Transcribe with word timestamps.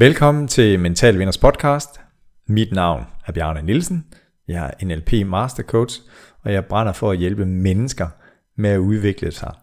Velkommen 0.00 0.48
til 0.48 0.80
Mental 0.80 1.18
Vinders 1.18 1.38
podcast. 1.38 2.00
Mit 2.46 2.72
navn 2.72 3.04
er 3.26 3.32
Bjarne 3.32 3.62
Nielsen. 3.62 4.06
Jeg 4.48 4.74
er 4.80 4.86
NLP 4.86 5.12
Master 5.26 5.62
Coach, 5.62 6.00
og 6.42 6.52
jeg 6.52 6.66
brænder 6.66 6.92
for 6.92 7.10
at 7.10 7.18
hjælpe 7.18 7.46
mennesker 7.46 8.08
med 8.56 8.70
at 8.70 8.78
udvikle 8.78 9.32
sig 9.32 9.54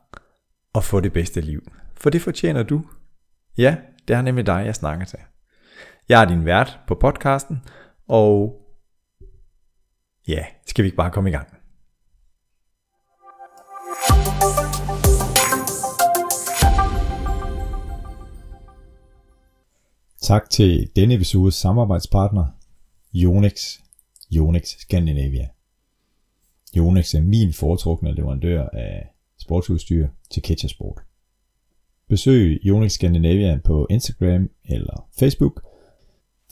og 0.73 0.83
få 0.83 0.99
det 0.99 1.13
bedste 1.13 1.41
liv. 1.41 1.71
For 1.97 2.09
det 2.09 2.21
fortjener 2.21 2.63
du. 2.63 2.85
Ja, 3.57 3.77
det 4.07 4.15
er 4.15 4.21
nemlig 4.21 4.45
dig, 4.45 4.63
jeg 4.65 4.75
snakker 4.75 5.05
til. 5.05 5.19
Jeg 6.09 6.21
er 6.21 6.25
din 6.25 6.45
vært 6.45 6.79
på 6.87 6.95
podcasten, 6.95 7.61
og 8.07 8.61
ja, 10.27 10.45
skal 10.67 10.83
vi 10.83 10.87
ikke 10.87 10.97
bare 10.97 11.11
komme 11.11 11.29
i 11.29 11.33
gang? 11.33 11.47
Tak 20.25 20.49
til 20.49 20.89
denne 20.95 21.13
episodes 21.13 21.55
samarbejdspartner, 21.55 22.45
Yonex, 23.15 23.79
Yonex 24.33 24.77
Scandinavia. 24.77 25.47
Yonex 26.77 27.13
er 27.13 27.21
min 27.21 27.53
foretrukne 27.53 28.15
leverandør 28.15 28.69
af 28.69 29.07
sportsudstyr 29.37 30.07
til 30.31 30.43
Ketchersport. 30.43 31.01
Besøg 32.09 32.61
Yonex 32.65 32.91
Scandinavia 32.91 33.59
på 33.63 33.87
Instagram 33.89 34.49
eller 34.63 35.09
Facebook. 35.19 35.65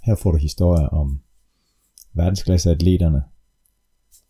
Her 0.04 0.16
får 0.16 0.32
du 0.32 0.38
historier 0.38 0.88
om 0.88 1.22
verdensklasseatleterne 2.14 3.24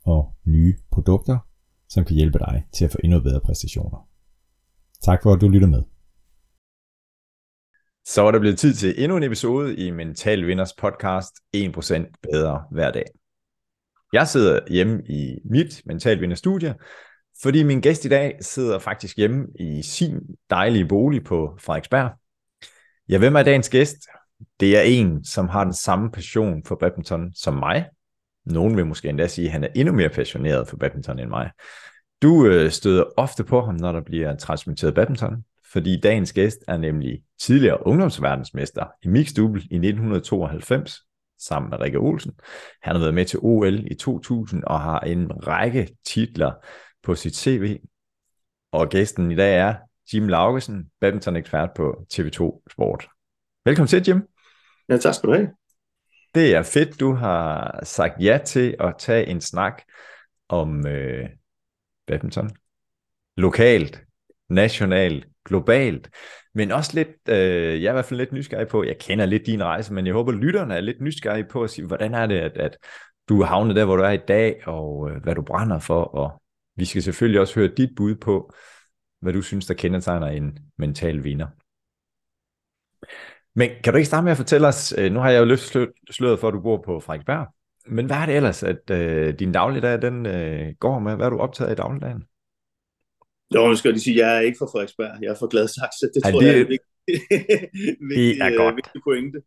og 0.04 0.34
nye 0.46 0.78
produkter, 0.92 1.38
som 1.90 2.06
kan 2.06 2.16
hjælpe 2.16 2.40
dig 2.40 2.64
til 2.74 2.86
at 2.86 2.92
få 2.92 2.98
endnu 3.04 3.20
bedre 3.20 3.40
præstationer. 3.40 4.08
Tak 5.02 5.24
for 5.24 5.34
at 5.34 5.42
du 5.42 5.48
lytter 5.48 5.68
med. 5.68 5.84
Så 8.06 8.24
er 8.24 8.32
der 8.32 8.40
blevet 8.40 8.60
tid 8.60 8.74
til 8.74 9.04
endnu 9.04 9.18
en 9.18 9.24
episode 9.24 9.76
i 9.76 9.92
Mental 9.92 10.48
Vinders 10.48 10.74
podcast 10.74 11.36
1% 11.58 12.12
bedre 12.22 12.64
hver 12.72 12.92
dag. 12.92 13.06
Jeg 14.14 14.28
sidder 14.28 14.60
hjemme 14.70 15.04
i 15.10 15.40
mit 15.46 15.82
Mental 15.86 16.22
Vinders 16.22 16.40
studie, 16.40 16.76
fordi 17.42 17.64
min 17.64 17.82
gæst 17.82 18.06
i 18.06 18.10
dag 18.10 18.38
sidder 18.42 18.80
faktisk 18.80 19.18
hjemme 19.18 19.48
i 19.60 19.82
sin 19.82 20.20
dejlige 20.50 20.88
bolig 20.88 21.24
på 21.24 21.58
Frederiksberg. 21.60 22.12
Ja, 23.10 23.18
hvem 23.18 23.36
er 23.36 23.44
dagens 23.44 23.70
gæst? 23.70 23.98
Det 24.60 24.78
er 24.78 24.82
en, 24.82 25.26
som 25.26 25.50
har 25.50 25.64
den 25.64 25.74
samme 25.74 26.12
passion 26.12 26.64
for 26.66 26.76
badminton 26.76 27.34
som 27.34 27.54
mig. 27.54 27.90
Nogen 28.46 28.78
vil 28.78 28.86
måske 28.86 29.10
endda 29.10 29.28
sige, 29.28 29.46
at 29.46 29.52
han 29.52 29.64
er 29.64 29.70
endnu 29.76 29.94
mere 29.94 30.10
passioneret 30.10 30.68
for 30.68 30.78
badminton 30.78 31.20
end 31.20 31.30
mig. 31.30 31.52
Du 32.22 32.46
øh, 32.46 32.72
støder 32.72 33.04
ofte 33.18 33.44
på 33.44 33.62
ham, 33.62 33.76
når 33.76 33.92
der 33.92 34.02
bliver 34.02 34.36
transmitteret 34.36 34.96
badminton 34.96 35.44
fordi 35.74 36.00
dagens 36.00 36.34
gæst 36.34 36.58
er 36.68 36.78
nemlig 36.78 37.24
tidligere 37.40 37.88
ungdomsverdensmester 37.88 38.86
i 39.04 39.08
mixed 39.08 39.36
double 39.36 39.62
i 39.62 39.76
1992 39.76 41.00
sammen 41.40 41.70
med 41.70 41.82
Rikke 41.82 41.98
Olsen. 41.98 42.32
Han 42.82 42.96
har 42.96 43.00
været 43.00 43.14
med 43.14 43.26
til 43.26 43.40
OL 43.42 43.92
i 43.92 43.96
2000 43.96 44.64
og 44.64 44.82
har 44.82 45.00
en 45.00 45.48
række 45.48 45.98
titler 46.06 46.52
på 47.04 47.16
sit 47.16 47.36
CV. 47.36 47.80
Og 48.72 48.90
gæsten 48.90 49.32
i 49.32 49.36
dag 49.36 49.58
er 49.58 49.76
Jim 50.14 50.28
Laugesen, 50.28 50.92
badminton-ekspert 51.00 51.70
på 51.76 52.06
TV2 52.14 52.64
Sport. 52.72 53.08
Velkommen 53.66 53.88
til, 53.88 54.04
Jim. 54.08 54.28
Ja, 54.90 54.98
tak 54.98 55.14
skal 55.14 55.30
du 55.30 55.34
have. 55.34 55.50
Det 56.36 56.56
er 56.56 56.64
fedt, 56.64 57.00
du 57.00 57.14
har 57.14 57.80
sagt 57.84 58.14
ja 58.20 58.40
til 58.46 58.76
at 58.80 58.96
tage 59.00 59.28
en 59.28 59.42
snak 59.42 59.82
om 60.50 60.88
øh, 60.88 61.30
badminton. 62.08 62.50
Lokalt, 63.38 64.04
nationalt, 64.50 65.28
globalt, 65.46 66.10
men 66.54 66.72
også 66.72 66.92
lidt, 66.94 67.30
øh, 67.30 67.84
jeg 67.84 67.88
er 67.88 67.92
i 67.92 67.94
hvert 67.94 68.06
fald 68.06 68.20
lidt 68.20 68.32
nysgerrig 68.32 68.68
på, 68.68 68.84
jeg 68.84 68.98
kender 69.00 69.26
lidt 69.26 69.46
din 69.46 69.64
rejse, 69.64 69.94
men 69.94 70.06
jeg 70.06 70.14
håber, 70.14 70.32
lytterne 70.32 70.76
er 70.76 70.82
lidt 70.82 71.02
nysgerrige 71.02 71.46
på 71.52 71.64
at 71.64 71.70
sige, 71.70 71.88
hvordan 71.88 72.14
er 72.14 72.26
det, 72.26 72.38
at, 72.38 72.58
at 72.58 72.78
du 73.30 73.42
er 73.42 73.46
havnet 73.46 73.76
der, 73.76 73.86
hvor 73.86 73.96
du 73.96 74.04
er 74.04 74.12
i 74.12 74.18
dag, 74.28 74.68
og 74.68 75.12
øh, 75.12 75.24
hvad 75.24 75.36
du 75.36 75.42
brænder 75.42 75.80
for, 75.80 76.04
og 76.04 76.42
vi 76.76 76.86
skal 76.86 77.04
selvfølgelig 77.04 77.42
også 77.42 77.56
høre 77.56 77.68
dit 77.78 77.90
bud 77.96 78.16
på, 78.16 78.54
hvad 79.22 79.34
du 79.34 79.42
synes, 79.42 79.66
der 79.66 79.74
kendetegner 79.74 80.28
en 80.28 80.58
mental 80.78 81.24
vinder. 81.24 81.48
Men 83.56 83.70
kan 83.84 83.94
du 83.94 83.98
ikke 83.98 84.08
starte 84.08 84.24
med 84.24 84.32
at 84.32 84.38
fortælle 84.38 84.68
os, 84.68 84.94
øh, 84.98 85.12
nu 85.12 85.20
har 85.20 85.30
jeg 85.30 85.40
jo 85.40 85.46
løftet 85.46 85.90
sløret 86.12 86.40
for, 86.40 86.48
at 86.48 86.54
du 86.54 86.62
bor 86.62 86.82
på 86.86 87.00
Frederiksberg, 87.00 87.48
men 87.88 88.06
hvad 88.06 88.18
er 88.18 88.26
det 88.26 88.36
ellers, 88.36 88.64
at 88.64 88.90
øh, 88.92 89.40
din 89.40 89.52
dagligdag 89.52 90.02
den 90.02 90.26
øh, 90.26 90.74
går 90.80 91.00
med? 91.00 91.16
Hvad 91.16 91.26
er 91.26 91.30
du 91.30 91.40
optaget 91.40 91.70
af 91.70 91.74
i 91.74 91.76
dagligdagen? 91.76 92.24
Jo, 93.56 93.68
nu 93.68 93.76
skal 93.76 93.90
jeg 93.90 93.94
lige 93.94 94.04
sige, 94.04 94.18
jeg 94.18 94.38
er 94.38 94.40
ikke 94.40 94.58
fra 94.58 94.66
Frederiksberg. 94.66 95.22
Jeg 95.22 95.30
er 95.30 95.36
fra 95.36 95.48
Gladsaxe. 95.52 96.06
Det 96.14 96.24
tror 96.24 96.40
det, 96.40 96.48
jeg 96.48 96.58
er 96.58 96.62
en 96.62 96.70
vigtig, 96.70 96.90
vigtig, 98.10 98.42
er 98.42 98.58
godt. 98.58 98.76
vigtig 98.76 99.02
pointe. 99.08 99.40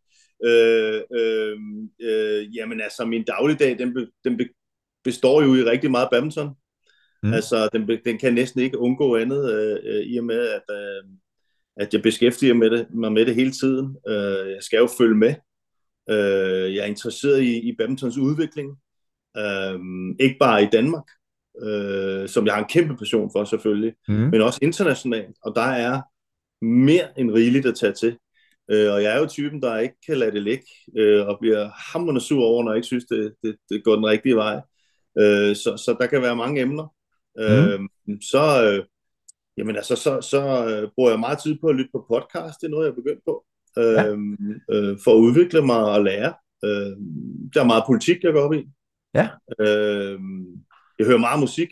Øh, 0.45 1.01
øh, 1.19 1.57
øh, 2.01 2.55
jamen 2.55 2.81
altså, 2.81 3.05
min 3.05 3.23
dagligdag, 3.23 3.79
den, 3.79 3.93
be, 3.93 4.07
den 4.23 4.37
be, 4.37 4.45
består 5.03 5.41
jo 5.41 5.55
i 5.55 5.63
rigtig 5.63 5.91
meget 5.91 6.07
badminton. 6.11 6.49
Mm. 7.23 7.33
Altså, 7.33 7.69
den, 7.73 7.99
den 8.05 8.17
kan 8.17 8.33
næsten 8.33 8.61
ikke 8.61 8.77
undgå 8.77 9.17
andet, 9.17 9.53
øh, 9.53 10.03
i 10.05 10.17
og 10.17 10.23
med, 10.23 10.47
at, 10.47 10.63
øh, 10.71 11.03
at 11.77 11.93
jeg 11.93 12.01
beskæftiger 12.01 12.53
med 12.53 12.69
det, 12.69 12.87
mig 12.93 13.11
med 13.11 13.25
det 13.25 13.35
hele 13.35 13.51
tiden. 13.51 13.97
Øh, 14.07 14.51
jeg 14.51 14.61
skal 14.61 14.77
jo 14.77 14.87
følge 14.97 15.15
med. 15.15 15.35
Øh, 16.09 16.75
jeg 16.75 16.81
er 16.81 16.85
interesseret 16.85 17.41
i, 17.41 17.69
i 17.69 17.75
badmintons 17.77 18.17
udvikling. 18.17 18.77
Øh, 19.37 19.79
ikke 20.19 20.37
bare 20.39 20.63
i 20.63 20.67
Danmark, 20.71 21.03
øh, 21.63 22.29
som 22.29 22.45
jeg 22.45 22.53
har 22.53 22.61
en 22.61 22.69
kæmpe 22.69 22.97
passion 22.97 23.31
for 23.35 23.43
selvfølgelig, 23.43 23.93
mm. 24.07 24.13
men 24.13 24.41
også 24.41 24.59
internationalt, 24.61 25.37
og 25.43 25.55
der 25.55 25.61
er 25.61 26.01
mere 26.65 27.19
end 27.19 27.31
rigeligt 27.31 27.65
at 27.65 27.75
tage 27.75 27.93
til. 27.93 28.17
Øh, 28.71 28.93
og 28.93 29.03
jeg 29.03 29.15
er 29.15 29.19
jo 29.19 29.27
typen, 29.27 29.61
der 29.61 29.77
ikke 29.77 29.95
kan 30.07 30.17
lade 30.17 30.31
det 30.31 30.43
ligge, 30.43 30.65
øh, 30.97 31.27
og 31.27 31.37
bliver 31.41 31.69
hammerende 31.91 32.21
sur 32.21 32.43
over, 32.43 32.63
når 32.63 32.71
jeg 32.71 32.77
ikke 32.77 32.85
synes, 32.85 33.05
det, 33.05 33.33
det, 33.43 33.55
det 33.69 33.83
går 33.83 33.95
den 33.95 34.05
rigtige 34.05 34.35
vej. 34.35 34.61
Øh, 35.19 35.55
så, 35.55 35.77
så 35.85 35.95
der 35.99 36.07
kan 36.07 36.21
være 36.21 36.35
mange 36.35 36.61
emner. 36.61 36.93
Øh, 37.39 37.79
mm. 37.79 38.21
Så, 38.21 38.63
øh, 38.63 38.85
jamen 39.57 39.75
altså, 39.75 39.95
så, 39.95 40.21
så 40.21 40.41
øh, 40.69 40.89
bruger 40.95 41.09
jeg 41.09 41.19
meget 41.19 41.39
tid 41.43 41.57
på 41.61 41.67
at 41.67 41.75
lytte 41.75 41.89
på 41.93 42.05
podcast, 42.07 42.61
det 42.61 42.67
er 42.67 42.71
noget, 42.71 42.85
jeg 42.85 42.91
er 42.91 42.95
begyndt 42.95 43.21
på, 43.25 43.45
øh, 43.77 43.93
ja. 43.93 44.05
øh, 44.71 44.97
for 45.03 45.11
at 45.11 45.17
udvikle 45.17 45.61
mig 45.65 45.83
og 45.85 46.03
lære. 46.03 46.33
Øh, 46.65 46.93
der 47.53 47.61
er 47.61 47.71
meget 47.71 47.83
politik, 47.87 48.23
jeg 48.23 48.33
går 48.33 48.41
op 48.41 48.53
i. 48.53 48.63
Ja. 49.13 49.29
Øh, 49.59 50.19
jeg 50.99 51.05
hører 51.07 51.17
meget 51.17 51.39
musik. 51.39 51.69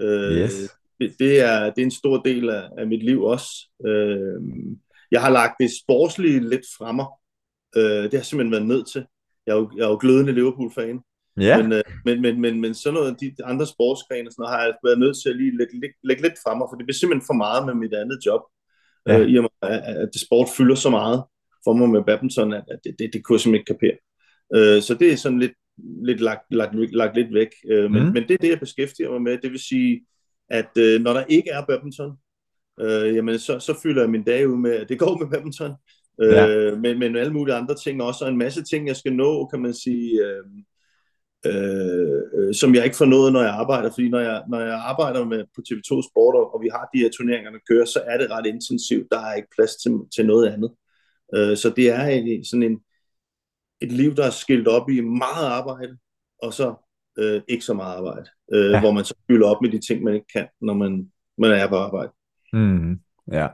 Øh, 0.00 0.32
yes. 0.32 0.70
det, 1.00 1.16
det, 1.18 1.40
er, 1.40 1.64
det 1.64 1.78
er 1.78 1.84
en 1.84 1.90
stor 1.90 2.22
del 2.22 2.50
af, 2.50 2.68
af 2.78 2.86
mit 2.86 3.02
liv 3.02 3.22
også. 3.22 3.48
Øh, 3.86 4.40
jeg 5.10 5.20
har 5.20 5.30
lagt 5.30 5.54
det 5.60 5.70
sportslige 5.82 6.48
lidt 6.48 6.66
fremme. 6.78 7.04
Øh, 7.76 8.02
det 8.10 8.14
har 8.14 8.22
simpelthen 8.22 8.52
været 8.52 8.66
nødt 8.66 8.88
til. 8.92 9.06
Jeg 9.46 9.52
er 9.52 9.56
jo, 9.56 9.70
jeg 9.76 9.84
er 9.84 9.88
jo 9.88 9.98
glødende 10.00 10.32
Liverpool-fan. 10.32 11.00
Ja. 11.40 11.62
Men, 11.62 11.72
øh, 11.72 11.82
men, 12.04 12.22
men, 12.22 12.40
men, 12.40 12.60
men 12.60 12.74
sådan 12.74 12.94
noget, 12.94 13.20
de 13.20 13.44
andre 13.44 13.66
sportsgrene, 13.66 14.30
sådan 14.30 14.42
noget, 14.42 14.54
har 14.54 14.64
jeg 14.64 14.74
været 14.84 14.98
nødt 14.98 15.16
til 15.22 15.30
at 15.30 15.36
lige 15.36 15.56
lægge, 15.58 15.80
lægge, 15.80 15.96
lægge 16.04 16.22
lidt 16.22 16.38
fremme, 16.44 16.64
for 16.70 16.76
det 16.76 16.86
bliver 16.86 17.00
simpelthen 17.00 17.26
for 17.26 17.34
meget 17.44 17.66
med 17.66 17.74
mit 17.74 17.94
andet 17.94 18.18
job. 18.26 18.42
Ja. 19.06 19.18
Øh, 19.18 19.28
I 19.30 19.36
og 19.38 19.42
med, 19.42 19.50
at 20.02 20.08
det 20.12 20.20
sport 20.20 20.48
fylder 20.56 20.74
så 20.74 20.90
meget 20.90 21.24
for 21.64 21.72
mig 21.72 21.88
med 21.88 22.02
badminton, 22.04 22.52
at 22.52 22.64
det, 22.84 22.94
det, 22.98 23.10
det 23.12 23.24
kunne 23.24 23.34
jeg 23.34 23.40
simpelthen 23.40 23.60
ikke 23.60 23.72
kapere. 23.74 23.96
Øh, 24.56 24.82
så 24.82 24.94
det 24.94 25.12
er 25.12 25.16
sådan 25.16 25.38
lidt, 25.38 25.52
lidt 25.78 26.20
lagt, 26.20 26.42
lagt, 26.50 26.74
lagt 26.94 27.16
lidt 27.16 27.34
væk. 27.34 27.48
Øh, 27.70 27.90
men, 27.90 28.02
mm. 28.02 28.12
men 28.12 28.22
det 28.22 28.30
er 28.30 28.38
det, 28.38 28.48
jeg 28.48 28.60
beskæftiger 28.60 29.10
mig 29.10 29.22
med. 29.22 29.38
Det 29.38 29.50
vil 29.50 29.60
sige, 29.60 30.06
at 30.50 30.70
øh, 30.78 31.00
når 31.00 31.12
der 31.12 31.24
ikke 31.24 31.50
er 31.50 31.66
badminton, 31.68 32.12
øh, 32.80 33.14
jamen 33.14 33.38
så, 33.38 33.58
så 33.58 33.80
fylder 33.82 34.02
jeg 34.02 34.10
min 34.10 34.24
dag 34.24 34.48
ud 34.48 34.56
med, 34.56 34.70
at 34.70 34.88
det 34.88 34.98
går 34.98 35.18
med 35.18 35.30
badminton. 35.30 35.72
Øh, 36.22 36.32
ja. 36.32 36.74
men, 36.74 36.98
men 36.98 37.16
alle 37.16 37.32
mulige 37.32 37.54
andre 37.54 37.74
ting 37.74 38.02
også, 38.02 38.24
og 38.24 38.30
en 38.30 38.38
masse 38.38 38.62
ting, 38.62 38.88
jeg 38.88 38.96
skal 38.96 39.12
nå, 39.12 39.46
kan 39.46 39.60
man 39.60 39.74
sige, 39.74 40.26
øh, 40.26 40.44
øh, 41.46 42.54
som 42.54 42.74
jeg 42.74 42.84
ikke 42.84 42.96
får 42.96 43.04
nået, 43.04 43.32
når 43.32 43.42
jeg 43.42 43.50
arbejder. 43.50 43.90
Fordi 43.90 44.08
når 44.08 44.20
jeg, 44.20 44.42
når 44.48 44.60
jeg 44.60 44.74
arbejder 44.74 45.24
med 45.24 45.44
på 45.54 45.60
TV2 45.68 46.10
Sport, 46.10 46.34
og 46.54 46.60
vi 46.62 46.68
har 46.72 46.88
de 46.94 46.98
her 46.98 47.10
turneringer, 47.16 47.50
der 47.50 47.58
kører, 47.70 47.84
så 47.84 48.00
er 48.06 48.18
det 48.18 48.30
ret 48.30 48.46
intensivt. 48.46 49.06
Der 49.10 49.20
er 49.20 49.34
ikke 49.34 49.48
plads 49.56 49.76
til, 49.76 49.92
til 50.14 50.26
noget 50.26 50.46
andet. 50.48 50.70
Øh, 51.34 51.56
så 51.56 51.72
det 51.76 51.88
er 51.88 52.40
sådan 52.50 52.62
en, 52.62 52.78
et 53.80 53.92
liv, 53.92 54.14
der 54.14 54.26
er 54.26 54.30
skilt 54.30 54.68
op 54.68 54.90
i 54.90 55.00
meget 55.00 55.46
arbejde, 55.46 55.98
og 56.42 56.52
så 56.52 56.74
øh, 57.18 57.42
ikke 57.48 57.64
så 57.64 57.74
meget 57.74 57.96
arbejde, 57.96 58.26
øh, 58.52 58.70
ja. 58.70 58.80
hvor 58.80 58.92
man 58.92 59.04
så 59.04 59.14
fylder 59.30 59.48
op 59.48 59.62
med 59.62 59.70
de 59.70 59.86
ting, 59.86 60.02
man 60.02 60.14
ikke 60.14 60.26
kan, 60.32 60.48
når 60.60 60.74
man, 60.74 61.12
man 61.38 61.50
er 61.50 61.68
på 61.68 61.76
arbejde. 61.76 62.12
Mm, 62.52 63.00
ja. 63.32 63.48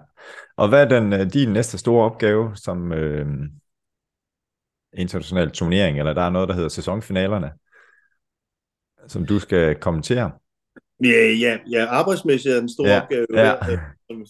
Og 0.56 0.68
hvad 0.68 0.82
er 0.82 1.00
den, 1.00 1.12
øh, 1.12 1.32
din 1.32 1.52
næste 1.52 1.78
store 1.78 2.04
opgave 2.04 2.56
som 2.56 2.92
øh, 2.92 3.26
international 4.96 5.50
turnering, 5.50 5.98
eller 5.98 6.12
der 6.12 6.22
er 6.22 6.30
noget, 6.30 6.48
der 6.48 6.54
hedder 6.54 6.68
sæsonfinalerne, 6.68 7.52
som 9.06 9.26
du 9.26 9.38
skal 9.38 9.74
kommentere? 9.74 10.30
Ja, 11.04 11.32
ja, 11.40 11.58
ja 11.70 11.86
arbejdsmæssigt 11.86 12.54
er 12.54 12.60
den 12.60 12.68
store 12.68 12.88
ja, 12.88 13.02
opgave. 13.02 13.26
Ja. 13.34 13.54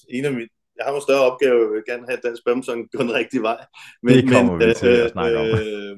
En 0.09 0.25
af 0.25 0.33
mine, 0.33 0.49
jeg 0.83 0.91
har 0.93 0.97
en 0.97 1.09
større 1.09 1.27
opgave, 1.31 1.57
jeg 1.63 1.71
vil 1.75 1.83
gerne 1.91 2.07
have 2.09 2.21
dansk 2.27 2.43
badminton 2.45 2.89
gå 2.93 3.03
den 3.03 3.15
rigtige 3.21 3.43
vej. 3.43 3.61
Men, 4.03 4.15
det 4.15 4.29
kommer 4.33 4.53
men, 4.57 4.69
vi 4.69 4.75
til 4.75 4.89
øh, 4.89 5.05
at 5.05 5.11
snakke 5.11 5.39
om. 5.39 5.47
Øh, 5.47 5.97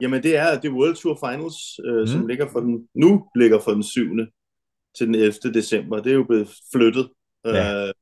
jamen 0.00 0.22
det 0.22 0.36
er 0.36 0.60
det 0.60 0.70
World 0.70 0.96
Tour 0.96 1.16
Finals, 1.24 1.58
øh, 1.86 2.00
mm. 2.00 2.06
som 2.06 2.26
ligger 2.26 2.46
for 2.52 2.60
den, 2.60 2.88
nu 2.94 3.10
ligger 3.36 3.58
for 3.60 3.70
den 3.70 3.82
7. 3.82 4.04
til 4.96 5.06
den 5.06 5.14
11. 5.14 5.32
december. 5.54 6.02
Det 6.02 6.10
er 6.12 6.16
jo 6.16 6.24
blevet 6.24 6.48
flyttet. 6.72 7.08
Ja. 7.44 7.86
Øh, 7.86 7.94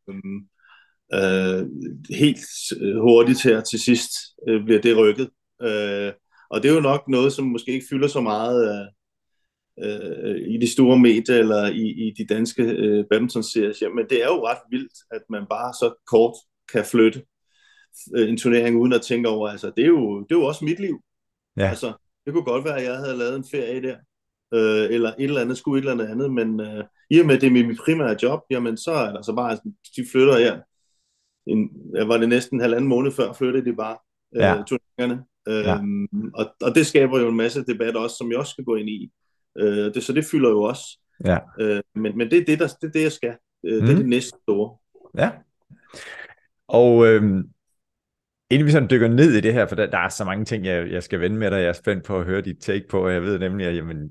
øh, 1.14 1.66
helt 2.10 2.46
hurtigt 3.00 3.42
her 3.42 3.60
til 3.60 3.78
sidst 3.80 4.10
øh, 4.48 4.64
bliver 4.64 4.80
det 4.80 4.96
rykket. 4.96 5.28
Øh, 5.62 6.12
og 6.50 6.62
det 6.62 6.70
er 6.70 6.74
jo 6.74 6.80
nok 6.80 7.08
noget, 7.08 7.32
som 7.32 7.44
måske 7.44 7.72
ikke 7.72 7.86
fylder 7.90 8.08
så 8.08 8.20
meget 8.20 8.58
øh, 8.68 8.86
i 10.48 10.58
de 10.60 10.72
store 10.72 10.98
medier 10.98 11.36
eller 11.36 11.66
i, 11.66 12.08
i 12.08 12.14
de 12.18 12.34
danske 12.34 12.62
øh, 12.62 13.04
badminton-serier, 13.10 13.94
men 13.94 14.06
det 14.10 14.22
er 14.22 14.26
jo 14.26 14.46
ret 14.46 14.58
vildt, 14.70 14.92
at 15.10 15.22
man 15.30 15.46
bare 15.50 15.72
så 15.72 15.94
kort 16.06 16.34
kan 16.72 16.84
flytte 16.84 17.24
øh, 18.16 18.28
en 18.28 18.36
turnering 18.36 18.76
uden 18.76 18.92
at 18.92 19.02
tænke 19.02 19.28
over, 19.28 19.48
altså 19.48 19.72
det 19.76 19.84
er 19.84 19.88
jo, 19.88 20.20
det 20.20 20.34
er 20.34 20.38
jo 20.38 20.44
også 20.44 20.64
mit 20.64 20.80
liv. 20.80 21.02
Ja. 21.56 21.68
Altså, 21.68 21.92
det 22.24 22.32
kunne 22.32 22.44
godt 22.44 22.64
være, 22.64 22.76
at 22.76 22.84
jeg 22.84 22.96
havde 22.96 23.16
lavet 23.16 23.36
en 23.36 23.44
ferie 23.50 23.82
der, 23.82 23.96
øh, 24.54 24.94
eller 24.94 25.08
et 25.08 25.24
eller 25.24 25.40
andet, 25.40 25.58
skulle 25.58 25.78
et 25.78 25.90
eller 25.90 26.04
andet 26.04 26.12
andet, 26.12 26.32
men 26.32 26.60
øh, 26.60 26.84
i 27.10 27.20
og 27.20 27.26
med, 27.26 27.34
at 27.34 27.40
det 27.40 27.46
er 27.46 27.66
mit 27.66 27.78
primære 27.84 28.16
job, 28.22 28.40
jamen 28.50 28.76
så 28.76 28.90
er 28.90 29.12
der 29.12 29.22
så 29.22 29.34
bare, 29.34 29.58
de 29.96 30.04
flytter 30.12 30.38
her, 30.38 30.60
en, 31.46 31.70
var 32.08 32.16
det 32.16 32.28
næsten 32.28 32.56
en 32.56 32.60
halvanden 32.60 32.88
måned 32.88 33.12
før, 33.12 33.32
flyttede 33.32 33.64
de 33.64 33.76
bare 33.76 33.96
øh, 34.36 34.40
ja. 34.40 34.62
turneringerne. 34.66 35.24
Ja. 35.46 35.74
Øhm, 35.74 36.30
og, 36.34 36.46
og 36.62 36.74
det 36.74 36.86
skaber 36.86 37.20
jo 37.20 37.28
en 37.28 37.36
masse 37.36 37.64
debat 37.64 37.96
også, 37.96 38.16
som 38.16 38.30
jeg 38.30 38.38
også 38.38 38.50
skal 38.50 38.64
gå 38.64 38.74
ind 38.74 38.88
i. 38.88 39.10
Øh, 39.58 39.94
det, 39.94 40.02
så 40.02 40.12
det 40.12 40.24
fylder 40.24 40.50
jo 40.50 40.62
også. 40.62 40.98
Ja. 41.24 41.38
Øh, 41.60 41.82
men, 41.94 42.18
men 42.18 42.30
det 42.30 42.38
er 42.38 42.44
det, 42.44 42.58
der, 42.58 42.66
det, 42.66 42.88
er 42.88 42.92
det, 42.92 43.02
jeg 43.02 43.12
skal. 43.12 43.36
Øh, 43.66 43.80
mm. 43.80 43.86
Det 43.86 43.92
er 43.92 43.96
det 43.96 44.08
næste 44.08 44.38
store. 44.42 44.76
Ja. 45.18 45.30
Og 46.68 47.06
øh, 47.06 47.22
inden 48.50 48.66
vi 48.66 48.70
sådan 48.70 48.90
dykker 48.90 49.08
ned 49.08 49.32
i 49.32 49.40
det 49.40 49.52
her, 49.52 49.66
for 49.66 49.76
der, 49.76 49.86
der 49.86 49.98
er 49.98 50.08
så 50.08 50.24
mange 50.24 50.44
ting, 50.44 50.64
jeg, 50.64 50.90
jeg 50.90 51.02
skal 51.02 51.20
vende 51.20 51.36
med 51.36 51.50
dig, 51.50 51.56
jeg 51.56 51.68
er 51.68 51.72
spændt 51.72 52.04
på 52.04 52.18
at 52.18 52.24
høre 52.24 52.40
dit 52.40 52.56
take 52.60 52.84
på, 52.90 53.04
og 53.04 53.12
jeg 53.12 53.22
ved 53.22 53.38
nemlig, 53.38 53.66
at 53.66 53.76
jamen, 53.76 54.10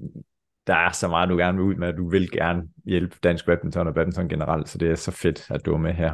der 0.67 0.75
er 0.75 0.91
så 0.91 1.07
meget, 1.07 1.29
du 1.29 1.37
gerne 1.37 1.57
vil 1.57 1.65
ud 1.65 1.75
med, 1.75 1.87
at 1.87 1.97
du 1.97 2.09
vil 2.09 2.31
gerne 2.31 2.63
hjælpe 2.85 3.15
dansk 3.23 3.45
badminton 3.45 3.87
og 3.87 3.93
badminton 3.93 4.29
generelt, 4.29 4.69
så 4.69 4.77
det 4.77 4.91
er 4.91 4.95
så 4.95 5.11
fedt, 5.11 5.51
at 5.51 5.65
du 5.65 5.73
er 5.73 5.77
med 5.77 5.93
her. 5.93 6.13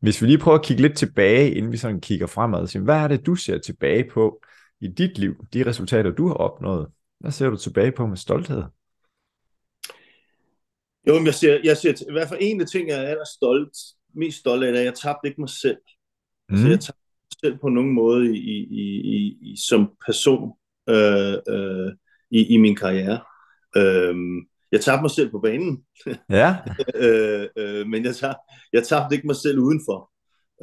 Hvis 0.00 0.22
vi 0.22 0.26
lige 0.26 0.38
prøver 0.38 0.58
at 0.58 0.64
kigge 0.64 0.82
lidt 0.82 0.96
tilbage, 0.96 1.50
inden 1.50 1.72
vi 1.72 1.76
sådan 1.76 2.00
kigger 2.00 2.26
fremad, 2.26 2.66
så 2.66 2.80
hvad 2.80 2.96
er 2.96 3.08
det, 3.08 3.26
du 3.26 3.34
ser 3.34 3.58
tilbage 3.58 4.10
på 4.10 4.40
i 4.80 4.88
dit 4.88 5.18
liv, 5.18 5.34
de 5.52 5.66
resultater, 5.66 6.10
du 6.10 6.26
har 6.26 6.34
opnået? 6.34 6.86
Hvad 7.20 7.30
ser 7.30 7.50
du 7.50 7.56
tilbage 7.56 7.92
på 7.92 8.06
med 8.06 8.16
stolthed? 8.16 8.62
Jo, 11.08 11.14
men 11.14 11.26
jeg 11.26 11.34
ser, 11.34 11.60
jeg 11.64 11.76
ser 11.76 11.92
i 12.08 12.12
hvert 12.12 12.28
fald 12.28 12.40
en 12.42 12.60
af 12.60 12.66
ting, 12.66 12.88
jeg 12.88 13.10
er 13.10 13.16
stolt, 13.34 13.76
mest 14.14 14.38
stolt 14.38 14.64
af, 14.64 14.68
er, 14.68 14.78
at 14.78 14.84
jeg 14.84 14.94
tabte 14.94 15.28
ikke 15.28 15.40
mig 15.40 15.50
selv. 15.50 15.78
Mm. 16.48 16.54
Altså, 16.54 16.68
jeg 16.68 16.80
tabte 16.80 17.00
mig 17.22 17.36
selv 17.44 17.58
på 17.58 17.68
nogen 17.68 17.92
måde 17.92 18.36
i, 18.36 18.56
i, 18.56 18.84
i, 19.16 19.38
i 19.40 19.56
som 19.68 19.90
person 20.06 20.52
øh, 20.88 21.34
øh, 21.48 21.92
i, 22.30 22.54
i 22.54 22.56
min 22.56 22.76
karriere. 22.76 23.20
Øh, 23.76 24.14
jeg 24.72 24.80
tabte 24.80 25.02
mig 25.02 25.10
selv 25.10 25.30
på 25.30 25.38
banen. 25.38 25.84
Ja. 26.30 26.56
øh, 27.04 27.48
øh, 27.56 27.86
men 27.86 28.04
jeg 28.04 28.16
tabte, 28.16 28.40
jeg 28.72 28.84
tabte 28.84 29.14
ikke 29.14 29.26
mig 29.26 29.36
selv 29.36 29.58
udenfor. 29.58 30.10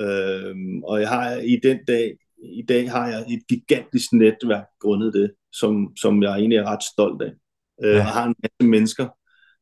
Øh, 0.01 0.56
og 0.83 1.01
jeg 1.01 1.09
har 1.09 1.36
i 1.36 1.59
den 1.63 1.80
dag, 1.88 2.18
i 2.44 2.62
dag 2.62 2.92
har 2.92 3.07
jeg 3.07 3.25
et 3.30 3.48
gigantisk 3.50 4.13
netværk 4.13 4.65
grundet 4.80 5.13
det, 5.13 5.31
som, 5.53 5.95
som 5.95 6.24
jeg 6.24 6.36
egentlig 6.36 6.57
er 6.57 6.65
ret 6.65 6.83
stolt 6.83 7.21
af. 7.21 7.31
Øh, 7.83 7.95
ja. 7.95 8.00
Og 8.00 8.06
har 8.06 8.25
en 8.25 8.36
masse 8.44 8.69
mennesker, 8.69 9.07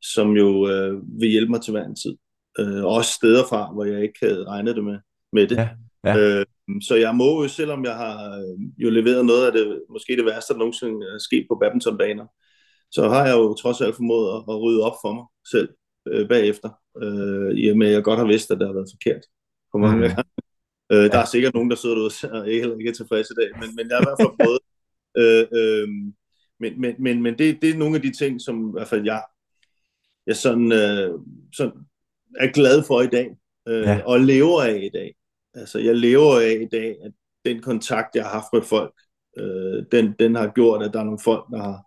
som 0.02 0.30
jo 0.30 0.68
øh, 0.68 1.20
vil 1.20 1.28
hjælpe 1.28 1.50
mig 1.50 1.62
til 1.62 1.70
hver 1.70 1.84
en 1.84 1.96
tid. 1.96 2.16
Øh, 2.58 2.84
også 2.84 3.10
steder 3.12 3.44
fra, 3.48 3.72
hvor 3.72 3.84
jeg 3.84 4.02
ikke 4.02 4.18
havde 4.22 4.44
regnet 4.44 4.76
det 4.76 4.84
med, 4.84 4.98
med 5.32 5.46
det. 5.48 5.56
Ja. 5.56 5.68
Ja. 6.04 6.16
Øh, 6.18 6.46
så 6.82 6.94
jeg 6.94 7.14
må 7.14 7.42
jo, 7.42 7.48
selvom 7.48 7.84
jeg 7.84 7.96
har 7.96 8.38
øh, 8.38 8.58
jo 8.78 8.90
leveret 8.90 9.26
noget 9.26 9.46
af 9.46 9.52
det, 9.52 9.82
måske 9.90 10.16
det 10.16 10.24
værste, 10.24 10.52
der 10.52 10.58
nogensinde 10.58 11.06
er 11.06 11.18
sket 11.18 11.46
på 11.48 11.58
badmintonbaner, 11.60 12.26
så 12.90 13.08
har 13.08 13.26
jeg 13.26 13.36
jo 13.36 13.54
trods 13.54 13.80
alt 13.80 13.96
formået 13.96 14.28
at, 14.36 14.40
at 14.48 14.60
rydde 14.62 14.82
op 14.82 14.96
for 15.02 15.12
mig 15.12 15.24
selv 15.50 15.68
øh, 16.08 16.28
bagefter, 16.28 16.70
øh, 17.02 17.50
i 17.62 17.68
og 17.70 17.76
med 17.76 17.86
at 17.86 17.92
jeg 17.92 18.04
godt 18.04 18.18
har 18.18 18.26
vidst, 18.26 18.50
at 18.50 18.58
det 18.58 18.66
har 18.66 18.74
været 18.74 18.92
forkert 18.94 19.22
på 19.72 19.78
mange 19.78 19.96
mm. 19.96 20.02
gange. 20.02 20.30
Øh, 20.92 21.06
der 21.12 21.18
er 21.18 21.24
sikkert 21.24 21.54
nogen, 21.54 21.70
der 21.70 21.76
sidder 21.76 21.96
derude 21.96 22.40
og 22.40 22.48
ikke, 22.48 22.66
ikke 22.78 22.90
er 22.90 22.94
tilfredse 23.00 23.34
i 23.34 23.40
dag, 23.40 23.50
men, 23.60 23.68
men 23.76 23.84
jeg 23.88 23.96
har 23.96 24.02
i 24.02 24.08
hvert 24.08 24.20
fald 24.20 24.38
prøvet. 24.40 24.60
Øh, 25.16 25.46
øh, 25.52 25.88
men 26.60 26.80
men, 26.80 26.94
men, 26.98 27.22
men 27.22 27.38
det, 27.38 27.62
det 27.62 27.70
er 27.70 27.78
nogle 27.78 27.96
af 27.96 28.02
de 28.02 28.12
ting, 28.12 28.40
som 28.40 28.68
i 28.68 28.72
hvert 28.72 28.88
fald 28.88 29.04
jeg, 29.04 29.22
jeg 30.26 30.36
sådan, 30.36 30.72
øh, 30.72 31.18
sådan 31.52 31.72
er 32.38 32.52
glad 32.52 32.82
for 32.86 33.02
i 33.02 33.06
dag, 33.06 33.36
øh, 33.68 33.82
ja. 33.82 34.02
og 34.04 34.20
lever 34.20 34.62
af 34.62 34.80
i 34.82 34.90
dag. 34.94 35.14
Altså, 35.54 35.78
jeg 35.78 35.96
lever 35.96 36.40
af 36.40 36.58
i 36.60 36.68
dag, 36.72 36.96
at 37.04 37.12
den 37.44 37.62
kontakt, 37.62 38.14
jeg 38.14 38.24
har 38.24 38.30
haft 38.30 38.52
med 38.52 38.62
folk, 38.62 38.94
øh, 39.38 39.84
den, 39.92 40.14
den 40.18 40.34
har 40.34 40.52
gjort, 40.54 40.82
at 40.82 40.92
der 40.92 41.00
er 41.00 41.04
nogle 41.04 41.20
folk, 41.24 41.44
der 41.50 41.62
har, 41.62 41.78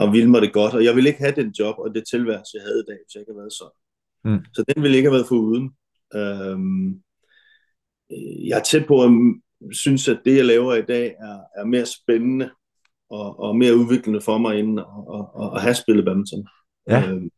har 0.00 0.12
vildt 0.12 0.30
mig 0.30 0.42
det 0.42 0.52
godt, 0.52 0.74
og 0.74 0.84
jeg 0.84 0.96
vil 0.96 1.06
ikke 1.06 1.18
have 1.18 1.34
den 1.36 1.50
job 1.58 1.74
og 1.78 1.94
det 1.94 2.04
tilværelse, 2.10 2.50
jeg 2.54 2.62
havde 2.62 2.80
i 2.80 2.90
dag, 2.90 2.98
hvis 3.04 3.14
jeg 3.14 3.20
ikke 3.20 3.32
havde 3.32 3.42
været 3.42 3.52
sådan. 3.52 3.78
Mm. 4.24 4.44
Så 4.54 4.64
den 4.68 4.82
ville 4.82 4.96
ikke 4.96 5.08
have 5.08 5.14
været 5.14 5.28
for 5.28 5.36
uden. 5.36 5.70
Øhm, 6.14 7.02
jeg 8.48 8.58
er 8.58 8.62
tæt 8.62 8.86
på 8.86 9.02
at 9.02 9.10
synes, 9.72 10.08
at 10.08 10.20
det, 10.24 10.36
jeg 10.36 10.44
laver 10.44 10.74
i 10.74 10.82
dag, 10.82 11.06
er, 11.06 11.40
er 11.60 11.64
mere 11.64 11.86
spændende 11.86 12.50
og, 13.10 13.40
og 13.40 13.56
mere 13.56 13.76
udviklende 13.76 14.20
for 14.20 14.38
mig, 14.38 14.58
end 14.60 14.80
at, 14.80 14.86
at, 15.42 15.56
at 15.56 15.62
have 15.62 15.74
spillet 15.74 16.04
badminton. 16.04 16.48
Ja. 16.88 17.10
Øhm, 17.10 17.30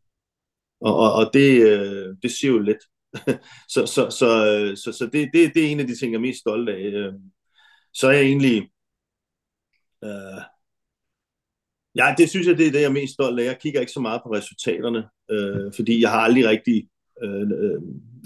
og, 0.81 0.97
og, 0.97 1.13
og 1.13 1.31
det, 1.35 1.63
øh, 1.63 2.17
det 2.23 2.31
siger 2.31 2.53
jo 2.53 2.59
lidt. 2.59 2.83
så 3.75 3.87
så, 3.87 4.11
så, 4.11 4.29
så, 4.77 4.93
så 4.93 5.09
det, 5.13 5.31
det, 5.33 5.55
det 5.55 5.65
er 5.65 5.69
en 5.71 5.81
af 5.81 5.87
de 5.87 5.97
ting, 5.97 6.13
jeg 6.13 6.19
er 6.19 6.23
mest 6.23 6.41
stolt 6.41 6.69
af. 6.69 6.83
Øhm, 6.83 7.23
så 7.95 8.09
er 8.09 8.13
jeg 8.13 8.25
egentlig... 8.25 8.71
Øh, 10.05 10.43
Ja, 11.97 12.15
det 12.19 12.31
synes 12.31 12.47
jeg, 12.47 12.59
det 12.59 12.67
er 12.67 12.71
det, 12.71 12.81
jeg 12.81 12.89
er 12.89 13.01
mest 13.01 13.13
stolt 13.13 13.41
af. 13.41 13.45
Jeg 13.45 13.59
kigger 13.61 13.81
ikke 13.81 13.93
så 13.93 14.01
meget 14.01 14.21
på 14.25 14.33
resultaterne, 14.33 15.05
øh, 15.31 15.73
fordi 15.77 16.01
jeg 16.03 16.11
har 16.11 16.19
aldrig 16.21 16.49
rigtig... 16.49 16.89
Øh, 17.23 17.41
øh, 17.41 17.81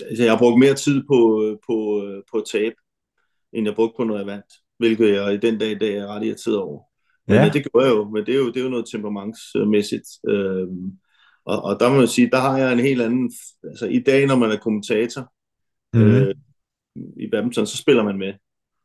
altså 0.08 0.22
jeg 0.22 0.32
har 0.32 0.38
brugt 0.38 0.58
mere 0.58 0.74
tid 0.74 1.02
på, 1.08 1.18
på, 1.66 1.76
på 2.30 2.36
at 2.38 2.44
tabe, 2.52 2.74
end 3.52 3.66
jeg 3.66 3.74
brugte 3.74 3.96
på, 3.96 4.04
når 4.04 4.16
jeg 4.16 4.26
vandt. 4.26 4.54
Hvilket 4.78 5.14
jeg 5.14 5.34
i 5.34 5.36
den 5.36 5.58
dag 5.58 5.70
i 5.70 5.78
dag 5.78 5.96
er 5.96 6.06
ret 6.06 6.24
irriteret 6.24 6.58
over. 6.58 6.82
Men 7.26 7.36
ja. 7.36 7.48
det 7.48 7.72
gør 7.72 7.80
jeg 7.80 7.90
jo, 7.90 8.10
men 8.10 8.26
det 8.26 8.34
er 8.34 8.38
jo, 8.38 8.48
det 8.48 8.56
er 8.56 8.64
jo 8.64 8.68
noget 8.68 8.86
temperamentsmæssigt. 8.92 10.08
Øh, 10.28 10.68
og, 11.44 11.62
og 11.62 11.80
der 11.80 11.90
må 11.90 11.98
jeg 11.98 12.08
sige, 12.08 12.30
der 12.30 12.40
har 12.40 12.58
jeg 12.58 12.72
en 12.72 12.78
helt 12.78 13.02
anden... 13.02 13.32
Altså 13.64 13.86
i 13.86 13.98
dag, 13.98 14.26
når 14.26 14.36
man 14.36 14.50
er 14.50 14.56
kommentator 14.56 15.32
mm. 15.94 16.02
øh, 16.02 16.34
i 17.16 17.30
badminton, 17.30 17.66
så 17.66 17.76
spiller 17.76 18.02
man 18.02 18.18
med. 18.18 18.34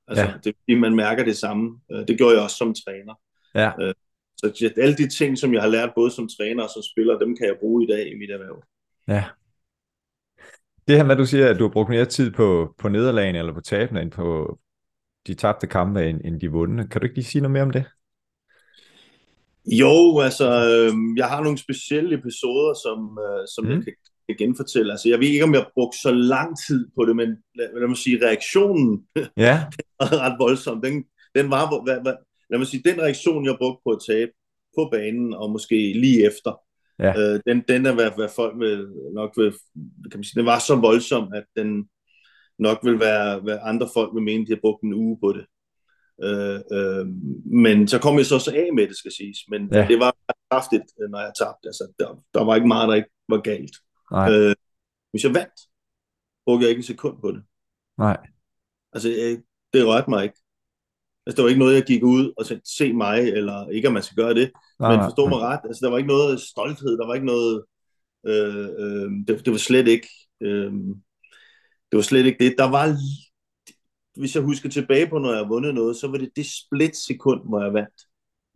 Altså, 0.07 0.23
ja. 0.45 0.51
det, 0.67 0.79
man 0.79 0.95
mærker 0.95 1.23
det 1.23 1.37
samme. 1.37 1.79
Øh, 1.91 2.07
det 2.07 2.17
gjorde 2.17 2.35
jeg 2.35 2.43
også 2.43 2.57
som 2.57 2.73
træner. 2.73 3.13
Ja. 3.55 3.71
Øh, 3.81 3.93
så 4.37 4.73
alle 4.77 4.95
de 4.95 5.09
ting, 5.09 5.37
som 5.37 5.53
jeg 5.53 5.61
har 5.61 5.69
lært 5.69 5.91
både 5.95 6.11
som 6.11 6.29
træner 6.37 6.63
og 6.63 6.69
som 6.69 6.83
spiller, 6.91 7.19
dem 7.19 7.35
kan 7.35 7.47
jeg 7.47 7.55
bruge 7.59 7.83
i 7.83 7.87
dag 7.87 8.11
i 8.11 8.17
mit 8.17 8.31
erhverv. 8.31 8.63
Ja. 9.07 9.23
Det 10.87 10.97
her 10.97 11.03
med, 11.03 11.11
at 11.11 11.17
du 11.17 11.25
siger, 11.25 11.49
at 11.49 11.59
du 11.59 11.63
har 11.63 11.71
brugt 11.71 11.89
mere 11.89 12.05
tid 12.05 12.31
på, 12.31 12.75
på 12.77 12.89
nederlagene 12.89 13.39
eller 13.39 13.53
på 13.53 13.61
tabene, 13.61 14.01
end 14.01 14.11
på 14.11 14.59
de 15.27 15.33
tabte 15.33 15.67
kampe, 15.67 16.09
end, 16.09 16.21
end 16.25 16.39
de 16.41 16.51
vundne. 16.51 16.87
Kan 16.87 17.01
du 17.01 17.05
ikke 17.05 17.15
lige 17.15 17.25
sige 17.25 17.41
noget 17.41 17.51
mere 17.51 17.63
om 17.63 17.71
det? 17.71 17.85
Jo, 19.65 20.19
altså, 20.19 20.47
øh, 20.47 20.93
jeg 21.17 21.27
har 21.27 21.43
nogle 21.43 21.57
specielle 21.57 22.17
episoder, 22.17 22.73
som, 22.83 23.19
øh, 23.25 23.47
som 23.55 23.65
mm. 23.65 23.71
jeg 23.71 23.83
kan, 23.83 23.93
kan 24.29 24.37
genfortælle. 24.37 24.91
Altså, 24.91 25.09
jeg 25.09 25.19
ved 25.19 25.27
ikke, 25.27 25.43
om 25.43 25.53
jeg 25.53 25.61
har 25.61 25.71
brugt 25.73 25.95
så 25.95 26.11
lang 26.11 26.57
tid 26.67 26.87
på 26.95 27.05
det, 27.05 27.15
men 27.15 27.29
lad, 27.55 27.79
lad 27.79 27.87
mig 27.87 27.97
sige, 27.97 28.25
reaktionen 28.25 29.03
ja. 29.47 29.55
var 29.99 30.17
ret 30.23 30.39
voldsom. 30.39 30.81
Den, 30.81 31.03
den 31.35 31.49
var, 31.51 31.83
hvad, 31.83 32.01
hvad, 32.01 32.13
lad 32.49 32.59
mig 32.59 32.67
sige, 32.67 32.83
den 32.85 33.01
reaktion, 33.01 33.45
jeg 33.45 33.55
brugte 33.59 33.81
på 33.85 33.91
at 33.91 34.03
tabe 34.09 34.31
på 34.77 34.89
banen, 34.91 35.33
og 35.33 35.51
måske 35.51 35.75
lige 35.75 36.25
efter, 36.25 36.51
ja. 36.99 37.13
øh, 37.19 37.39
den, 37.47 37.63
den 37.67 37.85
er, 37.85 37.93
hvad, 37.93 38.11
hvad 38.15 38.29
folk 38.35 38.59
vil, 38.59 38.87
nok 39.13 39.31
vil, 39.37 39.51
kan 40.11 40.17
man 40.19 40.23
sige, 40.23 40.39
den 40.39 40.45
var 40.45 40.59
så 40.59 40.75
voldsom, 40.75 41.33
at 41.33 41.45
den 41.55 41.89
nok 42.59 42.79
vil 42.83 42.99
være, 42.99 43.39
hvad 43.39 43.57
andre 43.61 43.89
folk 43.93 44.15
vil 44.15 44.23
mene, 44.23 44.45
de 44.45 44.51
har 44.51 44.59
brugt 44.61 44.83
en 44.83 44.93
uge 44.93 45.17
på 45.23 45.33
det. 45.33 45.45
Øh, 46.23 46.59
øh, 46.71 47.07
men 47.45 47.87
så 47.87 47.99
kom 47.99 48.17
jeg 48.17 48.25
så 48.25 48.35
også 48.35 48.51
af 48.55 48.69
med 48.73 48.87
det, 48.87 48.97
skal 48.97 49.11
siges. 49.11 49.37
Men 49.49 49.69
ja. 49.73 49.87
det 49.87 49.99
var 49.99 50.15
kraftigt, 50.51 50.83
når 51.09 51.19
jeg 51.19 51.31
tabte. 51.39 51.67
Altså, 51.67 51.93
der, 51.99 52.23
der 52.33 52.43
var 52.43 52.55
ikke 52.55 52.67
meget, 52.67 52.89
der 52.89 52.95
ikke 52.95 53.09
var 53.29 53.41
galt. 53.41 53.75
Nej. 54.11 54.31
Øh, 54.31 54.55
hvis 55.11 55.23
jeg 55.23 55.33
vandt, 55.33 55.59
brugte 56.45 56.63
jeg 56.63 56.69
ikke 56.69 56.79
en 56.79 56.83
sekund 56.83 57.21
på 57.21 57.31
det. 57.31 57.43
Nej. 57.97 58.17
Altså, 58.93 59.09
jeg, 59.09 59.37
det 59.73 59.87
rørte 59.87 60.09
mig 60.09 60.23
ikke. 60.23 60.39
Altså, 61.25 61.35
der 61.37 61.41
var 61.41 61.49
ikke 61.49 61.59
noget, 61.59 61.75
jeg 61.75 61.83
gik 61.83 62.03
ud 62.03 62.33
og 62.37 62.45
sagde, 62.45 62.61
se 62.65 62.93
mig, 62.93 63.19
eller 63.19 63.69
ikke, 63.69 63.87
at 63.87 63.93
man 63.93 64.03
skal 64.03 64.15
gøre 64.15 64.33
det. 64.33 64.51
Nej, 64.79 64.95
men 64.95 65.05
forstå 65.05 65.27
mig 65.29 65.39
ret, 65.39 65.59
altså, 65.63 65.85
der 65.85 65.91
var 65.91 65.97
ikke 65.97 66.07
noget 66.07 66.39
stolthed, 66.39 66.97
der 66.97 67.07
var 67.07 67.13
ikke 67.13 67.25
noget, 67.25 67.63
øh, 68.27 68.69
øh, 68.79 69.11
det, 69.27 69.45
det 69.45 69.51
var 69.51 69.57
slet 69.57 69.87
ikke, 69.87 70.07
øh, 70.41 70.71
det 71.91 71.97
var 71.97 72.01
slet 72.01 72.25
ikke 72.25 72.45
det. 72.45 72.55
Der 72.57 72.69
var, 72.69 72.95
hvis 74.19 74.35
jeg 74.35 74.43
husker 74.43 74.69
tilbage 74.69 75.07
på, 75.07 75.17
når 75.17 75.29
jeg 75.29 75.37
har 75.37 75.47
vundet 75.47 75.75
noget, 75.75 75.95
så 75.95 76.07
var 76.07 76.17
det 76.17 76.29
det 76.35 76.45
split 76.45 76.95
sekund, 76.95 77.41
hvor 77.49 77.63
jeg 77.63 77.73
vandt. 77.73 78.01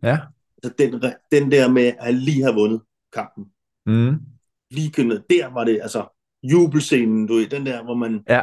Ja. 0.02 0.18
Altså, 0.62 0.74
den, 0.78 1.12
den 1.32 1.50
der 1.50 1.70
med 1.70 1.92
at 1.98 2.14
lige 2.14 2.42
have 2.42 2.54
vundet 2.54 2.80
kampen. 3.12 3.44
Mm. 3.86 4.16
Lige 4.70 4.92
kunne, 4.92 5.22
der 5.30 5.46
var 5.46 5.64
det, 5.64 5.78
altså, 5.82 6.06
jubelscenen, 6.42 7.26
du 7.26 7.34
ved, 7.34 7.46
den 7.46 7.66
der, 7.66 7.84
hvor 7.84 7.94
man 7.94 8.24
ja. 8.28 8.42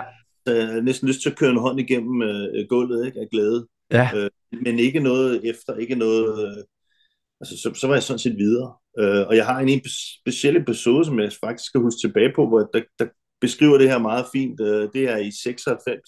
øh, 0.50 0.84
næsten 0.84 1.08
lyst 1.08 1.22
til 1.22 1.30
at 1.30 1.38
køre 1.38 1.52
en 1.52 1.60
hånd 1.60 1.80
igennem 1.80 2.22
øh, 2.22 2.68
gulvet, 2.70 3.06
ikke, 3.06 3.20
af 3.20 3.30
glæde. 3.32 3.68
Ja. 3.92 4.10
Øh, 4.16 4.30
men 4.52 4.80
ikke 4.80 5.00
noget 5.00 5.50
efter, 5.50 5.76
ikke 5.76 5.96
noget... 5.96 6.46
Øh, 6.46 6.64
altså, 7.42 7.58
så, 7.58 7.74
så 7.74 7.88
var 7.88 7.96
jeg 7.96 8.04
sådan 8.04 8.20
set 8.20 8.38
videre. 8.38 8.74
Øh, 9.00 9.28
og 9.28 9.36
jeg 9.36 9.46
har 9.46 9.60
en, 9.60 9.70
en 9.70 9.82
speciel 10.22 10.58
episode, 10.58 11.06
som 11.06 11.20
jeg 11.20 11.32
faktisk 11.44 11.70
skal 11.70 11.82
huske 11.82 12.00
tilbage 12.02 12.34
på, 12.36 12.48
hvor 12.48 12.60
der, 12.60 12.82
der, 13.00 13.08
beskriver 13.42 13.78
det 13.78 13.90
her 13.90 13.98
meget 13.98 14.26
fint. 14.34 14.62
Øh, 14.62 14.90
det 14.94 15.04
er 15.10 15.18
i 15.18 15.32
96. 15.32 16.02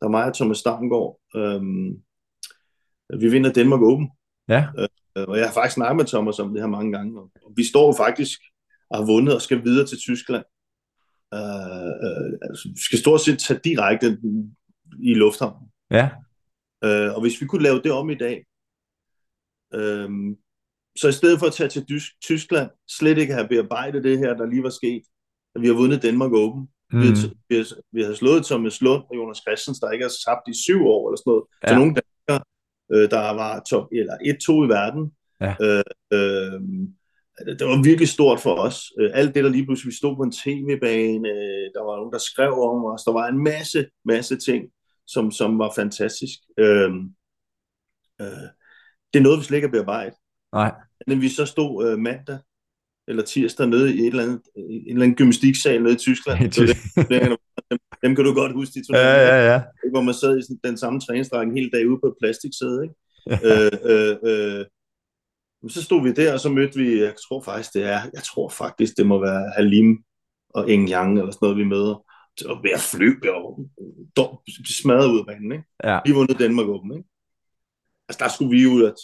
Der 0.00 0.06
er 0.06 0.10
mig 0.10 0.24
og 0.24 0.34
Thomas 0.34 0.58
Stavngård. 0.58 1.20
Øh, 1.36 1.60
vi 3.20 3.30
vinder 3.30 3.52
Danmark 3.52 3.80
Open. 3.80 4.10
Ja. 4.48 4.66
Øh, 4.78 4.88
og 5.28 5.38
jeg 5.38 5.46
har 5.46 5.52
faktisk 5.52 5.74
snakket 5.74 5.96
med 5.96 6.06
Thomas 6.06 6.38
om 6.38 6.52
det 6.52 6.62
her 6.62 6.68
mange 6.68 6.92
gange. 6.92 7.20
Og 7.20 7.52
vi 7.56 7.64
står 7.64 7.96
faktisk 7.96 8.40
og 8.90 8.98
har 8.98 9.06
vundet 9.06 9.34
og 9.34 9.42
skal 9.42 9.64
videre 9.64 9.86
til 9.86 9.98
Tyskland. 9.98 10.44
Øh, 11.34 11.90
øh, 12.06 12.32
altså, 12.42 12.68
vi 12.68 12.80
skal 12.80 12.98
stort 12.98 13.20
set 13.20 13.38
tage 13.38 13.60
direkte 13.64 14.18
i 15.02 15.14
lufthavnen. 15.14 15.68
Ja. 15.90 16.08
Øh, 16.84 17.14
og 17.14 17.20
hvis 17.20 17.40
vi 17.40 17.46
kunne 17.46 17.62
lave 17.62 17.82
det 17.82 17.92
om 17.92 18.10
i 18.10 18.14
dag, 18.14 18.44
øh, 19.74 20.08
så 20.96 21.08
i 21.08 21.12
stedet 21.12 21.38
for 21.38 21.46
at 21.46 21.52
tage 21.52 21.70
til 21.70 21.86
Tyskland, 22.22 22.70
slet 22.88 23.18
ikke 23.18 23.32
have 23.32 23.48
bearbejdet 23.48 24.04
det 24.04 24.18
her, 24.18 24.34
der 24.34 24.46
lige 24.46 24.62
var 24.62 24.70
sket, 24.70 25.02
at 25.54 25.62
vi 25.62 25.66
har 25.66 25.74
vundet 25.74 26.02
Danmark 26.02 26.32
Open. 26.32 26.68
Mm. 26.92 27.00
Vi, 27.00 27.06
har, 27.06 27.30
vi, 27.48 27.56
har, 27.56 27.66
vi 27.92 28.02
har 28.02 28.14
slået 28.14 28.46
Thomas 28.46 28.80
Lund 28.80 29.02
og 29.10 29.16
Jonas 29.16 29.42
Christians, 29.46 29.78
der 29.80 29.90
ikke 29.90 30.04
har 30.04 30.14
tabt 30.26 30.48
i 30.48 30.62
syv 30.64 30.80
år 30.86 31.08
eller 31.08 31.16
sådan 31.16 31.30
noget, 31.30 31.44
ja. 31.62 31.68
til 31.68 31.76
nogle 31.76 31.94
danskere, 32.00 32.40
øh, 32.92 33.10
der 33.10 33.34
var 33.42 33.62
top, 33.70 33.86
eller 33.92 34.14
1-2 34.14 34.66
i 34.66 34.68
verden. 34.78 35.04
Ja. 35.44 35.52
Øh, 35.64 35.84
øh, 36.16 36.60
det 37.58 37.66
var 37.66 37.82
virkelig 37.82 38.08
stort 38.08 38.40
for 38.40 38.54
os. 38.66 38.76
Øh, 39.00 39.10
alt 39.14 39.34
det, 39.34 39.44
der 39.44 39.50
lige 39.50 39.66
pludselig, 39.66 39.90
vi 39.90 39.96
stod 39.96 40.16
på 40.16 40.22
en 40.22 40.36
tv-bane, 40.42 41.28
øh, 41.28 41.66
der 41.74 41.82
var 41.88 41.96
nogen, 41.96 42.12
der 42.12 42.22
skrev 42.30 42.52
om 42.52 42.84
os, 42.92 43.02
der 43.06 43.12
var 43.12 43.26
en 43.26 43.44
masse, 43.44 43.86
masse 44.04 44.36
ting, 44.48 44.62
som, 45.12 45.30
som 45.30 45.58
var 45.58 45.72
fantastisk. 45.76 46.38
Øh, 46.58 46.90
øh, 48.20 48.48
det 49.12 49.18
er 49.18 49.22
noget, 49.22 49.38
vi 49.38 49.44
slet 49.44 49.56
ikke 49.56 49.68
har 49.68 49.72
bearbejdet. 49.72 50.18
Nej. 50.52 50.72
Men 51.06 51.20
vi 51.20 51.28
så 51.28 51.46
stod 51.46 51.90
øh, 51.90 51.98
mandag 51.98 52.38
eller 53.08 53.22
tirsdag 53.22 53.68
nede 53.68 53.94
i 53.94 53.98
et 53.98 54.06
eller 54.06 54.22
andet, 54.22 54.42
en 54.56 54.92
eller 54.92 55.02
anden 55.02 55.16
gymnastiksal 55.16 55.82
nede 55.82 55.94
i 55.94 55.96
Tyskland. 55.96 56.44
I 56.44 56.48
Tyskland. 56.50 57.38
dem, 57.70 57.78
dem 58.02 58.14
kan 58.14 58.24
du 58.24 58.34
godt 58.34 58.52
huske, 58.52 58.74
de 58.74 58.96
ja, 58.98 59.16
ja, 59.30 59.52
ja. 59.52 59.62
Hvor 59.90 60.02
man 60.02 60.14
sad 60.14 60.38
i 60.38 60.42
sådan, 60.42 60.60
den 60.64 60.76
samme 60.76 61.00
træningsdrag 61.00 61.42
en 61.42 61.56
hel 61.56 61.70
dag 61.72 61.88
ude 61.88 62.00
på 62.02 62.06
et 62.06 62.14
plastiksæde. 62.20 62.82
Ikke? 62.84 62.94
øh, 63.50 63.72
øh, 63.84 64.16
øh, 64.24 64.64
så 65.68 65.82
stod 65.82 66.02
vi 66.02 66.12
der, 66.12 66.32
og 66.32 66.40
så 66.40 66.48
mødte 66.48 66.78
vi, 66.78 67.02
jeg 67.02 67.14
tror 67.28 67.42
faktisk, 67.42 67.74
det 67.74 67.84
er, 67.84 68.00
jeg 68.14 68.22
tror 68.22 68.48
faktisk, 68.48 68.96
det 68.96 69.06
må 69.06 69.20
være 69.20 69.52
Halim 69.56 69.98
og 70.50 70.70
Eng 70.70 70.90
Yang, 70.90 71.18
eller 71.18 71.32
sådan 71.32 71.46
noget, 71.46 71.56
vi 71.56 71.64
møder. 71.64 72.04
Og 72.46 72.66
at 72.74 72.80
flyve 72.80 73.36
og 73.36 74.42
smadret 74.80 75.12
ud 75.12 75.18
af 75.18 75.26
banen. 75.26 75.52
Ikke? 75.52 75.64
Ja. 75.84 76.00
Vi 76.06 76.12
vundet 76.12 76.38
Danmark 76.38 76.66
åben. 76.66 76.92
Ikke? 76.96 77.08
Altså, 78.08 78.24
der 78.24 78.30
skulle 78.30 78.50
vi 78.50 78.66
ud 78.66 78.82
og 78.82 78.94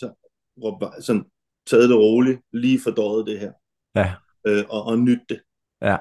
sådan, 1.01 1.25
taget 1.71 1.89
det 1.89 1.97
roligt, 1.97 2.41
lige 2.53 2.81
fordøjet 2.81 3.27
det 3.27 3.39
her. 3.41 3.53
Ja. 3.97 4.15
Øh, 4.47 4.65
og, 4.69 4.83
og 4.87 4.99
nytte 4.99 5.25
det. 5.29 5.41
Ja. 5.83 5.97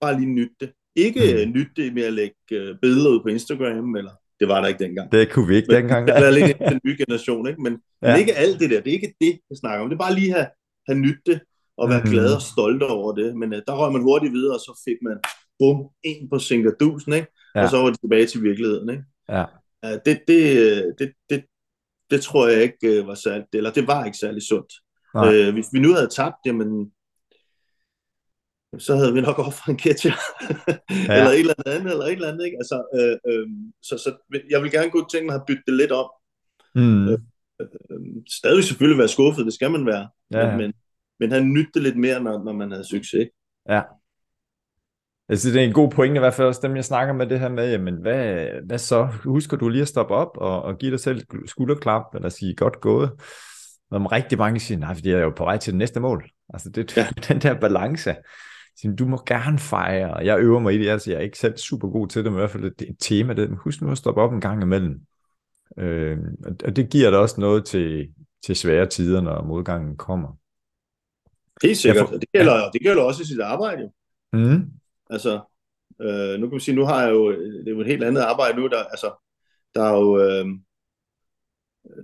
Bare 0.00 0.20
lige 0.20 0.34
nytte 0.34 0.54
det. 0.60 0.72
Ikke 0.96 1.46
mm. 1.46 1.52
nytte 1.52 1.72
det 1.76 1.94
med 1.94 2.02
at 2.02 2.12
lægge 2.12 2.36
øh, 2.52 2.76
billeder 2.82 3.10
ud 3.10 3.20
på 3.22 3.28
Instagram, 3.28 3.96
eller 3.96 4.12
det 4.40 4.48
var 4.48 4.60
der 4.60 4.68
ikke 4.68 4.84
dengang. 4.84 5.12
Det 5.12 5.32
kunne 5.32 5.48
vi 5.48 5.56
ikke 5.56 5.68
men, 5.68 5.76
dengang. 5.76 6.06
Det 6.06 6.16
er 6.16 6.30
lidt 6.30 6.58
den 6.58 6.80
nye 6.84 6.96
generation, 6.98 7.48
ikke? 7.48 7.62
Men, 7.62 7.72
ja. 8.02 8.10
men 8.10 8.20
ikke 8.20 8.34
alt 8.34 8.60
det 8.60 8.70
der. 8.70 8.80
Det 8.80 8.90
er 8.90 8.98
ikke 9.00 9.14
det, 9.20 9.40
jeg 9.50 9.56
snakker 9.60 9.82
om. 9.82 9.88
Det 9.90 9.96
er 9.96 10.04
bare 10.06 10.14
lige 10.14 10.32
have, 10.32 10.46
have 10.88 10.98
nytte 10.98 11.22
det, 11.26 11.40
og 11.76 11.88
være 11.88 12.02
mm. 12.04 12.10
glad 12.10 12.34
og 12.34 12.42
stolt 12.42 12.82
over 12.82 13.12
det. 13.14 13.36
Men 13.36 13.52
uh, 13.52 13.58
der 13.66 13.78
røg 13.80 13.92
man 13.92 14.02
hurtigt 14.02 14.32
videre, 14.32 14.54
og 14.54 14.60
så 14.60 14.82
fik 14.86 14.98
man 15.02 15.16
bum, 15.58 15.88
en 16.02 16.28
på 16.30 16.38
Sinkerdusen, 16.38 17.12
ikke? 17.12 17.26
Ja. 17.54 17.62
Og 17.62 17.70
så 17.70 17.76
var 17.76 17.90
det 17.90 18.00
tilbage 18.00 18.26
til 18.26 18.42
virkeligheden, 18.42 18.90
ikke? 18.90 19.04
Ja. 19.28 19.44
Det, 20.04 20.20
det, 20.28 20.94
det, 20.98 21.12
det, 21.30 21.44
det 22.10 22.22
tror 22.22 22.48
jeg 22.48 22.62
ikke 22.62 23.00
uh, 23.00 23.06
var 23.06 23.14
særligt, 23.14 23.54
eller 23.54 23.72
det 23.72 23.86
var 23.86 24.04
ikke 24.04 24.18
særlig 24.18 24.42
sundt. 24.42 24.72
Uh, 25.14 25.54
hvis 25.54 25.66
vi 25.72 25.78
nu 25.78 25.92
havde 25.92 26.08
tabt, 26.08 26.36
jamen, 26.46 26.92
så 28.78 28.96
havde 28.96 29.14
vi 29.14 29.20
nok 29.20 29.38
offret 29.38 29.72
en 29.72 29.78
catcher, 29.78 30.12
ja. 31.08 31.16
eller 31.16 31.30
et 31.30 31.40
eller 31.40 31.54
andet, 31.66 31.92
eller 31.92 32.04
et 32.04 32.12
eller 32.12 32.32
andet, 32.32 32.44
ikke? 32.44 32.56
Altså, 32.56 32.76
øh, 32.94 33.32
øh, 33.32 33.48
så, 33.82 33.98
så 33.98 34.10
jeg 34.50 34.62
vil 34.62 34.70
gerne 34.70 34.90
gå 34.90 35.08
tænke 35.12 35.26
mig 35.26 35.34
at 35.34 35.46
bytte 35.46 35.62
det 35.66 35.74
lidt 35.74 35.92
om. 35.92 36.10
Mm. 36.74 37.08
Øh, 37.08 37.18
øh, 37.60 37.68
stadig 38.28 38.64
selvfølgelig 38.64 38.98
være 38.98 39.08
skuffet, 39.08 39.46
det 39.46 39.54
skal 39.54 39.70
man 39.70 39.86
være, 39.86 40.08
ja. 40.30 40.50
men, 40.50 40.58
men, 40.58 40.72
men 41.20 41.30
have 41.30 41.44
nytte 41.44 41.70
det 41.74 41.82
lidt 41.82 41.96
mere, 41.96 42.22
når, 42.22 42.44
når 42.44 42.52
man 42.52 42.70
havde 42.70 42.88
succes. 42.88 43.28
Ja. 43.68 43.82
Synes, 45.28 45.42
det 45.42 45.62
er 45.62 45.66
en 45.66 45.72
god 45.72 45.90
pointe, 45.90 46.16
i 46.16 46.18
hvert 46.18 46.34
fald 46.34 46.48
også 46.48 46.60
dem, 46.62 46.76
jeg 46.76 46.84
snakker 46.84 47.14
med 47.14 47.26
det 47.26 47.40
her 47.40 47.48
med, 47.48 47.70
jamen, 47.70 47.94
hvad, 47.94 48.46
hvad 48.66 48.78
så? 48.78 49.08
Husker 49.24 49.56
du 49.56 49.68
lige 49.68 49.82
at 49.82 49.88
stoppe 49.88 50.14
op 50.14 50.36
og, 50.36 50.62
og 50.62 50.78
give 50.78 50.90
dig 50.90 51.00
selv 51.00 51.20
skulderklap, 51.46 52.02
eller 52.14 52.28
sige 52.28 52.54
godt 52.54 52.80
gået? 52.80 53.10
Når 53.90 54.12
rigtig 54.12 54.38
mange 54.38 54.60
siger, 54.60 54.78
nej, 54.78 54.94
fordi 54.94 55.10
jeg 55.10 55.18
er 55.18 55.22
jo 55.22 55.32
på 55.36 55.44
vej 55.44 55.56
til 55.56 55.72
det 55.72 55.78
næste 55.78 56.00
mål. 56.00 56.30
Altså, 56.54 56.70
det, 56.70 56.96
ja. 56.96 57.08
den 57.28 57.40
der 57.40 57.60
balance 57.60 58.14
siger, 58.80 58.96
du 58.96 59.06
må 59.06 59.22
gerne 59.26 59.58
fejre, 59.58 60.16
jeg 60.16 60.40
øver 60.40 60.60
mig 60.60 60.74
i 60.74 60.78
det, 60.78 60.88
altså 60.88 61.10
jeg 61.10 61.18
er 61.18 61.22
ikke 61.22 61.38
selv 61.38 61.56
super 61.56 61.88
god 61.88 62.08
til 62.08 62.24
det, 62.24 62.32
men 62.32 62.38
i 62.38 62.40
hvert 62.40 62.50
fald 62.50 62.62
det 62.62 62.86
er 62.86 62.90
et 62.90 62.96
tema, 63.00 63.32
det, 63.32 63.50
husk 63.58 63.82
nu 63.82 63.90
at 63.90 63.98
stoppe 63.98 64.20
op 64.20 64.32
en 64.32 64.40
gang 64.40 64.62
imellem. 64.62 65.00
Øh, 65.78 66.18
og 66.64 66.76
det 66.76 66.90
giver 66.90 67.10
da 67.10 67.16
også 67.16 67.40
noget 67.40 67.64
til, 67.64 68.08
til 68.46 68.56
svære 68.56 68.86
tider, 68.86 69.20
når 69.20 69.42
modgangen 69.42 69.96
kommer. 69.96 70.36
Helt 71.62 71.76
sikkert, 71.76 72.08
får, 72.08 72.16
det 72.16 72.32
gælder, 72.32 72.54
ja. 72.54 72.70
det 72.72 72.82
gælder 72.82 73.02
også 73.02 73.22
i 73.22 73.26
sit 73.26 73.40
arbejde. 73.40 73.90
Mm. 74.32 74.81
Altså, 75.12 75.40
øh, 76.02 76.40
nu 76.40 76.48
kan 76.48 76.54
vi 76.54 76.60
sige, 76.60 76.74
nu 76.74 76.84
har 76.84 77.02
jeg 77.02 77.10
jo, 77.10 77.32
det 77.32 77.68
er 77.68 77.72
jo 77.72 77.80
et 77.80 77.86
helt 77.86 78.04
andet 78.04 78.20
arbejde 78.20 78.60
nu, 78.60 78.66
der, 78.66 78.84
altså, 78.84 79.10
der 79.74 79.82
er 79.82 79.98
jo, 79.98 80.18
øh, 80.18 80.46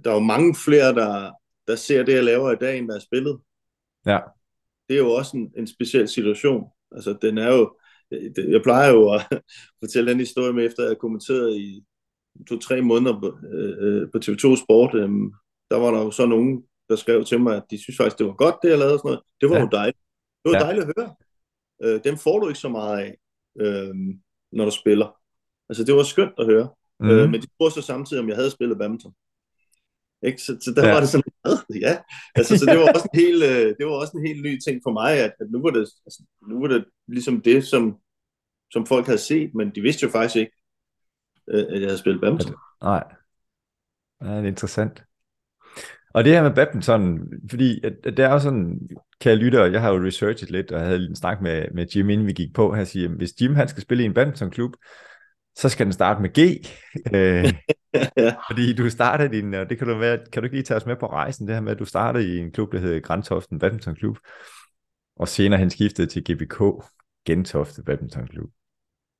der 0.05 0.11
er 0.11 0.15
jo 0.15 0.21
mange 0.21 0.55
flere, 0.65 0.95
der, 0.95 1.33
der 1.67 1.77
ser 1.77 2.03
det, 2.03 2.15
jeg 2.15 2.25
laver 2.25 2.53
i 2.53 2.57
dag, 2.57 2.79
end 2.79 2.89
der 2.89 2.95
er 2.95 3.01
spillet. 3.01 3.41
Ja 4.07 4.19
det 4.89 4.95
er 4.95 4.99
jo 4.99 5.11
også 5.11 5.37
en, 5.37 5.53
en 5.57 5.67
speciel 5.67 6.09
situation. 6.09 6.65
Altså, 6.93 7.19
den 7.23 7.39
er 7.39 7.49
jo, 7.57 7.77
det, 8.11 8.49
jeg 8.49 8.63
plejer 8.63 8.91
jo 8.91 9.11
at 9.15 9.21
fortælle 9.83 10.11
den 10.11 10.19
historie 10.19 10.53
med, 10.53 10.67
efter 10.67 10.83
jeg 10.87 10.99
kommenterede 10.99 11.59
i 11.59 11.85
to-tre 12.49 12.83
måneder 12.83 13.21
på, 13.21 13.39
øh, 13.57 14.11
på 14.13 14.19
TV2 14.19 14.65
Sport, 14.65 14.95
øh, 14.95 15.09
der 15.71 15.77
var 15.77 15.91
der 15.91 16.03
jo 16.03 16.11
så 16.11 16.27
nogen, 16.27 16.63
der 16.89 16.97
skrev 16.97 17.25
til 17.25 17.41
mig, 17.41 17.57
at 17.57 17.65
de 17.71 17.83
synes 17.83 17.97
faktisk, 17.97 18.19
det 18.19 18.27
var 18.27 18.33
godt, 18.33 18.55
det 18.63 18.69
jeg 18.69 18.79
lavede 18.79 18.95
og 18.95 18.99
sådan 18.99 19.09
noget. 19.09 19.23
Det 19.41 19.51
var 19.51 19.57
ja. 19.57 19.63
jo 19.63 19.69
dejligt. 19.73 19.99
Det 20.45 20.53
var 20.53 20.59
ja. 20.59 20.65
dejligt 20.65 20.87
at 20.89 20.93
høre. 20.99 21.15
Øh, 21.83 22.01
dem 22.05 22.17
får 22.17 22.39
du 22.41 22.49
ikke 22.49 22.61
så 22.61 22.69
meget 22.69 22.99
af, 22.99 23.17
øh, 23.61 23.95
når 24.53 24.65
du 24.65 24.71
spiller. 24.71 25.17
Altså, 25.69 25.85
det 25.85 25.95
var 25.95 26.03
skønt 26.03 26.35
at 26.39 26.47
høre. 26.47 26.69
Mm. 27.01 27.11
Øh, 27.11 27.31
men 27.31 27.41
de 27.43 27.47
spurgte 27.55 27.75
så 27.75 27.87
samtidig, 27.87 28.23
om 28.23 28.29
jeg 28.29 28.37
havde 28.37 28.51
spillet 28.51 28.79
badminton. 28.79 29.15
Ikke? 30.23 30.43
Så, 30.43 30.59
så 30.61 30.73
der 30.77 30.87
ja. 30.87 30.93
var 30.93 31.01
det 31.01 31.09
sådan, 31.09 31.33
ja. 31.87 31.99
Altså, 32.35 32.59
så 32.59 32.67
det 32.67 32.79
var, 32.79 32.93
også 32.93 33.09
en 33.15 33.21
helt, 33.21 33.43
øh, 33.43 33.75
det 33.79 33.87
var 33.87 33.93
også 33.93 34.17
en 34.17 34.27
helt 34.27 34.43
ny 34.43 34.59
ting 34.67 34.81
for 34.83 34.93
mig, 34.93 35.13
at, 35.25 35.33
at 35.41 35.51
nu, 35.51 35.63
var 35.63 35.71
det, 35.71 35.81
altså, 35.81 36.23
nu 36.49 36.61
var 36.61 36.69
det 36.69 36.85
ligesom 37.09 37.41
det, 37.41 37.67
som, 37.67 37.99
som 38.73 38.87
folk 38.87 39.07
havde 39.07 39.19
set, 39.19 39.55
men 39.55 39.75
de 39.75 39.81
vidste 39.81 40.05
jo 40.05 40.11
faktisk 40.11 40.37
ikke, 40.37 40.53
øh, 41.49 41.67
at 41.69 41.81
jeg 41.81 41.89
havde 41.89 41.99
spillet 41.99 42.21
badminton. 42.21 42.55
Nej. 42.83 43.05
Ja, 44.21 44.37
det 44.37 44.45
er 44.45 44.49
interessant. 44.49 45.05
Og 46.19 46.25
det 46.25 46.33
her 46.33 46.43
med 46.43 46.55
badminton, 46.55 47.19
fordi 47.51 47.81
at, 47.85 47.93
at 48.05 48.17
det 48.17 48.25
er 48.25 48.39
sådan, 48.39 48.89
kan 49.21 49.31
jeg 49.31 49.39
lytte, 49.39 49.63
og 49.63 49.73
jeg 49.73 49.81
har 49.81 49.93
jo 49.93 50.07
researchet 50.07 50.51
lidt, 50.51 50.73
og 50.73 50.79
jeg 50.79 50.87
havde 50.87 51.07
en 51.09 51.17
snak 51.17 51.41
med, 51.41 51.65
med 51.75 51.87
Jim, 51.87 52.11
inden 52.11 52.27
vi 52.27 52.33
gik 52.33 52.55
på, 52.55 52.75
han 52.75 52.87
siger, 52.87 53.09
hvis 53.09 53.33
Jim 53.41 53.55
han 53.55 53.69
skal 53.69 53.83
spille 53.83 54.03
i 54.03 54.07
en 54.07 54.15
badmintonklub, 54.15 54.73
så 55.57 55.69
skal 55.69 55.87
den 55.87 55.93
starte 55.93 56.23
med 56.23 56.31
G. 56.31 56.39
Øh, 57.15 57.53
ja. 58.17 58.35
Fordi 58.51 58.73
du 58.73 58.91
startede 58.91 59.29
din, 59.37 59.55
og 59.55 59.71
det 59.71 59.79
kan 59.79 59.87
du 59.87 59.99
være, 59.99 60.19
kan 60.33 60.43
du 60.43 60.45
ikke 60.45 60.57
lige 60.57 60.65
tage 60.65 60.77
os 60.77 60.87
med 60.87 60.97
på 60.97 61.07
rejsen, 61.07 61.47
det 61.47 61.55
her 61.55 61.63
med, 61.63 61.73
at 61.73 61.79
du 61.79 61.85
startede 61.85 62.35
i 62.35 62.39
en 62.39 62.53
klub, 62.53 62.73
der 62.73 62.79
hedder 62.79 63.01
Grantoften 63.01 63.59
Badminton 63.59 63.95
Klub, 63.95 64.19
og 65.17 65.29
senere 65.29 65.59
han 65.59 65.71
skiftede 65.71 66.07
til 66.07 66.25
GBK, 66.25 66.63
Gentofte 67.27 67.83
Badminton 67.83 68.27
Klub. 68.27 68.49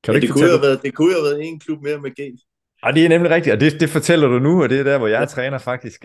Kan 0.05 0.15
ja, 0.15 0.21
det, 0.21 0.31
kunne 0.31 0.49
have 0.49 0.63
været, 0.63 0.83
det 0.83 0.95
kunne 0.95 1.13
have 1.13 1.25
været 1.25 1.49
en 1.49 1.61
klub 1.61 1.83
mere 1.83 1.99
med 2.01 2.11
G. 2.11 2.39
Og 2.83 2.95
det 2.95 3.05
er 3.05 3.09
nemlig 3.09 3.31
rigtigt, 3.31 3.55
og 3.55 3.61
det, 3.61 3.81
det 3.81 3.89
fortæller 3.89 4.29
du 4.29 4.39
nu, 4.39 4.63
og 4.63 4.69
det 4.69 4.81
er 4.81 4.85
der, 4.85 4.99
hvor 4.99 5.07
jeg 5.07 5.21
ja. 5.21 5.27
træner 5.27 5.59
faktisk. 5.59 6.05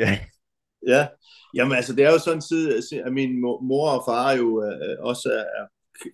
Ja, 0.88 1.08
jamen 1.56 1.76
altså, 1.76 1.96
det 1.96 2.06
er 2.06 2.12
jo 2.12 2.20
sådan 2.20 2.38
en 2.38 2.42
side, 2.42 3.04
at 3.06 3.14
min 3.14 3.42
mor 3.42 3.90
og 3.90 4.04
far 4.08 4.32
jo 4.32 4.64
øh, 4.64 4.98
også 5.00 5.30
er, 5.32 5.64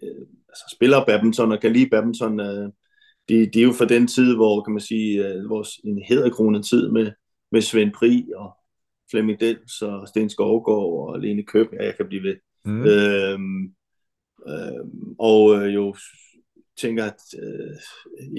øh, 0.03 0.25
altså, 0.49 0.63
spiller 0.75 1.05
badminton 1.05 1.51
og 1.51 1.61
kan 1.61 1.73
lide 1.73 1.89
badminton. 1.89 2.39
Øh, 2.39 2.69
de, 3.29 3.45
de 3.53 3.59
er 3.59 3.63
jo 3.63 3.71
fra 3.71 3.85
den 3.85 4.07
tid, 4.07 4.35
hvor, 4.35 4.63
kan 4.63 4.73
man 4.73 4.81
sige, 4.81 5.19
uh, 5.19 5.49
vores 5.49 5.69
en 5.83 6.03
hedderkronet 6.07 6.65
tid 6.65 6.89
med, 6.89 7.11
med 7.51 7.61
Svend 7.61 7.91
Pri 7.91 8.27
og 8.35 8.51
Flemming 9.11 9.39
Dels 9.39 9.81
og 9.81 10.07
Sten 10.07 10.29
Skovgaard 10.29 11.09
og 11.09 11.19
Lene 11.19 11.43
Køb, 11.43 11.67
ja, 11.73 11.85
jeg 11.85 11.95
kan 11.95 12.07
blive 12.07 12.23
ved. 12.23 12.35
Mm. 12.65 12.85
Øhm, 12.85 13.63
øhm, 14.47 15.15
og 15.19 15.55
øh, 15.55 15.73
jo 15.75 15.95
tænker, 16.81 17.03
at 17.11 17.21
øh, 17.43 17.73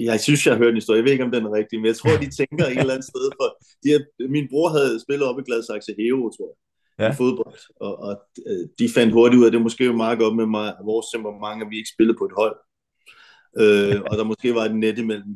jeg 0.09 0.19
synes, 0.19 0.45
jeg 0.45 0.53
har 0.53 0.61
hørt 0.61 0.73
en 0.73 0.81
historie, 0.81 0.97
jeg 0.97 1.05
ved 1.05 1.11
ikke, 1.11 1.27
om 1.27 1.35
den 1.35 1.45
er 1.45 1.53
rigtig, 1.59 1.79
men 1.79 1.85
jeg 1.91 1.95
tror, 1.95 2.11
de 2.23 2.35
tænker 2.39 2.65
et 2.65 2.79
eller 2.83 2.95
andet 2.95 3.11
sted, 3.13 3.25
for 3.39 3.47
de 3.83 3.87
har, 3.93 4.01
min 4.35 4.47
bror 4.51 4.69
havde 4.77 5.03
spillet 5.05 5.27
op 5.29 5.39
i 5.39 5.47
Gladsaxe 5.47 5.93
Hero, 5.99 6.23
tror 6.35 6.49
jeg, 6.51 6.57
ja. 7.01 7.11
i 7.11 7.15
fodbold, 7.21 7.61
og, 7.85 7.93
og 8.07 8.13
øh, 8.49 8.63
de 8.79 8.85
fandt 8.95 9.13
hurtigt 9.13 9.39
ud 9.39 9.45
af, 9.45 9.51
det 9.51 9.61
måske 9.67 9.87
var 9.91 10.03
meget 10.05 10.19
godt 10.19 10.35
med 10.41 10.47
mig, 10.57 10.67
vores 10.91 11.07
temperament, 11.13 11.63
at 11.63 11.69
vi 11.71 11.77
ikke 11.77 11.93
spillede 11.95 12.17
på 12.19 12.25
et 12.29 12.37
hold 12.41 12.57
øh, 13.59 14.01
og 14.09 14.17
der 14.17 14.23
måske 14.23 14.55
var 14.55 14.65
et 14.65 14.75
net 14.75 14.97
imellem. 14.97 15.35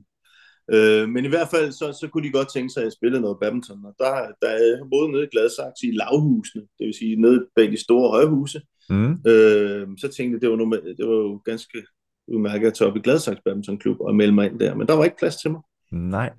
Øh, 0.74 1.10
men 1.10 1.26
i 1.26 1.28
hvert 1.28 1.50
fald, 1.54 1.72
så, 1.72 1.98
så 2.02 2.08
kunne 2.08 2.28
de 2.28 2.32
godt 2.32 2.54
tænke 2.54 2.70
sig, 2.70 2.82
at 2.82 2.86
jeg 2.86 2.92
spillede 2.92 3.22
noget 3.22 3.38
badminton, 3.42 3.86
og 3.86 3.96
der, 4.00 4.12
der 4.42 4.50
er 4.50 4.90
både 4.92 5.12
nede 5.12 5.24
i 5.24 5.32
Gladsaxe 5.32 5.88
i 5.88 5.98
lavhusene, 6.02 6.64
det 6.78 6.86
vil 6.86 6.94
sige 6.94 7.22
nede 7.22 7.48
bag 7.56 7.72
de 7.72 7.84
store 7.86 8.10
højhuse, 8.10 8.62
mm. 8.90 9.12
øh, 9.32 9.88
så 9.98 10.08
tænkte 10.16 10.34
jeg, 10.34 10.42
det 10.42 10.50
var, 10.50 10.56
noget, 10.56 10.98
det 10.98 11.08
var 11.08 11.16
jo 11.16 11.42
ganske 11.46 11.78
udmærket 12.28 12.68
at 12.68 12.74
tage 12.74 12.90
op 12.90 12.98
i 12.98 13.00
Gladsaxe 13.00 13.42
Badminton 13.46 13.78
Klub 13.78 14.00
og 14.00 14.16
melde 14.16 14.34
mig 14.34 14.46
ind 14.46 14.60
der, 14.60 14.76
men 14.76 14.88
der 14.88 14.94
var 14.94 15.04
ikke 15.04 15.18
plads 15.18 15.36
til 15.36 15.52
mig. 15.52 15.62
Nej. 15.92 16.32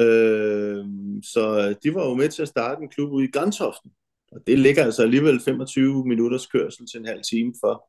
Øh, 0.00 0.84
så 1.22 1.74
de 1.82 1.94
var 1.94 2.08
jo 2.08 2.14
med 2.14 2.28
til 2.28 2.42
at 2.42 2.48
starte 2.48 2.82
en 2.82 2.88
klub 2.88 3.12
ude 3.12 3.24
i 3.24 3.30
Grantoften. 3.30 3.90
Og 4.32 4.40
det 4.46 4.58
ligger 4.58 4.84
altså 4.84 5.02
alligevel 5.02 5.40
25 5.40 6.06
minutters 6.06 6.46
kørsel 6.46 6.86
til 6.86 7.00
en 7.00 7.06
halv 7.06 7.22
time 7.30 7.54
for, 7.60 7.88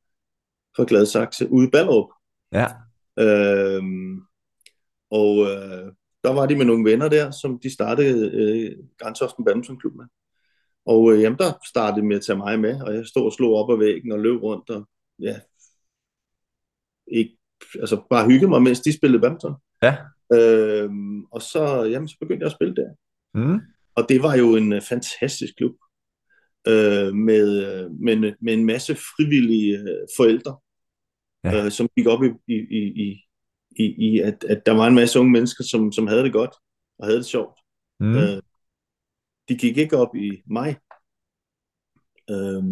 for 0.75 0.85
Gladsaxe 0.85 1.51
ude 1.51 1.67
i 1.67 1.69
Ballerup. 1.69 2.09
Ja. 2.53 2.67
Øh, 3.19 3.83
og 5.11 5.45
øh, 5.45 5.91
der 6.23 6.33
var 6.33 6.45
de 6.45 6.55
med 6.55 6.65
nogle 6.65 6.91
venner 6.91 7.09
der, 7.09 7.31
som 7.31 7.59
de 7.59 7.73
startede 7.73 8.31
øh, 8.33 8.77
Grantoften 8.97 9.45
Badminton 9.45 9.79
Klub 9.79 9.95
med. 9.95 10.05
Og 10.85 11.13
øh, 11.13 11.21
jamen, 11.21 11.39
der 11.39 11.51
startede 11.67 12.05
med 12.05 12.15
at 12.15 12.21
tage 12.25 12.37
mig 12.37 12.59
med, 12.59 12.81
og 12.81 12.95
jeg 12.95 13.05
stod 13.05 13.25
og 13.25 13.33
slog 13.33 13.53
op 13.53 13.71
ad 13.71 13.77
væggen 13.77 14.11
og 14.11 14.19
løb 14.19 14.41
rundt, 14.43 14.69
og 14.69 14.87
ja, 15.19 15.39
ikke, 17.07 17.37
altså 17.79 18.05
bare 18.09 18.29
hygge 18.29 18.47
mig, 18.47 18.61
mens 18.61 18.79
de 18.79 18.97
spillede 18.97 19.21
badminton. 19.21 19.55
Ja. 19.83 19.97
Øhm, 20.33 21.23
og 21.23 21.41
så, 21.41 21.83
jamen, 21.83 22.07
så 22.07 22.17
begyndte 22.19 22.43
jeg 22.43 22.51
at 22.51 22.57
spille 22.57 22.75
der. 22.75 22.89
Mm. 23.33 23.59
Og 23.95 24.09
det 24.09 24.23
var 24.23 24.35
jo 24.35 24.55
en 24.55 24.73
uh, 24.73 24.81
fantastisk 24.81 25.53
klub, 25.57 25.75
øh, 26.67 27.13
med, 27.13 27.89
med, 27.89 28.33
med 28.41 28.53
en 28.53 28.65
masse 28.65 28.95
frivillige 28.95 29.79
uh, 29.79 30.07
forældre, 30.17 30.57
ja. 31.43 31.65
øh, 31.65 31.71
som 31.71 31.89
gik 31.97 32.07
op 32.07 32.23
i, 32.23 32.29
i, 32.47 32.55
i, 33.03 33.21
i, 33.75 33.85
i 34.07 34.19
at, 34.19 34.43
at 34.43 34.65
der 34.65 34.71
var 34.71 34.87
en 34.87 34.95
masse 34.95 35.19
unge 35.19 35.31
mennesker, 35.31 35.63
som, 35.63 35.91
som 35.91 36.07
havde 36.07 36.23
det 36.23 36.33
godt, 36.33 36.55
og 36.99 37.05
havde 37.05 37.17
det 37.17 37.25
sjovt. 37.25 37.59
Mm. 37.99 38.15
Øh, 38.15 38.41
de 39.49 39.57
gik 39.57 39.77
ikke 39.77 39.97
op 39.97 40.15
i 40.15 40.41
mig. 40.45 40.77
Øh, 42.29 42.63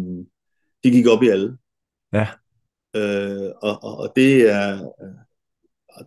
de 0.84 0.90
gik 0.90 1.06
op 1.06 1.22
i 1.22 1.28
alle. 1.28 1.58
Ja. 2.12 2.28
Øh, 2.96 3.50
og, 3.62 3.84
og, 3.84 3.96
og 3.98 4.12
det 4.16 4.50
er 4.50 4.92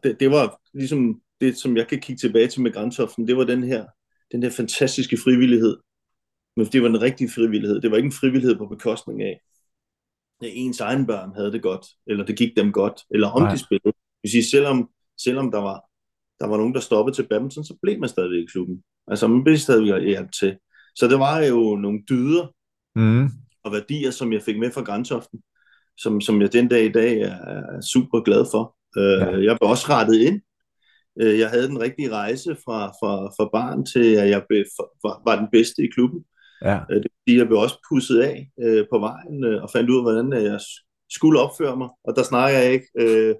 det, 0.04 0.20
det 0.20 0.32
var 0.32 0.62
ligesom 0.74 1.22
det, 1.42 1.58
som 1.58 1.78
jeg 1.78 1.88
kan 1.88 2.00
kigge 2.00 2.20
tilbage 2.20 2.48
til 2.48 2.62
med 2.62 2.74
Grænsoften, 2.74 3.28
det 3.28 3.38
var 3.38 3.44
den 3.44 3.64
her, 3.64 3.86
den 4.32 4.44
her 4.44 4.50
fantastiske 4.50 5.18
frivillighed. 5.24 5.78
Men 6.56 6.66
det 6.66 6.82
var 6.82 6.88
en 6.88 7.02
rigtig 7.02 7.30
frivillighed. 7.32 7.82
Det 7.82 7.92
var 7.92 7.98
ikke 7.98 8.08
en 8.08 8.20
frivillighed 8.22 8.58
på 8.58 8.66
bekostning 8.66 9.22
af, 9.22 9.42
at 10.42 10.50
ens 10.54 10.80
egen 10.80 11.06
børn 11.06 11.36
havde 11.36 11.52
det 11.52 11.62
godt, 11.62 11.86
eller 12.08 12.26
det 12.26 12.38
gik 12.38 12.58
dem 12.58 12.72
godt, 12.72 13.02
eller 13.10 13.28
om 13.28 13.42
Nej. 13.42 13.52
de 13.52 13.58
spillede. 13.58 13.94
Hvis 14.22 14.34
I, 14.34 14.42
selvom, 14.42 14.90
selvom 15.18 15.52
der 15.52 15.60
var, 15.60 15.86
der 16.40 16.48
var 16.48 16.58
nogen, 16.58 16.74
der 16.74 16.80
stoppede 16.80 17.16
til 17.16 17.28
badminton, 17.28 17.64
så 17.64 17.78
blev 17.82 18.00
man 18.00 18.10
stadigvæk 18.10 18.44
i 18.44 18.52
klubben. 18.52 18.84
Altså 19.08 19.28
man 19.28 19.44
blev 19.44 19.58
stadigvæk 19.58 20.04
hjælp 20.04 20.32
til. 20.32 20.58
Så 20.96 21.08
det 21.08 21.20
var 21.20 21.44
jo 21.44 21.76
nogle 21.76 22.04
dyder 22.10 22.48
mm. 22.96 23.30
og 23.64 23.72
værdier, 23.72 24.12
som 24.12 24.34
jeg 24.34 24.42
fik 24.42 24.60
med 24.60 24.72
fra 24.72 24.82
Grænsoften, 24.82 25.42
som, 25.98 26.22
som 26.22 26.42
jeg 26.42 26.54
den 26.54 26.68
dag 26.68 26.86
i 26.86 26.92
dag 26.92 27.22
er, 27.22 27.36
er 27.76 27.82
super 27.82 28.20
glad 28.20 28.46
for. 28.52 28.76
Øh, 28.98 29.20
ja. 29.20 29.44
Jeg 29.48 29.58
blev 29.60 29.70
også 29.70 29.86
rettet 29.90 30.20
ind. 30.20 30.42
Øh, 31.22 31.40
jeg 31.40 31.50
havde 31.50 31.68
den 31.68 31.80
rigtige 31.80 32.12
rejse 32.12 32.58
fra, 32.66 32.88
fra, 32.88 33.26
fra 33.26 33.50
barn 33.54 33.86
til, 33.86 34.16
at 34.16 34.30
jeg 34.30 34.44
blev, 34.50 34.66
var, 35.04 35.22
var 35.26 35.36
den 35.40 35.48
bedste 35.52 35.84
i 35.84 35.88
klubben. 35.96 36.26
Ja. 36.62 36.80
Øh, 36.92 37.04
det 37.04 37.12
vil 37.26 37.36
jeg 37.36 37.48
blev 37.48 37.60
også 37.60 37.78
pusset 37.90 38.20
af 38.22 38.50
øh, 38.64 38.86
på 38.92 39.00
vejen 39.00 39.44
øh, 39.44 39.64
og 39.64 39.70
fandt 39.70 39.90
ud 39.90 39.98
af, 39.98 40.04
hvordan 40.04 40.46
jeg 40.52 40.60
skulle 41.10 41.40
opføre 41.40 41.78
mig. 41.78 41.90
Og 42.04 42.16
der 42.16 42.24
snakker 42.24 42.60
jeg 42.60 42.72
ikke 42.72 42.88
øh, 43.00 43.36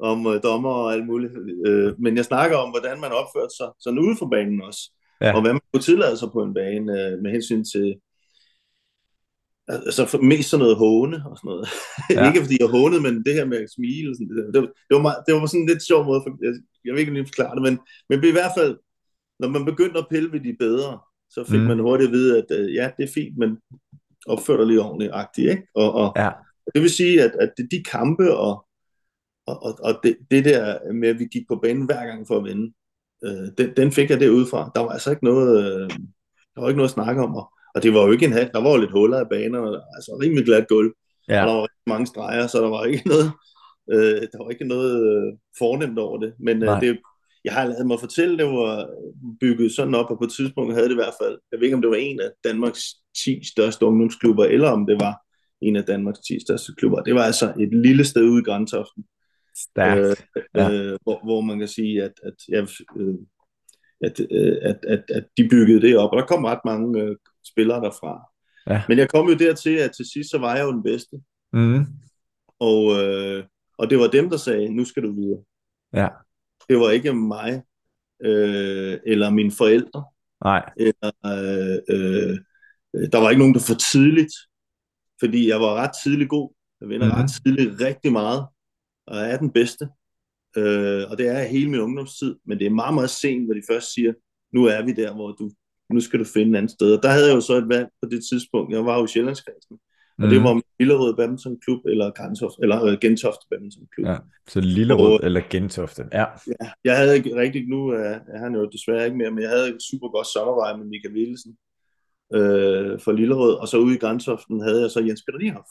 om 0.00 0.26
øh, 0.26 0.42
dommer 0.42 0.70
og 0.70 0.92
alt 0.92 1.06
muligt, 1.06 1.32
øh, 1.66 1.94
men 1.98 2.16
jeg 2.16 2.24
snakker 2.24 2.56
om, 2.56 2.70
hvordan 2.70 3.00
man 3.00 3.12
opførte 3.12 3.54
sig 3.56 3.68
sådan 3.80 3.98
ude 3.98 4.16
for 4.18 4.28
banen 4.28 4.62
også. 4.62 4.82
Ja. 5.20 5.34
Og 5.34 5.40
hvad 5.40 5.52
man 5.52 5.60
kunne 5.72 5.82
tillade 5.82 6.16
sig 6.16 6.28
på 6.32 6.42
en 6.42 6.54
bane 6.54 6.92
øh, 7.00 7.18
med 7.22 7.30
hensyn 7.30 7.64
til 7.64 7.94
altså 9.68 10.18
mest 10.22 10.50
sådan 10.50 10.62
noget 10.62 10.76
håne 10.76 11.16
og 11.30 11.36
sådan 11.38 11.48
noget. 11.48 11.68
Ja. 12.16 12.26
ikke 12.28 12.40
fordi 12.44 12.56
jeg 12.60 12.68
hånede, 12.68 13.02
men 13.02 13.24
det 13.24 13.34
her 13.34 13.44
med 13.44 13.58
at 13.58 13.70
smile, 13.76 14.14
sådan, 14.14 14.28
det, 14.28 14.54
det, 14.54 14.62
det, 14.88 14.94
var 14.96 15.02
meget, 15.02 15.20
det 15.26 15.34
var 15.34 15.46
sådan 15.46 15.60
en 15.60 15.68
lidt 15.68 15.86
sjov 15.86 16.04
måde, 16.04 16.20
for, 16.24 16.30
jeg, 16.44 16.52
jeg 16.84 16.92
ved 16.92 17.00
ikke, 17.00 17.16
jeg 17.16 17.26
forklare 17.26 17.54
det, 17.54 17.62
men, 17.62 17.78
men 18.08 18.18
i 18.24 18.36
hvert 18.38 18.54
fald, 18.58 18.72
når 19.40 19.48
man 19.48 19.64
begyndte 19.64 19.98
at 19.98 20.10
pille 20.10 20.32
ved 20.32 20.40
de 20.40 20.56
bedre, 20.58 20.98
så 21.30 21.44
fik 21.44 21.60
mm. 21.60 21.66
man 21.66 21.78
hurtigt 21.78 22.08
at 22.08 22.12
vide, 22.12 22.38
at 22.38 22.48
uh, 22.58 22.74
ja, 22.74 22.90
det 22.96 23.02
er 23.04 23.12
fint, 23.14 23.38
men 23.38 23.50
opfør 24.26 24.56
dig 24.56 24.66
lige 24.66 24.82
ordentligt 24.82 25.12
agtigt, 25.14 25.50
ikke? 25.50 25.62
Og, 25.74 25.92
og 25.92 26.12
ja. 26.16 26.30
det 26.74 26.82
vil 26.82 26.90
sige, 26.90 27.22
at, 27.22 27.32
at 27.40 27.52
de 27.70 27.82
kampe 27.82 28.36
og, 28.36 28.66
og, 29.46 29.62
og, 29.62 29.72
og 29.82 29.92
det, 30.02 30.16
det 30.30 30.44
der 30.44 30.92
med, 30.92 31.08
at 31.08 31.18
vi 31.18 31.24
gik 31.24 31.48
på 31.48 31.56
banen 31.62 31.84
hver 31.86 32.06
gang 32.06 32.26
for 32.26 32.36
at 32.36 32.44
vinde, 32.44 32.72
øh, 33.24 33.48
den, 33.58 33.76
den 33.76 33.92
fik 33.92 34.10
jeg 34.10 34.20
derudfra. 34.20 34.70
Der 34.74 34.80
var 34.80 34.88
altså 34.88 35.10
ikke 35.10 35.24
noget, 35.24 35.50
øh, 35.64 35.90
der 36.54 36.60
var 36.60 36.68
ikke 36.68 36.78
noget 36.78 36.90
at 36.90 36.98
snakke 36.98 37.22
om, 37.22 37.34
og, 37.34 37.52
og 37.74 37.82
det 37.82 37.94
var 37.94 38.02
jo 38.06 38.12
ikke 38.12 38.26
en 38.26 38.32
hal, 38.32 38.50
der 38.54 38.62
var 38.62 38.70
jo 38.70 38.80
lidt 38.80 38.90
huller 38.90 39.20
i 39.20 39.30
banerne, 39.30 39.80
altså 39.96 40.18
rimelig 40.22 40.44
glat 40.44 40.68
gulv, 40.68 40.92
ja. 41.28 41.40
og 41.42 41.48
der 41.48 41.54
var 41.54 41.68
mange 41.86 42.06
streger, 42.06 42.46
så 42.46 42.62
der 42.62 42.68
var 42.68 42.84
ikke 42.84 43.08
noget, 43.08 43.30
øh, 43.92 44.22
der 44.32 44.44
var 44.44 44.50
ikke 44.50 44.64
noget 44.64 44.92
øh, 45.10 45.38
fornemt 45.58 45.98
over 45.98 46.18
det, 46.18 46.32
men 46.38 46.62
øh, 46.62 46.80
det, 46.80 46.98
jeg 47.44 47.52
har 47.52 47.64
lavet 47.66 47.86
mig 47.86 48.00
fortælle, 48.00 48.38
det 48.38 48.46
var 48.46 48.88
bygget 49.40 49.72
sådan 49.72 49.94
op, 49.94 50.10
og 50.10 50.18
på 50.18 50.24
et 50.24 50.32
tidspunkt 50.32 50.74
havde 50.74 50.88
det 50.88 50.92
i 50.98 51.02
hvert 51.02 51.18
fald, 51.22 51.38
jeg 51.52 51.58
ved 51.58 51.64
ikke 51.64 51.76
om 51.76 51.82
det 51.82 51.90
var 51.90 51.96
en 51.96 52.20
af 52.20 52.30
Danmarks 52.44 52.82
10 53.24 53.44
største 53.52 53.84
ungdomsklubber, 53.84 54.44
eller 54.44 54.70
om 54.70 54.86
det 54.86 55.00
var 55.00 55.14
en 55.60 55.76
af 55.76 55.84
Danmarks 55.84 56.18
10 56.18 56.40
største 56.40 56.72
klubber. 56.74 57.02
Det 57.02 57.14
var 57.14 57.22
altså 57.22 57.52
et 57.60 57.72
lille 57.72 58.04
sted 58.04 58.22
ude 58.22 58.40
i 58.40 58.44
Grantoften. 58.44 59.04
Stærkt. 59.56 60.26
Øh, 60.36 60.42
ja. 60.54 60.72
øh, 60.72 60.98
hvor, 61.02 61.24
hvor 61.24 61.40
man 61.40 61.58
kan 61.58 61.68
sige, 61.68 62.02
at, 62.02 62.12
at, 62.22 62.34
jeg, 62.48 62.68
øh, 62.96 63.14
at, 64.00 64.20
øh, 64.30 64.56
at, 64.62 64.78
at, 64.88 65.04
at 65.08 65.24
de 65.36 65.48
byggede 65.48 65.80
det 65.80 65.98
op, 65.98 66.10
og 66.12 66.18
der 66.18 66.26
kom 66.26 66.44
ret 66.44 66.64
mange 66.64 67.02
øh, 67.02 67.16
spillere 67.50 67.80
derfra. 67.80 68.30
Ja. 68.66 68.82
Men 68.88 68.98
jeg 68.98 69.08
kom 69.08 69.28
jo 69.28 69.34
dertil, 69.34 69.76
at 69.76 69.92
til 69.96 70.10
sidst, 70.12 70.30
så 70.30 70.38
var 70.38 70.56
jeg 70.56 70.64
jo 70.64 70.72
den 70.72 70.82
bedste. 70.82 71.16
Mm. 71.52 71.86
Og, 72.58 73.02
øh, 73.02 73.44
og 73.78 73.90
det 73.90 73.98
var 73.98 74.06
dem, 74.06 74.30
der 74.30 74.36
sagde, 74.36 74.68
nu 74.68 74.84
skal 74.84 75.02
du 75.02 75.12
videre. 75.14 75.42
Ja. 75.92 76.08
Det 76.68 76.78
var 76.78 76.90
ikke 76.90 77.14
mig, 77.14 77.62
øh, 78.24 78.98
eller 79.06 79.30
mine 79.30 79.52
forældre. 79.52 80.04
Nej. 80.44 80.70
Eller, 80.76 81.12
øh, 81.24 81.78
øh, 81.94 82.38
der 83.12 83.18
var 83.18 83.30
ikke 83.30 83.38
nogen, 83.38 83.54
der 83.54 83.60
for 83.60 83.74
tidligt, 83.92 84.34
fordi 85.20 85.48
jeg 85.48 85.60
var 85.60 85.74
ret 85.74 85.90
tidligt 86.04 86.30
god. 86.30 86.54
Jeg 86.80 86.88
vinder 86.88 87.06
mm-hmm. 87.06 87.22
ret 87.22 87.30
tidligt 87.42 87.80
rigtig 87.80 88.12
meget, 88.12 88.46
og 89.06 89.16
jeg 89.16 89.30
er 89.30 89.38
den 89.38 89.50
bedste. 89.50 89.88
Øh, 90.56 91.10
og 91.10 91.18
det 91.18 91.28
er 91.28 91.42
hele 91.42 91.70
min 91.70 91.80
ungdomstid, 91.80 92.36
men 92.44 92.58
det 92.58 92.66
er 92.66 92.70
meget, 92.70 92.94
meget 92.94 93.10
sent, 93.10 93.44
hvor 93.44 93.54
de 93.54 93.62
først 93.70 93.94
siger, 93.94 94.12
nu 94.52 94.64
er 94.64 94.82
vi 94.84 94.92
der, 94.92 95.14
hvor 95.14 95.32
du, 95.32 95.50
nu 95.90 96.00
skal 96.00 96.18
du 96.18 96.24
finde 96.24 96.50
et 96.52 96.56
andet 96.56 96.70
sted. 96.70 96.96
Og 96.96 97.02
der 97.02 97.08
havde 97.08 97.28
jeg 97.28 97.34
jo 97.34 97.40
så 97.40 97.54
et 97.56 97.68
valg 97.68 97.88
på 98.02 98.08
det 98.08 98.20
tidspunkt. 98.30 98.72
Jeg 98.72 98.84
var 98.84 98.98
jo 98.98 99.04
i 99.04 99.08
Sjællandskredsen. 99.08 99.78
Og 100.18 100.24
mm. 100.24 100.30
det 100.30 100.42
var 100.42 100.60
Lillerød 100.78 101.16
Badminton 101.16 101.60
Klub 101.64 101.80
eller, 101.86 102.10
Gantoft, 102.10 102.54
eller 102.62 102.82
uh, 102.82 102.98
Gentofte 103.00 103.46
Badminton 103.50 103.86
Klub. 103.94 104.06
Ja, 104.06 104.16
så 104.48 104.60
Lillerød 104.60 105.12
og, 105.12 105.20
eller 105.22 105.42
Gentofte, 105.50 106.04
ja. 106.12 106.24
ja. 106.46 106.70
Jeg 106.84 106.96
havde 106.96 107.16
ikke 107.16 107.36
rigtig, 107.36 107.68
nu 107.68 107.88
er, 107.88 108.18
er 108.34 108.38
han 108.38 108.54
jo 108.54 108.68
desværre 108.72 109.04
ikke 109.04 109.16
mere, 109.16 109.30
men 109.30 109.42
jeg 109.42 109.50
havde 109.50 109.68
et 109.68 109.82
super 109.90 110.08
godt 110.08 110.26
samarbejde 110.26 110.78
med 110.78 110.86
Michael 110.86 111.14
Willesen 111.14 111.56
øh, 112.34 113.00
for 113.00 113.12
Lillerød, 113.12 113.54
og 113.54 113.68
så 113.68 113.76
ude 113.78 113.94
i 113.94 113.98
Gentoften 113.98 114.60
havde 114.60 114.80
jeg 114.82 114.90
så 114.90 115.00
Jens 115.00 115.22
Peter 115.26 115.38
Niehoff 115.38 115.70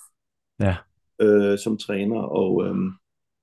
ja. 0.60 0.76
øh, 1.22 1.58
som 1.58 1.78
træner, 1.78 2.22
og 2.22 2.68
øh, 2.68 2.76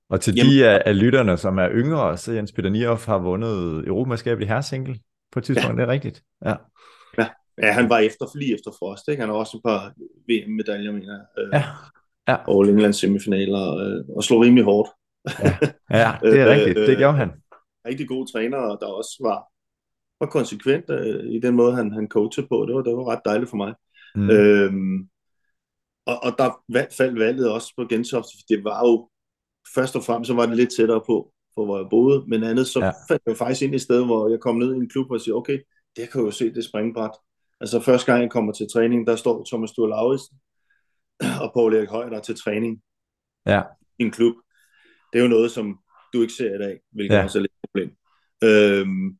og 0.09 0.21
til 0.21 0.35
Jamen, 0.37 0.53
de 0.53 0.69
af, 0.69 0.83
af 0.87 0.99
lytterne, 0.99 1.37
som 1.37 1.59
er 1.59 1.69
yngre, 1.71 2.17
så 2.17 2.33
Jens 2.33 2.53
Peter 2.53 2.71
Niehoff 2.71 3.07
har 3.07 3.19
vundet 3.19 3.87
Europamesterskabet 3.89 4.43
i 4.45 4.47
herresingle 4.47 4.99
på 5.35 5.39
et 5.39 5.45
tidspunkt, 5.45 5.79
ja. 5.79 5.83
det 5.83 5.89
er 5.89 5.93
rigtigt. 5.93 6.23
Ja. 6.45 6.55
ja. 7.19 7.29
Ja, 7.63 7.73
han 7.73 7.89
var 7.89 7.99
efter, 7.99 8.39
lige 8.39 8.55
efter 8.55 8.71
Frost, 8.79 9.09
ikke? 9.09 9.21
Han 9.21 9.29
har 9.29 9.37
også 9.37 9.57
et 9.57 9.63
par 9.63 9.93
VM-medaljer, 10.29 10.93
mener. 10.93 11.21
Øh, 11.39 11.49
ja. 11.53 11.65
ja. 12.29 12.37
Og 12.49 12.69
England 12.69 12.93
semifinaler, 12.93 13.77
øh, 13.77 14.17
og 14.17 14.25
slog 14.25 14.41
rimelig 14.41 14.65
hårdt. 14.65 14.91
ja. 15.45 15.51
ja, 15.91 16.13
det 16.31 16.41
er 16.41 16.51
rigtigt. 16.51 16.77
Det 16.77 16.99
gjorde 16.99 17.17
han. 17.17 17.31
Rigtig 17.87 18.09
gode 18.09 18.33
træner, 18.33 18.59
der 18.59 18.87
også 18.87 19.17
var, 19.21 19.39
var 20.21 20.31
konsekvent 20.31 20.91
øh, 20.91 21.25
i 21.33 21.41
den 21.41 21.55
måde, 21.55 21.75
han, 21.75 21.93
han 21.93 22.09
coachede 22.09 22.47
på. 22.47 22.65
Det 22.69 22.75
var, 22.75 22.83
det 22.83 22.97
var 22.97 23.11
ret 23.13 23.25
dejligt 23.25 23.51
for 23.51 23.57
mig. 23.57 23.75
Mm. 24.15 24.31
Øhm, 24.31 25.09
og, 26.07 26.17
og 26.23 26.35
der 26.39 26.51
faldt 26.99 27.19
valget 27.19 27.53
også 27.53 27.73
på 27.77 27.85
Gentofte, 27.91 28.33
for 28.39 28.45
det 28.49 28.65
var 28.65 28.81
jo 28.87 29.09
først 29.75 29.97
og 29.97 30.05
fremmest 30.05 30.29
så 30.29 30.35
var 30.35 30.47
det 30.47 30.57
lidt 30.57 30.77
tættere 30.77 31.03
på, 31.07 31.33
på 31.57 31.65
hvor 31.65 31.79
jeg 31.79 31.87
boede, 31.91 32.25
men 32.29 32.45
andet 32.45 32.67
så 32.67 32.81
ja. 32.81 32.91
fandt 33.09 33.23
jeg 33.27 33.37
faktisk 33.37 33.63
ind 33.63 33.73
i 33.73 33.77
et 33.77 33.83
sted, 33.83 34.05
hvor 34.05 34.29
jeg 34.29 34.41
kom 34.41 34.57
ned 34.57 34.75
i 34.75 34.77
en 34.77 34.89
klub 34.89 35.11
og 35.11 35.21
siger, 35.21 35.35
okay, 35.35 35.59
det 35.97 36.11
kan 36.11 36.21
jeg 36.21 36.27
jo 36.27 36.31
se, 36.31 36.55
det 36.55 36.65
springbræt. 36.65 37.11
Altså 37.61 37.81
første 37.81 38.13
gang 38.13 38.23
jeg 38.23 38.31
kommer 38.31 38.53
til 38.53 38.67
træning, 38.73 39.07
der 39.07 39.17
står 39.17 39.45
Thomas 39.49 39.71
Sture 39.71 39.91
Lauritsen 39.91 40.37
og 41.43 41.53
Paul 41.55 41.75
Erik 41.75 41.89
Høj 41.89 42.09
der 42.09 42.21
til 42.21 42.37
træning 42.37 42.83
ja. 43.47 43.63
i 43.99 44.03
en 44.03 44.11
klub. 44.11 44.35
Det 45.13 45.19
er 45.19 45.23
jo 45.23 45.29
noget, 45.29 45.51
som 45.51 45.79
du 46.13 46.23
ikke 46.23 46.35
ser 46.35 46.55
i 46.55 46.59
dag, 46.59 46.81
hvilket 46.93 47.17
ja. 47.17 47.25
også 47.25 47.39
er 47.39 47.43
lidt 47.43 47.53
et 47.53 47.69
problem. 47.69 47.97
Øhm, 48.45 49.19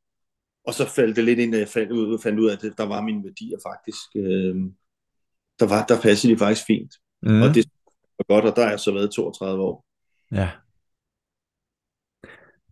og 0.67 0.75
så 0.75 0.89
faldt 0.89 1.17
det 1.17 1.25
lidt 1.25 1.39
ind, 1.39 1.55
at 1.55 1.61
jeg 1.61 1.69
fandt 1.69 1.93
ud, 1.93 2.19
fandt 2.19 2.41
ud 2.41 2.49
af, 2.49 2.53
at 2.53 2.63
det, 2.63 2.79
der 2.79 2.85
var 2.85 3.01
mine 3.01 3.25
værdier 3.25 3.59
faktisk. 3.67 4.17
Øhm, 4.17 4.75
der, 5.61 5.67
var, 5.67 5.85
der 5.87 6.01
passede 6.01 6.33
de 6.33 6.39
faktisk 6.39 6.67
fint. 6.67 6.95
Mm. 7.23 7.43
Og 7.43 7.55
det 7.55 7.67
var 8.19 8.35
godt, 8.35 8.45
og 8.45 8.57
der 8.57 8.65
er 8.65 8.71
jeg 8.71 8.81
så 8.81 8.93
været 8.93 9.11
32 9.11 9.63
år. 9.63 9.87
Ja. 10.33 10.51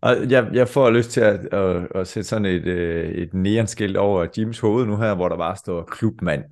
Og 0.03 0.29
jeg, 0.29 0.49
jeg 0.53 0.67
får 0.67 0.89
lyst 0.89 1.11
til 1.11 1.21
at, 1.21 1.53
at, 1.53 1.87
at 1.95 2.07
sætte 2.07 2.29
sådan 2.29 2.45
et, 2.45 2.65
øh, 2.65 3.11
et 3.11 3.33
neonskilt 3.33 3.97
over 3.97 4.27
Jims 4.37 4.59
hoved 4.59 4.85
nu 4.85 4.97
her, 4.97 5.15
hvor 5.15 5.29
der 5.29 5.37
bare 5.37 5.55
står 5.55 5.83
klubmand. 5.83 6.43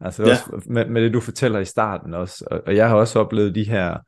Altså 0.00 0.22
ja. 0.24 0.30
også 0.30 0.62
med, 0.66 0.86
med 0.86 1.02
det, 1.02 1.14
du 1.14 1.20
fortæller 1.20 1.58
i 1.58 1.64
starten 1.64 2.14
også. 2.14 2.44
Og, 2.50 2.62
og 2.66 2.76
jeg 2.76 2.88
har 2.88 2.96
også 2.96 3.20
oplevet 3.20 3.54
de 3.54 3.64
her 3.64 3.98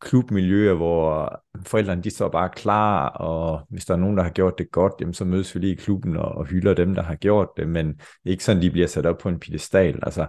klubmiljøer, 0.00 0.74
hvor 0.74 1.40
forældrene 1.66 2.02
de 2.02 2.10
står 2.10 2.28
bare 2.28 2.48
klar, 2.48 3.08
og 3.08 3.66
hvis 3.70 3.84
der 3.84 3.94
er 3.94 3.98
nogen, 3.98 4.16
der 4.16 4.22
har 4.22 4.30
gjort 4.30 4.58
det 4.58 4.70
godt, 4.70 4.92
jamen, 5.00 5.14
så 5.14 5.24
mødes 5.24 5.54
vi 5.54 5.60
lige 5.60 5.72
i 5.72 5.76
klubben 5.76 6.16
og, 6.16 6.28
og 6.28 6.46
hylder 6.46 6.74
dem, 6.74 6.94
der 6.94 7.02
har 7.02 7.14
gjort 7.14 7.48
det, 7.56 7.68
men 7.68 8.00
ikke 8.24 8.44
sådan, 8.44 8.62
de 8.62 8.70
bliver 8.70 8.86
sat 8.86 9.06
op 9.06 9.18
på 9.18 9.28
en 9.28 9.40
pedestal. 9.40 9.98
Altså, 10.02 10.26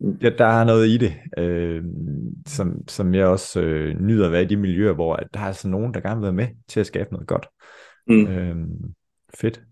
ja, 0.00 0.30
der 0.38 0.46
er 0.46 0.64
noget 0.64 0.88
i 0.88 0.96
det, 0.96 1.14
øh, 1.38 1.84
som, 2.46 2.88
som 2.88 3.14
jeg 3.14 3.26
også 3.26 3.60
øh, 3.60 4.00
nyder 4.00 4.26
at 4.26 4.32
være 4.32 4.42
i 4.42 4.46
de 4.46 4.56
miljøer, 4.56 4.92
hvor 4.92 5.16
der 5.16 5.40
er 5.40 5.44
altså 5.44 5.68
nogen, 5.68 5.94
der 5.94 6.00
gerne 6.00 6.16
vil 6.16 6.22
være 6.22 6.32
med 6.32 6.48
til 6.68 6.80
at 6.80 6.86
skabe 6.86 7.12
noget 7.12 7.28
godt. 7.28 7.46
Mm. 8.06 8.26
Øh, 8.26 8.56
fedt. 9.34 9.62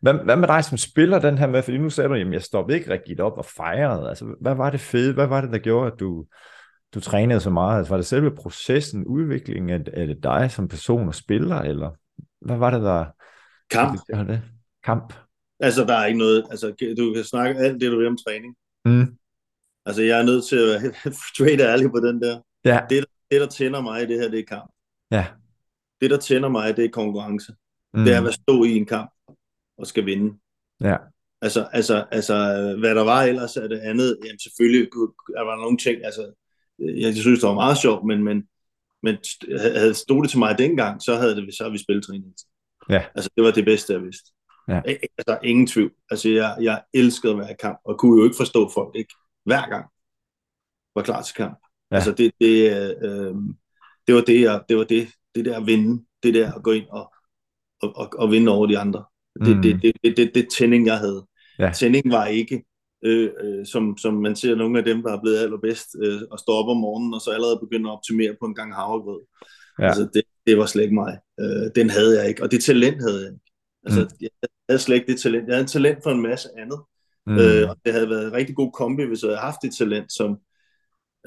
Hvad, 0.00 0.14
hvad 0.14 0.36
med 0.36 0.48
dig 0.48 0.64
som 0.64 0.78
spiller 0.78 1.18
den 1.18 1.38
her 1.38 1.46
med, 1.46 1.62
fordi 1.62 1.78
nu 1.78 1.90
sagde 1.90 2.08
du, 2.08 2.14
jamen 2.14 2.32
jeg 2.32 2.42
stoppede 2.42 2.78
ikke 2.78 2.90
rigtig 2.90 3.20
op 3.20 3.38
og 3.38 3.44
fejrede, 3.44 4.08
altså 4.08 4.34
hvad 4.40 4.54
var 4.54 4.70
det 4.70 4.80
fede, 4.80 5.14
hvad 5.14 5.26
var 5.26 5.40
det, 5.40 5.52
der 5.52 5.58
gjorde, 5.58 5.92
at 5.92 6.00
du, 6.00 6.24
du 6.94 7.00
trænede 7.00 7.40
så 7.40 7.50
meget? 7.50 7.78
Altså, 7.78 7.92
var 7.92 7.96
det 7.96 8.06
selve 8.06 8.36
processen, 8.36 9.06
udviklingen 9.06 9.70
af, 9.70 10.00
af 10.00 10.06
det 10.06 10.22
dig 10.22 10.50
som 10.50 10.68
person 10.68 11.08
og 11.08 11.14
spiller, 11.14 11.56
eller 11.56 11.90
hvad 12.40 12.56
var 12.56 12.70
det, 12.70 12.82
der... 12.82 13.04
Kamp. 13.70 14.00
Det, 14.08 14.26
det? 14.28 14.42
Kamp. 14.84 15.14
Altså, 15.60 15.84
der 15.84 15.94
er 15.94 16.06
ikke 16.06 16.18
noget... 16.18 16.44
Altså, 16.50 16.94
du 16.98 17.12
kan 17.14 17.24
snakke 17.24 17.60
alt 17.60 17.80
det, 17.80 17.92
du 17.92 17.98
vil 17.98 18.06
om 18.06 18.16
træning. 18.26 18.56
Mm. 18.84 19.18
Altså, 19.88 20.02
jeg 20.02 20.18
er 20.18 20.22
nødt 20.22 20.44
til 20.44 20.56
at 20.56 20.82
være 20.82 20.92
straight 21.34 21.60
ærlig 21.60 21.90
på 21.90 22.00
den 22.00 22.22
der. 22.22 22.40
Ja. 22.64 22.80
Det, 22.90 23.04
det, 23.30 23.40
der 23.40 23.46
tænder 23.46 23.80
mig 23.80 24.02
i 24.02 24.06
det 24.06 24.20
her, 24.20 24.28
det 24.28 24.38
er 24.38 24.44
kamp. 24.44 24.70
Ja. 25.10 25.26
Det, 26.00 26.10
der 26.10 26.16
tænder 26.16 26.48
mig, 26.48 26.76
det 26.76 26.84
er 26.84 26.88
konkurrence. 26.90 27.52
Mm. 27.94 28.04
Det 28.04 28.14
er 28.14 28.26
at 28.26 28.34
stå 28.34 28.64
i 28.64 28.76
en 28.76 28.86
kamp 28.86 29.10
og 29.78 29.86
skal 29.86 30.06
vinde. 30.06 30.38
Ja. 30.80 30.96
Altså, 31.42 31.68
altså, 31.72 32.04
altså, 32.10 32.34
hvad 32.78 32.94
der 32.94 33.04
var 33.04 33.22
ellers 33.22 33.56
af 33.56 33.68
det 33.68 33.78
andet, 33.78 34.18
jamen 34.24 34.38
selvfølgelig 34.38 34.88
der 35.36 35.44
var 35.44 35.56
nogle 35.56 35.78
ting, 35.78 36.04
altså, 36.04 36.32
jeg 36.78 37.14
synes, 37.14 37.40
det 37.40 37.48
var 37.48 37.54
meget 37.54 37.78
sjovt, 37.78 38.06
men, 38.06 38.24
men, 38.24 38.48
men 39.02 39.16
havde 39.58 39.94
stået 39.94 40.22
det 40.22 40.30
til 40.30 40.38
mig 40.38 40.58
dengang, 40.58 41.02
så 41.02 41.14
havde 41.14 41.36
det, 41.36 41.54
så 41.54 41.62
havde 41.62 41.72
vi 41.72 41.78
spilletræning. 41.78 42.34
Ja. 42.90 43.04
Altså, 43.14 43.30
det 43.36 43.44
var 43.44 43.50
det 43.50 43.64
bedste, 43.64 43.92
jeg 43.92 44.02
vidste. 44.02 44.32
Ja. 44.68 44.80
Altså, 45.18 45.38
ingen 45.42 45.66
tvivl. 45.66 45.92
Altså, 46.10 46.28
jeg, 46.28 46.56
jeg 46.60 46.82
elskede 46.94 47.32
at 47.32 47.38
være 47.38 47.52
i 47.52 47.56
kamp, 47.60 47.78
og 47.84 47.98
kunne 47.98 48.18
jo 48.18 48.24
ikke 48.24 48.36
forstå, 48.36 48.70
folk 48.74 48.96
ikke 48.96 49.14
hver 49.48 49.68
gang 49.68 49.86
var 50.94 51.02
klar 51.02 51.22
til 51.22 51.34
kamp. 51.34 51.58
Ja. 51.90 51.96
Altså, 51.96 52.12
det, 52.12 52.32
det, 52.40 52.54
øh, 53.02 53.34
det 54.06 54.14
var 54.14 54.20
det, 54.20 54.40
jeg, 54.40 54.62
det 54.68 54.76
var 54.76 54.84
det, 54.84 55.08
det 55.34 55.44
der 55.44 55.56
at 55.60 55.66
vinde, 55.66 56.04
det 56.22 56.34
der 56.34 56.52
at 56.52 56.62
gå 56.62 56.72
ind 56.72 56.86
og, 56.90 57.12
og, 57.82 57.96
og, 57.96 58.08
og 58.18 58.30
vinde 58.30 58.52
over 58.52 58.66
de 58.66 58.78
andre. 58.78 59.04
Det, 59.44 59.56
mm. 59.56 59.62
det, 59.62 59.82
det, 59.82 59.92
det, 60.04 60.16
det, 60.16 60.30
det 60.34 60.48
tænding, 60.58 60.86
jeg 60.86 60.98
havde. 60.98 61.26
Ja. 61.58 61.72
Tænding 61.74 62.10
var 62.10 62.26
ikke, 62.26 62.64
øh, 63.04 63.30
øh, 63.40 63.66
som, 63.66 63.96
som 63.96 64.14
man 64.14 64.36
ser 64.36 64.54
nogle 64.54 64.78
af 64.78 64.84
dem, 64.84 65.02
der 65.02 65.12
er 65.12 65.20
blevet 65.20 65.38
allerbedst, 65.38 65.88
øh, 66.02 66.20
at 66.32 66.40
stå 66.40 66.52
op 66.52 66.68
om 66.68 66.76
morgenen, 66.76 67.14
og 67.14 67.20
så 67.20 67.30
allerede 67.30 67.60
begynde 67.62 67.88
at 67.88 67.92
optimere 67.92 68.36
på 68.40 68.46
en 68.46 68.54
gang 68.54 68.74
havregrød. 68.74 69.20
Ja. 69.78 69.86
Altså, 69.86 70.08
det, 70.14 70.22
det 70.46 70.58
var 70.58 70.66
slet 70.66 70.82
ikke 70.82 70.94
mig. 70.94 71.18
Øh, 71.40 71.70
den 71.74 71.90
havde 71.90 72.18
jeg 72.18 72.28
ikke, 72.28 72.42
og 72.42 72.50
det 72.50 72.64
talent 72.64 73.02
havde 73.02 73.20
jeg 73.22 73.32
ikke. 73.32 73.44
Altså, 73.84 74.00
mm. 74.00 74.16
jeg 74.20 74.30
havde 74.68 74.82
slet 74.82 74.96
ikke 74.96 75.12
det 75.12 75.20
talent. 75.20 75.46
Jeg 75.46 75.54
havde 75.54 75.62
en 75.62 75.74
talent 75.76 76.02
for 76.02 76.10
en 76.10 76.22
masse 76.22 76.48
andet. 76.58 76.80
Mm. 77.28 77.38
Øh, 77.38 77.70
og 77.70 77.76
det 77.84 77.92
havde 77.92 78.10
været 78.10 78.26
en 78.26 78.32
rigtig 78.32 78.56
god 78.56 78.72
kombi, 78.72 79.04
hvis 79.04 79.22
jeg 79.22 79.28
havde 79.28 79.40
haft 79.40 79.62
det 79.62 79.76
talent, 79.78 80.12
som, 80.12 80.38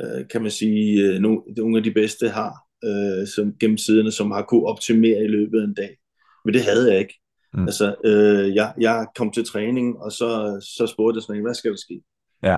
øh, 0.02 0.28
kan 0.32 0.42
man 0.42 0.52
sige, 0.52 1.02
øh, 1.02 1.20
nogle, 1.20 1.78
af 1.78 1.84
de 1.84 1.92
bedste 1.92 2.30
har, 2.30 2.54
øh, 2.84 3.28
som 3.28 3.54
gennem 3.60 3.78
siderne, 3.78 4.12
som 4.12 4.32
har 4.32 4.42
kunne 4.42 4.66
optimere 4.66 5.24
i 5.24 5.28
løbet 5.28 5.62
af 5.62 5.66
en 5.66 5.74
dag. 5.74 5.98
Men 6.46 6.54
det 6.54 6.64
havde 6.64 6.92
jeg 6.92 7.00
ikke. 7.00 7.20
Mm. 7.54 7.64
Altså, 7.64 7.96
øh, 8.06 8.56
jeg, 8.56 8.74
jeg 8.80 9.08
kom 9.16 9.32
til 9.32 9.46
træning, 9.46 9.98
og 9.98 10.12
så, 10.12 10.60
så 10.78 10.88
spurgte 10.88 11.18
jeg 11.18 11.24
sådan, 11.24 11.42
hvad 11.42 11.54
skal 11.54 11.72
der 11.72 11.78
ske? 11.78 12.02
Ja. 12.44 12.58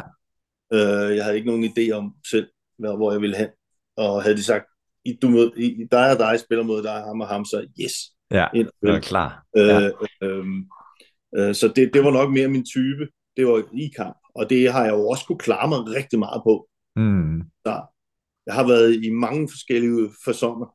Øh, 0.74 1.16
jeg 1.16 1.24
havde 1.24 1.38
ikke 1.38 1.48
nogen 1.48 1.66
idé 1.66 1.92
om 1.92 2.14
selv, 2.30 2.48
hvor 2.78 3.12
jeg 3.12 3.22
ville 3.22 3.38
hen. 3.38 3.50
Og 3.98 4.24
havde 4.24 4.38
de 4.38 4.44
sagt, 4.44 4.66
I, 5.06 5.18
du 5.22 5.30
mød, 5.30 5.58
I, 5.58 5.88
dig 5.92 6.12
og 6.12 6.20
dig 6.20 6.40
spiller 6.40 6.64
mod 6.64 6.84
dig, 6.84 6.94
ham 6.94 7.22
og 7.22 7.28
ham, 7.28 7.46
så 7.46 7.68
yes. 7.82 7.94
Ja, 8.32 8.48
det 8.54 8.90
er 8.90 9.00
klar. 9.00 9.44
Øh, 9.58 9.68
ja. 9.68 9.90
øh, 10.22 10.46
øh, 11.38 11.56
så 11.56 11.68
det, 11.76 11.94
det 11.94 12.04
var 12.04 12.12
nok 12.12 12.32
mere 12.32 12.48
min 12.48 12.66
type. 12.66 13.08
Det 13.38 13.48
var 13.48 13.64
i 13.74 13.92
kamp. 13.96 14.18
Og 14.36 14.50
det 14.50 14.72
har 14.72 14.84
jeg 14.84 14.94
jo 14.94 15.08
også 15.08 15.26
kunne 15.26 15.38
klare 15.38 15.68
mig 15.70 15.80
rigtig 15.80 16.20
meget 16.20 16.42
på. 16.44 16.68
Mm. 16.96 17.42
Så 17.66 17.82
jeg 18.46 18.54
har 18.54 18.68
været 18.68 19.04
i 19.06 19.10
mange 19.10 19.50
forskellige 19.50 20.10
fasonger 20.26 20.68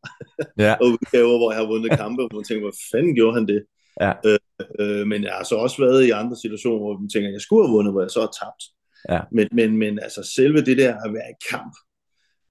ja. 0.58 0.74
og 0.80 0.86
udgaver, 0.86 1.38
hvor 1.38 1.52
jeg 1.52 1.60
har 1.60 1.66
vundet 1.66 1.98
kampe, 2.02 2.22
og 2.22 2.30
man 2.34 2.44
tænker, 2.44 2.64
hvor 2.64 2.76
fanden 2.92 3.14
gjorde 3.14 3.34
han 3.34 3.48
det? 3.48 3.64
Ja. 4.00 4.12
Øh, 4.26 4.38
øh, 4.80 5.06
men 5.06 5.22
jeg 5.24 5.32
har 5.32 5.44
så 5.44 5.56
også 5.56 5.82
været 5.82 6.06
i 6.06 6.10
andre 6.10 6.36
situationer, 6.36 6.78
hvor 6.78 6.98
man 6.98 7.10
tænker, 7.10 7.30
jeg 7.30 7.40
skulle 7.40 7.66
have 7.66 7.74
vundet, 7.76 7.92
hvor 7.92 8.00
jeg 8.00 8.10
så 8.10 8.20
har 8.20 8.32
tabt. 8.42 8.62
Ja. 9.08 9.20
Men, 9.32 9.48
men, 9.52 9.76
men 9.76 9.98
altså 9.98 10.32
selve 10.36 10.60
det 10.64 10.78
der 10.78 10.94
at 11.04 11.12
være 11.12 11.30
i 11.30 11.38
kamp, 11.50 11.74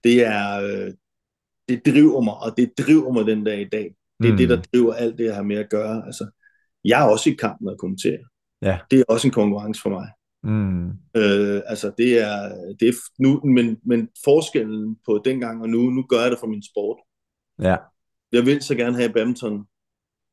det 0.03 0.25
er, 0.25 0.61
øh, 0.61 0.93
det 1.69 1.85
driver 1.85 2.21
mig, 2.21 2.37
og 2.37 2.57
det 2.57 2.71
driver 2.77 3.11
mig 3.13 3.25
den 3.25 3.43
dag 3.43 3.61
i 3.61 3.69
dag. 3.71 3.95
Det 4.21 4.27
er 4.27 4.31
mm. 4.31 4.37
det, 4.37 4.49
der 4.49 4.61
driver 4.61 4.93
alt 4.93 5.17
det, 5.17 5.25
jeg 5.25 5.35
har 5.35 5.43
med 5.43 5.55
at 5.55 5.69
gøre. 5.69 6.05
Altså, 6.05 6.29
jeg 6.85 7.01
er 7.01 7.09
også 7.09 7.29
i 7.29 7.33
kamp 7.33 7.61
med 7.61 7.71
at 7.71 7.77
kommentere. 7.77 8.19
Ja. 8.61 8.77
Det 8.91 8.99
er 8.99 9.03
også 9.07 9.27
en 9.27 9.31
konkurrence 9.31 9.81
for 9.81 9.89
mig. 9.89 10.07
Mm. 10.43 10.87
Øh, 10.89 11.61
altså 11.65 11.91
det 11.97 12.19
er, 12.19 12.55
det 12.79 12.87
er 12.87 12.93
nu, 13.19 13.41
men, 13.43 13.77
men 13.85 14.09
forskellen 14.23 14.97
på 15.05 15.21
dengang 15.25 15.61
og 15.61 15.69
nu, 15.69 15.89
nu 15.89 16.03
gør 16.03 16.21
jeg 16.21 16.31
det 16.31 16.39
for 16.39 16.47
min 16.47 16.63
sport. 16.63 16.97
Ja. 17.61 17.75
Jeg 18.31 18.45
vil 18.45 18.61
så 18.61 18.75
gerne 18.75 18.95
have 18.95 19.13
badminton 19.13 19.65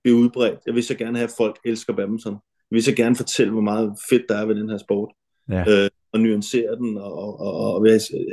blive 0.02 0.16
udbredt. 0.16 0.58
Jeg 0.66 0.74
vil 0.74 0.84
så 0.84 0.94
gerne 0.94 1.18
have, 1.18 1.28
at 1.28 1.34
folk 1.36 1.58
elsker 1.64 1.92
badminton. 1.92 2.32
Jeg 2.70 2.76
vil 2.76 2.84
så 2.84 2.94
gerne 2.94 3.16
fortælle, 3.16 3.52
hvor 3.52 3.60
meget 3.60 3.96
fedt 4.10 4.22
der 4.28 4.36
er 4.36 4.46
ved 4.46 4.54
den 4.54 4.70
her 4.70 4.78
sport. 4.78 5.12
Ja. 5.48 5.84
Øh, 5.84 5.90
og 6.12 6.20
nuancere 6.20 6.76
den, 6.76 6.96
og, 6.96 7.18
og, 7.18 7.38
og, 7.38 7.74
og 7.74 7.86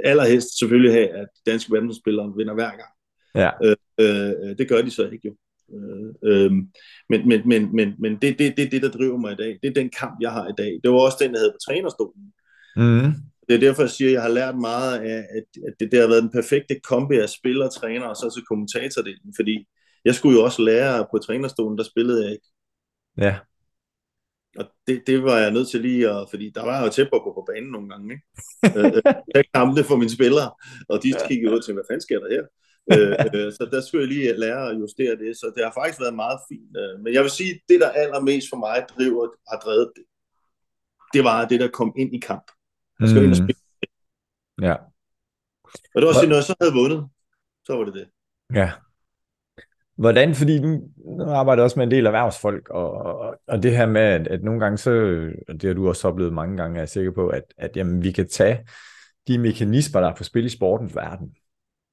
allerhelst 0.03 0.59
selvfølgelig 0.59 0.93
have, 0.93 1.09
at 1.09 1.27
danske 1.45 1.71
badmintonspillere 1.71 2.33
vinder 2.37 2.53
hver 2.53 2.69
gang. 2.69 2.91
Ja. 3.35 3.49
Øh, 3.63 3.75
øh, 3.99 4.57
det 4.57 4.69
gør 4.69 4.81
de 4.81 4.91
så 4.91 5.09
ikke 5.09 5.27
jo. 5.27 5.35
Øh, 5.75 6.31
øh, 6.31 6.51
men 7.09 7.27
men, 7.27 7.41
men, 7.45 7.75
men, 7.75 7.95
men 7.99 8.11
det 8.21 8.39
det, 8.39 8.57
det, 8.57 8.71
det, 8.71 8.81
der 8.81 8.91
driver 8.91 9.17
mig 9.17 9.31
i 9.31 9.35
dag. 9.35 9.59
Det 9.61 9.69
er 9.69 9.73
den 9.73 9.89
kamp, 9.99 10.17
jeg 10.21 10.31
har 10.31 10.47
i 10.47 10.53
dag. 10.57 10.79
Det 10.83 10.91
var 10.91 10.99
også 10.99 11.17
den, 11.21 11.31
jeg 11.31 11.39
havde 11.39 11.51
på 11.51 11.63
trænerstolen. 11.67 12.33
Mm. 12.75 13.11
Det 13.47 13.55
er 13.55 13.59
derfor, 13.59 13.81
jeg 13.81 13.89
siger, 13.89 14.09
at 14.09 14.13
jeg 14.13 14.21
har 14.21 14.29
lært 14.29 14.57
meget 14.57 14.99
af, 14.99 15.17
at, 15.37 15.47
at 15.67 15.73
det, 15.79 15.91
det 15.91 15.99
har 15.99 16.07
været 16.07 16.23
den 16.23 16.31
perfekte 16.31 16.79
kombi 16.79 17.15
af 17.15 17.29
spiller, 17.29 17.69
træner 17.69 18.05
og 18.05 18.15
så 18.15 18.33
til 18.35 18.45
kommentatordelen, 18.45 19.33
fordi 19.35 19.67
jeg 20.05 20.15
skulle 20.15 20.37
jo 20.37 20.43
også 20.43 20.61
lære 20.61 21.07
på 21.11 21.17
trænerstolen, 21.17 21.77
der 21.77 21.83
spillede 21.83 22.23
jeg 22.23 22.31
ikke. 22.31 22.47
Ja. 23.17 23.35
Og 24.57 24.65
det, 24.87 25.03
det 25.07 25.23
var 25.23 25.37
jeg 25.37 25.51
nødt 25.51 25.69
til 25.69 25.81
lige 25.81 26.09
at, 26.09 26.27
fordi 26.29 26.51
der 26.55 26.63
var 26.65 26.77
jeg 26.77 26.85
jo 26.85 26.91
tæt 26.91 27.09
på 27.09 27.15
at 27.15 27.23
gå 27.23 27.33
på 27.33 27.47
banen 27.51 27.71
nogle 27.71 27.89
gange, 27.89 28.13
ikke? 28.13 28.25
Øh, 28.79 28.85
øh, 28.85 29.13
jeg 29.35 29.43
kampe 29.53 29.83
for 29.83 29.95
mine 29.95 30.15
spillere, 30.17 30.51
og 30.89 31.03
de 31.03 31.13
kiggede 31.27 31.53
ud 31.53 31.61
til, 31.61 31.73
hvad 31.73 31.83
fanden 31.89 32.01
sker 32.01 32.19
der 32.19 32.29
her? 32.35 32.43
øh, 32.93 33.15
øh, 33.35 33.51
så 33.57 33.67
der 33.71 33.81
skulle 33.81 34.01
jeg 34.01 34.13
lige 34.13 34.39
lære 34.39 34.69
at 34.69 34.79
justere 34.79 35.15
det, 35.15 35.37
så 35.37 35.51
det 35.55 35.63
har 35.63 35.73
faktisk 35.79 35.99
været 36.01 36.13
meget 36.23 36.39
fint. 36.49 36.77
Øh, 36.81 36.99
men 37.03 37.13
jeg 37.13 37.21
vil 37.23 37.31
sige, 37.31 37.53
det 37.69 37.79
der 37.81 37.89
allermest 37.89 38.47
for 38.49 38.57
mig 38.57 38.85
driver, 38.97 39.27
har 39.51 39.57
drevet 39.65 39.91
det, 39.95 40.03
det 41.13 41.23
var 41.23 41.47
det, 41.47 41.59
der 41.59 41.67
kom 41.67 41.93
ind 41.97 42.15
i 42.15 42.19
kamp. 42.19 42.51
Jeg 42.99 43.09
skal 43.09 43.19
mm. 43.19 43.25
ind 43.25 43.31
og 43.31 43.37
spille. 43.37 43.61
Ja. 44.61 44.75
Og 45.93 45.95
det 45.95 46.03
var 46.03 46.07
også, 46.07 46.27
når 46.27 46.35
jeg 46.35 46.43
så 46.43 46.55
havde 46.61 46.73
vundet, 46.73 47.09
så 47.65 47.75
var 47.75 47.83
det 47.85 47.93
det. 47.93 48.07
Ja. 48.55 48.71
Hvordan, 49.95 50.35
fordi 50.35 50.59
nu, 50.59 50.81
arbejder 51.27 51.63
også 51.63 51.79
med 51.79 51.85
en 51.85 51.91
del 51.91 52.05
erhvervsfolk, 52.05 52.69
og, 52.69 52.91
og, 52.91 53.35
og 53.47 53.63
det 53.63 53.77
her 53.77 53.85
med, 53.85 54.01
at, 54.01 54.27
at 54.27 54.43
nogle 54.43 54.59
gange 54.59 54.77
så, 54.77 54.91
og 55.47 55.53
det 55.53 55.63
har 55.63 55.73
du 55.73 55.87
også 55.87 56.07
oplevet 56.07 56.33
mange 56.33 56.57
gange, 56.57 56.77
er 56.77 56.81
jeg 56.81 56.89
sikker 56.89 57.11
på, 57.11 57.27
at, 57.27 57.43
at 57.57 57.77
jamen, 57.77 58.03
vi 58.03 58.11
kan 58.11 58.27
tage 58.27 58.67
de 59.27 59.37
mekanismer, 59.37 60.01
der 60.01 60.09
er 60.09 60.15
på 60.15 60.23
spil 60.23 60.45
i 60.45 60.49
sportens 60.49 60.95
verden, 60.95 61.35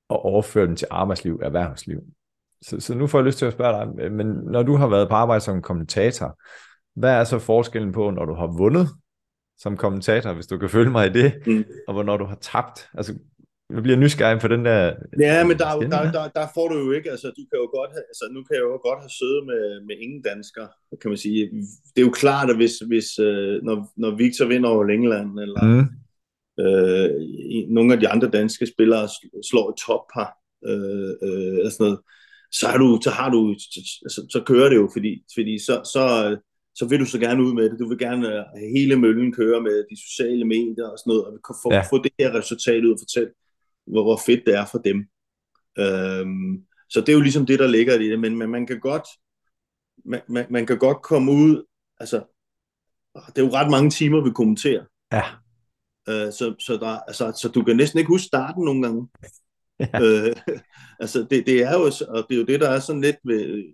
og 0.08 0.24
overføre 0.24 0.66
dem 0.66 0.76
til 0.76 0.86
arbejdsliv 0.90 1.38
og 1.38 1.46
erhvervsliv. 1.46 2.00
Så, 2.62 2.80
så 2.80 2.94
nu 2.94 3.06
får 3.06 3.18
jeg 3.18 3.26
lyst 3.26 3.38
til 3.38 3.46
at 3.46 3.52
spørge 3.52 3.86
dig, 3.86 4.12
men 4.12 4.26
når 4.26 4.62
du 4.62 4.76
har 4.76 4.88
været 4.88 5.08
på 5.08 5.14
arbejde 5.14 5.40
som 5.40 5.62
kommentator, 5.62 6.38
hvad 7.00 7.10
er 7.10 7.24
så 7.24 7.38
forskellen 7.38 7.92
på, 7.92 8.10
når 8.10 8.24
du 8.24 8.34
har 8.34 8.46
vundet 8.58 8.88
som 9.58 9.76
kommentator, 9.76 10.32
hvis 10.32 10.46
du 10.46 10.58
kan 10.58 10.68
følge 10.68 10.90
mig 10.90 11.06
i 11.06 11.12
det, 11.12 11.46
mm. 11.46 11.64
og 11.88 11.94
hvornår 11.94 12.16
du 12.16 12.24
har 12.24 12.38
tabt? 12.40 12.88
Altså, 12.94 13.14
jeg 13.74 13.82
bliver 13.82 13.98
nysgerrig 13.98 14.40
på 14.40 14.48
den 14.48 14.64
der... 14.64 14.94
Ja, 15.20 15.44
men 15.44 15.58
der, 15.58 15.70
der, 15.80 16.12
der, 16.12 16.28
der 16.28 16.46
får 16.54 16.68
du 16.68 16.76
jo 16.78 16.90
ikke, 16.92 17.10
altså 17.10 17.26
du 17.26 17.42
kan 17.50 17.58
jo 17.62 17.68
godt 17.78 17.90
have, 17.90 18.04
altså 18.10 18.24
nu 18.34 18.42
kan 18.42 18.54
jeg 18.56 18.62
jo 18.62 18.80
godt 18.88 19.00
have 19.04 19.14
siddet 19.20 19.42
med, 19.50 19.86
med 19.86 19.96
ingen 20.04 20.22
dansker, 20.22 20.66
kan 21.00 21.10
man 21.10 21.18
sige. 21.18 21.50
Det 21.92 22.00
er 22.02 22.06
jo 22.06 22.10
klart, 22.10 22.50
at 22.50 22.56
hvis, 22.56 22.74
hvis 22.90 23.18
øh, 23.18 23.62
når, 23.62 23.76
når 23.96 24.16
Victor 24.16 24.46
vinder 24.46 24.68
over 24.68 24.84
England, 24.84 25.38
eller 25.38 25.64
mm. 25.64 25.86
Øh, 26.60 27.10
nogle 27.68 27.92
af 27.92 28.00
de 28.00 28.08
andre 28.08 28.30
danske 28.30 28.66
spillere 28.66 29.08
slår 29.50 29.70
et 29.70 29.76
toppar, 29.86 30.30
øh, 30.66 31.10
øh, 31.22 31.58
eller 31.58 31.70
sådan 31.70 31.84
noget, 31.84 32.00
så 32.52 32.68
har 32.68 32.78
du, 32.78 33.00
så 33.02 33.10
har 33.10 33.30
du, 33.30 33.54
så, 34.08 34.26
så 34.30 34.42
kører 34.46 34.68
det 34.68 34.76
jo, 34.76 34.90
fordi, 34.92 35.24
fordi 35.34 35.58
så, 35.58 35.74
så, 35.92 36.36
så 36.74 36.88
vil 36.88 37.00
du 37.00 37.04
så 37.04 37.18
gerne 37.18 37.42
ud 37.42 37.54
med 37.54 37.70
det. 37.70 37.78
Du 37.78 37.88
vil 37.88 37.98
gerne 37.98 38.28
have 38.28 38.70
hele 38.76 38.96
møllen 38.96 39.32
køre 39.32 39.60
med 39.60 39.84
de 39.90 39.96
sociale 40.08 40.44
medier 40.44 40.86
og 40.86 40.98
sådan 40.98 41.10
noget, 41.10 41.24
og 41.26 41.56
få, 41.62 41.74
ja. 41.74 41.80
få 41.80 42.02
det 42.02 42.12
her 42.18 42.34
resultat 42.34 42.84
ud 42.84 42.92
og 42.92 42.98
fortælle, 43.00 43.30
hvor, 43.86 44.02
hvor 44.02 44.20
fedt 44.26 44.46
det 44.46 44.54
er 44.54 44.66
for 44.72 44.78
dem. 44.78 44.98
Øhm, 45.78 46.64
så 46.90 47.00
det 47.00 47.08
er 47.08 47.12
jo 47.12 47.20
ligesom 47.20 47.46
det, 47.46 47.58
der 47.58 47.66
ligger 47.66 48.00
i 48.00 48.08
det, 48.08 48.20
men, 48.20 48.38
men 48.38 48.50
man 48.50 48.66
kan 48.66 48.80
godt 48.80 49.08
man, 50.04 50.20
man, 50.28 50.46
man 50.50 50.66
kan 50.66 50.78
godt 50.78 51.02
komme 51.02 51.32
ud, 51.32 51.64
altså, 52.00 52.16
det 53.26 53.38
er 53.38 53.46
jo 53.46 53.52
ret 53.52 53.70
mange 53.70 53.90
timer, 53.90 54.24
vi 54.24 54.30
kommenterer. 54.30 54.84
Ja. 55.12 55.22
Øh, 56.08 56.32
så, 56.32 56.54
så, 56.58 56.76
der, 56.76 56.86
altså, 56.86 57.32
så 57.32 57.48
du 57.48 57.62
kan 57.62 57.76
næsten 57.76 57.98
ikke 57.98 58.08
huske 58.08 58.26
starten 58.26 58.64
nogle 58.64 58.82
gange. 58.82 59.08
Ja. 59.80 60.00
Øh, 60.02 60.36
altså 61.00 61.26
det, 61.30 61.46
det 61.46 61.62
er 61.62 61.72
jo, 61.72 61.84
og 62.08 62.26
det 62.28 62.34
er 62.34 62.38
jo 62.38 62.44
det, 62.44 62.60
der 62.60 62.68
er 62.70 62.80
sådan 62.80 63.00
lidt 63.00 63.16
ved, 63.24 63.64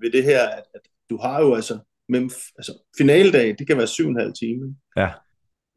ved 0.00 0.10
det 0.12 0.24
her, 0.24 0.48
at, 0.48 0.62
at 0.74 0.80
du 1.10 1.16
har 1.16 1.40
jo 1.40 1.54
altså, 1.54 1.78
men, 2.08 2.30
altså 2.56 2.84
finaledag, 2.98 3.56
det 3.58 3.66
kan 3.66 3.76
være 3.76 3.86
syv 3.86 4.04
og 4.04 4.10
en 4.10 4.20
halv 4.20 4.32
time. 4.32 4.76
Ja. 4.96 5.10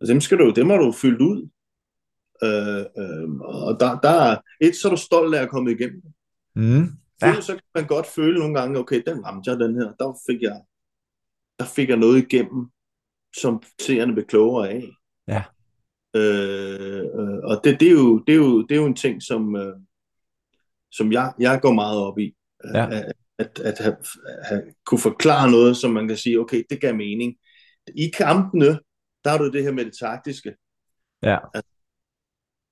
Altså 0.02 0.14
dem, 0.14 0.22
skal 0.22 0.38
du, 0.38 0.54
dem 0.56 0.70
har 0.70 0.78
du 0.78 0.92
fyldt 0.92 1.22
ud. 1.22 1.50
Øh, 2.44 2.86
øh, 2.98 3.30
og 3.40 3.80
der, 3.80 4.00
der 4.00 4.10
er 4.10 4.38
et, 4.62 4.76
så 4.76 4.88
er 4.88 4.90
du 4.90 4.98
stolt 4.98 5.36
af 5.36 5.42
at 5.42 5.50
komme 5.50 5.72
igennem. 5.72 6.02
Mm. 6.56 6.88
Ja. 7.22 7.42
Så 7.42 7.54
kan 7.54 7.62
man 7.76 7.88
godt 7.88 8.08
føle 8.08 8.40
nogle 8.40 8.60
gange, 8.60 8.80
okay, 8.80 9.04
den 9.08 9.26
ramte 9.26 9.52
jeg, 9.52 9.60
den 9.60 9.76
her. 9.76 9.94
Der 10.00 10.20
fik 10.28 10.42
jeg, 10.42 10.62
der 11.60 11.66
fik 11.66 11.90
jeg 11.90 11.98
noget 11.98 12.18
igennem, 12.18 12.68
som 13.38 13.62
seerne 13.82 14.14
blev 14.14 14.26
klogere 14.26 14.70
af. 14.70 14.90
Ja. 15.28 15.44
Øh, 16.16 17.02
øh, 17.20 17.38
og 17.44 17.62
det, 17.64 17.80
det, 17.80 17.88
er 17.88 17.92
jo, 17.92 18.20
det, 18.20 18.34
er 18.34 18.38
jo, 18.38 18.62
det 18.62 18.72
er 18.72 18.80
jo 18.82 18.86
en 18.86 18.96
ting, 18.96 19.24
som, 19.24 19.56
øh, 19.56 19.76
som 20.92 21.12
jeg, 21.12 21.34
jeg 21.40 21.60
går 21.62 21.74
meget 21.74 22.00
op 22.00 22.20
i. 22.20 22.36
Ja. 22.74 22.86
At, 22.90 23.14
at, 23.40 23.60
at 23.60 23.78
have, 23.80 23.96
have, 24.44 24.64
kunne 24.86 25.00
forklare 25.00 25.52
noget, 25.52 25.78
som 25.78 25.92
man 25.92 26.08
kan 26.08 26.18
sige, 26.18 26.40
okay, 26.40 26.64
det 26.70 26.82
gav 26.82 26.96
mening. 26.96 27.36
I 27.96 28.10
kampene, 28.18 28.80
der 29.24 29.32
er 29.32 29.38
du 29.38 29.52
det 29.52 29.64
her 29.64 29.72
med 29.72 29.86
det 29.86 29.98
taktiske. 30.00 30.56
Ja. 31.24 31.38
At 31.54 31.64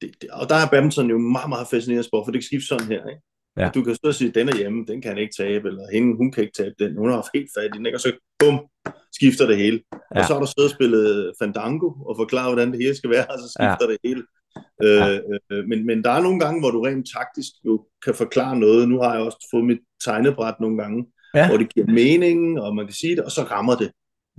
det, 0.02 0.22
det, 0.22 0.30
og 0.30 0.50
der 0.50 0.56
er 0.56 0.70
badminton 0.70 1.10
jo 1.10 1.18
meget, 1.18 1.50
meget 1.50 1.68
fascinerende 1.68 2.08
sport, 2.08 2.26
for 2.26 2.32
det 2.32 2.42
kan 2.42 2.48
skifte 2.48 2.68
sådan 2.68 2.88
her, 2.88 3.08
ikke? 3.10 3.22
Ja. 3.58 3.70
Du 3.76 3.84
kan 3.84 3.98
og 4.04 4.16
sige, 4.16 4.32
den 4.32 4.50
er 4.50 4.58
hjemme, 4.58 4.86
den 4.86 5.02
kan 5.02 5.12
han 5.12 5.18
ikke 5.18 5.34
tabe, 5.38 5.68
eller 5.68 5.92
hende, 5.94 6.18
hun 6.18 6.32
kan 6.32 6.44
ikke 6.44 6.58
tabe 6.58 6.76
den, 6.80 6.98
hun 6.98 7.10
har 7.10 7.16
haft 7.16 7.34
helt 7.34 7.50
fat 7.58 7.76
i 7.76 7.78
den, 7.78 7.86
ikke? 7.86 7.96
og 7.96 8.02
så 8.02 8.12
bum, 8.40 8.60
skifter 9.14 9.48
det 9.48 9.58
hele. 9.58 9.82
Ja. 9.92 10.20
Og 10.20 10.28
så 10.28 10.34
har 10.34 10.40
du 10.40 10.48
siddet 10.48 10.72
og 10.72 10.76
spillet 10.78 11.34
Fandango, 11.40 11.88
og 12.10 12.16
forklaret, 12.18 12.50
hvordan 12.50 12.72
det 12.72 12.80
hele 12.84 12.96
skal 12.96 13.10
være, 13.10 13.26
og 13.34 13.40
så 13.40 13.48
skifter 13.58 13.86
ja. 13.88 13.92
det 13.92 13.98
hele. 14.04 14.24
Ja. 14.84 15.10
Øh, 15.10 15.22
øh, 15.52 15.66
men, 15.68 15.86
men 15.86 16.04
der 16.04 16.12
er 16.12 16.22
nogle 16.22 16.40
gange, 16.40 16.60
hvor 16.62 16.72
du 16.72 16.82
rent 16.82 17.08
taktisk 17.18 17.52
jo 17.66 17.86
kan 18.06 18.16
forklare 18.16 18.56
noget. 18.56 18.90
Nu 18.90 19.02
har 19.02 19.14
jeg 19.14 19.24
også 19.24 19.48
fået 19.54 19.66
mit 19.66 19.80
tegnebræt 20.06 20.60
nogle 20.60 20.78
gange, 20.78 21.06
ja. 21.36 21.48
hvor 21.48 21.58
det 21.58 21.74
giver 21.74 21.88
mening, 21.88 22.62
og 22.62 22.76
man 22.76 22.86
kan 22.86 22.96
sige 22.96 23.16
det, 23.16 23.24
og 23.24 23.32
så 23.32 23.44
rammer 23.44 23.76
det. 23.76 23.92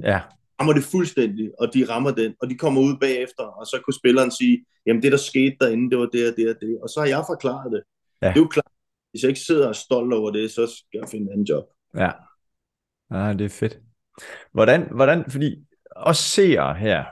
Ja. 0.03 0.21
Rammer 0.61 0.73
det 0.73 0.83
fuldstændig, 0.83 1.51
og 1.61 1.75
de 1.75 1.85
rammer 1.89 2.11
den, 2.11 2.35
og 2.43 2.51
de 2.51 2.55
kommer 2.55 2.81
ud 2.81 2.97
bagefter, 3.01 3.43
og 3.43 3.67
så 3.67 3.81
kunne 3.85 3.95
spilleren 3.95 4.31
sige, 4.31 4.65
jamen 4.87 5.03
det 5.03 5.13
der 5.13 5.19
skete 5.19 5.57
derinde, 5.61 5.91
det 5.91 5.99
var 5.99 6.07
det 6.07 6.31
og 6.31 6.37
det 6.37 6.49
og 6.49 6.57
det, 6.61 6.79
og 6.83 6.89
så 6.89 7.01
har 7.01 7.07
jeg 7.07 7.25
forklaret 7.29 7.73
det. 7.73 7.83
Ja. 8.23 8.29
Det 8.29 8.37
er 8.37 8.41
jo 8.41 8.47
klart, 8.47 8.73
hvis 9.11 9.23
jeg 9.23 9.29
ikke 9.29 9.41
sidder 9.41 9.69
og 9.69 9.77
stolt 9.77 10.13
over 10.13 10.31
det, 10.31 10.51
så 10.51 10.67
skal 10.67 10.99
jeg 11.01 11.09
finde 11.09 11.27
en 11.27 11.33
anden 11.33 11.47
job. 11.47 11.65
Ja, 11.97 12.11
ah, 13.11 13.39
det 13.39 13.45
er 13.45 13.49
fedt. 13.49 13.79
Hvordan, 14.53 14.89
hvordan 14.91 15.25
fordi 15.31 15.57
også 15.97 16.23
seere 16.23 16.75
her, 16.75 17.05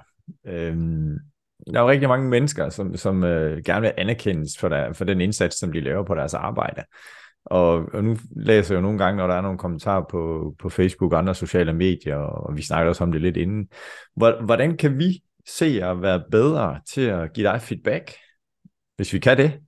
øhm, 0.46 1.18
der 1.66 1.78
er 1.78 1.82
jo 1.82 1.90
rigtig 1.90 2.08
mange 2.08 2.28
mennesker, 2.28 2.68
som, 2.68 2.96
som 2.96 3.24
øh, 3.24 3.62
gerne 3.64 3.80
vil 3.80 3.92
anerkendes 3.96 4.58
for, 4.58 4.68
der, 4.68 4.92
for 4.92 5.04
den 5.04 5.20
indsats, 5.20 5.58
som 5.58 5.72
de 5.72 5.80
laver 5.80 6.04
på 6.04 6.14
deres 6.14 6.34
arbejde. 6.34 6.84
Og, 7.44 7.88
og 7.92 8.04
nu 8.04 8.16
læser 8.36 8.74
jeg 8.74 8.76
jo 8.76 8.82
nogle 8.82 8.98
gange, 8.98 9.16
når 9.16 9.26
der 9.26 9.34
er 9.34 9.40
nogle 9.40 9.58
kommentarer 9.58 10.04
på, 10.10 10.54
på 10.58 10.68
Facebook 10.68 11.12
og 11.12 11.18
andre 11.18 11.34
sociale 11.34 11.72
medier, 11.72 12.16
og 12.16 12.56
vi 12.56 12.62
snakker 12.62 12.88
også 12.88 13.04
om 13.04 13.12
det 13.12 13.20
lidt 13.20 13.36
inden. 13.36 13.68
Hvordan 14.16 14.76
kan 14.76 14.98
vi 14.98 15.22
se 15.48 15.82
at 15.82 16.02
være 16.02 16.24
bedre 16.30 16.80
til 16.94 17.00
at 17.00 17.32
give 17.32 17.46
dig 17.46 17.62
feedback, 17.62 18.14
hvis 18.96 19.12
vi 19.12 19.18
kan 19.18 19.36
det? 19.36 19.60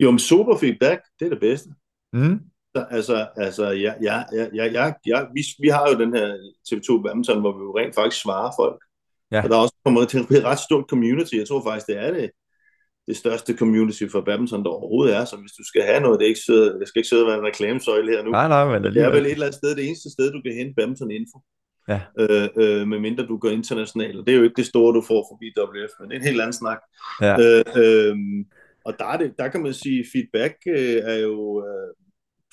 Jo, 0.00 0.10
men 0.10 0.18
super 0.18 0.56
feedback, 0.56 1.00
det 1.20 1.26
er 1.26 1.30
det 1.30 1.40
bedste. 1.40 1.70
Mm. 2.12 2.40
Altså, 2.74 3.26
altså 3.36 3.70
ja, 3.70 3.92
ja, 4.02 4.22
ja, 4.32 4.46
ja, 4.54 4.92
ja, 5.06 5.24
vi, 5.34 5.42
vi 5.60 5.68
har 5.68 5.90
jo 5.90 5.98
den 5.98 6.14
her 6.14 6.36
TV2 6.68 7.02
Badminton, 7.02 7.40
hvor 7.40 7.52
vi 7.58 7.62
jo 7.62 7.78
rent 7.78 7.94
faktisk 7.94 8.22
svarer 8.22 8.52
folk. 8.60 8.80
Ja. 9.32 9.42
Og 9.42 9.48
der 9.48 9.56
er 9.56 9.60
også 9.60 9.74
kommet 9.84 10.08
til 10.08 10.20
et 10.20 10.44
ret 10.44 10.58
stort 10.58 10.84
community. 10.90 11.34
Jeg 11.34 11.48
tror 11.48 11.62
faktisk, 11.64 11.86
det 11.86 11.96
er 11.96 12.10
det, 12.12 12.30
det 13.06 13.16
største 13.16 13.56
community 13.56 14.02
for 14.12 14.20
badminton, 14.20 14.64
der 14.64 14.70
overhovedet 14.70 15.16
er. 15.16 15.24
Så 15.24 15.36
hvis 15.36 15.52
du 15.52 15.64
skal 15.64 15.82
have 15.82 16.00
noget, 16.00 16.18
det, 16.18 16.24
er 16.24 16.28
ikke 16.28 16.46
sidde, 16.46 16.80
det 16.80 16.88
skal 16.88 17.00
ikke 17.00 17.08
sidde 17.08 17.22
og 17.24 17.28
være 17.28 17.38
en 17.38 17.46
reklamesøjle 17.46 18.12
her 18.12 18.22
nu. 18.22 18.30
Nej, 18.30 18.48
nej, 18.48 18.64
men 18.72 18.84
det, 18.84 19.02
er 19.02 19.10
vel 19.10 19.26
et 19.26 19.32
eller 19.32 19.46
andet 19.46 19.58
sted, 19.58 19.76
det 19.76 19.86
eneste 19.86 20.10
sted, 20.10 20.32
du 20.32 20.40
kan 20.42 20.54
hente 20.54 20.74
badminton 20.74 21.10
info. 21.10 21.38
Ja. 21.88 22.00
Øh, 22.20 22.48
øh, 22.62 22.88
medmindre 22.88 23.26
du 23.26 23.38
går 23.38 23.48
internationalt. 23.48 24.18
Og 24.18 24.26
det 24.26 24.32
er 24.32 24.38
jo 24.38 24.44
ikke 24.44 24.56
det 24.56 24.66
store, 24.66 24.94
du 24.94 25.02
får 25.02 25.20
for 25.28 25.36
BWF, 25.40 25.92
men 26.00 26.08
det 26.08 26.16
er 26.16 26.20
en 26.20 26.26
helt 26.26 26.40
anden 26.40 26.52
snak. 26.62 26.78
Ja. 27.20 27.34
Øh, 27.42 27.64
øh, 27.82 28.16
og 28.84 28.94
der, 28.98 29.04
er 29.04 29.16
det, 29.16 29.34
der 29.38 29.48
kan 29.48 29.62
man 29.62 29.74
sige, 29.74 30.04
feedback 30.12 30.54
øh, 30.66 31.00
er 31.12 31.18
jo... 31.18 31.64
Øh, 31.66 31.94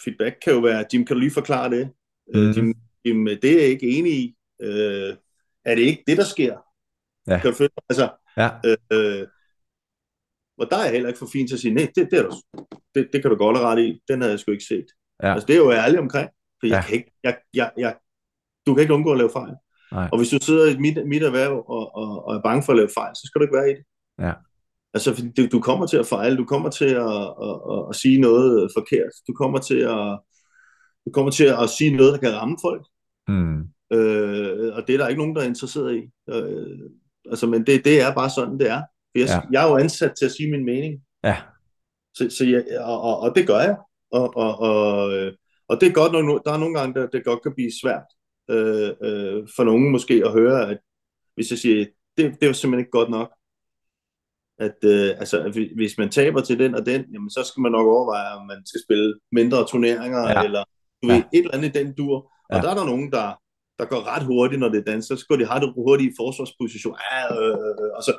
feedback 0.03 0.36
kan 0.43 0.53
jo 0.53 0.60
være, 0.60 0.86
Jim, 0.93 1.05
kan 1.05 1.15
du 1.15 1.19
lige 1.19 1.31
forklare 1.31 1.69
det? 1.69 1.91
Mm. 2.34 2.51
Jim, 2.51 2.73
Jim, 3.05 3.25
det 3.25 3.51
er 3.51 3.62
jeg 3.62 3.69
ikke 3.69 3.88
enig 3.88 4.13
i. 4.13 4.36
Øh, 4.62 5.15
er 5.65 5.75
det 5.75 5.81
ikke 5.81 6.03
det, 6.08 6.17
der 6.17 6.23
sker? 6.23 6.58
Ja. 7.27 7.39
Kan 7.39 7.51
du 7.51 7.58
føle? 7.58 7.69
Altså, 7.89 8.10
ja. 8.38 8.49
øh, 8.65 8.77
øh, 8.93 9.27
og 10.58 10.67
der 10.71 10.77
er 10.77 10.84
jeg 10.84 10.91
heller 10.91 11.10
ikke 11.10 11.19
for 11.19 11.29
fint 11.34 11.49
til 11.49 11.55
at 11.55 11.60
sige, 11.60 11.73
nej, 11.73 11.91
det, 11.95 12.08
det, 12.12 12.19
er 12.19 12.23
du, 12.23 12.36
det, 12.95 13.10
det 13.13 13.21
kan 13.21 13.31
du 13.31 13.38
godt 13.38 13.58
have 13.58 13.67
ret 13.69 13.79
i. 13.79 14.01
Den 14.08 14.21
havde 14.21 14.31
jeg 14.31 14.39
sgu 14.39 14.51
ikke 14.51 14.63
set. 14.63 14.86
Ja. 15.23 15.34
Altså, 15.34 15.45
det 15.47 15.53
er 15.53 15.58
jo 15.58 15.71
ærligt 15.71 15.99
omkring. 15.99 16.29
For 16.60 16.67
jeg 16.67 16.75
ja. 16.75 16.81
kan 16.81 16.95
ikke, 16.95 17.12
jeg, 17.23 17.38
jeg, 17.53 17.71
jeg, 17.77 17.95
du 18.65 18.73
kan 18.73 18.81
ikke 18.81 18.93
undgå 18.93 19.12
at 19.12 19.17
lave 19.17 19.29
fejl. 19.34 19.55
Nej. 19.91 20.10
Og 20.12 20.17
hvis 20.17 20.29
du 20.29 20.38
sidder 20.41 20.75
i 20.75 20.77
mit, 20.77 21.08
mit 21.08 21.23
erhverv 21.23 21.63
og, 21.67 21.95
og, 21.95 22.25
og 22.25 22.36
er 22.36 22.41
bange 22.41 22.63
for 22.63 22.71
at 22.73 22.77
lave 22.77 22.89
fejl, 22.97 23.15
så 23.15 23.21
skal 23.25 23.39
du 23.39 23.43
ikke 23.43 23.58
være 23.58 23.71
i 23.71 23.75
det. 23.75 23.84
Ja. 24.19 24.34
Altså, 24.95 25.31
du, 25.38 25.47
du 25.51 25.60
kommer 25.60 25.88
til 25.88 25.97
at 25.97 26.05
fejle, 26.05 26.38
du 26.38 26.45
kommer 26.45 26.69
til 26.69 26.86
at, 26.86 27.21
at, 27.47 27.58
at, 27.71 27.86
at 27.89 27.95
sige 27.95 28.21
noget 28.21 28.71
forkert, 28.77 29.12
du 29.27 29.34
kommer 29.34 29.60
til 29.60 29.79
at, 29.79 30.19
du 31.05 31.12
kommer 31.13 31.31
til 31.31 31.45
at 31.45 31.69
sige 31.69 31.95
noget, 31.95 32.13
der 32.13 32.19
kan 32.19 32.34
ramme 32.34 32.58
folk. 32.62 32.86
Mm. 33.27 33.60
Øh, 33.97 34.75
og 34.75 34.88
det 34.88 34.93
er 34.93 34.97
der 34.97 35.08
ikke 35.08 35.21
nogen, 35.21 35.36
der 35.36 35.41
er 35.41 35.47
interesseret 35.47 35.95
i. 35.95 36.01
Øh, 36.29 36.89
altså, 37.29 37.47
men 37.47 37.65
det, 37.65 37.86
det 37.86 38.01
er 38.01 38.13
bare 38.13 38.29
sådan, 38.29 38.60
det 38.60 38.69
er. 38.69 38.81
Jeg, 39.15 39.27
ja. 39.27 39.41
jeg 39.51 39.65
er 39.65 39.69
jo 39.69 39.77
ansat 39.77 40.13
til 40.17 40.25
at 40.25 40.31
sige 40.31 40.51
min 40.51 40.65
mening. 40.65 41.01
Ja. 41.23 41.38
Så, 42.13 42.29
så 42.38 42.45
jeg, 42.45 42.63
og, 42.79 43.01
og, 43.01 43.19
og 43.19 43.36
det 43.36 43.47
gør 43.47 43.60
jeg. 43.60 43.77
Og, 44.12 44.38
og, 44.38 44.60
og, 44.60 45.13
og 45.67 45.81
det 45.81 45.89
er 45.89 45.93
godt, 45.93 46.12
når 46.12 46.38
der 46.38 46.53
er 46.53 46.58
nogle 46.58 46.79
gange, 46.79 46.99
der 46.99 47.08
det 47.08 47.25
godt 47.25 47.43
kan 47.43 47.53
blive 47.55 47.71
svært 47.81 48.08
øh, 48.49 48.91
øh, 49.03 49.47
for 49.55 49.63
nogen 49.63 49.91
måske 49.91 50.21
at 50.25 50.31
høre, 50.31 50.69
at 50.69 50.77
hvis 51.36 51.51
jeg 51.51 51.60
siger, 51.60 51.86
det, 52.17 52.36
det 52.41 52.49
er 52.49 52.53
simpelthen 52.53 52.79
ikke 52.79 52.91
godt 52.91 53.10
nok, 53.10 53.31
at 54.60 54.78
øh, 54.84 55.10
altså, 55.10 55.65
hvis 55.76 55.98
man 55.98 56.10
taber 56.10 56.41
til 56.41 56.60
den 56.60 56.76
og 56.76 56.86
den, 56.86 57.06
jamen, 57.13 57.30
så 57.30 57.44
skal 57.44 57.62
man 57.62 57.72
nok 57.72 57.88
overveje, 57.88 58.36
om 58.36 58.48
man 58.48 58.65
skal 58.65 58.82
spille 58.88 59.20
mindre 59.32 59.68
turneringer, 59.68 60.30
ja. 60.30 60.44
eller 60.44 60.63
du 61.04 61.08
ved, 61.08 61.15
ja. 61.15 61.24
et 61.34 61.39
eller 61.39 61.54
andet 61.54 61.74
den 61.74 61.94
dur. 61.94 62.32
Og 62.50 62.56
ja. 62.56 62.62
der 62.62 62.70
er 62.70 62.76
der 62.76 62.86
nogen, 62.86 63.12
der, 63.12 63.28
der 63.80 63.86
går 63.86 64.15
ret 64.15 64.24
hurtigt, 64.24 64.60
når 64.60 64.70
det 64.70 64.80
er 64.80 64.91
dans, 64.91 65.06
så 65.06 65.26
går 65.30 65.36
de 65.36 65.46
ret 65.46 65.74
hurtigt 65.76 66.12
i 66.12 66.15
forsvarsposition. 66.20 66.96
Ja, 67.12 67.41
øh, 67.41 67.50
øh, 67.50 67.89
og, 67.98 68.04
så, 68.04 68.13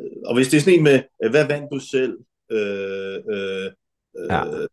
øh, 0.00 0.16
og 0.26 0.34
hvis 0.34 0.48
det 0.48 0.56
er 0.56 0.60
sådan 0.60 0.78
en 0.78 0.84
med, 0.84 1.02
hvad 1.30 1.46
vandt 1.46 1.68
du 1.72 1.78
selv? 1.78 2.18
Øh, 2.52 3.16
øh, 3.34 3.70
ja. 4.30 4.46
øh, 4.46 4.68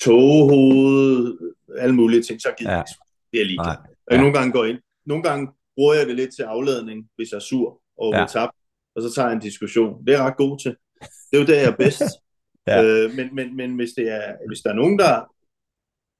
toghoved, 0.00 1.38
alle 1.78 1.94
mulige 1.94 2.22
ting, 2.22 2.40
så 2.40 2.48
gider 2.58 2.70
ja. 2.70 2.76
jeg 2.76 2.84
det 3.32 3.40
er 3.40 3.44
ligeglad. 3.44 3.76
Ja. 4.10 4.16
Nogle 4.16 4.32
gange 4.32 4.52
går 4.52 4.64
ind. 4.64 4.78
Nogle 5.06 5.22
gange 5.22 5.48
bruger 5.76 5.94
jeg 5.94 6.06
det 6.06 6.16
lidt 6.16 6.34
til 6.36 6.42
afladning, 6.42 7.08
hvis 7.16 7.30
jeg 7.30 7.36
er 7.36 7.40
sur 7.50 7.80
og 7.98 8.12
ja. 8.12 8.26
tabt 8.26 8.56
og 8.96 9.02
så 9.02 9.12
tager 9.14 9.28
jeg 9.28 9.34
en 9.34 9.42
diskussion. 9.42 10.06
Det 10.06 10.14
er 10.14 10.18
jeg 10.18 10.26
ret 10.26 10.36
god 10.36 10.58
til. 10.58 10.76
Det 11.00 11.36
er 11.36 11.40
jo 11.40 11.46
det, 11.46 11.56
jeg 11.56 11.64
er 11.64 11.76
bedst. 11.76 12.02
ja. 12.68 12.84
øh, 12.84 13.14
men 13.16 13.34
men, 13.34 13.56
men 13.56 13.74
hvis, 13.74 13.90
det 13.96 14.08
er, 14.08 14.36
hvis 14.48 14.60
der 14.60 14.70
er 14.70 14.74
nogen, 14.74 14.98
der 14.98 15.34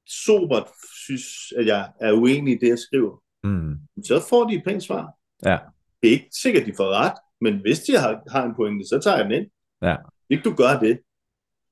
sobert 0.06 0.68
synes, 1.04 1.52
at 1.56 1.66
jeg 1.66 1.90
er 2.00 2.12
uenig 2.12 2.54
i 2.54 2.58
det, 2.58 2.68
jeg 2.68 2.78
skriver, 2.78 3.22
mm. 3.44 3.74
så 4.04 4.26
får 4.28 4.44
de 4.48 4.54
et 4.54 4.64
pænt 4.64 4.82
svar. 4.82 5.12
Ja. 5.44 5.58
Det 6.02 6.08
er 6.08 6.12
ikke 6.12 6.30
sikkert, 6.42 6.66
de 6.66 6.74
får 6.76 6.88
ret, 6.90 7.18
men 7.40 7.60
hvis 7.60 7.80
de 7.80 7.92
har, 7.98 8.22
har 8.30 8.44
en 8.44 8.54
pointe, 8.54 8.88
så 8.88 9.00
tager 9.04 9.16
jeg 9.16 9.24
den 9.24 9.32
ind. 9.32 9.50
Ja. 9.82 9.96
Hvis 10.26 10.40
du 10.44 10.54
gør 10.54 10.78
det, 10.78 11.00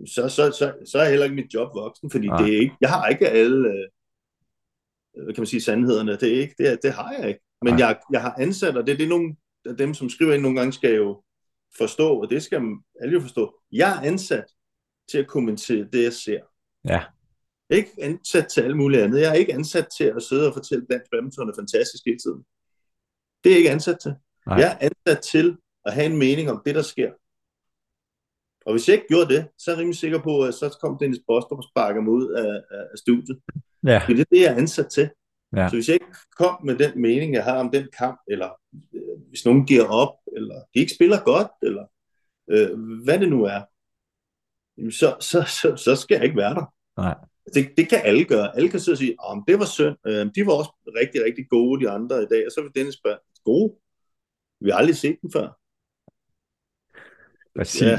så, 0.06 0.28
så, 0.28 0.50
så, 0.50 0.74
så 0.92 0.98
er 0.98 1.08
heller 1.10 1.24
ikke 1.24 1.36
mit 1.36 1.54
job 1.54 1.74
voksen, 1.74 2.10
fordi 2.10 2.26
det 2.38 2.54
er 2.54 2.60
ikke, 2.60 2.76
jeg 2.80 2.90
har 2.90 3.08
ikke 3.08 3.28
alle, 3.28 3.68
øh, 3.68 5.26
kan 5.34 5.40
man 5.40 5.46
sige, 5.46 5.60
sandhederne. 5.60 6.12
Det, 6.12 6.36
er 6.36 6.40
ikke, 6.40 6.54
det, 6.58 6.78
det 6.82 6.92
har 6.92 7.12
jeg 7.18 7.28
ikke. 7.28 7.40
Men 7.62 7.78
jeg, 7.78 8.00
jeg 8.12 8.22
har 8.22 8.34
ansat, 8.38 8.76
og 8.76 8.86
det, 8.86 8.98
det 8.98 9.04
er 9.04 9.08
nogle 9.08 9.36
dem, 9.78 9.94
som 9.94 10.08
skriver 10.08 10.34
ind 10.34 10.42
nogle 10.42 10.58
gange, 10.58 10.72
skal 10.72 10.94
jo 10.94 11.22
forstå, 11.78 12.20
og 12.20 12.30
det 12.30 12.42
skal 12.42 12.62
alle 13.00 13.12
jo 13.12 13.20
forstå. 13.20 13.60
Jeg 13.72 13.96
er 13.96 14.00
ansat 14.00 14.44
til 15.10 15.18
at 15.18 15.26
kommentere 15.26 15.88
det, 15.92 16.02
jeg 16.02 16.12
ser. 16.12 16.40
Ja. 16.84 17.02
Jeg 17.68 17.78
er 17.78 17.82
ikke 17.82 17.92
ansat 17.98 18.46
til 18.48 18.60
alt 18.60 18.76
muligt 18.76 19.02
andet. 19.02 19.20
Jeg 19.20 19.30
er 19.30 19.34
ikke 19.34 19.54
ansat 19.54 19.86
til 19.96 20.04
at 20.04 20.22
sidde 20.22 20.48
og 20.48 20.54
fortælle, 20.54 20.82
at 20.84 20.90
dansk 20.90 21.10
badminton 21.10 21.48
er 21.48 21.54
fantastisk 21.58 22.02
hele 22.06 22.18
tiden. 22.18 22.44
Det 23.44 23.50
er 23.50 23.54
jeg 23.54 23.58
ikke 23.58 23.70
ansat 23.70 23.98
til. 24.00 24.14
Nej. 24.46 24.56
Jeg 24.56 24.78
er 24.80 24.88
ansat 24.88 25.22
til 25.22 25.56
at 25.84 25.92
have 25.94 26.06
en 26.06 26.18
mening 26.18 26.50
om 26.50 26.62
det, 26.66 26.74
der 26.74 26.82
sker. 26.82 27.10
Og 28.66 28.72
hvis 28.72 28.88
jeg 28.88 28.94
ikke 28.94 29.08
gjorde 29.08 29.34
det, 29.34 29.48
så 29.58 29.70
er 29.70 29.74
jeg 29.74 29.80
rimelig 29.80 29.98
sikker 29.98 30.22
på, 30.22 30.42
at 30.44 30.54
så 30.54 30.78
kom 30.82 30.98
Dennis 30.98 31.20
Bostrup 31.26 31.58
og 31.58 31.64
sparker 31.64 32.00
mig 32.00 32.12
ud 32.12 32.30
af, 32.30 32.54
af 32.70 32.98
studiet. 32.98 33.40
Ja. 33.86 34.02
det 34.06 34.20
er 34.20 34.24
det, 34.24 34.40
jeg 34.40 34.52
er 34.52 34.56
ansat 34.56 34.90
til. 34.90 35.10
Ja. 35.56 35.68
Så 35.68 35.76
hvis 35.76 35.88
jeg 35.88 35.94
ikke 35.94 36.06
kom 36.36 36.64
med 36.64 36.76
den 36.78 37.02
mening, 37.02 37.34
jeg 37.34 37.44
har 37.44 37.58
om 37.58 37.70
den 37.70 37.88
kamp, 37.98 38.20
eller 38.28 38.50
øh, 38.94 39.20
hvis 39.28 39.44
nogen 39.44 39.66
giver 39.66 39.84
op, 39.84 40.14
eller 40.36 40.54
de 40.74 40.80
ikke 40.80 40.94
spiller 40.94 41.24
godt, 41.24 41.48
eller 41.62 41.84
øh, 42.50 42.70
hvad 43.04 43.18
det 43.18 43.28
nu 43.28 43.44
er, 43.44 43.62
så, 44.90 45.16
så, 45.20 45.42
så, 45.42 45.76
så 45.76 45.96
skal 45.96 46.14
jeg 46.14 46.24
ikke 46.24 46.36
være 46.36 46.54
der. 46.54 46.74
Nej. 46.96 47.14
Det, 47.54 47.72
det 47.76 47.88
kan 47.88 48.00
alle 48.04 48.24
gøre. 48.24 48.56
Alle 48.56 48.68
kan 48.68 48.80
sidde 48.80 48.94
og 48.94 48.98
sige, 48.98 49.16
oh, 49.18 49.42
det 49.48 49.58
var 49.58 49.64
synd. 49.64 49.96
Øh, 50.06 50.26
de 50.34 50.46
var 50.46 50.52
også 50.52 50.72
rigtig, 51.00 51.24
rigtig 51.24 51.48
gode, 51.48 51.84
de 51.84 51.90
andre 51.90 52.22
i 52.22 52.26
dag. 52.26 52.46
Og 52.46 52.52
så 52.52 52.62
vil 52.62 52.74
Dennis 52.74 52.94
spørge, 52.94 53.18
gode? 53.44 53.74
Vi 54.60 54.70
har 54.70 54.78
aldrig 54.78 54.96
set 54.96 55.18
dem 55.22 55.30
før. 55.32 55.58
Præcis. 57.58 57.82
Ja. 57.82 57.98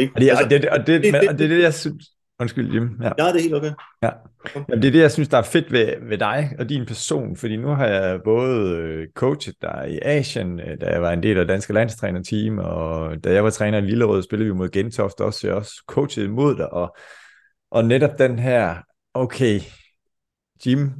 Ikke? 0.00 0.12
Og, 0.14 0.20
det, 0.20 0.30
altså, 0.30 0.44
og, 0.44 0.50
det, 0.50 0.68
og, 0.68 0.78
det, 0.78 0.86
det, 0.86 1.14
det, 1.14 1.28
og 1.28 1.38
det 1.38 1.44
er 1.44 1.48
det, 1.48 1.62
jeg 1.62 1.74
synes... 1.74 2.04
Undskyld, 2.40 2.72
Jim. 2.72 2.98
Ja. 3.02 3.12
ja, 3.18 3.28
det 3.28 3.36
er 3.36 3.42
helt 3.42 3.54
okay. 3.54 3.72
Ja. 4.02 4.10
Jamen, 4.54 4.82
det 4.82 4.88
er 4.88 4.92
det, 4.92 5.00
jeg 5.00 5.12
synes, 5.12 5.28
der 5.28 5.38
er 5.38 5.42
fedt 5.42 5.72
ved, 5.72 6.08
ved 6.08 6.18
dig 6.18 6.56
og 6.58 6.68
din 6.68 6.86
person, 6.86 7.36
fordi 7.36 7.56
nu 7.56 7.68
har 7.68 7.86
jeg 7.86 8.20
både 8.24 8.76
øh, 8.76 9.08
coachet 9.14 9.54
dig 9.62 9.86
i 9.90 9.98
Asien, 10.02 10.60
øh, 10.60 10.80
da 10.80 10.86
jeg 10.86 11.02
var 11.02 11.12
en 11.12 11.22
del 11.22 11.38
af 11.38 11.46
danske 11.46 11.72
landstrænerteam, 11.72 12.58
og 12.58 13.24
da 13.24 13.32
jeg 13.32 13.44
var 13.44 13.50
træner 13.50 13.78
i 13.78 13.80
Lillerød, 13.80 14.22
spillede 14.22 14.50
vi 14.50 14.56
mod 14.56 14.68
Gentoft 14.68 15.20
også, 15.20 15.40
så 15.40 15.46
jeg 15.46 15.56
også 15.56 15.82
coachet 15.86 16.24
imod 16.24 16.56
dig, 16.56 16.72
og, 16.72 16.96
og 17.70 17.84
netop 17.84 18.18
den 18.18 18.38
her, 18.38 18.76
okay, 19.14 19.60
Jim, 20.66 20.90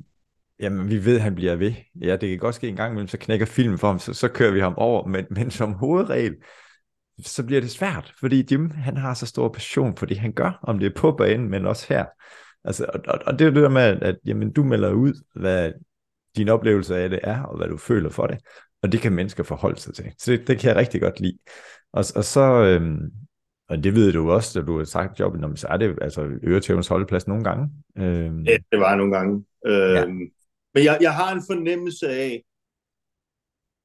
jamen 0.61 0.90
vi 0.90 1.05
ved, 1.05 1.16
at 1.16 1.23
han 1.23 1.35
bliver 1.35 1.57
ved. 1.57 1.73
Ja, 2.03 2.16
det 2.16 2.29
kan 2.29 2.38
godt 2.38 2.55
ske 2.55 2.68
en 2.68 2.77
gang 2.77 2.92
imellem, 2.92 3.09
så 3.09 3.18
knækker 3.18 3.47
filmen 3.47 3.79
for 3.79 3.87
ham, 3.87 3.99
så, 3.99 4.14
så 4.14 4.29
kører 4.29 4.53
vi 4.53 4.61
ham 4.61 4.75
over, 4.77 5.07
men, 5.07 5.27
men 5.31 5.51
som 5.51 5.73
hovedregel, 5.73 6.35
så 7.20 7.46
bliver 7.46 7.61
det 7.61 7.70
svært, 7.70 8.14
fordi 8.20 8.46
Jim, 8.51 8.70
han 8.70 8.96
har 8.96 9.14
så 9.14 9.27
stor 9.27 9.48
passion 9.48 9.96
for 9.96 10.07
det, 10.07 10.18
han 10.18 10.33
gør, 10.33 10.59
om 10.62 10.79
det 10.79 10.87
er 10.87 11.01
på 11.01 11.12
banen, 11.12 11.48
men 11.48 11.66
også 11.66 11.87
her. 11.88 12.05
Altså, 12.64 12.87
og, 12.94 13.01
og, 13.09 13.18
og 13.27 13.38
det 13.38 13.46
er 13.46 13.51
det 13.51 13.62
der 13.62 13.68
med, 13.68 13.83
at, 13.83 14.03
at 14.03 14.16
jamen, 14.25 14.53
du 14.53 14.64
melder 14.64 14.92
ud, 14.92 15.14
hvad 15.35 15.72
din 16.37 16.48
oplevelse 16.48 16.96
af 16.96 17.11
det 17.11 17.20
er, 17.22 17.42
og 17.42 17.57
hvad 17.57 17.68
du 17.68 17.77
føler 17.77 18.11
for 18.11 18.27
det, 18.27 18.38
og 18.83 18.92
det 18.92 19.01
kan 19.01 19.12
mennesker 19.12 19.42
forholde 19.42 19.81
sig 19.81 19.94
til. 19.94 20.12
Så 20.18 20.33
det, 20.33 20.48
det 20.48 20.59
kan 20.59 20.68
jeg 20.68 20.77
rigtig 20.77 21.01
godt 21.01 21.20
lide. 21.20 21.38
Og, 21.92 22.05
og 22.16 22.25
så, 22.25 22.40
øhm, 22.40 23.11
og 23.68 23.85
det 23.85 23.94
ved 23.94 24.12
du 24.12 24.31
også, 24.31 24.61
da 24.61 24.66
du 24.66 24.79
har 24.79 24.85
sagt 24.85 25.20
jobbet, 25.20 25.59
så 25.59 25.66
er 25.66 25.77
det 25.77 25.98
altså 26.03 26.31
Øretævens 26.44 26.88
holdeplads 26.88 27.29
nogle 27.29 27.44
gange. 27.44 27.70
Øhm. 27.98 28.42
Ja, 28.42 28.57
det 28.72 28.81
var 28.81 28.96
nogle 28.96 29.16
gange. 29.16 29.44
Øhm, 29.66 29.94
ja. 29.94 30.07
Men 30.75 30.85
jeg, 30.85 30.98
jeg 31.01 31.14
har 31.14 31.35
en 31.35 31.42
fornemmelse 31.51 32.09
af, 32.09 32.44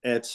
at 0.03 0.27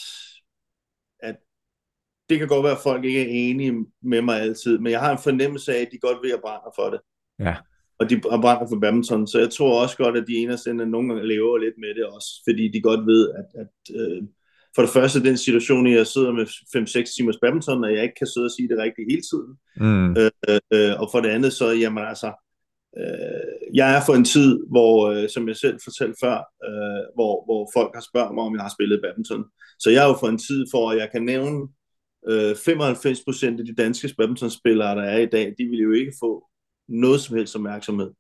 det 2.33 2.38
kan 2.38 2.49
godt 2.49 2.64
være, 2.64 2.73
at 2.73 2.83
folk 2.83 3.05
ikke 3.05 3.21
er 3.21 3.51
enige 3.51 3.87
med 4.03 4.23
mig 4.23 4.40
altid, 4.40 4.79
men 4.79 4.92
jeg 4.92 5.01
har 5.01 5.12
en 5.12 5.25
fornemmelse 5.29 5.75
af, 5.75 5.81
at 5.81 5.88
de 5.92 5.99
godt 5.99 6.18
ved 6.23 6.33
at 6.33 6.40
brænde 6.40 6.73
for 6.79 6.90
det. 6.90 7.01
Ja. 7.38 7.55
Og 7.99 8.11
de 8.11 8.21
brænder 8.21 8.66
for 8.68 8.79
badminton, 8.81 9.27
så 9.27 9.38
jeg 9.38 9.51
tror 9.51 9.83
også 9.83 9.97
godt, 9.97 10.16
at 10.16 10.25
de 10.29 10.37
eneste 10.37 10.75
nogle 10.75 11.09
gange 11.09 11.29
lever 11.29 11.59
lidt 11.59 11.75
med 11.79 11.95
det 11.95 12.05
også, 12.05 12.29
fordi 12.49 12.68
de 12.68 12.81
godt 12.81 13.07
ved, 13.07 13.31
at, 13.40 13.49
at 13.62 13.73
øh, 14.01 14.23
for 14.75 14.83
det 14.83 14.90
første 14.90 15.25
den 15.25 15.37
situation, 15.37 15.87
at 15.87 15.92
jeg 15.92 16.07
sidder 16.07 16.33
med 16.33 16.47
5-6 16.47 17.16
timers 17.16 17.38
badminton, 17.42 17.85
og 17.85 17.95
jeg 17.95 18.03
ikke 18.03 18.14
kan 18.14 18.27
sidde 18.27 18.45
og 18.45 18.51
sige 18.57 18.68
det 18.68 18.79
rigtigt 18.79 19.11
hele 19.12 19.23
tiden. 19.31 19.53
Mm. 19.77 20.11
Øh, 20.21 20.61
øh, 20.75 21.01
og 21.01 21.09
for 21.12 21.21
det 21.21 21.29
andet, 21.29 21.53
så 21.53 21.66
jamen 21.71 22.05
altså, 22.05 22.31
øh, 23.01 23.75
jeg 23.75 23.97
er 23.97 24.01
for 24.07 24.14
en 24.14 24.25
tid, 24.25 24.51
hvor, 24.71 24.95
øh, 25.11 25.29
som 25.29 25.49
jeg 25.49 25.57
selv 25.57 25.79
fortalte 25.85 26.16
før, 26.25 26.37
øh, 26.68 27.03
hvor, 27.16 27.35
hvor 27.47 27.71
folk 27.77 27.90
har 27.95 28.05
spørget 28.11 28.35
mig, 28.35 28.45
om 28.45 28.55
jeg 28.55 28.62
har 28.62 28.75
spillet 28.77 29.03
badminton. 29.05 29.45
Så 29.79 29.90
jeg 29.90 30.05
er 30.05 30.09
jo 30.09 30.16
for 30.21 30.29
en 30.29 30.42
tid, 30.49 30.61
for 30.73 30.90
at 30.90 30.99
jeg 30.99 31.09
kan 31.14 31.23
nævne 31.33 31.59
øh, 32.29 32.51
95% 32.51 33.59
af 33.59 33.65
de 33.67 33.75
danske 33.75 34.15
badmintonspillere, 34.19 34.97
der 34.97 35.03
er 35.03 35.19
i 35.19 35.27
dag, 35.27 35.55
de 35.59 35.65
ville 35.65 35.83
jo 35.83 35.93
ikke 35.93 36.13
få 36.21 36.49
noget 36.89 37.21
som 37.21 37.37
helst 37.37 37.57
opmærksomhed, 37.57 38.11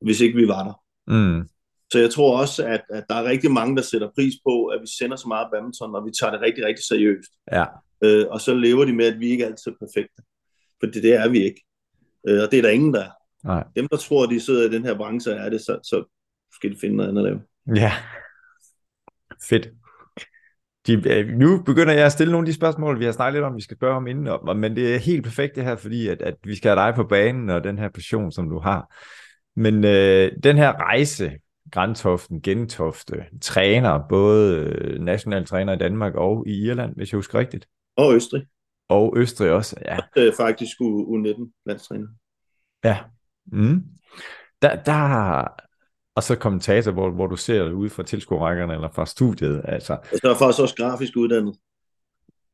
hvis 0.00 0.20
ikke 0.20 0.36
vi 0.36 0.48
var 0.48 0.64
der. 0.64 0.82
Mm. 1.14 1.48
Så 1.92 1.98
jeg 1.98 2.10
tror 2.10 2.40
også, 2.40 2.66
at, 2.66 2.82
at 2.90 3.04
der 3.08 3.14
er 3.14 3.24
rigtig 3.24 3.50
mange, 3.50 3.76
der 3.76 3.82
sætter 3.82 4.10
pris 4.14 4.34
på, 4.46 4.66
at 4.66 4.80
vi 4.80 4.86
sender 4.98 5.16
så 5.16 5.28
meget 5.28 5.48
badminton, 5.52 5.94
og 5.94 6.06
vi 6.06 6.10
tager 6.20 6.30
det 6.32 6.40
rigtig, 6.40 6.64
rigtig 6.64 6.84
seriøst. 6.84 7.30
Ja. 7.52 7.64
Øh, 8.04 8.26
og 8.30 8.40
så 8.40 8.54
lever 8.54 8.84
de 8.84 8.92
med, 8.92 9.06
at 9.06 9.20
vi 9.20 9.28
ikke 9.28 9.44
er 9.44 9.48
altid 9.48 9.72
er 9.72 9.76
perfekte. 9.86 10.22
For 10.80 10.86
det, 10.86 11.02
det 11.02 11.14
er 11.14 11.28
vi 11.28 11.38
ikke. 11.44 11.64
Øh, 12.28 12.42
og 12.42 12.50
det 12.50 12.58
er 12.58 12.62
der 12.62 12.70
ingen, 12.70 12.94
der 12.94 13.04
er. 13.04 13.10
Nej. 13.44 13.64
Dem, 13.76 13.88
der 13.88 13.96
tror, 13.96 14.24
at 14.24 14.30
de 14.30 14.40
sidder 14.40 14.68
i 14.68 14.72
den 14.72 14.84
her 14.84 14.96
branche, 14.96 15.32
er 15.32 15.50
det, 15.50 15.60
så, 15.60 15.78
så 15.82 16.04
skal 16.54 16.70
de 16.70 16.76
finde 16.80 16.96
noget 16.96 17.08
andet 17.08 17.26
at 17.26 17.32
lave. 17.32 17.40
Ja. 17.76 17.92
Fedt. 19.48 19.68
De, 20.88 21.08
øh, 21.08 21.28
nu 21.28 21.62
begynder 21.62 21.92
jeg 21.92 22.06
at 22.06 22.12
stille 22.12 22.32
nogle 22.32 22.44
af 22.44 22.52
de 22.52 22.54
spørgsmål, 22.54 22.98
vi 22.98 23.04
har 23.04 23.12
snakket 23.12 23.34
lidt 23.34 23.44
om, 23.44 23.56
vi 23.56 23.62
skal 23.62 23.76
spørge 23.76 23.96
om 23.96 24.06
inden, 24.06 24.28
men 24.56 24.76
det 24.76 24.94
er 24.94 24.98
helt 24.98 25.24
perfekt 25.24 25.56
det 25.56 25.64
her, 25.64 25.76
fordi 25.76 26.08
at, 26.08 26.22
at 26.22 26.34
vi 26.44 26.56
skal 26.56 26.68
have 26.76 26.86
dig 26.86 26.94
på 26.94 27.04
banen, 27.04 27.50
og 27.50 27.64
den 27.64 27.78
her 27.78 27.88
passion, 27.88 28.32
som 28.32 28.48
du 28.48 28.58
har. 28.58 28.94
Men 29.56 29.84
øh, 29.84 30.32
den 30.42 30.56
her 30.56 30.72
rejse, 30.72 31.32
Grantoften, 31.72 32.42
Gentofte, 32.42 33.24
træner, 33.40 34.00
både 34.08 34.56
øh, 34.56 35.00
national 35.00 35.46
træner 35.46 35.72
i 35.72 35.78
Danmark 35.78 36.14
og 36.14 36.44
i 36.46 36.66
Irland, 36.66 36.94
hvis 36.96 37.12
jeg 37.12 37.18
husker 37.18 37.38
rigtigt. 37.38 37.66
Og 37.96 38.14
Østrig. 38.14 38.42
Og 38.88 39.14
Østrig 39.16 39.50
også, 39.50 39.76
ja. 39.84 39.98
Det 40.14 40.28
er 40.28 40.32
faktisk 40.36 40.76
U19 40.80 41.62
landstræner. 41.66 42.06
Ja. 42.84 42.98
Mm. 43.52 43.82
Der, 44.62 44.82
der, 44.82 45.42
og 46.18 46.24
så 46.24 46.36
kommentator, 46.36 46.92
hvor, 46.92 47.10
hvor 47.10 47.26
du 47.26 47.36
ser 47.36 47.64
det 47.64 47.72
ude 47.72 47.90
fra 47.90 48.02
tilskuerrækkerne 48.02 48.74
eller 48.74 48.88
fra 48.94 49.06
studiet. 49.06 49.62
Altså. 49.64 49.92
Og 49.92 50.18
så 50.22 50.30
er 50.30 50.34
faktisk 50.34 50.62
også 50.62 50.74
grafisk 50.78 51.16
uddannet. 51.16 51.56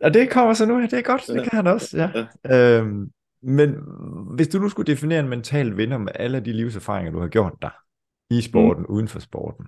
Og 0.01 0.15
det 0.15 0.31
kommer 0.31 0.55
så 0.55 0.67
nu, 0.67 0.83
det 0.83 0.93
er 0.93 1.03
godt, 1.03 1.29
ja. 1.29 1.35
det 1.35 1.43
kan 1.43 1.57
han 1.57 1.67
også, 1.67 1.97
ja. 1.97 2.27
ja. 2.45 2.79
Øhm, 2.79 3.11
men 3.43 3.75
hvis 4.35 4.49
du 4.49 4.59
nu 4.59 4.69
skulle 4.69 4.93
definere 4.93 5.21
en 5.21 5.29
mental 5.29 5.77
vinder 5.77 5.99
med 5.99 6.13
alle 6.15 6.41
de 6.41 6.53
livserfaringer, 6.53 7.13
du 7.13 7.21
har 7.21 7.29
gjort 7.29 7.53
dig 7.63 7.71
i 8.31 8.41
sporten, 8.41 8.83
mm. 8.83 8.95
uden 8.95 9.09
for 9.09 9.21
sporten, 9.21 9.67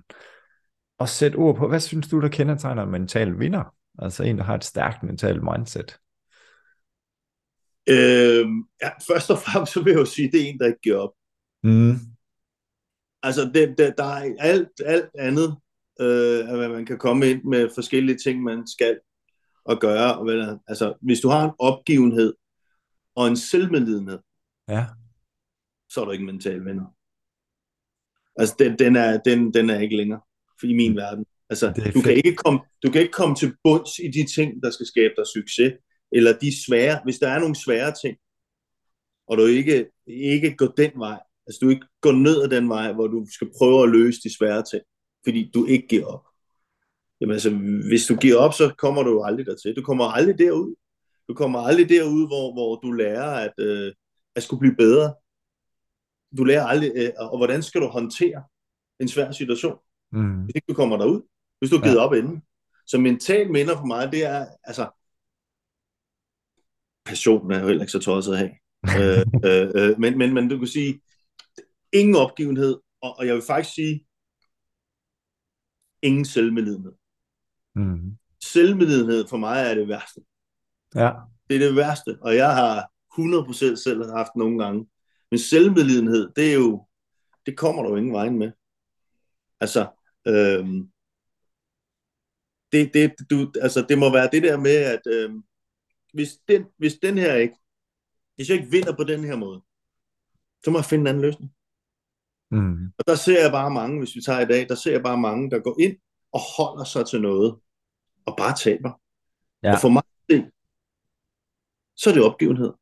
og 0.99 1.09
sætte 1.09 1.35
ord 1.35 1.55
på, 1.55 1.67
hvad 1.67 1.79
synes 1.79 2.07
du, 2.07 2.21
der 2.21 2.27
kendetegner 2.27 2.83
en 2.83 2.91
mental 2.91 3.39
vinder? 3.39 3.73
Altså 3.99 4.23
en, 4.23 4.37
der 4.37 4.43
har 4.43 4.55
et 4.55 4.63
stærkt 4.63 5.03
mentalt 5.03 5.43
mindset. 5.43 5.97
Øhm, 7.89 8.63
ja, 8.81 8.89
først 9.07 9.31
og 9.31 9.37
fremmest 9.37 9.73
så 9.73 9.83
vil 9.83 9.91
jeg 9.91 9.99
jo 9.99 10.05
sige, 10.05 10.27
at 10.27 10.33
det 10.33 10.41
er 10.41 10.49
en, 10.49 10.59
der 10.59 10.65
ikke 10.65 10.81
giver 10.81 10.97
op. 10.97 11.11
Mm. 11.63 12.16
Altså, 13.23 13.51
det, 13.53 13.77
det, 13.77 13.93
der 13.97 14.03
er 14.03 14.35
alt, 14.39 14.69
alt 14.85 15.09
andet, 15.19 15.57
øh, 15.99 16.49
at 16.49 16.71
man 16.71 16.85
kan 16.85 16.97
komme 16.97 17.29
ind 17.29 17.43
med 17.43 17.69
forskellige 17.75 18.17
ting, 18.17 18.43
man 18.43 18.67
skal 18.67 18.99
og 19.65 19.79
gøre. 19.81 20.17
Og 20.17 20.23
hvad, 20.23 20.57
altså, 20.67 20.93
hvis 21.01 21.19
du 21.19 21.29
har 21.29 21.45
en 21.45 21.55
opgivenhed 21.59 22.33
og 23.15 23.27
en 23.27 23.37
selvmedlidenhed, 23.37 24.19
ja. 24.69 24.85
så 25.89 26.01
er 26.01 26.05
du 26.05 26.11
ikke 26.11 26.25
mental 26.25 26.65
venner. 26.65 26.85
Altså, 28.35 28.55
den, 28.59 28.79
den, 28.79 28.95
er, 28.95 29.17
den, 29.17 29.53
den 29.53 29.69
er 29.69 29.79
ikke 29.79 29.97
længere 29.97 30.21
i 30.63 30.73
min 30.73 30.91
mm. 30.91 30.97
verden. 30.97 31.25
Altså, 31.49 31.91
du 31.95 32.01
kan, 32.01 32.13
ikke 32.13 32.35
komme, 32.35 32.59
du 32.83 32.91
kan 32.91 33.01
ikke 33.01 33.13
komme 33.13 33.35
til 33.35 33.55
bunds 33.63 33.99
i 33.99 34.07
de 34.07 34.25
ting, 34.35 34.63
der 34.63 34.69
skal 34.69 34.85
skabe 34.85 35.13
dig 35.17 35.25
succes, 35.27 35.73
eller 36.11 36.37
de 36.37 36.65
svære, 36.65 37.01
hvis 37.03 37.19
der 37.19 37.29
er 37.29 37.39
nogle 37.39 37.55
svære 37.55 37.93
ting, 38.03 38.17
og 39.27 39.37
du 39.37 39.45
ikke, 39.45 39.85
ikke 40.07 40.55
går 40.55 40.67
den 40.67 40.91
vej, 40.95 41.19
Altså 41.47 41.59
du 41.61 41.69
ikke 41.69 41.85
går 42.01 42.11
ned 42.11 42.41
ad 42.43 42.49
den 42.49 42.69
vej, 42.69 42.93
hvor 42.93 43.07
du 43.07 43.25
skal 43.31 43.49
prøve 43.57 43.83
at 43.83 43.89
løse 43.89 44.19
de 44.23 44.37
svære 44.37 44.63
ting, 44.63 44.83
fordi 45.25 45.51
du 45.53 45.65
ikke 45.65 45.87
giver 45.87 46.05
op. 46.05 46.25
Jamen 47.21 47.33
altså, 47.33 47.49
hvis 47.89 48.05
du 48.05 48.15
giver 48.15 48.37
op, 48.37 48.53
så 48.53 48.73
kommer 48.77 49.03
du 49.03 49.11
jo 49.11 49.23
aldrig 49.23 49.45
dertil. 49.45 49.75
Du 49.75 49.81
kommer 49.81 50.05
aldrig 50.05 50.39
derud. 50.39 50.75
Du 51.27 51.33
kommer 51.33 51.59
aldrig 51.59 51.89
derud, 51.89 52.27
hvor, 52.27 52.53
hvor 52.53 52.75
du 52.75 52.91
lærer 52.91 53.29
at, 53.29 53.53
øh, 53.59 53.93
at 54.35 54.43
skulle 54.43 54.59
blive 54.59 54.75
bedre. 54.75 55.13
Du 56.37 56.43
lærer 56.43 56.65
aldrig, 56.65 56.91
øh, 56.95 57.09
og 57.17 57.37
hvordan 57.37 57.63
skal 57.63 57.81
du 57.81 57.87
håndtere 57.87 58.43
en 58.99 59.07
svær 59.07 59.31
situation, 59.31 59.77
mm. 60.11 60.43
hvis 60.43 60.55
ikke 60.55 60.65
du 60.69 60.73
kommer 60.73 60.97
derud. 60.97 61.21
Hvis 61.59 61.69
du 61.69 61.75
har 61.75 61.83
givet 61.83 61.95
ja. 61.95 62.01
op 62.01 62.13
inden. 62.13 62.41
Så 62.87 62.97
mental 62.97 63.51
minder 63.51 63.77
for 63.77 63.85
mig, 63.85 64.11
det 64.11 64.25
er, 64.25 64.45
altså, 64.63 64.89
passion 67.05 67.51
er 67.51 67.59
jo 67.59 67.67
heller 67.67 67.83
ikke 67.83 67.91
så 67.91 67.99
tosset 67.99 68.33
at 68.33 68.37
have. 68.37 68.51
øh, 69.01 69.25
øh, 69.45 69.71
øh, 69.75 69.99
men, 69.99 70.17
men, 70.17 70.33
men 70.33 70.49
du 70.49 70.57
kan 70.57 70.67
sige, 70.67 71.01
ingen 71.93 72.15
opgivenhed, 72.15 72.77
og, 73.01 73.15
og 73.17 73.27
jeg 73.27 73.35
vil 73.35 73.43
faktisk 73.47 73.75
sige, 73.75 74.07
ingen 76.01 76.25
selvmedlidenhed. 76.25 76.93
Mm. 77.75 78.17
Selvmedlidenhed 78.43 79.27
for 79.27 79.37
mig 79.37 79.61
er 79.61 79.75
det 79.75 79.87
værste. 79.87 80.21
Ja. 80.95 81.11
Det 81.49 81.55
er 81.55 81.67
det 81.67 81.75
værste, 81.75 82.17
og 82.21 82.35
jeg 82.35 82.55
har 82.55 82.91
100% 83.19 83.75
selv 83.75 84.11
haft 84.11 84.35
nogle 84.35 84.63
gange. 84.63 84.87
Men 85.31 85.39
selvmedlidenhed, 85.39 86.33
det 86.35 86.49
er 86.49 86.53
jo, 86.53 86.87
det 87.45 87.57
kommer 87.57 87.83
der 87.83 87.89
jo 87.89 87.95
ingen 87.95 88.13
vejen 88.13 88.39
med. 88.39 88.51
Altså, 89.59 89.87
øhm, 90.27 90.91
det, 92.71 92.93
det, 92.93 93.29
du, 93.29 93.51
altså, 93.61 93.85
det 93.89 93.97
må 93.97 94.11
være 94.11 94.29
det 94.31 94.43
der 94.43 94.57
med, 94.57 94.75
at 94.75 95.01
øhm, 95.07 95.43
hvis, 96.13 96.29
den, 96.47 96.65
hvis 96.77 96.93
den 96.93 97.17
her 97.17 97.35
ikke, 97.35 97.55
hvis 98.35 98.49
jeg 98.49 98.57
ikke 98.57 98.71
vinder 98.71 98.95
på 98.95 99.03
den 99.03 99.23
her 99.23 99.35
måde, 99.35 99.61
så 100.63 100.71
må 100.71 100.77
jeg 100.77 100.85
finde 100.85 101.01
en 101.01 101.07
anden 101.07 101.21
løsning. 101.21 101.51
Mm. 102.51 102.85
Og 102.97 103.03
der 103.07 103.15
ser 103.15 103.41
jeg 103.41 103.51
bare 103.51 103.71
mange, 103.71 103.99
hvis 103.99 104.15
vi 104.15 104.21
tager 104.21 104.39
i 104.39 104.45
dag, 104.45 104.69
der 104.69 104.75
ser 104.75 104.91
jeg 104.91 105.03
bare 105.03 105.17
mange, 105.17 105.51
der 105.51 105.59
går 105.59 105.75
ind 105.79 105.97
og 106.33 106.39
holder 106.57 106.83
sig 106.83 107.07
til 107.07 107.21
noget, 107.21 107.59
og 108.25 108.37
bare 108.37 108.55
taber. 108.55 108.91
Ja. 109.63 109.73
Og 109.73 109.79
for 109.81 109.89
mig, 109.89 110.03
så 111.95 112.09
er 112.09 112.13
det 112.13 112.23
opgivenhed. 112.23 112.73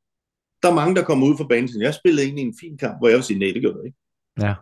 Der 0.64 0.70
er 0.70 0.76
mange, 0.76 0.96
der 0.96 1.04
kommer 1.06 1.28
ud 1.28 1.38
fra 1.38 1.48
banen 1.48 1.70
og 1.76 1.82
jeg 1.82 1.94
spillede 1.94 2.26
egentlig 2.26 2.46
en 2.46 2.58
fin 2.60 2.78
kamp, 2.78 2.98
hvor 2.98 3.08
jeg 3.08 3.16
vil 3.16 3.24
sige, 3.24 3.40
nej, 3.40 3.52
det 3.54 3.62
gjorde 3.62 3.78
du 3.78 3.84
ikke. 3.84 3.98
Ja. 4.40 4.46
Jeg 4.46 4.56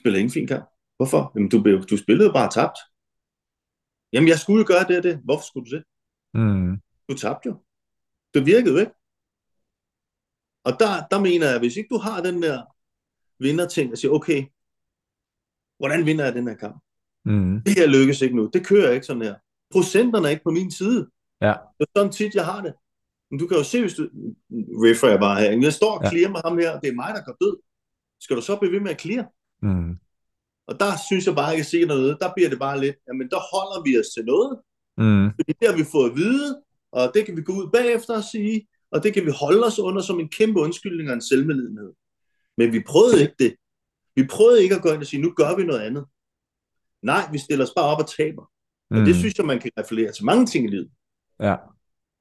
spillede 0.00 0.22
en 0.22 0.30
fin 0.30 0.46
kamp. 0.46 0.64
Hvorfor? 0.96 1.32
Jamen, 1.34 1.48
du, 1.48 1.84
du 1.90 1.96
spillede 1.96 2.32
bare 2.32 2.50
tabt. 2.50 2.78
Jamen, 4.12 4.28
jeg 4.28 4.38
skulle 4.38 4.64
gøre 4.64 4.84
det 4.88 4.96
og 4.96 5.02
det. 5.02 5.20
Hvorfor 5.24 5.44
skulle 5.44 5.70
du 5.70 5.76
det? 5.76 5.84
Mm. 6.34 6.80
Du 7.08 7.14
tabte 7.16 7.48
jo. 7.48 7.64
Det 8.34 8.46
virkede 8.46 8.74
jo 8.74 8.80
ikke. 8.80 8.92
Og 10.64 10.72
der, 10.80 11.06
der 11.10 11.20
mener 11.20 11.46
jeg, 11.46 11.54
at 11.54 11.60
hvis 11.60 11.76
ikke 11.76 11.94
du 11.94 11.98
har 11.98 12.22
den 12.22 12.42
der 12.42 12.73
vinder 13.38 13.68
ting 13.68 13.92
og 13.92 13.98
siger, 13.98 14.12
okay, 14.12 14.44
hvordan 15.78 16.06
vinder 16.06 16.24
jeg 16.24 16.34
den 16.34 16.48
her 16.48 16.54
kamp? 16.54 16.82
Mm. 17.24 17.60
Det 17.66 17.74
her 17.78 17.86
lykkes 17.86 18.22
ikke 18.22 18.36
nu. 18.36 18.50
Det 18.52 18.66
kører 18.66 18.92
ikke 18.92 19.06
sådan 19.06 19.22
her. 19.22 19.34
Procenterne 19.72 20.26
er 20.26 20.30
ikke 20.30 20.44
på 20.44 20.50
min 20.50 20.70
side. 20.70 21.08
Ja. 21.40 21.54
Det 21.78 21.86
er 21.86 21.98
sådan 21.98 22.12
tit, 22.12 22.34
jeg 22.34 22.44
har 22.44 22.62
det. 22.62 22.74
du 23.40 23.46
kan 23.46 23.56
jo 23.56 23.64
se, 23.64 23.80
hvis 23.80 23.94
du 23.94 24.02
referer 24.86 25.18
bare 25.18 25.40
her. 25.40 25.60
Jeg 25.62 25.72
står 25.72 25.98
og 25.98 26.10
clear 26.10 26.28
ja. 26.28 26.32
med 26.32 26.40
ham 26.44 26.58
her, 26.58 26.70
og 26.70 26.80
det 26.82 26.88
er 26.88 26.94
mig, 26.94 27.14
der 27.16 27.22
går 27.24 27.36
død. 27.40 27.56
Skal 28.20 28.36
du 28.36 28.42
så 28.42 28.56
blive 28.56 28.72
ved 28.72 28.80
med 28.80 28.90
at 28.90 29.00
clear? 29.00 29.24
Mm. 29.62 29.98
Og 30.66 30.80
der 30.80 30.90
synes 31.08 31.26
jeg 31.26 31.34
bare, 31.34 31.46
at 31.46 31.50
jeg 31.50 31.58
kan 31.58 31.64
se 31.64 31.84
noget. 31.84 32.16
Der 32.20 32.32
bliver 32.34 32.48
det 32.50 32.58
bare 32.58 32.80
lidt, 32.80 32.96
jamen 33.08 33.28
der 33.30 33.40
holder 33.52 33.82
vi 33.86 33.98
os 34.00 34.06
til 34.16 34.24
noget. 34.24 34.52
Mm. 34.98 35.30
Fordi 35.36 35.52
det 35.60 35.68
har 35.68 35.76
vi 35.76 35.84
fået 35.92 36.10
at 36.10 36.16
vide, 36.16 36.62
og 36.92 37.10
det 37.14 37.26
kan 37.26 37.36
vi 37.36 37.42
gå 37.42 37.52
ud 37.52 37.66
bagefter 37.72 38.14
og 38.16 38.24
sige, 38.24 38.66
og 38.90 39.02
det 39.02 39.14
kan 39.14 39.26
vi 39.26 39.30
holde 39.30 39.66
os 39.66 39.78
under 39.78 40.02
som 40.02 40.20
en 40.20 40.28
kæmpe 40.28 40.60
undskyldning 40.60 41.08
og 41.08 41.14
en 41.14 41.28
selvmedlidenhed. 41.30 41.92
Men 42.56 42.72
vi 42.72 42.82
prøvede 42.86 43.22
ikke 43.22 43.34
det. 43.38 43.56
Vi 44.16 44.26
prøvede 44.26 44.62
ikke 44.62 44.74
at 44.74 44.82
gå 44.82 44.92
ind 44.92 45.00
og 45.00 45.06
sige, 45.06 45.22
nu 45.22 45.32
gør 45.36 45.56
vi 45.56 45.64
noget 45.64 45.80
andet. 45.80 46.04
Nej, 47.02 47.28
vi 47.32 47.38
stiller 47.38 47.64
os 47.64 47.72
bare 47.76 47.84
op 47.84 47.98
og 47.98 48.08
taber. 48.08 48.50
Mm. 48.90 48.96
Og 48.96 49.06
det 49.06 49.16
synes 49.16 49.38
jeg, 49.38 49.46
man 49.46 49.60
kan 49.60 49.70
referere 49.78 50.12
til 50.12 50.24
mange 50.24 50.46
ting 50.46 50.64
i 50.64 50.70
livet. 50.70 50.90
Ja. 51.40 51.56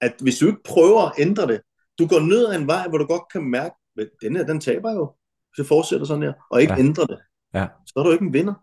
At 0.02 0.16
hvis 0.22 0.38
du 0.38 0.48
ikke 0.48 0.64
prøver 0.64 1.02
at 1.02 1.14
ændre 1.20 1.48
det, 1.48 1.62
du 2.00 2.08
går 2.08 2.20
ned 2.20 2.46
ad 2.48 2.56
en 2.56 2.68
vej, 2.68 2.88
hvor 2.88 2.98
du 2.98 3.06
godt 3.06 3.32
kan 3.32 3.44
mærke, 3.44 3.76
at 3.98 4.10
den 4.22 4.36
her, 4.36 4.46
den 4.46 4.60
taber 4.60 4.92
jo, 4.92 5.16
hvis 5.50 5.58
jeg 5.58 5.66
fortsætter 5.66 6.06
sådan 6.06 6.24
her, 6.24 6.34
og 6.52 6.62
ikke 6.62 6.74
ja. 6.74 6.80
ændrer 6.80 7.06
det. 7.06 7.20
Ja. 7.54 7.68
Så 7.86 7.94
er 7.96 8.04
du 8.04 8.12
ikke 8.12 8.26
en 8.26 8.34
vinder. 8.34 8.54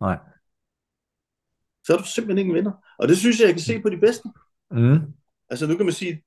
Nej. 0.00 0.18
Så 1.84 1.94
er 1.94 1.98
du 1.98 2.04
simpelthen 2.04 2.38
ikke 2.38 2.48
en 2.48 2.54
vinder. 2.54 2.72
Og 2.98 3.08
det 3.08 3.16
synes 3.18 3.40
jeg, 3.40 3.46
jeg 3.46 3.54
kan 3.54 3.62
se 3.62 3.82
på 3.82 3.88
de 3.88 3.96
bedste. 3.96 4.28
Mm. 4.70 4.98
Altså 5.48 5.66
nu 5.66 5.76
kan 5.76 5.86
man 5.86 5.94
sige, 5.94 6.24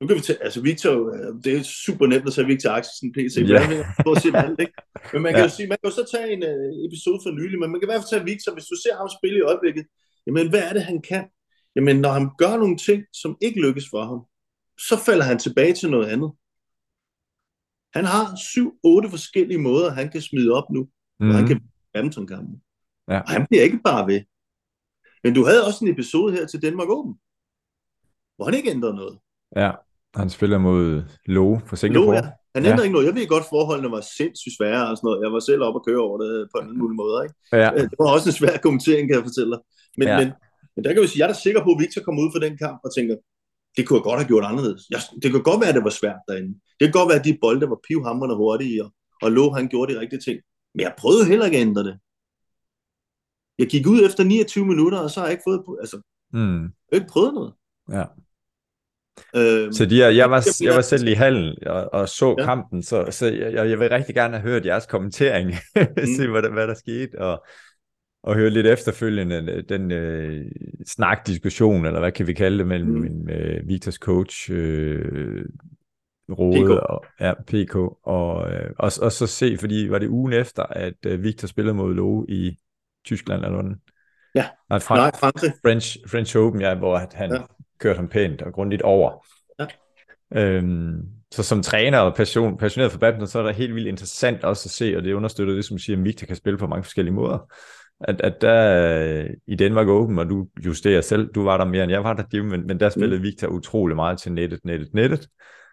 nu 0.00 0.06
kan 0.06 0.16
vi 0.16 0.20
tage, 0.20 0.42
altså 0.42 0.60
Victor, 0.60 0.92
øh, 1.14 1.44
det 1.44 1.56
er 1.58 1.62
super 1.62 2.06
nemt 2.06 2.26
at 2.26 2.32
tage 2.32 2.46
Victor 2.46 2.70
Axelsen 2.70 3.12
PC, 3.12 3.36
ja. 3.48 3.62
at 4.10 4.22
se 4.22 4.28
alt, 4.44 4.60
ikke? 4.60 4.72
Men 5.12 5.22
man 5.22 5.32
kan 5.32 5.42
ja. 5.42 5.48
jo 5.48 5.56
sige, 5.56 5.68
man 5.68 5.78
kan 5.78 5.90
jo 5.90 5.96
så 6.00 6.04
tage 6.14 6.32
en 6.34 6.42
uh, 6.50 6.86
episode 6.86 7.20
for 7.24 7.30
nylig, 7.30 7.58
men 7.60 7.70
man 7.70 7.80
kan 7.80 7.86
i 7.86 7.90
hvert 7.90 8.02
fald 8.02 8.12
tage 8.14 8.28
Victor, 8.30 8.52
hvis 8.52 8.70
du 8.72 8.76
ser 8.84 8.94
ham 8.96 9.08
spille 9.18 9.38
i 9.38 9.46
øjeblikket, 9.50 9.84
jamen 10.26 10.48
hvad 10.50 10.62
er 10.68 10.72
det, 10.72 10.84
han 10.84 11.02
kan? 11.10 11.24
Jamen 11.76 11.96
når 12.04 12.12
han 12.18 12.26
gør 12.42 12.54
nogle 12.56 12.76
ting, 12.76 13.00
som 13.12 13.36
ikke 13.40 13.60
lykkes 13.60 13.86
for 13.92 14.02
ham, 14.10 14.20
så 14.88 14.94
falder 15.06 15.24
han 15.24 15.38
tilbage 15.38 15.74
til 15.74 15.90
noget 15.90 16.08
andet. 16.14 16.30
Han 17.96 18.04
har 18.04 18.36
syv, 18.50 18.66
otte 18.82 19.08
forskellige 19.10 19.58
måder, 19.68 19.90
han 19.90 20.10
kan 20.10 20.22
smide 20.22 20.50
op 20.58 20.70
nu, 20.70 20.88
mm. 21.20 21.28
og 21.28 21.34
han 21.34 21.46
kan 21.46 21.60
badmintonkampen. 21.92 22.62
Ja. 23.10 23.20
Og 23.20 23.30
han 23.30 23.46
bliver 23.48 23.62
ikke 23.62 23.80
bare 23.84 24.06
ved. 24.06 24.20
Men 25.24 25.34
du 25.34 25.44
havde 25.44 25.66
også 25.66 25.84
en 25.84 25.92
episode 25.92 26.32
her 26.32 26.46
til 26.46 26.62
Danmark 26.62 26.88
Open, 26.88 27.14
hvor 28.36 28.44
han 28.44 28.54
ikke 28.54 28.70
ændrede 28.70 28.94
noget. 28.94 29.18
Ja. 29.56 29.70
Han 30.14 30.30
spiller 30.30 30.58
mod 30.58 31.02
Lowe 31.26 31.60
for 31.66 31.76
Singapore. 31.76 32.04
Lowe, 32.04 32.16
ja. 32.16 32.30
Han 32.54 32.62
ændrer 32.66 32.78
ja. 32.78 32.82
ikke 32.82 32.92
noget. 32.92 33.06
Jeg 33.06 33.14
ved 33.14 33.26
godt, 33.34 33.44
forholdene 33.54 33.90
var 33.96 34.02
sindssygt 34.18 34.56
svære 34.58 34.84
og 34.90 34.96
sådan 34.96 35.06
noget. 35.08 35.22
Jeg 35.24 35.32
var 35.32 35.40
selv 35.48 35.62
oppe 35.66 35.78
og 35.80 35.84
køre 35.88 36.02
over 36.08 36.18
det 36.22 36.48
på 36.54 36.58
en 36.62 36.78
mulig 36.78 36.96
måde. 37.02 37.16
Ikke? 37.24 37.34
Ja. 37.62 37.68
Øh, 37.76 37.84
det 37.90 37.96
var 37.98 38.12
også 38.16 38.28
en 38.28 38.38
svær 38.40 38.56
kommentering, 38.64 39.04
kan 39.08 39.16
jeg 39.18 39.26
fortælle 39.28 39.50
dig. 39.54 39.60
Men, 39.98 40.06
ja. 40.08 40.16
men, 40.20 40.28
men 40.74 40.80
der 40.84 40.90
kan 40.92 41.02
vi 41.02 41.08
sige, 41.08 41.20
jeg 41.20 41.28
er 41.28 41.32
da 41.32 41.38
sikker 41.46 41.60
på, 41.64 41.70
at 41.74 41.80
Victor 41.82 42.02
kommer 42.06 42.20
ud 42.24 42.30
for 42.34 42.40
den 42.46 42.54
kamp 42.64 42.78
og 42.86 42.90
tænker, 42.96 43.14
det 43.76 43.82
kunne 43.82 43.98
jeg 43.98 44.06
godt 44.08 44.20
have 44.20 44.30
gjort 44.32 44.44
anderledes. 44.50 44.82
Jeg, 44.94 45.00
det 45.22 45.28
kunne 45.30 45.48
godt 45.50 45.60
være, 45.60 45.72
at 45.72 45.78
det 45.78 45.88
var 45.88 45.96
svært 46.00 46.22
derinde. 46.28 46.52
Det 46.78 46.82
kan 46.86 46.96
godt 46.98 47.08
være, 47.10 47.20
at 47.20 47.28
de 47.28 47.38
bolde 47.44 47.70
var 47.72 47.80
pivhamrende 47.88 48.36
hurtige, 48.42 48.84
og, 48.84 48.90
og 49.22 49.28
Lowe 49.36 49.56
han 49.58 49.68
gjorde 49.72 49.88
de 49.92 50.00
rigtige 50.02 50.24
ting. 50.26 50.38
Men 50.74 50.80
jeg 50.86 50.94
prøvede 51.02 51.24
heller 51.30 51.46
ikke 51.46 51.58
at 51.60 51.66
ændre 51.68 51.82
det. 51.88 51.96
Jeg 53.58 53.68
gik 53.74 53.86
ud 53.86 54.00
efter 54.08 54.24
29 54.24 54.66
minutter, 54.66 54.98
og 54.98 55.10
så 55.10 55.20
har 55.20 55.26
jeg 55.26 55.32
ikke 55.32 55.46
fået... 55.48 55.60
Altså, 55.80 55.96
mm. 56.32 56.62
jeg 56.62 56.92
har 56.92 57.00
ikke 57.00 57.12
prøvet 57.12 57.34
noget. 57.34 57.52
Ja. 57.96 58.04
Øhm, 59.36 59.72
så 59.72 59.86
de, 59.86 59.98
jeg, 59.98 60.16
jeg, 60.16 60.30
var, 60.30 60.46
jeg 60.62 60.74
var 60.74 60.80
selv 60.80 61.08
i 61.08 61.12
hallen 61.12 61.54
og, 61.66 61.94
og 61.94 62.08
så 62.08 62.34
ja. 62.38 62.44
kampen, 62.44 62.82
så, 62.82 63.06
så 63.10 63.26
jeg, 63.26 63.68
jeg 63.70 63.78
vil 63.78 63.88
rigtig 63.88 64.14
gerne 64.14 64.38
have 64.38 64.50
hørt 64.50 64.66
jeres 64.66 64.86
kommentering, 64.86 65.48
mm. 65.76 66.06
se 66.16 66.28
hvad 66.28 66.42
der, 66.42 66.50
hvad 66.50 66.66
der 66.66 66.74
skete, 66.74 67.18
og, 67.18 67.44
og 68.22 68.34
høre 68.34 68.50
lidt 68.50 68.66
efterfølgende 68.66 69.62
den 69.68 69.92
øh, 69.92 70.44
snak-diskussion, 70.86 71.86
eller 71.86 72.00
hvad 72.00 72.12
kan 72.12 72.26
vi 72.26 72.32
kalde 72.32 72.58
det, 72.58 72.66
mellem 72.66 72.90
mm. 72.90 73.00
min, 73.00 73.30
øh, 73.30 73.68
Victors 73.68 73.94
coach, 73.94 74.50
øh, 74.50 75.44
Rode 76.38 76.80
og 76.80 77.04
ja, 77.20 77.34
PK, 77.46 77.76
og, 78.02 78.52
øh, 78.52 78.70
og, 78.78 78.92
og 79.02 79.12
så 79.12 79.26
se, 79.26 79.56
fordi 79.60 79.86
var 79.90 79.98
det 79.98 80.08
ugen 80.08 80.32
efter, 80.32 80.62
at 80.62 80.94
øh, 81.06 81.22
Victor 81.22 81.48
spillede 81.48 81.74
mod 81.74 81.94
Lowe 81.94 82.26
i 82.28 82.56
Tyskland 83.04 83.44
eller 83.44 83.62
noget? 83.62 83.78
Ja, 84.34 84.46
Nej, 84.70 84.78
Frank- 84.78 84.98
Nej 84.98 85.10
Frankrig. 85.20 85.52
French, 85.64 85.98
French 86.06 86.36
Open, 86.36 86.60
ja, 86.60 86.74
hvor 86.74 86.96
han 87.14 87.32
ja 87.32 87.38
kørt 87.80 87.96
ham 87.96 88.08
pænt 88.08 88.42
og 88.42 88.52
grundigt 88.52 88.82
over. 88.82 89.26
Ja. 89.58 89.66
Øhm, 90.34 91.02
så 91.30 91.42
som 91.42 91.62
træner 91.62 91.98
og 91.98 92.14
passion, 92.14 92.56
passioneret 92.58 92.92
for 92.92 92.98
badminton, 92.98 93.26
så 93.26 93.38
er 93.38 93.42
det 93.42 93.54
helt 93.54 93.74
vildt 93.74 93.88
interessant 93.88 94.44
også 94.44 94.66
at 94.66 94.70
se, 94.70 94.96
og 94.96 95.02
det 95.02 95.12
understøtter 95.12 95.54
det, 95.54 95.64
som 95.64 95.78
siger, 95.78 95.96
at 95.96 96.04
Victor 96.04 96.26
kan 96.26 96.36
spille 96.36 96.58
på 96.58 96.66
mange 96.66 96.82
forskellige 96.82 97.14
måder. 97.14 97.52
At, 98.00 98.20
at 98.20 98.40
der 98.40 99.28
i 99.46 99.54
Danmark 99.54 99.88
Open, 99.88 100.18
og 100.18 100.28
du 100.28 100.46
justerer 100.66 101.00
selv, 101.00 101.28
du 101.34 101.42
var 101.42 101.56
der 101.56 101.64
mere 101.64 101.82
end 101.82 101.92
jeg 101.92 102.04
var 102.04 102.12
der, 102.12 102.42
men, 102.42 102.66
men 102.66 102.80
der 102.80 102.88
spillede 102.88 103.18
mm. 103.18 103.24
Victor 103.24 103.48
utrolig 103.48 103.96
meget 103.96 104.18
til 104.18 104.32
nettet, 104.32 104.60
nettet, 104.64 104.94
nettet. 104.94 105.28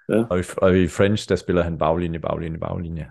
Ja. 0.10 0.24
Og, 0.30 0.40
i, 0.40 0.44
og 0.58 0.78
i 0.78 0.88
French, 0.88 1.30
der 1.30 1.36
spiller 1.36 1.62
han 1.62 1.78
baglinje, 1.78 2.20
baglinje, 2.20 2.60
baglinje. 2.60 3.06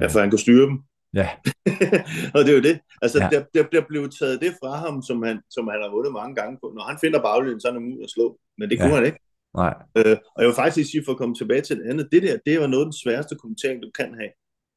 Ja, 0.00 0.06
for 0.06 0.20
han 0.20 0.30
kan 0.30 0.38
styre 0.38 0.66
dem. 0.66 0.78
Ja. 1.14 1.28
og 2.34 2.40
det 2.44 2.50
er 2.50 2.56
jo 2.56 2.62
det. 2.62 2.80
Altså, 3.02 3.18
ja. 3.22 3.28
der, 3.32 3.44
der, 3.54 3.62
der 3.62 3.82
blev 3.88 4.10
taget 4.10 4.40
det 4.40 4.52
fra 4.62 4.76
ham, 4.76 5.02
som 5.02 5.22
han, 5.22 5.40
som 5.50 5.68
han 5.68 5.82
har 5.82 5.90
vundet 5.90 6.12
mange 6.12 6.34
gange 6.34 6.58
på. 6.60 6.72
Når 6.76 6.82
han 6.82 6.98
finder 7.00 7.22
baglinjen, 7.22 7.60
så 7.60 7.68
er 7.68 7.72
han 7.72 7.82
muligt 7.82 8.04
at 8.04 8.10
slå. 8.10 8.38
Men 8.58 8.70
det 8.70 8.78
kunne 8.78 8.88
ja. 8.88 8.94
han 8.94 9.06
ikke. 9.06 9.18
Nej. 9.54 9.74
Øh, 9.96 10.16
og 10.34 10.42
jeg 10.42 10.46
vil 10.46 10.54
faktisk 10.54 10.90
sige, 10.90 11.04
for 11.04 11.12
at 11.12 11.18
komme 11.18 11.34
tilbage 11.34 11.60
til 11.60 11.76
det 11.78 11.90
andet, 11.90 12.08
det 12.12 12.22
der, 12.22 12.38
det 12.46 12.60
var 12.60 12.66
noget 12.66 12.84
af 12.84 12.86
den 12.86 13.00
sværeste 13.02 13.36
kommentering, 13.36 13.82
du 13.82 13.90
kan 13.98 14.14
have. 14.20 14.32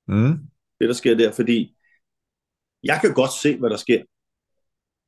Mm. 0.08 0.38
Det, 0.80 0.90
der 0.90 0.94
sker 0.94 1.16
der, 1.16 1.32
fordi 1.32 1.76
jeg 2.84 2.98
kan 3.02 3.14
godt 3.14 3.34
se, 3.42 3.58
hvad 3.60 3.70
der 3.70 3.78
sker. 3.78 4.02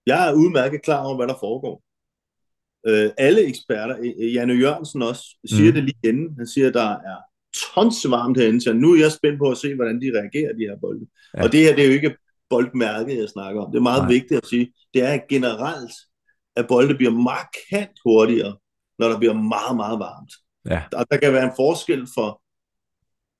Jeg 0.06 0.30
er 0.30 0.34
udmærket 0.34 0.82
klar 0.82 1.06
over, 1.06 1.16
hvad 1.16 1.28
der 1.28 1.38
foregår. 1.40 1.84
Øh, 2.88 3.12
alle 3.18 3.42
eksperter, 3.42 3.96
Janne 4.34 4.54
Jørgensen 4.54 5.02
også, 5.02 5.38
siger 5.46 5.72
mm. 5.72 5.76
det 5.76 5.84
lige 5.84 6.10
inden. 6.10 6.36
Han 6.38 6.48
siger, 6.48 6.68
at 6.68 6.74
der 6.74 6.90
er 6.92 7.18
tons 7.54 8.06
varmt 8.10 8.38
herinde, 8.38 8.62
så 8.62 8.74
nu 8.74 8.94
er 8.94 9.00
jeg 9.00 9.12
spændt 9.12 9.40
på 9.40 9.50
at 9.52 9.58
se, 9.58 9.76
hvordan 9.76 10.02
de 10.02 10.12
reagerer, 10.20 10.54
de 10.54 10.68
her 10.70 10.78
bolde. 10.82 11.06
Ja. 11.38 11.44
Og 11.44 11.52
det 11.52 11.60
her, 11.60 11.76
det 11.76 11.84
er 11.84 11.88
jo 11.88 11.94
ikke 11.94 12.16
boldmærket, 12.50 13.18
jeg 13.18 13.30
snakker 13.30 13.62
om. 13.62 13.72
Det 13.72 13.78
er 13.78 13.82
meget 13.92 14.02
Nej. 14.02 14.12
vigtigt 14.12 14.38
at 14.38 14.48
sige. 14.48 14.74
Det 14.94 15.04
er 15.04 15.20
generelt, 15.30 15.94
at 16.56 16.68
bolde 16.68 16.96
bliver 16.96 17.12
markant 17.12 17.98
hurtigere, 18.06 18.58
når 19.00 19.08
der 19.08 19.20
bliver 19.20 19.34
meget, 19.34 19.76
meget 19.76 20.00
varmt. 20.00 20.34
Ja. 20.66 20.84
Der, 20.92 21.04
der 21.04 21.18
kan 21.18 21.34
være 21.34 21.44
en 21.44 21.56
forskel 21.56 22.08
for 22.16 22.42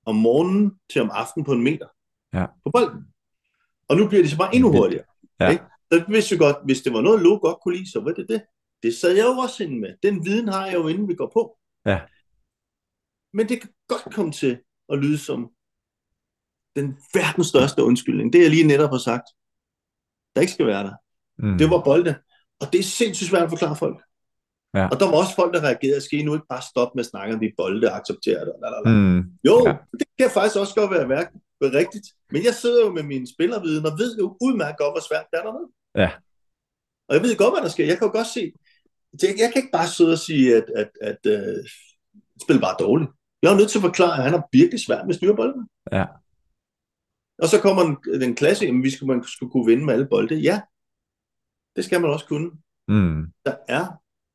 om 0.06 0.16
morgenen 0.16 0.72
til 0.92 1.02
om 1.02 1.10
aftenen 1.12 1.44
på 1.44 1.52
en 1.52 1.62
meter 1.62 1.86
ja. 2.34 2.46
på 2.64 2.70
bolden. 2.70 3.02
Og 3.88 3.96
nu 3.96 4.08
bliver 4.08 4.22
det 4.22 4.30
så 4.30 4.38
bare 4.38 4.54
endnu 4.54 4.72
hurtigere. 4.72 5.04
Ja. 5.40 5.50
Ikke? 5.50 5.64
Så 5.92 6.04
hvis, 6.08 6.32
vi 6.32 6.36
godt, 6.36 6.56
hvis 6.64 6.82
det 6.82 6.92
var 6.92 7.00
noget, 7.00 7.22
Lo 7.22 7.38
godt 7.42 7.58
kunne 7.62 7.76
lide, 7.76 7.92
så 7.92 8.00
var 8.00 8.10
det 8.10 8.26
det. 8.28 8.42
Det 8.82 8.94
sad 8.94 9.16
jeg 9.16 9.24
jo 9.24 9.30
også 9.30 9.64
inde 9.64 9.80
med. 9.80 9.94
Den 10.02 10.24
viden 10.24 10.48
har 10.48 10.66
jeg 10.66 10.74
jo, 10.74 10.88
inden 10.88 11.08
vi 11.08 11.14
går 11.14 11.30
på. 11.34 11.56
Ja. 11.86 12.00
Men 13.34 13.48
det 13.48 13.60
kan 13.60 13.70
godt 13.88 14.14
komme 14.14 14.32
til 14.32 14.58
at 14.92 14.98
lyde 14.98 15.18
som 15.18 15.50
den 16.76 16.96
verdens 17.14 17.46
største 17.46 17.82
undskyldning. 17.82 18.32
Det 18.32 18.42
jeg 18.42 18.50
lige 18.50 18.66
netop 18.66 18.90
har 18.90 18.98
sagt, 18.98 19.26
der 20.34 20.40
ikke 20.40 20.52
skal 20.52 20.66
være 20.66 20.84
der. 20.84 20.94
Mm. 21.38 21.58
Det 21.58 21.70
var 21.70 21.82
bolde. 21.84 22.14
Og 22.60 22.72
det 22.72 22.78
er 22.78 22.82
sindssygt 22.82 23.30
svært 23.30 23.42
at 23.42 23.50
forklare 23.50 23.76
folk. 23.76 24.02
Ja. 24.74 24.88
Og 24.88 25.00
der 25.00 25.06
var 25.06 25.16
også 25.16 25.34
folk, 25.34 25.54
der 25.54 25.60
reagerede, 25.60 26.00
skal 26.00 26.18
I 26.18 26.22
nu 26.22 26.34
ikke 26.34 26.46
bare 26.48 26.62
stoppe 26.62 26.96
med 26.96 27.04
at 27.04 27.10
snakke 27.10 27.34
om 27.34 27.40
de 27.40 27.52
bolde 27.56 27.90
og 27.90 27.96
acceptere 27.96 28.40
det? 28.46 28.54
Mm. 28.86 29.18
Jo, 29.48 29.56
ja. 29.66 29.76
det 29.98 30.06
kan 30.18 30.30
faktisk 30.30 30.56
også 30.56 30.74
godt 30.74 30.90
være 30.90 31.08
værk, 31.08 31.32
rigtigt. 31.62 32.06
Men 32.30 32.44
jeg 32.44 32.54
sidder 32.54 32.86
jo 32.86 32.92
med 32.92 33.02
min 33.02 33.26
spillerviden 33.26 33.86
og 33.86 33.92
ved 33.98 34.16
jo 34.18 34.36
udmærket 34.40 34.78
godt, 34.78 34.92
hvor 34.94 35.04
svært 35.08 35.26
det 35.30 35.38
er 35.38 35.42
dernede. 35.42 35.68
Ja. 35.94 36.10
Og 37.08 37.14
jeg 37.14 37.22
ved 37.22 37.36
godt, 37.36 37.54
hvad 37.54 37.62
der 37.62 37.68
sker. 37.68 37.86
Jeg 37.86 37.98
kan 37.98 38.06
jo 38.06 38.12
godt 38.12 38.26
se, 38.26 38.52
jeg 39.22 39.50
kan 39.52 39.62
ikke 39.62 39.72
bare 39.72 39.88
sidde 39.88 40.12
og 40.12 40.18
sige, 40.18 40.56
at, 40.56 40.64
at, 40.76 40.90
at, 41.00 41.18
at 41.26 41.58
uh, 41.58 41.64
spil 42.42 42.60
bare 42.60 42.76
dårligt. 42.80 43.10
Jeg 43.44 43.52
er 43.52 43.56
nødt 43.56 43.70
til 43.70 43.78
at 43.78 43.88
forklare, 43.90 44.16
at 44.16 44.22
han 44.22 44.32
har 44.32 44.48
virkelig 44.52 44.80
svært 44.80 45.04
med 45.06 45.14
at 45.14 45.16
styre 45.16 45.36
bolden. 45.36 45.68
Ja. 45.92 46.06
Og 47.38 47.48
så 47.48 47.60
kommer 47.60 47.82
den, 47.82 48.20
den 48.20 48.34
klasse, 48.34 48.66
at 48.66 48.74
vi 48.82 48.90
skulle, 48.90 49.14
man 49.14 49.24
skulle 49.24 49.52
kunne 49.52 49.66
vinde 49.66 49.84
med 49.84 49.94
alle 49.94 50.06
bolde. 50.06 50.34
Ja, 50.34 50.60
det 51.76 51.84
skal 51.84 52.00
man 52.00 52.10
også 52.10 52.26
kunne. 52.26 52.50
Mm. 52.88 53.32
Der 53.46 53.56
er 53.68 53.86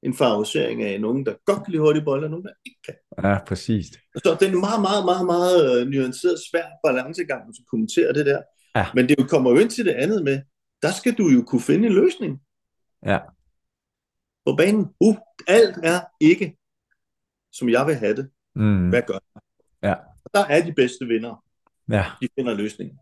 en 0.04 0.14
favorisering 0.14 0.84
af 0.84 1.02
nogen, 1.02 1.26
der 1.26 1.34
godt 1.46 1.64
kan 1.64 1.72
lide 1.72 1.82
hurtige 1.82 2.04
bolde, 2.04 2.24
og 2.24 2.30
nogen, 2.30 2.46
der 2.46 2.54
ikke 2.66 2.80
kan. 2.86 2.96
Ja, 3.24 3.40
præcis. 3.48 3.86
Så 4.16 4.38
det 4.40 4.48
er 4.48 4.52
en 4.52 4.60
meget, 4.60 4.82
meget, 4.82 5.06
meget, 5.06 5.26
meget 5.26 5.82
øh, 5.82 5.88
nuanceret, 5.88 6.40
svær 6.52 6.68
balancegang, 6.84 7.42
at 7.50 7.56
kommentere 7.72 8.14
det 8.14 8.26
der. 8.26 8.42
Ja. 8.76 8.86
Men 8.96 9.10
det 9.10 9.30
kommer 9.30 9.52
jo 9.52 9.58
ind 9.58 9.70
til 9.70 9.86
det 9.86 9.92
andet 9.92 10.24
med, 10.24 10.42
der 10.82 10.92
skal 10.92 11.14
du 11.14 11.28
jo 11.28 11.44
kunne 11.44 11.62
finde 11.62 11.88
en 11.88 11.94
løsning. 11.94 12.42
Ja. 13.06 13.20
På 14.46 14.56
banen. 14.56 14.88
Uh, 15.00 15.18
alt 15.48 15.76
er 15.84 16.00
ikke, 16.22 16.58
som 17.52 17.70
jeg 17.70 17.88
vil 17.88 17.96
have 17.96 18.16
det. 18.16 18.30
Mm. 18.60 18.90
Hvad 18.90 19.02
gør 19.08 19.14
jeg? 19.14 19.42
Ja. 19.84 19.96
Og 20.26 20.30
der 20.34 20.46
er 20.46 20.66
de 20.66 20.74
bedste 20.74 21.06
vinder. 21.06 21.44
Ja. 21.92 22.06
De 22.22 22.28
finder 22.38 22.54
løsningen. 22.54 22.98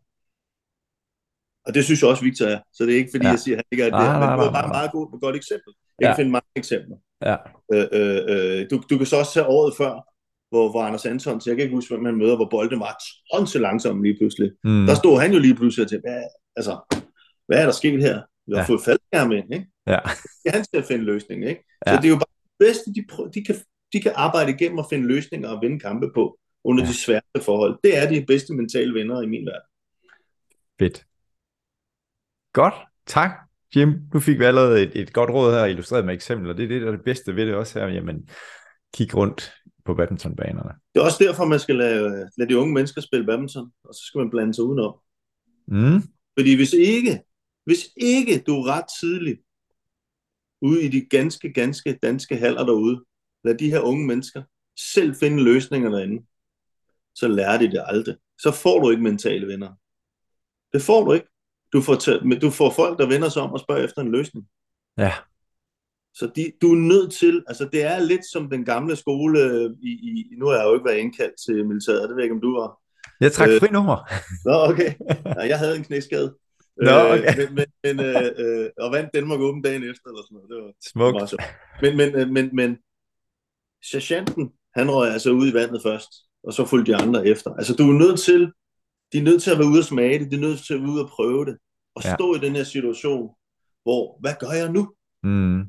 Og 1.65 1.73
det 1.73 1.85
synes 1.85 2.01
jeg 2.01 2.09
også, 2.09 2.23
Victor 2.23 2.45
er. 2.45 2.59
Så 2.73 2.83
det 2.85 2.93
er 2.93 2.97
ikke 2.97 3.11
fordi, 3.13 3.25
ja. 3.25 3.31
jeg 3.31 3.39
siger, 3.39 3.55
at 3.55 3.59
han 3.59 3.65
ikke 3.71 3.83
er 3.83 3.89
det. 3.89 3.99
Men 3.99 4.39
det 4.39 4.47
er 4.47 4.51
bare 4.51 4.65
et 4.65 4.75
meget 4.77 4.91
godt, 4.91 5.21
godt 5.21 5.35
eksempel. 5.35 5.73
Jeg 5.99 6.05
ja. 6.05 6.09
kan 6.09 6.15
finde 6.19 6.31
mange 6.31 6.51
eksempler. 6.55 6.97
Ja. 7.29 7.35
Øh, 7.73 7.87
øh, 7.97 8.21
øh, 8.31 8.69
du, 8.69 8.83
du 8.89 8.97
kan 8.97 9.07
så 9.07 9.15
også 9.19 9.31
se 9.31 9.45
året 9.45 9.73
før, 9.77 9.93
hvor, 10.49 10.69
hvor 10.71 10.81
Anders 10.83 11.05
Anton, 11.05 11.41
jeg 11.45 11.55
kan 11.55 11.63
ikke 11.63 11.75
huske, 11.75 11.93
hvem 11.93 12.03
man 12.03 12.15
møder, 12.15 12.35
hvor 12.35 12.49
bolden 12.49 12.79
var 12.79 12.93
tonse 13.31 13.59
langsom 13.59 14.03
lige 14.03 14.17
pludselig. 14.19 14.51
Mm. 14.63 14.85
Der 14.85 14.95
stod 14.95 15.19
han 15.21 15.33
jo 15.33 15.39
lige 15.39 15.55
pludselig 15.55 15.87
til, 15.87 15.99
hvad, 15.99 16.23
altså, 16.55 16.73
hvad 17.47 17.57
er 17.61 17.65
der 17.65 17.71
sket 17.71 18.03
her? 18.03 18.21
Vi 18.47 18.53
har 18.53 18.61
ja. 18.61 18.67
fået 18.71 18.81
faldskærm 18.85 19.31
ind, 19.31 19.53
ikke? 19.53 19.67
Ja. 19.87 19.99
Det 20.43 20.47
er 20.49 20.51
han 20.51 20.63
til 20.63 20.77
at 20.77 20.85
finde 20.85 21.05
løsningen, 21.05 21.47
ikke? 21.49 21.63
Så 21.87 21.93
ja. 21.93 21.97
det 21.97 22.05
er 22.05 22.09
jo 22.09 22.21
bare 22.23 22.35
det 22.43 22.51
bedste, 22.65 22.93
de, 22.95 23.05
prøver, 23.09 23.29
de, 23.29 23.43
kan, 23.45 23.55
de 23.97 24.01
kan 24.01 24.13
arbejde 24.15 24.51
igennem 24.51 24.77
og 24.77 24.85
finde 24.89 25.07
løsninger 25.07 25.49
og 25.49 25.61
vinde 25.61 25.79
kampe 25.79 26.11
på 26.15 26.39
under 26.63 26.83
ja. 26.83 26.89
de 26.89 26.93
sværeste 26.93 27.41
forhold. 27.41 27.79
Det 27.83 27.97
er 27.97 28.09
de 28.09 28.25
bedste 28.25 28.53
mentale 28.53 28.93
venner 28.93 29.21
i 29.21 29.25
min 29.25 29.45
verden. 29.45 29.67
Fedt. 30.79 31.05
Godt. 32.53 32.73
Tak, 33.05 33.31
Jim. 33.75 33.93
Nu 34.13 34.19
fik 34.19 34.39
vi 34.39 34.43
allerede 34.43 34.83
et, 34.83 34.91
et 34.95 35.13
godt 35.13 35.29
råd 35.29 35.53
her, 35.53 35.65
illustreret 35.65 36.05
med 36.05 36.13
eksempler. 36.13 36.53
Det 36.53 36.63
er 36.63 36.67
det, 36.67 36.81
der 36.81 36.87
er 36.87 36.91
det 36.91 37.03
bedste 37.03 37.35
ved 37.35 37.45
det 37.45 37.55
også 37.55 37.79
her. 37.79 37.87
Jamen, 37.87 38.29
kig 38.93 39.15
rundt 39.15 39.53
på 39.85 39.93
badmintonbanerne. 39.93 40.71
Det 40.93 40.99
er 40.99 41.05
også 41.05 41.23
derfor, 41.23 41.45
man 41.45 41.59
skal 41.59 41.75
lade, 41.75 42.29
lade 42.37 42.49
de 42.49 42.57
unge 42.57 42.73
mennesker 42.73 43.01
spille 43.01 43.25
badminton, 43.25 43.71
og 43.83 43.93
så 43.93 44.01
skal 44.05 44.19
man 44.19 44.29
blande 44.29 44.53
sig 44.53 44.63
udenom. 44.63 44.95
Mm. 45.67 46.01
Fordi 46.39 46.55
hvis 46.55 46.73
ikke, 46.73 47.21
hvis 47.65 47.89
ikke 47.97 48.43
du 48.47 48.51
er 48.51 48.67
ret 48.67 48.85
tidligt 49.01 49.39
ude 50.61 50.83
i 50.83 50.87
de 50.87 51.05
ganske, 51.09 51.53
ganske 51.53 51.99
danske 52.01 52.37
haller 52.37 52.65
derude, 52.65 53.03
lad 53.47 53.55
de 53.55 53.69
her 53.69 53.79
unge 53.79 54.07
mennesker 54.07 54.43
selv 54.93 55.15
finde 55.15 55.43
løsninger 55.43 55.89
derinde, 55.89 56.25
så 57.15 57.27
lærer 57.27 57.57
de 57.57 57.71
det 57.71 57.83
aldrig. 57.85 58.15
Så 58.41 58.51
får 58.51 58.79
du 58.79 58.89
ikke 58.89 59.03
mentale 59.03 59.47
venner. 59.47 59.69
Det 60.73 60.81
får 60.81 61.05
du 61.05 61.13
ikke. 61.13 61.27
Du 61.73 61.81
får, 61.81 61.95
t- 61.95 62.39
du 62.39 62.49
får 62.49 62.69
folk, 62.71 62.99
der 62.99 63.07
vender 63.07 63.29
sig 63.29 63.41
om 63.41 63.51
og 63.51 63.59
spørger 63.59 63.83
efter 63.83 64.01
en 64.01 64.11
løsning. 64.11 64.45
Ja. 64.97 65.13
Så 66.13 66.31
de, 66.35 66.51
du 66.61 66.71
er 66.71 66.77
nødt 66.77 67.11
til, 67.13 67.43
altså 67.47 67.69
det 67.71 67.83
er 67.83 67.99
lidt 67.99 68.25
som 68.31 68.49
den 68.49 68.65
gamle 68.65 68.95
skole, 68.95 69.39
øh, 69.39 69.69
i, 69.81 69.89
i, 69.89 70.35
nu 70.37 70.45
har 70.47 70.55
jeg 70.55 70.65
jo 70.65 70.73
ikke 70.73 70.85
været 70.85 70.97
indkaldt 70.97 71.35
til 71.45 71.67
militæret, 71.67 72.01
det 72.01 72.09
ved 72.09 72.17
jeg 72.17 72.23
ikke, 72.23 72.35
om 72.35 72.41
du 72.41 72.59
var. 72.59 72.79
Jeg 73.21 73.31
trak 73.31 73.49
øh, 73.49 73.59
fri 73.59 73.67
nummer. 73.67 73.97
Nå, 74.45 74.55
okay. 74.71 74.93
Ja, 75.25 75.47
jeg 75.47 75.59
havde 75.59 75.75
en 75.77 75.83
knæskade. 75.83 76.35
Nå, 76.81 76.91
okay. 76.91 77.41
Øh, 77.41 77.51
men, 77.57 77.65
men, 77.83 77.99
øh, 78.05 78.31
øh, 78.37 78.69
og 78.77 78.91
vandt 78.91 79.09
Danmark 79.13 79.39
åben 79.39 79.61
dagen 79.61 79.83
efter, 79.83 80.07
eller 80.09 80.23
sådan 80.23 80.35
noget. 80.35 80.49
Det 80.49 80.57
var 80.57 80.71
Smukt. 80.91 81.15
meget. 81.15 81.33
Men, 81.81 81.97
men, 81.97 82.09
øh, 82.19 82.27
men, 82.29 82.55
men 82.55 82.77
sergeanten, 83.91 84.51
han 84.75 84.91
røg 84.91 85.11
altså 85.11 85.31
ud 85.31 85.47
i 85.51 85.53
vandet 85.53 85.81
først, 85.83 86.09
og 86.43 86.53
så 86.53 86.65
fulgte 86.65 86.91
de 86.91 86.97
andre 86.97 87.27
efter. 87.27 87.53
Altså 87.53 87.73
du 87.75 87.83
er 87.89 87.97
nødt 88.03 88.19
til, 88.19 88.51
de 89.11 89.17
er 89.17 89.23
nødt 89.23 89.43
til 89.43 89.51
at 89.51 89.59
være 89.59 89.67
ude 89.67 89.79
og 89.79 89.91
smage 89.93 90.19
det, 90.19 90.31
de 90.31 90.35
er 90.35 90.45
nødt 90.47 90.59
til 90.65 90.73
at 90.73 90.81
være 90.81 90.89
ude 90.89 91.03
og 91.03 91.09
prøve 91.09 91.45
det, 91.45 91.57
og 91.95 92.03
ja. 92.03 92.15
stå 92.15 92.35
i 92.35 92.39
den 92.39 92.55
her 92.55 92.63
situation, 92.63 93.29
hvor, 93.83 94.17
hvad 94.19 94.33
gør 94.39 94.53
jeg 94.61 94.69
nu? 94.71 94.83
Mm. 95.23 95.59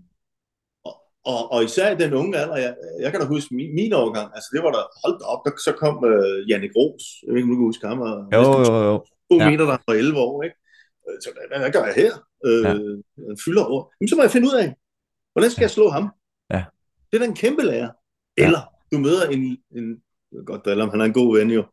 Og, 0.85 0.95
og, 1.25 1.53
og 1.53 1.65
især 1.65 1.87
i 1.93 1.99
den 2.03 2.13
unge 2.15 2.39
alder, 2.39 2.57
jeg, 2.57 2.75
jeg 3.01 3.11
kan 3.11 3.21
da 3.21 3.27
huske 3.27 3.55
min, 3.55 3.75
min 3.75 3.93
overgang, 3.93 4.29
altså 4.35 4.49
det 4.55 4.63
var 4.63 4.73
der, 4.77 4.85
holdt 5.05 5.23
op, 5.23 5.41
der, 5.45 5.51
så 5.65 5.73
kom 5.73 5.95
uh, 6.05 6.51
Jannik 6.51 6.71
Ros, 6.77 7.05
jeg 7.23 7.31
ved 7.31 7.39
ikke, 7.39 7.47
om 7.47 7.51
du 7.51 7.57
kan 7.57 7.69
huske 7.71 7.87
ham, 7.87 8.01
og 8.01 8.15
jo, 8.33 8.43
jo, 8.43 8.75
jo. 8.89 8.97
to 9.31 9.37
ja. 9.39 9.51
meter, 9.51 9.65
der 9.71 9.79
var 9.87 9.95
11 9.95 10.19
år, 10.19 10.43
ikke? 10.43 10.57
Øh, 11.09 11.17
så 11.23 11.29
hvad, 11.49 11.59
hvad 11.61 11.73
gør 11.73 11.85
jeg 11.91 11.95
her? 12.03 12.13
Øh, 12.49 12.65
ja. 12.65 12.75
Fylder 13.45 13.65
over. 13.65 13.83
Jamen, 14.01 14.09
så 14.09 14.17
må 14.17 14.23
jeg 14.23 14.31
finde 14.31 14.49
ud 14.51 14.57
af, 14.63 14.69
hvordan 15.33 15.51
skal 15.51 15.63
ja. 15.63 15.65
jeg 15.65 15.71
slå 15.71 15.89
ham? 15.89 16.05
Ja. 16.55 16.65
Det 17.09 17.15
er 17.17 17.19
da 17.19 17.25
en 17.25 17.43
kæmpe 17.45 17.63
lærer. 17.63 17.91
Eller 18.45 18.61
du 18.93 18.99
møder 18.99 19.29
en, 19.29 19.59
en 19.77 20.03
godt 20.47 20.65
drille 20.65 20.83
om 20.83 20.91
han 20.91 21.01
er 21.01 21.05
en 21.05 21.13
god 21.13 21.39
ven 21.39 21.51
jo, 21.51 21.65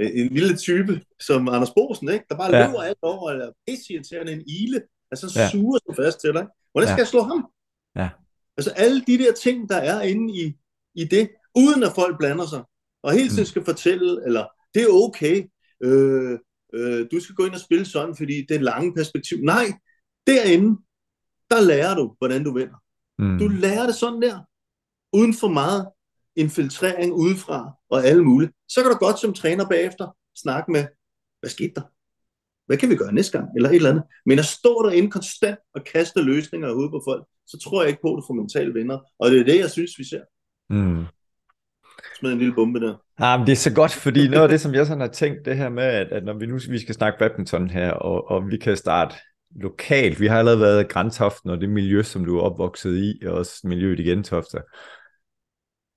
en 0.00 0.28
lille 0.28 0.56
type 0.56 1.00
som 1.20 1.48
Anders 1.48 1.70
Bosen, 1.70 2.08
ikke? 2.08 2.24
der 2.28 2.36
bare 2.36 2.56
ja. 2.56 2.66
løber 2.66 2.82
alt 2.82 2.98
over, 3.02 3.30
eller 3.30 3.50
pisse 3.66 4.20
en 4.34 4.42
ile, 4.46 4.82
altså 5.10 5.32
ja. 5.40 5.50
suger 5.50 5.78
sig 5.86 6.04
fast 6.04 6.20
til 6.20 6.32
dig. 6.32 6.46
Hvordan 6.72 6.88
skal 6.88 6.94
ja. 6.94 6.98
jeg 6.98 7.08
slå 7.08 7.22
ham? 7.22 7.46
Ja. 7.96 8.08
Altså 8.56 8.70
alle 8.70 9.04
de 9.06 9.18
der 9.18 9.32
ting, 9.32 9.68
der 9.68 9.76
er 9.76 10.02
inde 10.02 10.34
i, 10.34 10.54
i 10.94 11.04
det, 11.04 11.30
uden 11.54 11.82
at 11.82 11.92
folk 11.94 12.18
blander 12.18 12.46
sig, 12.46 12.62
og 13.02 13.12
hele 13.12 13.28
tiden 13.28 13.42
mm. 13.42 13.46
skal 13.46 13.64
fortælle, 13.64 14.26
eller 14.26 14.46
det 14.74 14.82
er 14.82 14.88
okay, 14.88 15.44
øh, 15.82 16.38
øh, 16.74 17.06
du 17.12 17.20
skal 17.20 17.34
gå 17.34 17.44
ind 17.44 17.54
og 17.54 17.60
spille 17.60 17.84
sådan, 17.84 18.16
fordi 18.16 18.46
det 18.48 18.56
er 18.56 18.60
lange 18.60 18.94
perspektiv. 18.94 19.38
Nej, 19.38 19.66
derinde, 20.26 20.80
der 21.50 21.60
lærer 21.60 21.94
du, 21.94 22.14
hvordan 22.18 22.44
du 22.44 22.54
vinder. 22.54 22.78
Mm. 23.18 23.38
Du 23.38 23.48
lærer 23.48 23.86
det 23.86 23.94
sådan 23.94 24.22
der, 24.22 24.40
uden 25.12 25.34
for 25.34 25.48
meget 25.48 25.88
infiltrering 26.36 27.12
udefra 27.12 27.72
og 27.90 28.04
alle 28.04 28.24
mulige. 28.24 28.50
Så 28.68 28.82
kan 28.82 28.90
du 28.92 28.96
godt 28.96 29.18
som 29.18 29.34
træner 29.34 29.68
bagefter 29.68 30.16
snakke 30.36 30.72
med, 30.72 30.86
hvad 31.40 31.50
skete 31.50 31.72
der? 31.74 31.82
Hvad 32.66 32.76
kan 32.76 32.90
vi 32.90 32.96
gøre 32.96 33.12
næste 33.12 33.38
gang? 33.38 33.50
Eller 33.56 33.70
et 33.70 33.76
eller 33.76 33.90
andet. 33.90 34.04
Men 34.26 34.38
at 34.38 34.44
stå 34.44 34.82
derinde 34.82 35.10
konstant 35.10 35.58
og 35.74 35.84
kaste 35.84 36.22
løsninger 36.22 36.70
ud 36.70 36.90
på 36.90 37.02
folk, 37.08 37.24
så 37.46 37.58
tror 37.64 37.82
jeg 37.82 37.88
ikke 37.88 38.02
på, 38.02 38.12
at 38.12 38.16
du 38.16 38.24
får 38.26 38.34
mentale 38.34 38.74
venner. 38.74 38.98
Og 39.18 39.30
det 39.30 39.40
er 39.40 39.44
det, 39.44 39.58
jeg 39.58 39.70
synes, 39.70 39.90
vi 39.98 40.04
ser. 40.04 40.22
Mm. 40.70 41.04
Smid 42.18 42.32
en 42.32 42.38
lille 42.38 42.54
bombe 42.54 42.80
der. 42.80 42.94
Ja, 43.20 43.36
men 43.36 43.46
det 43.46 43.52
er 43.52 43.56
så 43.56 43.74
godt, 43.74 43.92
fordi 43.92 44.28
noget 44.28 44.42
af 44.42 44.48
det, 44.48 44.60
som 44.60 44.74
jeg 44.74 44.86
sådan 44.86 45.00
har 45.00 45.08
tænkt, 45.08 45.44
det 45.44 45.56
her 45.56 45.68
med, 45.68 45.84
at, 45.84 46.12
at 46.12 46.24
når 46.24 46.38
vi 46.38 46.46
nu 46.46 46.58
vi 46.70 46.78
skal 46.78 46.94
snakke 46.94 47.18
badminton 47.18 47.70
her, 47.70 47.90
og, 47.90 48.30
og 48.30 48.48
vi 48.50 48.56
kan 48.56 48.76
starte 48.76 49.14
lokalt. 49.60 50.20
Vi 50.20 50.26
har 50.26 50.38
allerede 50.38 50.60
været 50.60 50.84
i 50.84 50.88
Grantoften, 50.88 51.50
og 51.50 51.60
det 51.60 51.68
miljø, 51.68 52.02
som 52.02 52.24
du 52.24 52.38
er 52.38 52.42
opvokset 52.42 52.96
i, 52.96 53.26
og 53.26 53.34
også 53.34 53.60
miljøet 53.64 54.00
i 54.00 54.02
Gentofte. 54.02 54.58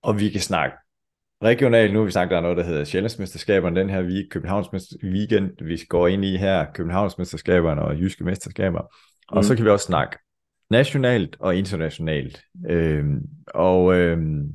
Og 0.07 0.19
vi 0.19 0.29
kan 0.29 0.41
snakke 0.41 0.77
regionalt 1.43 1.93
nu. 1.93 2.03
Vi 2.03 2.11
snakker 2.11 2.35
der 2.35 2.41
noget, 2.41 2.57
der 2.57 2.63
hedder 2.63 2.83
Sjællandsmesterskaberne 2.83 3.79
den 3.79 3.89
her 3.89 4.03
week, 4.03 4.25
Københavns 4.31 4.67
weekend, 5.03 5.65
vi 5.65 5.81
går 5.89 6.07
ind 6.07 6.25
i 6.25 6.37
her, 6.37 6.65
Københavnsmesterskaberne 6.73 7.81
og 7.81 7.99
Jyske 7.99 8.23
Mesterskaber. 8.23 8.81
Og 9.29 9.37
mm. 9.37 9.43
så 9.43 9.55
kan 9.55 9.65
vi 9.65 9.69
også 9.69 9.85
snakke 9.85 10.17
nationalt 10.69 11.37
og 11.39 11.55
internationalt. 11.55 12.41
Øhm, 12.69 13.19
og 13.47 13.95
øhm, 13.95 14.53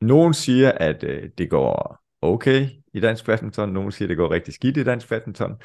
nogen 0.00 0.34
siger, 0.34 0.72
at 0.72 1.04
øh, 1.04 1.30
det 1.38 1.50
går 1.50 1.98
okay 2.22 2.68
i 2.94 3.00
dansk 3.00 3.26
badminton, 3.26 3.72
nogen 3.72 3.92
siger, 3.92 4.06
at 4.06 4.10
det 4.10 4.16
går 4.16 4.30
rigtig 4.30 4.54
skidt 4.54 4.76
i 4.76 4.84
dansk 4.84 5.08
badminton, 5.08 5.56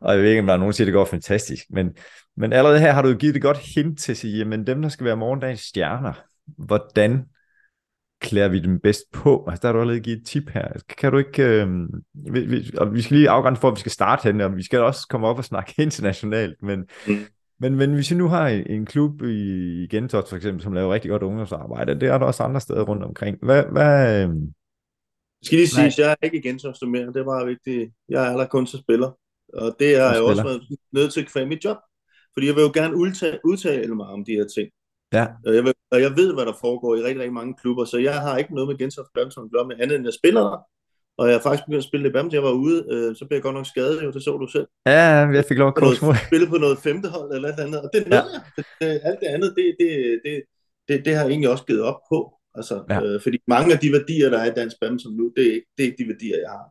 og 0.00 0.14
jeg 0.14 0.22
ved 0.22 0.30
ikke, 0.30 0.40
om 0.40 0.46
der 0.46 0.54
er 0.54 0.58
nogen, 0.58 0.70
der 0.70 0.76
siger, 0.76 0.84
at 0.84 0.86
det 0.86 0.94
går 0.94 1.04
fantastisk, 1.04 1.64
men, 1.70 1.96
men 2.36 2.52
allerede 2.52 2.80
her 2.80 2.92
har 2.92 3.02
du 3.02 3.14
givet 3.14 3.36
et 3.36 3.42
godt 3.42 3.58
hint 3.74 3.98
til 3.98 4.12
at 4.12 4.18
sige, 4.18 4.38
jamen 4.38 4.66
dem, 4.66 4.82
der 4.82 4.88
skal 4.88 5.06
være 5.06 5.16
morgendagens 5.16 5.60
stjerner, 5.60 6.12
hvordan 6.46 7.24
klæder 8.20 8.48
vi 8.48 8.58
dem 8.58 8.80
bedst 8.80 9.12
på? 9.12 9.46
Altså, 9.48 9.62
der 9.62 9.68
har 9.68 9.72
du 9.72 9.80
allerede 9.80 10.00
givet 10.00 10.18
et 10.18 10.26
tip 10.26 10.50
her. 10.50 10.68
Kan 10.98 11.12
du 11.12 11.18
ikke... 11.18 11.42
Øh, 11.42 11.68
vi, 12.32 12.40
vi, 12.40 12.70
og 12.78 12.94
vi 12.94 13.02
skal 13.02 13.16
lige 13.16 13.30
afgrænse 13.30 13.60
for, 13.60 13.68
at 13.68 13.74
vi 13.74 13.80
skal 13.80 13.92
starte 13.92 14.22
henne, 14.22 14.44
og 14.44 14.56
vi 14.56 14.62
skal 14.62 14.80
også 14.80 15.06
komme 15.10 15.26
op 15.26 15.38
og 15.38 15.44
snakke 15.44 15.74
internationalt, 15.82 16.62
men, 16.62 16.84
mm. 17.08 17.18
men, 17.60 17.74
men 17.74 17.94
hvis 17.94 18.10
vi 18.10 18.16
nu 18.16 18.28
har 18.28 18.48
en, 18.48 18.66
en 18.70 18.86
klub 18.86 19.22
i, 19.22 19.82
i 19.82 19.86
Gentofte 19.90 20.28
for 20.28 20.36
eksempel, 20.36 20.62
som 20.62 20.72
laver 20.72 20.94
rigtig 20.94 21.10
godt 21.10 21.22
ungdomsarbejde, 21.22 22.00
det 22.00 22.08
er 22.08 22.18
der 22.18 22.26
også 22.26 22.42
andre 22.42 22.60
steder 22.60 22.82
rundt 22.82 23.04
omkring. 23.04 23.38
Hvad... 23.42 23.64
hvad 23.72 24.24
øh, 24.24 24.34
skal 25.42 25.58
lige 25.58 25.68
sige, 25.68 25.86
at 25.86 25.98
jeg 25.98 26.10
er 26.10 26.16
ikke 26.22 26.38
i 26.38 26.42
Gentofte 26.42 26.86
mere, 26.86 27.06
det 27.06 27.16
er 27.16 27.24
bare 27.24 27.46
vigtigt. 27.46 27.92
Jeg 28.08 28.32
er 28.32 28.36
der 28.36 28.46
kun 28.46 28.66
til 28.66 28.78
spiller, 28.78 29.10
og 29.54 29.76
det 29.78 29.96
er 29.96 30.12
jeg 30.12 30.22
også 30.22 30.42
været 30.42 30.62
nødt 30.92 31.12
til 31.12 31.20
at 31.20 31.26
kvære 31.32 31.46
mit 31.46 31.64
job, 31.64 31.76
fordi 32.34 32.46
jeg 32.46 32.54
vil 32.54 32.62
jo 32.62 32.70
gerne 32.74 32.96
udtale, 32.96 33.38
udtale 33.44 33.94
mig 33.94 34.06
om 34.06 34.24
de 34.24 34.32
her 34.32 34.46
ting. 34.56 34.70
Ja. 35.12 35.26
Og 35.46 35.54
jeg, 35.54 35.64
ved, 35.64 35.74
og 35.90 36.00
jeg 36.00 36.16
ved, 36.16 36.34
hvad 36.34 36.46
der 36.46 36.52
foregår 36.60 36.96
i 36.96 36.98
rigtig, 36.98 37.18
rigtig 37.18 37.32
mange 37.32 37.54
klubber, 37.54 37.84
så 37.84 37.98
jeg 37.98 38.20
har 38.20 38.38
ikke 38.38 38.54
noget 38.54 38.68
med 38.68 38.78
Gentofte 38.78 39.10
Badminton 39.14 39.44
at 39.44 39.52
gøre 39.52 39.66
med 39.66 39.76
andet 39.80 39.96
end 39.96 40.04
jeg 40.04 40.14
spiller 40.14 40.40
der. 40.40 40.60
Og 41.20 41.26
jeg 41.28 41.34
har 41.34 41.42
faktisk 41.42 41.64
begyndt 41.66 41.84
at 41.84 41.88
spille 41.90 42.04
det 42.04 42.12
badminton. 42.12 42.34
Jeg 42.34 42.42
var 42.42 42.56
ude, 42.66 42.78
øh, 42.92 43.16
så 43.16 43.22
blev 43.26 43.36
jeg 43.36 43.42
godt 43.42 43.54
nok 43.54 43.66
skadet, 43.66 44.02
jo, 44.02 44.10
det 44.10 44.22
så 44.22 44.36
du 44.36 44.46
selv. 44.46 44.66
Ja, 44.86 45.06
jeg 45.38 45.44
fik 45.44 45.58
lov 45.58 45.68
at 45.68 45.74
komme 45.74 46.16
Spille 46.30 46.46
på 46.46 46.56
noget 46.56 46.78
femte 46.78 47.08
hold 47.08 47.32
eller 47.32 47.48
et 47.48 47.60
andet, 47.64 47.80
og 47.80 47.90
det 47.94 48.00
ja. 48.06 48.14
jeg. 48.14 48.24
Det, 48.80 49.00
alt 49.04 49.20
det 49.20 49.26
andet, 49.26 49.54
det, 49.56 49.76
det, 49.80 50.20
det, 50.24 50.42
det, 50.88 51.04
det 51.04 51.14
har 51.14 51.22
jeg 51.22 51.30
egentlig 51.30 51.50
også 51.50 51.64
givet 51.64 51.82
op 51.82 52.00
på. 52.12 52.18
Altså, 52.54 52.84
ja. 52.90 53.02
øh, 53.02 53.20
fordi 53.22 53.38
mange 53.46 53.72
af 53.74 53.78
de 53.78 53.92
værdier, 53.92 54.30
der 54.30 54.38
er 54.38 54.50
i 54.50 54.54
dansk 54.60 54.76
badminton 54.80 55.16
nu, 55.16 55.32
det 55.36 55.46
er, 55.48 55.52
ikke, 55.52 55.66
det 55.76 55.82
er 55.82 55.86
ikke 55.88 56.02
de 56.02 56.08
værdier, 56.08 56.38
jeg 56.44 56.50
har. 56.50 56.66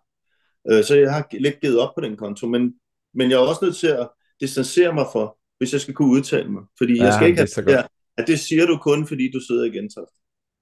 Øh, 0.69 0.83
så 0.83 0.95
jeg 0.95 1.13
har 1.13 1.27
lidt 1.31 1.61
givet 1.61 1.79
op 1.79 1.91
på 1.95 2.01
den 2.01 2.17
konto, 2.17 2.47
men, 2.47 2.73
men 3.13 3.29
jeg 3.29 3.35
er 3.35 3.49
også 3.51 3.65
nødt 3.65 3.75
til 3.75 3.87
at 3.87 4.09
distancere 4.41 4.93
mig 4.93 5.05
for, 5.11 5.37
hvis 5.57 5.73
jeg 5.73 5.81
skal 5.81 5.93
kunne 5.93 6.11
udtale 6.11 6.51
mig. 6.51 6.63
Fordi 6.77 6.93
ja, 6.97 7.03
jeg 7.03 7.13
skal 7.13 7.27
ikke 7.27 7.39
have, 7.39 7.71
jeg, 7.77 7.87
at 8.19 8.27
det 8.27 8.39
siger 8.39 8.65
du 8.65 8.77
kun, 8.77 9.07
fordi 9.07 9.31
du 9.31 9.39
sidder 9.39 9.63
i 9.63 9.69
Gentofte. 9.69 10.15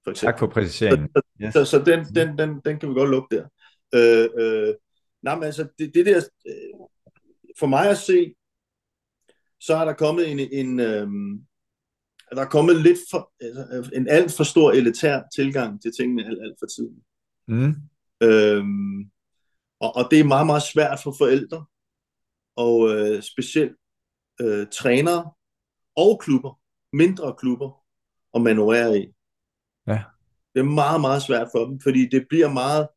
For 0.04 0.10
eksempel. 0.10 0.32
Tak 0.32 0.38
for 0.38 0.46
præciseringen. 0.46 1.08
Så, 1.16 1.22
yes. 1.42 1.52
så, 1.52 1.64
så 1.64 1.78
den, 1.78 2.04
den, 2.04 2.38
den, 2.38 2.60
den 2.64 2.78
kan 2.78 2.88
vi 2.88 2.94
godt 2.94 3.10
lukke 3.10 3.36
der. 3.36 3.44
Øh, 3.94 4.28
øh, 4.38 4.74
nej, 5.22 5.34
men 5.34 5.44
altså, 5.44 5.68
det, 5.78 5.94
det 5.94 6.06
der, 6.06 6.16
øh, 6.48 6.54
for 7.58 7.66
mig 7.66 7.90
at 7.90 7.98
se, 7.98 8.34
så 9.60 9.76
er 9.76 9.84
der 9.84 9.92
kommet 9.92 10.30
en, 10.30 10.38
en 10.38 10.80
øh, 10.80 11.08
der 12.30 12.42
er 12.42 12.48
kommet 12.48 12.76
lidt 12.76 12.98
for, 13.10 13.32
altså, 13.40 13.90
en 13.94 14.08
alt 14.08 14.32
for 14.32 14.44
stor 14.44 14.70
elitær 14.72 15.22
tilgang 15.34 15.82
til 15.82 15.92
tingene 15.98 16.24
alt, 16.26 16.42
alt 16.42 16.56
for 16.60 16.66
tiden. 16.66 17.02
Mm. 17.48 17.74
Øhm, 18.22 19.10
og, 19.80 19.96
og 19.96 20.08
det 20.10 20.20
er 20.20 20.24
meget, 20.24 20.46
meget 20.46 20.62
svært 20.62 21.00
for 21.02 21.14
forældre, 21.18 21.64
og 22.56 22.94
øh, 22.94 23.22
specielt 23.22 23.76
øh, 24.40 24.66
trænere 24.72 25.30
og 25.96 26.20
klubber, 26.20 26.60
mindre 26.92 27.34
klubber 27.38 27.84
at 28.34 28.42
manøvrere 28.42 28.98
i. 28.98 29.14
Ja. 29.86 30.02
Det 30.54 30.60
er 30.60 30.64
meget, 30.64 31.00
meget 31.00 31.22
svært 31.22 31.48
for 31.52 31.64
dem, 31.64 31.80
fordi 31.80 32.08
det 32.08 32.26
bliver 32.28 32.48
meget 32.52 32.88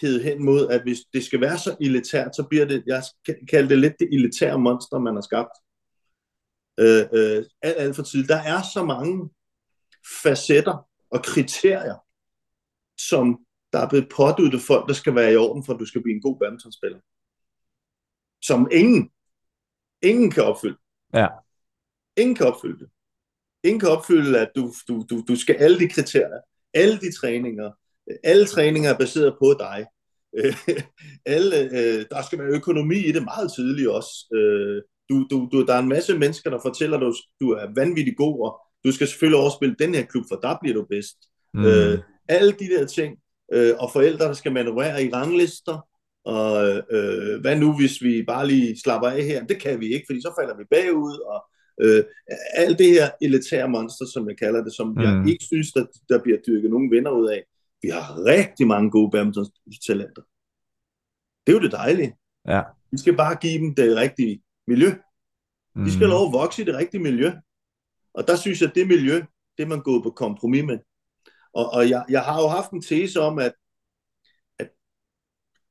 hed 0.00 0.22
hen 0.22 0.44
mod, 0.44 0.68
at 0.68 0.82
hvis 0.82 0.98
det 1.12 1.24
skal 1.24 1.40
være 1.40 1.58
så 1.58 1.76
elitært, 1.80 2.36
så 2.36 2.46
bliver 2.50 2.64
det, 2.64 2.84
jeg 2.86 3.02
kalder 3.50 3.68
det 3.68 3.78
lidt 3.78 3.94
det 3.98 4.08
elitære 4.14 4.58
monster, 4.58 4.98
man 4.98 5.14
har 5.14 5.20
skabt. 5.20 5.56
Øh, 6.80 7.06
øh, 7.12 7.44
alt, 7.62 7.76
alt 7.78 7.96
for 7.96 8.02
tidligt. 8.02 8.28
Der 8.28 8.42
er 8.42 8.62
så 8.74 8.84
mange 8.84 9.30
facetter 10.22 10.88
og 11.10 11.22
kriterier, 11.22 11.96
som 12.98 13.46
der 13.72 13.78
er 13.78 13.88
blevet 13.88 14.08
påduttet 14.16 14.60
folk, 14.62 14.88
der 14.88 14.94
skal 14.94 15.14
være 15.14 15.32
i 15.32 15.36
orden, 15.36 15.64
for 15.64 15.74
at 15.74 15.80
du 15.80 15.86
skal 15.86 16.02
blive 16.02 16.14
en 16.14 16.22
god 16.22 16.38
badmintonspiller. 16.38 16.98
Som 18.42 18.68
ingen, 18.72 19.10
ingen 20.02 20.30
kan 20.30 20.44
opfylde. 20.44 20.78
Ja. 21.14 21.28
Ingen 22.16 22.34
kan 22.34 22.46
opfylde 22.46 22.78
det. 22.78 22.88
Ingen 23.64 23.80
kan 23.80 23.88
opfylde, 23.88 24.40
at 24.40 24.48
du, 24.56 24.72
du, 24.88 25.04
du, 25.10 25.24
du 25.28 25.36
skal 25.36 25.54
alle 25.54 25.78
de 25.78 25.88
kriterier. 25.88 26.40
alle 26.74 26.98
de 26.98 27.12
træninger, 27.12 27.70
alle 28.24 28.46
træninger 28.46 28.90
er 28.90 28.98
baseret 28.98 29.36
på 29.38 29.54
dig. 29.58 29.86
alle, 31.36 31.56
øh, 31.60 32.04
der 32.10 32.22
skal 32.26 32.38
være 32.38 32.56
økonomi 32.56 32.96
i 32.96 33.12
det 33.12 33.24
meget 33.24 33.52
tidligt 33.56 33.88
også. 33.88 34.34
Øh, 34.34 34.82
du, 35.10 35.26
du, 35.30 35.48
du, 35.52 35.66
der 35.66 35.74
er 35.74 35.78
en 35.78 35.88
masse 35.88 36.18
mennesker, 36.18 36.50
der 36.50 36.58
fortæller 36.62 36.98
dig, 36.98 37.08
du 37.40 37.50
er 37.50 37.66
vanvittig 37.74 38.16
god, 38.16 38.46
og 38.46 38.60
du 38.84 38.92
skal 38.92 39.08
selvfølgelig 39.08 39.40
overspille 39.40 39.76
den 39.78 39.94
her 39.94 40.04
klub, 40.04 40.24
for 40.30 40.36
der 40.36 40.56
bliver 40.62 40.74
du 40.74 40.86
bedst. 40.90 41.16
Mm. 41.54 41.64
Øh, 41.64 41.98
alle 42.28 42.52
de 42.52 42.64
der 42.64 42.86
ting, 42.86 43.18
øh, 43.52 43.74
og 43.78 43.92
forældre, 43.92 44.24
der 44.24 44.32
skal 44.32 44.52
manøvrere 44.52 45.04
i 45.04 45.12
ranglister, 45.12 45.88
og 46.24 46.66
øh, 46.90 47.40
hvad 47.40 47.56
nu, 47.56 47.76
hvis 47.76 48.02
vi 48.02 48.22
bare 48.22 48.46
lige 48.46 48.80
slapper 48.84 49.08
af 49.08 49.22
her? 49.22 49.44
Det 49.44 49.60
kan 49.60 49.80
vi 49.80 49.86
ikke, 49.86 50.06
fordi 50.08 50.20
så 50.20 50.34
falder 50.40 50.56
vi 50.56 50.64
bagud, 50.70 51.18
og 51.32 51.44
øh, 51.80 52.04
alt 52.54 52.78
det 52.78 52.90
her 52.90 53.10
elitære 53.22 53.68
monster, 53.68 54.06
som 54.06 54.28
jeg 54.28 54.38
kalder 54.38 54.64
det, 54.64 54.74
som 54.74 54.88
mm. 54.88 55.00
jeg 55.00 55.28
ikke 55.28 55.44
synes, 55.44 55.72
der, 55.72 55.86
der 56.08 56.22
bliver 56.22 56.38
dyrket 56.46 56.70
nogen 56.70 56.90
venner 56.90 57.10
ud 57.10 57.28
af. 57.28 57.44
Vi 57.82 57.88
har 57.88 58.24
rigtig 58.24 58.66
mange 58.66 58.90
gode 58.90 59.10
badminton-talenter. 59.10 60.22
Det 61.46 61.52
er 61.52 61.56
jo 61.56 61.62
det 61.62 61.72
dejlige. 61.72 62.16
Ja. 62.48 62.62
Vi 62.90 62.98
skal 62.98 63.16
bare 63.16 63.36
give 63.36 63.58
dem 63.58 63.74
det 63.74 63.96
rigtige 63.96 64.42
miljø. 64.66 64.90
De 65.84 65.92
skal 65.92 66.06
mm. 66.06 66.10
lov 66.10 66.26
at 66.26 66.32
vokse 66.32 66.62
i 66.62 66.64
det 66.64 66.74
rigtige 66.74 67.02
miljø. 67.02 67.32
Og 68.14 68.28
der 68.28 68.36
synes 68.36 68.60
jeg, 68.60 68.68
at 68.68 68.74
det 68.74 68.86
miljø, 68.86 69.14
det 69.56 69.62
er 69.62 69.66
man 69.66 69.82
gået 69.82 70.02
på 70.02 70.10
kompromis 70.10 70.64
med. 70.64 70.78
Og, 71.52 71.70
og 71.72 71.90
jeg, 71.90 72.04
jeg 72.08 72.22
har 72.22 72.40
jo 72.42 72.48
haft 72.48 72.70
en 72.70 72.82
tese 72.82 73.20
om, 73.20 73.38
at, 73.38 73.54
at 74.58 74.68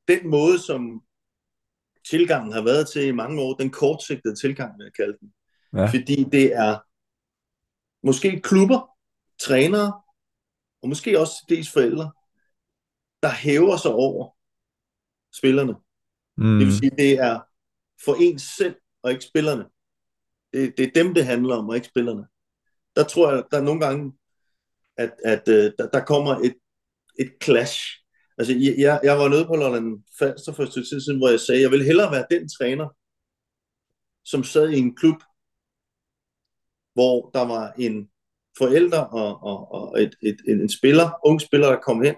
den 0.07 0.27
måde, 0.29 0.59
som 0.59 1.01
tilgangen 2.09 2.53
har 2.53 2.63
været 2.63 2.89
til 2.89 3.07
i 3.07 3.11
mange 3.11 3.41
år, 3.41 3.53
den 3.53 3.69
kortsigtede 3.69 4.35
tilgang, 4.35 4.81
jeg 4.81 4.93
kalder 4.93 5.17
den. 5.17 5.33
Ja. 5.73 5.85
Fordi 5.85 6.23
det 6.31 6.55
er 6.55 6.79
måske 8.07 8.41
klubber, 8.41 8.89
trænere, 9.39 10.01
og 10.81 10.89
måske 10.89 11.19
også 11.19 11.45
dels 11.49 11.71
forældre, 11.71 12.11
der 13.23 13.31
hæver 13.31 13.77
sig 13.77 13.91
over 13.91 14.35
spillerne. 15.37 15.75
Mm. 16.37 16.57
Det 16.59 16.67
vil 16.67 16.77
sige, 16.77 16.91
det 16.97 17.11
er 17.11 17.39
for 18.05 18.15
ens 18.19 18.41
selv, 18.41 18.75
og 19.03 19.11
ikke 19.11 19.25
spillerne. 19.25 19.65
Det, 20.53 20.73
det 20.77 20.87
er 20.87 21.03
dem, 21.03 21.13
det 21.13 21.25
handler 21.25 21.55
om, 21.55 21.69
og 21.69 21.75
ikke 21.75 21.87
spillerne. 21.87 22.27
Der 22.95 23.03
tror 23.03 23.31
jeg, 23.31 23.43
der 23.51 23.57
er 23.57 23.61
nogle 23.61 23.81
gange, 23.85 24.13
at, 24.97 25.13
at 25.25 25.47
uh, 25.47 25.53
der, 25.53 25.89
der 25.93 26.05
kommer 26.05 26.35
et, 26.35 26.55
et 27.19 27.31
clash. 27.43 27.79
Altså, 28.37 28.53
jeg, 28.77 28.99
jeg 29.03 29.17
var 29.17 29.27
nede 29.29 29.45
på 29.45 29.55
Lolland 29.55 30.03
Falster 30.19 30.53
for 30.53 30.63
et 30.63 30.71
stykke 30.71 30.89
tid 30.89 31.01
siden, 31.01 31.19
hvor 31.19 31.29
jeg 31.29 31.39
sagde, 31.39 31.61
jeg 31.61 31.71
vil 31.71 31.85
hellere 31.85 32.11
være 32.11 32.25
den 32.31 32.49
træner, 32.49 32.87
som 34.25 34.43
sad 34.43 34.69
i 34.69 34.77
en 34.77 34.95
klub, 34.95 35.23
hvor 36.95 37.29
der 37.33 37.45
var 37.53 37.73
en 37.77 38.09
forælder 38.57 39.01
og, 39.01 39.43
og, 39.43 39.71
og 39.71 40.01
et, 40.01 40.15
et, 40.21 40.37
en, 40.47 40.61
en 40.61 40.69
spiller, 40.69 41.07
ung 41.25 41.41
spiller, 41.41 41.67
der 41.69 41.79
kom 41.79 42.03
hen 42.03 42.15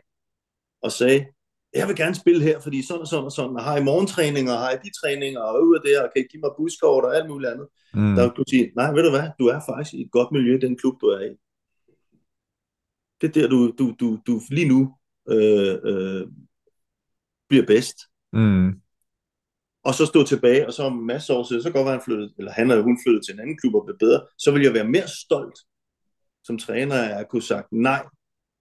og 0.82 0.92
sagde, 0.92 1.26
jeg 1.74 1.88
vil 1.88 1.96
gerne 1.96 2.16
spille 2.16 2.44
her, 2.44 2.60
fordi 2.60 2.88
sådan 2.88 3.02
og 3.02 3.08
sådan 3.08 3.26
og 3.26 3.32
sådan, 3.32 3.56
og 3.56 3.64
har 3.64 3.78
I 3.78 3.84
morgentræninger, 3.84 4.54
og 4.54 4.60
har 4.60 4.72
I 4.72 4.78
de 4.84 4.92
træninger, 5.02 5.40
og 5.40 5.68
ud 5.68 5.76
af 5.76 5.82
det, 5.86 6.02
og 6.02 6.10
kan 6.16 6.24
I 6.24 6.28
give 6.32 6.42
mig 6.42 6.52
buskort 6.58 7.06
og 7.06 7.16
alt 7.16 7.30
muligt 7.30 7.52
andet. 7.52 7.68
Mm. 7.94 8.16
Der 8.16 8.30
du 8.30 8.44
sige, 8.48 8.72
nej, 8.76 8.92
ved 8.94 9.04
du 9.04 9.10
hvad, 9.10 9.30
du 9.40 9.46
er 9.48 9.60
faktisk 9.70 9.94
i 9.94 10.02
et 10.02 10.12
godt 10.12 10.32
miljø 10.32 10.58
i 10.58 10.60
den 10.60 10.78
klub, 10.78 11.02
du 11.02 11.08
er 11.08 11.22
i. 11.30 11.34
Det 13.22 13.28
er 13.28 13.34
der, 13.42 13.48
du, 13.48 13.74
du, 13.80 13.96
du, 14.00 14.20
du 14.28 14.42
lige 14.50 14.68
nu 14.68 14.96
øh, 15.30 15.78
øh, 15.84 16.28
bliver 17.50 17.66
bedst. 17.66 17.98
Mm. 18.34 18.82
Og 19.88 19.94
så 19.94 20.06
stå 20.06 20.24
tilbage, 20.24 20.68
og 20.68 20.74
så 20.74 20.84
om 20.84 20.94
masser 20.94 21.34
år 21.34 21.44
siden, 21.44 21.64
så 21.64 21.72
går 21.72 21.90
han 21.90 22.02
flyttet, 22.06 22.34
eller 22.38 22.52
han 22.52 22.72
eller 22.72 22.84
hun 22.84 23.00
flyttet 23.06 23.26
til 23.26 23.34
en 23.34 23.40
anden 23.40 23.58
klub 23.58 23.76
og 23.76 23.84
bliver 23.86 23.98
bedre, 23.98 24.22
så 24.38 24.52
vil 24.52 24.62
jeg 24.64 24.74
være 24.74 24.88
mere 24.88 25.08
stolt 25.08 25.60
som 26.44 26.58
træner 26.58 26.96
af 26.96 27.20
at 27.20 27.30
kunne 27.30 27.42
sagt 27.42 27.72
nej 27.72 28.06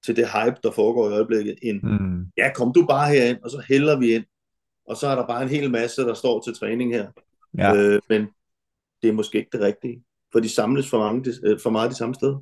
til 0.04 0.16
det 0.16 0.26
hype, 0.26 0.56
der 0.62 0.70
foregår 0.70 1.08
i 1.08 1.12
øjeblikket, 1.12 1.58
end, 1.62 1.82
mm. 1.82 2.26
ja, 2.36 2.52
kom 2.54 2.72
du 2.72 2.86
bare 2.86 3.08
herind, 3.12 3.38
og 3.42 3.50
så 3.50 3.64
hælder 3.68 3.98
vi 3.98 4.14
ind. 4.14 4.24
Og 4.88 4.96
så 4.96 5.06
er 5.06 5.14
der 5.14 5.26
bare 5.26 5.42
en 5.42 5.48
hel 5.48 5.70
masse, 5.70 6.02
der 6.02 6.14
står 6.14 6.40
til 6.40 6.54
træning 6.54 6.92
her. 6.94 7.10
Ja. 7.58 7.74
Øh, 7.74 8.00
men 8.08 8.28
det 9.02 9.08
er 9.08 9.12
måske 9.12 9.38
ikke 9.38 9.50
det 9.52 9.60
rigtige, 9.60 10.04
for 10.32 10.40
de 10.40 10.48
samles 10.48 10.90
for, 10.90 10.98
mange, 10.98 11.32
øh, 11.44 11.60
for 11.62 11.70
meget 11.70 11.90
de 11.90 11.96
samme 11.96 12.14
steder. 12.14 12.38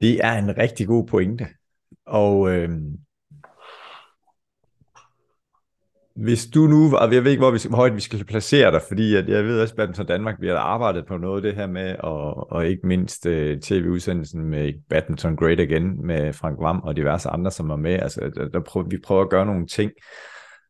Det 0.00 0.24
er 0.24 0.32
en 0.32 0.58
rigtig 0.58 0.86
god 0.86 1.06
pointe. 1.06 1.46
Og 2.06 2.50
øh, 2.50 2.70
Hvis 6.16 6.46
du 6.46 6.60
nu, 6.60 6.96
og 6.96 7.14
jeg 7.14 7.24
ved 7.24 7.30
ikke, 7.30 7.40
hvor, 7.40 7.50
vi, 7.50 7.58
hvor 7.68 7.76
højt 7.76 7.94
vi 7.94 8.00
skal 8.00 8.24
placere 8.24 8.72
dig, 8.72 8.82
fordi 8.88 9.14
at 9.14 9.28
jeg 9.28 9.44
ved 9.44 9.60
også, 9.60 9.74
at 9.78 9.96
som 9.96 10.06
Danmark, 10.06 10.36
vi 10.40 10.48
har 10.48 10.56
arbejdet 10.56 11.06
på 11.06 11.16
noget 11.16 11.36
af 11.36 11.42
det 11.42 11.54
her 11.54 11.66
med, 11.66 11.96
og, 11.98 12.52
og 12.52 12.66
ikke 12.66 12.86
mindst 12.86 13.26
uh, 13.26 13.32
tv-udsendelsen 13.62 14.44
med 14.44 14.72
Badminton 14.88 15.36
Great 15.36 15.60
Again 15.60 16.06
med 16.06 16.32
Frank 16.32 16.56
Vam 16.60 16.80
og 16.80 16.96
diverse 16.96 17.28
andre, 17.28 17.50
som 17.50 17.68
var 17.68 17.76
med. 17.76 17.92
Altså, 17.92 18.30
der, 18.34 18.48
der 18.48 18.60
prøver, 18.60 18.88
vi 18.88 18.98
prøver 18.98 19.22
at 19.22 19.30
gøre 19.30 19.46
nogle 19.46 19.66
ting. 19.66 19.92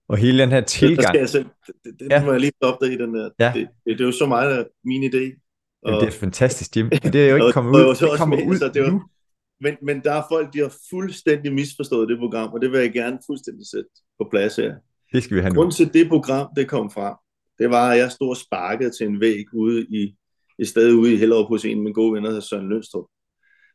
Og 0.08 0.16
hele 0.16 0.42
den 0.42 0.50
her 0.50 0.60
tilgang... 0.60 0.98
Det, 0.98 1.08
skal 1.08 1.18
jeg 1.18 1.28
selv, 1.28 1.46
det, 1.84 1.92
det 2.00 2.06
ja. 2.10 2.24
må 2.24 2.30
jeg 2.32 2.40
lige 2.40 2.52
stoppe 2.62 2.86
dig 2.86 2.94
i 2.94 2.96
den 2.96 3.14
der. 3.14 3.30
Ja. 3.38 3.52
Det, 3.54 3.68
det, 3.84 3.98
det, 3.98 4.00
er 4.00 4.04
jo 4.04 4.12
så 4.12 4.26
meget 4.26 4.66
min 4.84 5.04
idé. 5.04 5.24
Og, 5.82 5.90
Jamen, 5.90 6.00
det 6.00 6.14
er 6.14 6.18
fantastisk, 6.18 6.76
Jim. 6.76 6.90
Det 6.90 7.14
er 7.14 7.30
jo 7.30 7.36
ikke 7.36 7.52
kommet 7.52 7.72
ud. 7.74 7.80
det 7.80 8.18
kommer 8.18 8.46
ud 8.46 8.56
så 8.56 8.70
det 8.74 8.82
var, 8.82 8.90
nu. 8.90 9.02
Men, 9.60 9.76
men 9.82 10.00
der 10.00 10.12
er 10.12 10.22
folk, 10.30 10.52
de 10.54 10.58
har 10.58 10.72
fuldstændig 10.90 11.52
misforstået 11.52 12.08
det 12.08 12.18
program, 12.18 12.52
og 12.52 12.60
det 12.60 12.72
vil 12.72 12.80
jeg 12.80 12.92
gerne 12.92 13.18
fuldstændig 13.26 13.66
sætte 13.66 13.90
på 14.18 14.28
plads 14.30 14.56
her. 14.56 14.74
Det 15.12 15.22
skal 15.22 15.36
vi 15.36 15.40
have 15.40 15.52
nu. 15.52 15.60
Grunden 15.60 15.74
til 15.74 15.92
det 15.92 16.08
program, 16.08 16.48
det 16.56 16.68
kom 16.68 16.90
fra, 16.90 17.20
det 17.58 17.70
var, 17.70 17.90
at 17.90 17.98
jeg 17.98 18.12
stod 18.12 18.28
og 18.28 18.36
sparkede 18.36 18.90
til 18.90 19.06
en 19.06 19.20
væg 19.20 19.44
ude 19.54 19.86
i 19.86 20.16
et 20.58 20.68
sted 20.68 20.92
ude 20.92 21.14
i 21.14 21.16
Hellerup 21.16 21.48
hos 21.48 21.64
en 21.64 21.78
af 21.78 21.82
mine 21.82 21.94
gode 21.94 22.12
venner, 22.12 22.30
der 22.30 22.40
Søren 22.40 22.68
Lønstrup. 22.68 23.06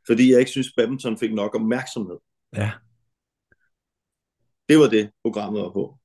Fordi 0.07 0.31
jeg 0.31 0.39
ikke 0.39 0.51
synes, 0.51 0.73
badminton 0.77 1.17
fik 1.17 1.33
nok 1.33 1.55
opmærksomhed. 1.55 2.17
Ja. 2.55 2.71
Det 4.69 4.79
var 4.79 4.87
det, 4.87 5.11
programmet 5.23 5.61
var 5.61 5.71
på. 5.71 5.97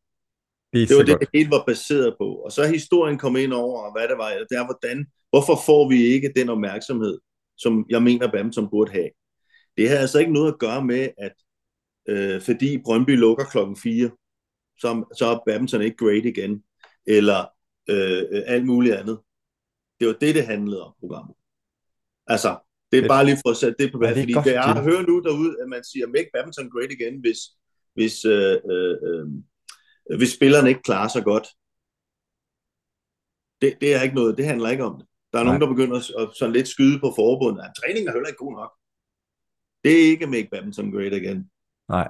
Det, 0.72 0.88
det 0.88 0.96
var 0.96 1.02
det, 1.02 1.20
det 1.20 1.28
hele 1.34 1.50
var 1.50 1.64
baseret 1.66 2.16
på. 2.20 2.34
Og 2.34 2.52
så 2.52 2.62
er 2.62 2.66
historien 2.66 3.18
kommet 3.18 3.40
ind 3.40 3.52
over, 3.52 3.92
hvad 3.92 4.08
det 4.08 4.18
var. 4.18 4.28
Det 4.50 4.56
er, 4.58 4.64
hvordan, 4.64 5.06
hvorfor 5.30 5.62
får 5.66 5.88
vi 5.88 6.02
ikke 6.02 6.32
den 6.36 6.48
opmærksomhed, 6.48 7.18
som 7.58 7.86
jeg 7.90 8.02
mener, 8.02 8.32
badminton 8.32 8.70
burde 8.70 8.92
have. 8.92 9.10
Det 9.76 9.88
har 9.88 9.96
altså 9.96 10.18
ikke 10.18 10.32
noget 10.32 10.52
at 10.52 10.58
gøre 10.58 10.84
med, 10.84 11.08
at 11.18 11.32
øh, 12.08 12.42
fordi 12.42 12.78
Brøndby 12.84 13.16
lukker 13.18 13.44
klokken 13.44 13.76
4, 13.76 14.10
så, 14.80 15.14
så 15.18 15.26
er 15.26 15.42
badminton 15.46 15.82
ikke 15.82 15.96
great 15.96 16.24
igen, 16.24 16.64
eller 17.06 17.40
øh, 17.90 18.22
øh, 18.30 18.42
alt 18.46 18.66
muligt 18.66 18.94
andet. 18.94 19.18
Det 20.00 20.06
var 20.08 20.12
det, 20.12 20.34
det 20.34 20.46
handlede 20.46 20.82
om, 20.84 20.92
programmet. 21.00 21.36
Altså, 22.26 22.58
det 22.92 23.04
er 23.04 23.08
bare 23.08 23.24
lige 23.24 23.40
for 23.44 23.50
at 23.50 23.56
sætte 23.56 23.76
det 23.78 23.92
på 23.92 23.98
plads, 23.98 24.16
ja, 24.16 24.22
fordi 24.22 24.32
godt, 24.32 24.46
jeg 24.46 24.82
hører 24.82 25.02
nu 25.02 25.20
derude, 25.20 25.56
at 25.62 25.68
man 25.68 25.84
siger, 25.84 26.06
make 26.06 26.30
badminton 26.34 26.70
great 26.70 26.90
again, 26.90 27.20
hvis, 27.20 27.38
hvis, 27.94 28.24
øh, 28.24 28.56
øh, 28.72 28.96
øh, 29.08 29.26
hvis 30.18 30.32
spillerne 30.32 30.68
ikke 30.68 30.82
klarer 30.82 31.08
sig 31.08 31.24
godt. 31.24 31.46
Det, 33.62 33.80
det 33.80 33.94
er 33.94 34.02
ikke 34.02 34.14
noget, 34.14 34.38
det 34.38 34.44
handler 34.44 34.68
ikke 34.70 34.84
om 34.84 34.96
det. 34.98 35.06
Der 35.32 35.38
er 35.38 35.44
Nej. 35.44 35.50
nogen, 35.50 35.62
der 35.62 35.74
begynder 35.74 35.96
at, 35.96 36.22
at 36.22 36.36
sådan 36.36 36.52
lidt 36.52 36.68
skyde 36.68 37.00
på 37.00 37.12
forbundet. 37.16 37.62
Ja, 37.62 37.68
træningen 37.80 38.08
er 38.08 38.12
heller 38.12 38.28
ikke 38.28 38.44
god 38.46 38.54
nok. 38.60 38.72
Det 39.84 39.92
er 39.92 40.10
ikke 40.12 40.26
make 40.26 40.48
badminton 40.52 40.92
great 40.92 41.14
again. 41.14 41.50
Nej. 41.88 42.08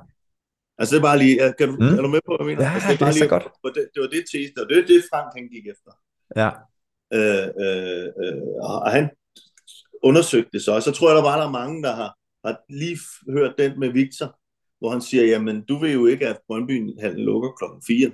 Altså 0.80 0.94
det 0.94 1.00
er 1.00 1.06
bare 1.10 1.18
lige, 1.18 1.54
kan 1.58 1.68
du, 1.68 1.74
mm. 1.74 1.98
er 1.98 2.02
du 2.02 2.08
med 2.08 2.20
på, 2.26 2.36
hvad 2.36 2.46
jeg 2.46 2.56
mener? 2.56 2.68
Ja, 2.68 2.74
altså, 2.74 2.88
det, 2.88 2.94
er, 2.94 2.98
det 2.98 3.08
er 3.08 3.12
lige, 3.12 3.24
så 3.24 3.32
godt. 3.34 3.74
Det, 3.76 3.88
det 3.94 4.00
var 4.02 4.10
det 4.16 4.24
tese, 4.32 4.52
og 4.62 4.66
det 4.68 4.78
er 4.78 4.86
det, 4.86 5.00
Frank 5.10 5.28
han 5.36 5.48
gik 5.54 5.66
efter. 5.74 5.92
Ja. 6.40 6.50
Øh, 7.18 7.48
øh, 7.64 8.06
øh, 8.22 8.42
og 8.62 8.90
han 8.90 9.10
undersøgte 10.02 10.50
det 10.52 10.62
så, 10.62 10.72
og 10.72 10.82
så 10.82 10.92
tror 10.92 11.08
jeg, 11.08 11.16
der 11.16 11.22
var 11.22 11.40
der 11.42 11.50
mange, 11.50 11.82
der 11.82 11.94
har, 11.94 12.10
har 12.44 12.56
lige 12.68 12.98
hørt 13.28 13.54
den 13.58 13.80
med 13.80 13.88
Victor, 13.88 14.38
hvor 14.78 14.90
han 14.90 15.00
siger, 15.00 15.24
jamen 15.24 15.64
du 15.68 15.78
vil 15.78 15.92
jo 15.92 16.06
ikke, 16.06 16.28
at 16.28 16.38
Brøndby 16.46 16.76
lukker 17.16 17.50
klokken 17.58 17.82
4. 17.86 18.10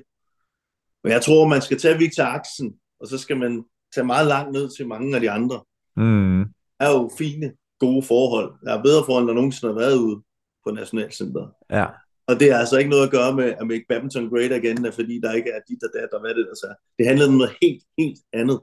Men 1.03 1.13
jeg 1.13 1.23
tror, 1.23 1.49
man 1.49 1.63
skal 1.63 1.79
tage 1.79 1.99
Victor 1.99 2.25
Aksen, 2.25 2.75
og 3.01 3.09
så 3.09 3.19
skal 3.19 3.37
man 3.37 3.65
tage 3.95 4.05
meget 4.05 4.27
langt 4.27 4.53
ned 4.53 4.77
til 4.77 4.89
mange 4.89 5.15
af 5.15 5.21
de 5.21 5.31
andre. 5.31 5.61
Mm. 5.97 6.45
Der 6.79 6.87
er 6.87 6.91
jo 6.91 7.11
fine, 7.19 7.53
gode 7.79 8.03
forhold. 8.03 8.53
Der 8.65 8.79
er 8.79 8.83
bedre 8.83 9.05
forhold, 9.07 9.23
end 9.23 9.29
der 9.29 9.35
nogensinde 9.35 9.73
har 9.73 9.81
været 9.81 9.97
ude 9.97 10.23
på 10.65 10.71
Nationalcenteret. 10.71 11.51
Ja. 11.71 11.87
Og 12.29 12.41
det 12.41 12.51
er 12.51 12.59
altså 12.59 12.77
ikke 12.79 12.91
noget 12.91 13.07
at 13.07 13.11
gøre 13.11 13.35
med 13.35 13.55
at 13.61 13.67
make 13.67 13.85
badminton 13.89 14.31
great 14.31 14.53
again, 14.53 14.93
fordi 14.93 15.21
der 15.21 15.33
ikke 15.33 15.51
er 15.51 15.61
dit 15.69 15.83
og 15.83 15.91
dat 15.95 16.13
og 16.13 16.21
hvad 16.21 16.35
det 16.35 16.47
er. 16.51 16.55
Så 16.55 16.75
det 16.99 17.07
handlede 17.07 17.29
om 17.29 17.35
noget 17.35 17.53
helt, 17.63 17.83
helt 17.99 18.19
andet. 18.33 18.61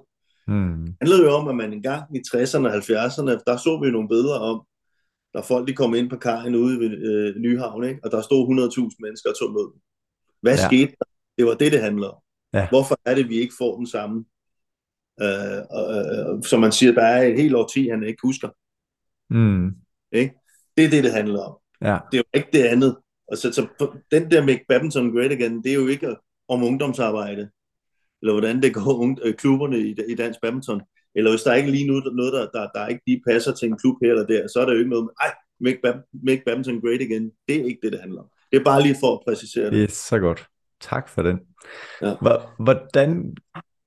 Hmm. 0.47 0.85
Det 0.85 0.95
handlede 1.01 1.23
jo 1.23 1.31
om, 1.31 1.47
at 1.47 1.55
man 1.55 1.73
engang 1.73 2.03
i 2.17 2.19
60'erne 2.27 2.67
og 2.67 2.75
70'erne, 2.75 3.43
der 3.47 3.57
så 3.57 3.79
vi 3.83 3.91
nogle 3.91 4.09
billeder 4.09 4.39
om, 4.39 4.65
der 5.33 5.41
folk 5.41 5.67
de 5.67 5.73
kom 5.73 5.95
ind 5.95 6.09
på 6.09 6.17
kajen 6.17 6.55
ude 6.55 6.79
ved 6.79 6.91
øh, 7.09 7.35
Nyhavn, 7.35 7.83
ikke? 7.83 7.99
og 8.03 8.11
der 8.11 8.21
stod 8.21 8.41
100.000 8.89 8.95
mennesker 8.99 9.29
og 9.29 9.39
tog 9.39 9.51
mod 9.51 9.73
dem. 9.73 9.81
Hvad 10.41 10.55
ja. 10.55 10.67
skete 10.67 10.91
der? 10.99 11.05
Det 11.37 11.45
var 11.45 11.53
det, 11.53 11.71
det 11.71 11.81
handler 11.81 12.07
om. 12.07 12.19
Ja. 12.53 12.69
Hvorfor 12.69 12.99
er 13.05 13.15
det, 13.15 13.29
vi 13.29 13.35
ikke 13.35 13.53
får 13.57 13.77
den 13.77 13.87
samme? 13.87 14.25
Øh, 15.21 15.57
øh, 15.57 16.43
som 16.43 16.59
man 16.59 16.71
siger, 16.71 16.91
der 16.91 17.05
er 17.05 17.21
et 17.23 17.41
helt 17.41 17.55
årti, 17.55 17.87
han 17.87 18.03
ikke 18.03 18.19
husker. 18.23 18.49
Mm. 19.29 19.75
Ikke? 20.11 20.33
Det 20.77 20.85
er 20.85 20.89
det, 20.89 21.03
det 21.03 21.11
handler 21.11 21.41
om. 21.41 21.57
Ja. 21.81 21.97
Det 22.11 22.17
er 22.17 22.23
jo 22.25 22.39
ikke 22.39 22.49
det 22.53 22.63
andet. 22.63 22.97
Og 23.33 23.37
så, 23.37 23.51
så 23.51 23.67
den 24.11 24.31
der 24.31 24.45
med 24.45 24.57
badminton 24.69 25.15
great 25.15 25.31
again, 25.31 25.63
det 25.63 25.71
er 25.71 25.75
jo 25.75 25.87
ikke 25.87 26.15
om 26.49 26.63
ungdomsarbejde, 26.63 27.49
eller 28.21 28.33
hvordan 28.33 28.61
det 28.61 28.73
går 28.73 28.93
unge, 29.03 29.17
øh, 29.23 29.33
klubberne 29.33 29.79
i, 29.79 29.95
i 30.09 30.15
dansk 30.15 30.39
badminton. 30.41 30.81
Eller 31.15 31.31
hvis 31.31 31.41
der 31.41 31.51
er 31.51 31.55
ikke 31.55 31.71
lige 31.71 31.87
nu 31.87 31.93
noget, 31.93 32.33
der, 32.33 32.59
der, 32.59 32.67
der 32.75 32.87
ikke 32.87 33.01
lige 33.07 33.21
passer 33.27 33.53
til 33.53 33.67
en 33.67 33.77
klub 33.77 33.95
her 34.03 34.09
eller 34.09 34.25
der, 34.25 34.47
så 34.47 34.59
er 34.59 34.65
der 34.65 34.73
jo 34.73 34.79
ikke 34.79 34.89
noget 34.89 35.05
med, 35.05 35.13
ej, 35.21 35.33
make, 35.59 35.79
make 36.23 36.41
badminton 36.45 36.81
great 36.81 37.01
again. 37.01 37.31
Det 37.47 37.61
er 37.61 37.65
ikke 37.65 37.79
det, 37.83 37.91
det 37.91 38.01
handler 38.01 38.21
om. 38.21 38.27
Det 38.51 38.59
er 38.59 38.63
bare 38.63 38.81
lige 38.81 38.95
for 38.99 39.13
at 39.13 39.21
præcisere 39.27 39.65
det. 39.65 39.73
Det 39.73 39.83
er 39.83 39.87
så 39.87 40.19
godt. 40.19 40.47
Tak 40.81 41.09
for 41.09 41.21
den. 41.21 41.39
Ja. 42.01 42.13
Hvordan 42.59 43.37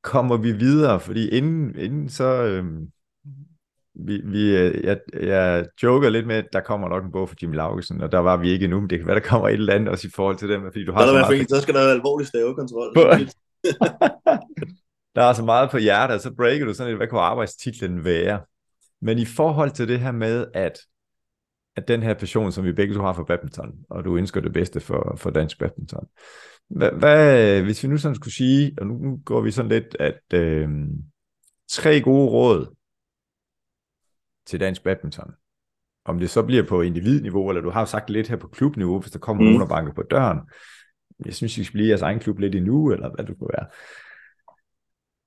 kommer 0.02 0.36
vi 0.36 0.52
videre? 0.52 1.00
Fordi 1.00 1.28
inden, 1.28 1.78
inden 1.78 2.08
så... 2.08 2.24
Øhm, 2.24 2.88
vi, 3.98 4.20
vi, 4.24 4.56
øh, 4.56 4.84
jeg, 4.84 4.98
jeg 5.20 5.66
joker 5.82 6.08
lidt 6.08 6.26
med, 6.26 6.36
at 6.36 6.48
der 6.52 6.60
kommer 6.60 6.88
nok 6.88 7.04
en 7.04 7.12
bog 7.12 7.28
for 7.28 7.36
Jimmy 7.42 7.54
Laugesen, 7.54 8.00
og 8.00 8.12
der 8.12 8.18
var 8.18 8.36
vi 8.36 8.50
ikke 8.50 8.64
endnu, 8.64 8.80
men 8.80 8.90
det 8.90 8.98
kan 8.98 9.06
være, 9.06 9.16
der 9.16 9.28
kommer 9.28 9.48
et 9.48 9.54
eller 9.54 9.74
andet 9.74 9.88
også 9.88 10.08
i 10.08 10.10
forhold 10.14 10.36
til 10.36 10.48
dem, 10.48 10.62
fordi 10.62 10.84
du 10.84 10.92
har 10.92 11.06
så, 11.06 11.12
meget... 11.12 11.38
Fint, 11.38 11.50
så 11.50 11.60
skal 11.60 11.74
der 11.74 11.80
være 11.80 11.92
alvorlig 11.92 12.26
stavekontrol. 12.26 12.94
der 15.16 15.22
er 15.22 15.32
så 15.32 15.44
meget 15.44 15.70
på 15.70 15.78
hjertet, 15.78 16.14
og 16.14 16.20
så 16.20 16.34
breaker 16.34 16.66
du 16.66 16.74
sådan 16.74 16.90
lidt, 16.90 16.98
hvad 16.98 17.08
kunne 17.08 17.20
arbejdstitlen 17.20 18.04
være? 18.04 18.40
Men 19.02 19.18
i 19.18 19.24
forhold 19.24 19.70
til 19.70 19.88
det 19.88 20.00
her 20.00 20.12
med, 20.12 20.46
at, 20.54 20.78
at 21.76 21.88
den 21.88 22.02
her 22.02 22.14
passion, 22.14 22.52
som 22.52 22.64
vi 22.64 22.72
begge 22.72 22.94
to 22.94 23.00
har 23.00 23.12
for 23.12 23.24
badminton, 23.24 23.72
og 23.90 24.04
du 24.04 24.16
ønsker 24.16 24.40
det 24.40 24.52
bedste 24.52 24.80
for, 24.80 25.16
for 25.16 25.30
dansk 25.30 25.58
badminton, 25.58 26.06
hvad, 26.70 26.90
hvad, 26.90 27.62
hvis 27.62 27.82
vi 27.82 27.88
nu 27.88 27.96
sådan 27.96 28.14
skulle 28.14 28.34
sige, 28.34 28.72
og 28.80 28.86
nu, 28.86 28.94
nu 28.94 29.20
går 29.24 29.40
vi 29.40 29.50
sådan 29.50 29.70
lidt, 29.70 29.96
at 30.00 30.20
øh, 30.34 30.68
tre 31.68 32.00
gode 32.00 32.30
råd 32.30 32.75
til 34.46 34.60
dansk 34.60 34.82
badminton, 34.84 35.34
om 36.04 36.18
det 36.18 36.30
så 36.30 36.42
bliver 36.42 36.62
på 36.62 36.82
individniveau, 36.82 37.48
eller 37.48 37.62
du 37.62 37.70
har 37.70 37.84
sagt 37.84 38.10
lidt 38.10 38.28
her 38.28 38.36
på 38.36 38.48
klubniveau, 38.48 39.00
hvis 39.00 39.12
der 39.12 39.18
kommer 39.18 39.42
mm. 39.42 39.46
nogen 39.46 39.62
og 39.62 39.68
banker 39.68 39.92
på 39.92 40.02
døren, 40.02 40.38
jeg 41.24 41.34
synes, 41.34 41.58
vi 41.58 41.64
skal 41.64 41.72
blive 41.72 41.88
jeres 41.88 42.02
egen 42.02 42.18
klub 42.18 42.38
lidt 42.38 42.54
endnu, 42.54 42.92
eller 42.92 43.10
hvad 43.14 43.24
det 43.24 43.38
kunne 43.38 43.50
være. 43.58 43.66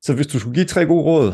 Så 0.01 0.15
hvis 0.15 0.27
du 0.27 0.39
skulle 0.39 0.55
give 0.55 0.65
tre 0.65 0.85
gode 0.85 1.03
råd, 1.03 1.33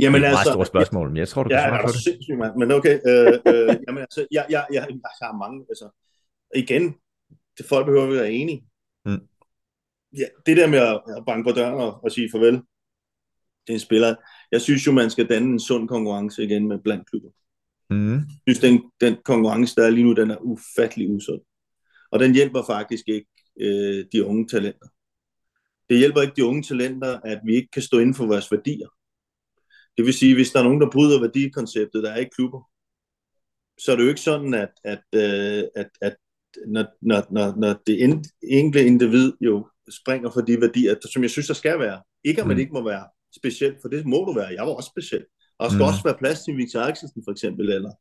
Jamen, 0.00 0.20
det 0.20 0.26
er 0.26 0.30
et 0.30 0.36
altså, 0.36 0.50
meget 0.50 0.54
stort 0.54 0.66
spørgsmål, 0.66 1.08
men 1.08 1.16
jeg 1.16 1.28
tror, 1.28 1.42
du 1.42 1.48
kan 1.48 1.58
ja, 1.58 1.68
svare 1.68 1.82
på 1.86 1.92
det. 1.92 2.02
Sindssygt, 2.02 2.38
man. 2.38 2.58
Men 2.58 2.72
okay, 2.72 2.94
øh, 3.08 3.38
øh, 3.46 3.76
jamen, 3.86 4.00
altså, 4.00 4.26
jeg, 4.30 4.46
jeg, 4.50 4.66
jeg, 4.72 4.86
jeg 4.90 5.10
har 5.22 5.38
mange, 5.38 5.66
altså, 5.68 5.88
igen, 6.54 6.94
det 7.58 7.66
folk 7.66 7.86
behøver 7.86 8.04
at 8.06 8.12
være 8.12 8.32
enige. 8.32 8.64
Mm. 9.04 9.20
Ja, 10.16 10.26
det 10.46 10.56
der 10.56 10.68
med 10.68 10.78
at, 10.78 11.02
at 11.16 11.24
banke 11.26 11.44
på 11.50 11.54
døren 11.58 11.80
og, 11.80 12.04
og 12.04 12.12
sige 12.12 12.28
farvel 12.32 12.62
til 13.66 13.72
en 13.72 13.80
spiller, 13.80 14.14
jeg 14.52 14.60
synes 14.60 14.86
jo, 14.86 14.92
man 14.92 15.10
skal 15.10 15.28
danne 15.28 15.52
en 15.52 15.60
sund 15.60 15.88
konkurrence 15.88 16.44
igen 16.44 16.68
med 16.68 16.78
blandt 16.78 17.10
klubber. 17.10 17.30
Mm. 17.90 18.14
Jeg 18.14 18.24
synes, 18.46 18.58
den, 18.58 18.82
den 19.00 19.16
konkurrence, 19.24 19.76
der 19.76 19.86
er 19.86 19.90
lige 19.90 20.04
nu, 20.04 20.12
den 20.12 20.30
er 20.30 20.36
ufattelig 20.40 21.10
usund. 21.10 21.40
Og 22.10 22.18
den 22.18 22.34
hjælper 22.34 22.62
faktisk 22.66 23.04
ikke 23.08 23.28
øh, 23.60 24.04
de 24.12 24.24
unge 24.24 24.48
talenter. 24.48 24.86
Det 25.90 25.98
hjælper 25.98 26.20
ikke 26.20 26.36
de 26.36 26.44
unge 26.44 26.62
talenter, 26.62 27.20
at 27.24 27.40
vi 27.44 27.56
ikke 27.56 27.68
kan 27.72 27.82
stå 27.82 27.98
inden 27.98 28.14
for 28.14 28.26
vores 28.26 28.52
værdier. 28.52 28.88
Det 29.96 30.06
vil 30.06 30.14
sige, 30.14 30.34
hvis 30.34 30.50
der 30.50 30.58
er 30.60 30.64
nogen, 30.64 30.80
der 30.80 30.90
bryder 30.90 31.20
værdikonceptet, 31.20 32.02
der 32.02 32.10
er 32.10 32.20
i 32.20 32.28
klubber, 32.36 32.70
så 33.78 33.92
er 33.92 33.96
det 33.96 34.02
jo 34.02 34.08
ikke 34.08 34.20
sådan, 34.20 34.54
at, 34.54 34.70
at, 34.84 35.04
øh, 35.14 35.64
at, 35.74 35.88
at 36.00 36.16
når, 36.66 36.86
når, 37.02 37.26
når, 37.30 37.56
når 37.56 37.82
det 37.86 38.20
enkelte 38.42 38.86
individ 38.86 39.32
jo 39.40 39.68
springer 39.90 40.30
for 40.30 40.40
de 40.40 40.60
værdier, 40.60 40.94
som 41.12 41.22
jeg 41.22 41.30
synes, 41.30 41.46
der 41.46 41.54
skal 41.54 41.78
være. 41.78 42.02
Ikke 42.24 42.44
man 42.44 42.56
mm. 42.56 42.60
ikke 42.60 42.72
må 42.72 42.84
være 42.84 43.08
speciel, 43.36 43.74
for 43.82 43.88
det 43.88 44.06
må 44.06 44.24
du 44.24 44.32
være. 44.32 44.54
Jeg 44.58 44.66
var 44.66 44.72
også 44.72 44.90
speciel. 44.96 45.24
Og 45.58 45.64
der 45.64 45.70
skal 45.70 45.84
mm. 45.84 45.88
også 45.88 46.02
være 46.04 46.18
plads 46.18 46.44
til 46.44 46.56
Victor 46.56 46.80
Axelsen 46.80 47.22
for 47.26 47.32
eksempel, 47.32 47.70
eller 47.70 47.92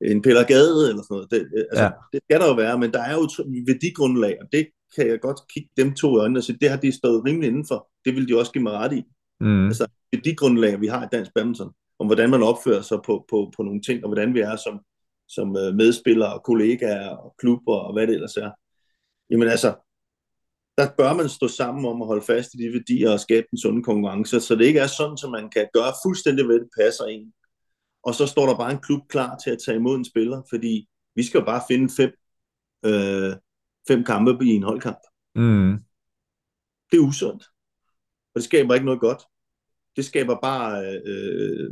en 0.00 0.22
Peter 0.22 0.44
Gade 0.44 0.88
eller 0.90 1.02
sådan 1.02 1.14
noget. 1.14 1.30
Det, 1.30 1.40
altså, 1.70 1.84
ja. 1.84 1.90
det 2.12 2.20
skal 2.24 2.40
der 2.40 2.46
jo 2.46 2.54
være, 2.54 2.78
men 2.78 2.92
der 2.92 3.02
er 3.02 3.14
jo 3.14 3.28
værdigrundlag, 3.66 4.36
og 4.42 4.46
det 4.52 4.68
kan 4.94 5.08
jeg 5.08 5.20
godt 5.20 5.40
kigge 5.52 5.70
dem 5.76 5.94
to 5.94 6.16
i 6.16 6.20
øjnene 6.20 6.40
og 6.40 6.44
sige, 6.44 6.58
det 6.60 6.70
har 6.70 6.76
de 6.76 6.92
stået 6.92 7.24
rimelig 7.24 7.48
indenfor. 7.48 7.88
Det 8.04 8.14
vil 8.14 8.28
de 8.28 8.38
også 8.38 8.52
give 8.52 8.62
mig 8.62 8.72
ret 8.72 8.92
i. 8.92 9.02
Mm. 9.40 9.66
Altså, 9.66 9.86
værdigrundlag, 10.12 10.80
vi 10.80 10.86
har 10.86 11.04
i 11.04 11.08
dansk 11.12 11.30
badminton, 11.34 11.72
om 11.98 12.06
hvordan 12.06 12.30
man 12.30 12.42
opfører 12.42 12.82
sig 12.82 12.98
på, 13.06 13.24
på, 13.30 13.52
på 13.56 13.62
nogle 13.62 13.80
ting, 13.80 14.04
og 14.04 14.08
hvordan 14.08 14.34
vi 14.34 14.40
er 14.40 14.56
som, 14.56 14.80
som 15.28 15.56
øh, 15.56 15.74
medspillere 15.74 16.34
og 16.34 16.42
kollegaer 16.44 17.08
og 17.08 17.34
klubber 17.38 17.76
og 17.76 17.92
hvad 17.92 18.06
det 18.06 18.14
ellers 18.14 18.36
er. 18.36 18.50
Jamen 19.30 19.48
altså, 19.48 19.74
der 20.78 20.88
bør 20.98 21.12
man 21.12 21.28
stå 21.28 21.48
sammen 21.48 21.84
om 21.84 22.02
at 22.02 22.08
holde 22.08 22.26
fast 22.26 22.54
i 22.54 22.56
de 22.56 22.72
værdier 22.72 23.10
og 23.10 23.20
skabe 23.20 23.46
en 23.52 23.58
sunde 23.58 23.82
konkurrence, 23.82 24.40
så 24.40 24.54
det 24.54 24.64
ikke 24.64 24.80
er 24.80 24.86
sådan, 24.86 25.18
at 25.24 25.30
man 25.30 25.50
kan 25.50 25.66
gøre 25.72 25.92
fuldstændig, 26.04 26.46
hvad 26.46 26.54
det 26.60 26.68
passer 26.80 27.04
en. 27.04 27.32
Og 28.02 28.14
så 28.14 28.26
står 28.26 28.46
der 28.46 28.56
bare 28.56 28.72
en 28.72 28.78
klub 28.78 29.00
klar 29.08 29.38
til 29.44 29.50
at 29.50 29.58
tage 29.66 29.76
imod 29.76 29.96
en 29.96 30.04
spiller, 30.04 30.42
fordi 30.50 30.88
vi 31.14 31.22
skal 31.22 31.44
bare 31.44 31.62
finde 31.68 31.94
fem, 31.96 32.10
øh, 32.84 33.32
fem 33.88 34.04
kampe 34.04 34.44
i 34.44 34.48
en 34.48 34.62
holdkamp. 34.62 34.98
Mm. 35.34 35.78
Det 36.90 36.96
er 36.96 37.06
usundt. 37.08 37.44
Og 38.34 38.40
det 38.40 38.44
skaber 38.44 38.74
ikke 38.74 38.86
noget 38.86 39.00
godt. 39.00 39.22
Det 39.96 40.04
skaber 40.04 40.36
bare 40.42 40.84
øh, 40.84 41.70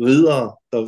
ridere, 0.00 0.56
der 0.72 0.80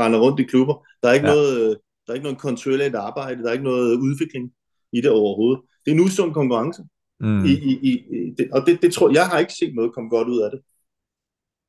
render 0.00 0.18
rundt 0.20 0.40
i 0.40 0.44
klubber. 0.44 0.86
Der 1.02 1.08
er 1.08 1.12
ikke 1.12 1.28
ja. 1.28 1.34
noget, 1.34 1.78
der 2.06 2.12
er 2.12 2.14
ikke 2.14 2.24
noget 2.24 2.38
kontinuerligt 2.38 2.94
arbejde, 2.94 3.42
der 3.42 3.48
er 3.48 3.52
ikke 3.52 3.64
noget 3.64 3.96
udvikling 3.96 4.52
i 4.92 5.00
det 5.00 5.10
overhovedet. 5.10 5.62
Det 5.84 5.90
er 5.90 5.94
en 5.94 6.00
usund 6.00 6.34
konkurrence. 6.34 6.82
Mm. 7.22 7.44
I, 7.44 7.52
i, 7.52 7.90
i, 7.90 8.34
det, 8.38 8.50
og 8.52 8.66
det, 8.66 8.82
det 8.82 8.92
tror 8.92 9.12
jeg 9.12 9.26
har 9.26 9.38
ikke 9.38 9.52
set 9.52 9.74
noget 9.74 9.94
komme 9.94 10.10
godt 10.10 10.28
ud 10.28 10.40
af 10.40 10.50
det. 10.50 10.60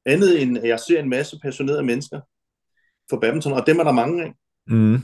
Andet 0.06 0.42
end, 0.42 0.58
at 0.58 0.68
jeg 0.68 0.80
ser 0.80 1.00
en 1.00 1.10
masse 1.10 1.40
passionerede 1.40 1.84
mennesker 1.84 2.22
for 3.10 3.20
badminton, 3.20 3.54
og 3.54 3.68
dem 3.68 3.80
er 3.80 3.84
der 3.84 3.92
mange 3.92 4.24
af. 4.24 4.34
Mm. 4.68 4.98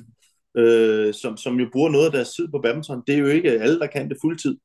Øh, 0.57 1.13
som, 1.13 1.37
som 1.37 1.59
jo 1.59 1.69
bruger 1.71 1.89
noget 1.89 2.05
af 2.05 2.11
deres 2.11 2.35
tid 2.35 2.47
på 2.47 2.59
badminton. 2.59 3.03
Det 3.07 3.15
er 3.15 3.19
jo 3.19 3.27
ikke 3.27 3.51
alle, 3.51 3.79
der 3.79 3.87
kan 3.87 4.09
det 4.09 4.17
fuldtid. 4.21 4.57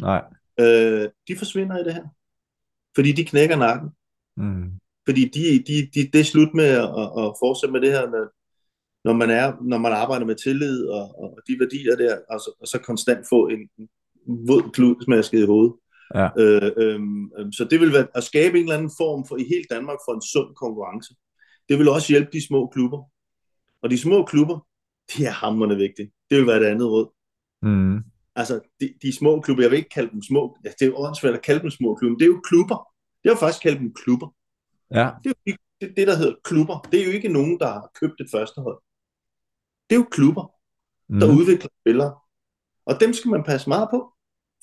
Nej. 0.00 0.24
Øh, 0.60 1.08
de 1.28 1.36
forsvinder 1.38 1.78
i 1.78 1.84
det 1.84 1.94
her. 1.94 2.06
Fordi 2.94 3.12
de 3.12 3.24
knækker 3.24 3.56
nakken. 3.56 3.90
Mm. 4.36 4.70
Fordi 5.08 5.24
de, 5.28 5.64
de, 5.66 5.90
de, 5.94 6.10
det 6.12 6.20
er 6.20 6.24
slut 6.24 6.54
med 6.54 6.64
at, 6.64 6.88
at 7.22 7.34
fortsætte 7.42 7.72
med 7.72 7.80
det 7.80 7.92
her, 7.92 8.10
når, 8.10 8.24
når, 9.04 9.12
man, 9.12 9.30
er, 9.30 9.56
når 9.62 9.78
man 9.78 9.92
arbejder 9.92 10.26
med 10.26 10.34
tillid 10.34 10.86
og, 10.86 11.22
og 11.22 11.38
de 11.48 11.56
værdier 11.60 11.96
der, 11.96 12.18
altså, 12.28 12.56
og 12.60 12.66
så 12.66 12.78
konstant 12.78 13.26
få 13.28 13.46
en, 13.46 13.70
våd 14.26 14.70
kludsmasket 14.72 15.42
i 15.42 15.46
hovedet. 15.46 15.74
Ja. 16.14 16.28
Øh, 16.38 16.72
øh, 16.76 17.00
så 17.52 17.66
det 17.70 17.80
vil 17.80 17.92
være 17.92 18.06
at 18.14 18.24
skabe 18.24 18.58
en 18.58 18.64
eller 18.64 18.76
anden 18.76 18.90
form 19.00 19.26
for 19.28 19.36
i 19.36 19.44
hele 19.44 19.64
Danmark 19.70 19.98
for 20.06 20.14
en 20.14 20.22
sund 20.22 20.54
konkurrence. 20.54 21.14
Det 21.68 21.78
vil 21.78 21.88
også 21.88 22.12
hjælpe 22.12 22.30
de 22.32 22.46
små 22.46 22.66
klubber. 22.66 23.10
Og 23.82 23.90
de 23.90 23.98
små 23.98 24.24
klubber, 24.24 24.66
de 25.16 25.24
er 25.24 25.30
hammerende 25.30 25.76
vigtige. 25.76 26.12
Det 26.30 26.38
vil 26.38 26.46
være 26.46 26.60
det 26.60 26.66
andet 26.66 26.88
råd. 26.88 27.08
Mm. 27.62 28.04
Altså, 28.36 28.60
de, 28.80 28.94
de 29.02 29.16
små 29.16 29.40
klubber, 29.40 29.62
jeg 29.62 29.70
vil 29.70 29.76
ikke 29.76 29.88
kalde 29.88 30.10
dem 30.10 30.22
små, 30.22 30.58
ja, 30.64 30.68
det 30.68 30.82
er 30.82 30.86
jo 30.86 30.96
åndssvært 30.96 31.34
at 31.34 31.42
kalde 31.42 31.62
dem 31.62 31.70
små 31.70 31.94
klubber, 31.94 32.18
det 32.18 32.24
er 32.24 32.28
jo 32.28 32.40
klubber. 32.44 32.88
Det 33.22 33.28
er 33.30 33.34
jo 33.34 33.38
faktisk 33.38 33.62
kalde 33.62 33.78
dem 33.78 33.94
klubber. 33.94 34.34
Ja. 34.90 35.10
Det 35.24 35.30
er 35.30 35.34
jo 35.46 35.56
det, 35.80 35.96
det, 35.96 36.06
der 36.06 36.16
hedder 36.16 36.34
klubber. 36.44 36.80
Det 36.92 37.00
er 37.00 37.04
jo 37.04 37.10
ikke 37.10 37.28
nogen, 37.28 37.60
der 37.60 37.66
har 37.66 37.90
købt 38.00 38.20
et 38.20 38.28
første 38.32 38.60
hold. 38.60 38.82
Det 39.90 39.96
er 39.96 40.00
jo 40.00 40.06
klubber, 40.10 40.52
der 41.20 41.32
mm. 41.32 41.38
udvikler 41.38 41.70
spillere. 41.82 42.18
Og 42.86 43.00
dem 43.00 43.12
skal 43.12 43.30
man 43.30 43.44
passe 43.44 43.68
meget 43.68 43.88
på. 43.90 44.12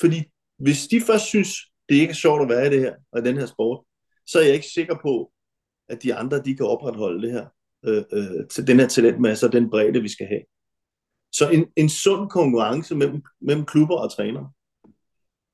Fordi 0.01 0.23
hvis 0.57 0.87
de 0.87 1.01
først 1.01 1.25
synes, 1.25 1.49
det 1.89 1.95
ikke 1.95 2.11
er 2.11 2.15
sjovt 2.15 2.41
at 2.41 2.49
være 2.49 2.67
i 2.67 2.69
det 2.69 2.79
her, 2.79 2.95
og 3.11 3.19
i 3.19 3.23
den 3.23 3.37
her 3.37 3.45
sport, 3.45 3.85
så 4.27 4.39
er 4.39 4.43
jeg 4.43 4.53
ikke 4.53 4.67
sikker 4.67 4.95
på, 5.01 5.31
at 5.89 6.03
de 6.03 6.15
andre, 6.15 6.41
de 6.41 6.55
kan 6.55 6.65
opretholde 6.65 7.21
det 7.21 7.31
her, 7.31 7.47
øh, 7.85 8.03
øh, 8.11 8.47
til 8.51 8.67
den 8.67 8.79
her 8.79 8.87
talentmasse 8.87 9.45
og 9.45 9.51
den 9.51 9.69
bredde, 9.69 10.01
vi 10.01 10.09
skal 10.09 10.27
have. 10.27 10.41
Så 11.31 11.49
en, 11.49 11.65
en 11.75 11.89
sund 11.89 12.29
konkurrence 12.29 12.95
mellem, 12.95 13.21
mellem 13.41 13.65
klubber 13.65 13.95
og 13.95 14.15
trænere, 14.15 14.51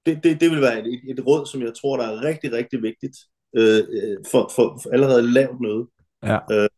det, 0.06 0.24
det, 0.24 0.42
det 0.42 0.52
vil 0.52 0.62
være 0.62 0.80
et, 0.80 1.02
et 1.10 1.28
råd, 1.28 1.46
som 1.46 1.62
jeg 1.62 1.74
tror, 1.82 1.98
der 1.98 2.08
er 2.08 2.24
rigtig, 2.24 2.52
rigtig 2.52 2.82
vigtigt 2.82 3.18
øh, 3.58 3.78
øh 3.78 4.18
for, 4.32 4.52
for, 4.56 4.80
for 4.84 4.90
allerede 4.90 5.32
lavt 5.32 5.62
noget. 5.62 5.88
Ja. 6.24 6.40
Øh, 6.52 6.70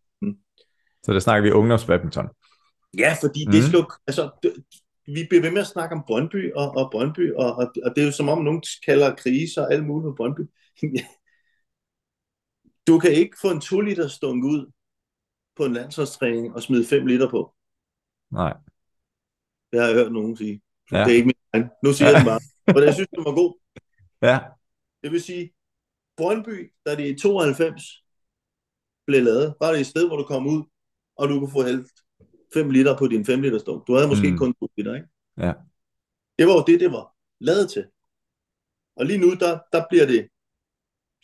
så 1.03 1.13
der 1.13 1.19
snakker 1.19 1.43
vi 1.43 1.51
ungdomsbadminton. 1.51 2.29
Ja, 2.97 3.15
fordi 3.21 3.45
mm. 3.45 3.51
det 3.51 3.63
skal 3.63 3.77
jo, 3.77 3.85
altså, 4.07 4.51
vi 5.15 5.25
bliver 5.29 5.41
ved 5.41 5.51
med 5.51 5.61
at 5.61 5.67
snakke 5.67 5.95
om 5.95 6.03
Brøndby 6.07 6.53
og, 6.53 6.71
og 6.71 6.91
Brøndby, 6.91 7.33
og, 7.33 7.55
og, 7.55 7.73
og 7.85 7.95
det 7.95 8.01
er 8.01 8.05
jo 8.05 8.11
som 8.11 8.29
om 8.29 8.43
nogen 8.43 8.63
kalder 8.85 9.15
krise 9.15 9.61
og 9.61 9.73
alt 9.73 9.87
muligt 9.87 10.11
på 10.11 10.15
Brøndby. 10.15 10.41
du 12.87 12.99
kan 12.99 13.11
ikke 13.11 13.37
få 13.41 13.51
en 13.51 13.61
2 13.61 13.81
liter 13.81 14.07
stunk 14.07 14.43
ud 14.43 14.71
på 15.55 15.65
en 15.65 15.73
landsholdstræning 15.73 16.55
og 16.55 16.61
smide 16.61 16.85
5 16.85 17.05
liter 17.05 17.29
på. 17.29 17.55
Nej. 18.31 18.53
Det 19.71 19.79
har 19.79 19.87
jeg 19.87 19.95
hørt 19.95 20.11
nogen 20.11 20.37
sige. 20.37 20.61
Ja. 20.91 21.03
Det 21.03 21.11
er 21.11 21.15
ikke 21.15 21.25
min 21.25 21.35
egen. 21.53 21.69
Nu 21.83 21.93
siger 21.93 22.09
ja. 22.09 22.13
jeg 22.13 22.21
det 22.21 22.31
bare. 22.31 22.41
For 22.73 22.81
jeg 22.81 22.93
synes, 22.93 23.09
det 23.09 23.25
var 23.25 23.35
god. 23.35 23.59
Ja. 24.21 24.39
Det 25.03 25.11
vil 25.11 25.21
sige, 25.21 25.53
Brøndby, 26.17 26.73
da 26.85 26.95
det 26.95 27.07
i 27.07 27.19
92 27.19 27.83
blev 29.05 29.23
lavet, 29.23 29.55
var 29.59 29.71
det 29.71 29.79
et 29.79 29.87
sted, 29.87 30.07
hvor 30.07 30.17
du 30.17 30.23
kom 30.23 30.47
ud, 30.47 30.63
og 31.15 31.29
du 31.29 31.39
kunne 31.39 31.51
få 31.51 31.63
helt 31.63 31.87
5 32.53 32.69
liter 32.69 32.97
på 32.97 33.07
din 33.07 33.25
5 33.25 33.41
liter 33.41 33.59
stok. 33.59 33.87
Du 33.87 33.95
havde 33.95 34.07
måske 34.07 34.31
mm. 34.31 34.37
kun 34.37 34.53
2 34.53 34.67
liter, 34.77 34.95
ikke? 34.95 35.07
Ja. 35.37 35.53
Det 36.39 36.47
var 36.47 36.53
jo 36.53 36.63
det, 36.67 36.79
det 36.79 36.91
var 36.91 37.15
lavet 37.39 37.69
til. 37.69 37.85
Og 38.95 39.05
lige 39.05 39.19
nu, 39.19 39.33
der, 39.33 39.59
der 39.73 39.85
bliver 39.89 40.05
det 40.05 40.29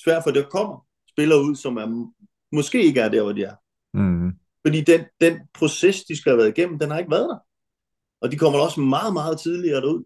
svært, 0.04 0.24
for 0.24 0.32
der 0.32 0.50
kommer 0.50 0.88
spillere 1.10 1.44
ud, 1.44 1.56
som 1.56 1.78
er, 1.78 2.14
måske 2.52 2.84
ikke 2.84 3.00
er 3.00 3.10
der, 3.10 3.24
hvor 3.24 3.32
de 3.32 3.44
er. 3.44 3.56
Mm. 3.94 4.32
Fordi 4.66 4.82
den, 4.82 5.02
den 5.22 5.40
proces, 5.54 6.04
de 6.04 6.18
skal 6.18 6.30
have 6.32 6.38
været 6.38 6.58
igennem, 6.58 6.80
den 6.80 6.92
har 6.92 7.00
ikke 7.00 7.12
været 7.12 7.30
der. 7.30 7.40
Og 8.22 8.32
de 8.32 8.38
kommer 8.38 8.60
også 8.60 8.82
meget, 8.82 9.14
meget 9.14 9.40
tidligere 9.40 9.82
derud. 9.82 10.04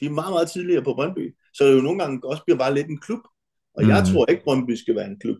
De 0.00 0.06
er 0.06 0.10
meget, 0.10 0.32
meget 0.32 0.50
tidligere 0.50 0.84
på 0.84 0.94
Brøndby. 0.94 1.36
Så 1.54 1.64
det 1.64 1.76
jo 1.76 1.80
nogle 1.80 1.98
gange 1.98 2.28
også 2.28 2.42
bliver 2.44 2.58
bare 2.58 2.74
lidt 2.74 2.86
en 2.86 3.00
klub. 3.00 3.20
Og 3.74 3.82
mm. 3.82 3.88
jeg 3.88 4.04
tror 4.12 4.26
ikke, 4.26 4.44
Brøndby 4.44 4.70
skal 4.70 4.94
være 4.94 5.06
en 5.06 5.20
klub. 5.20 5.38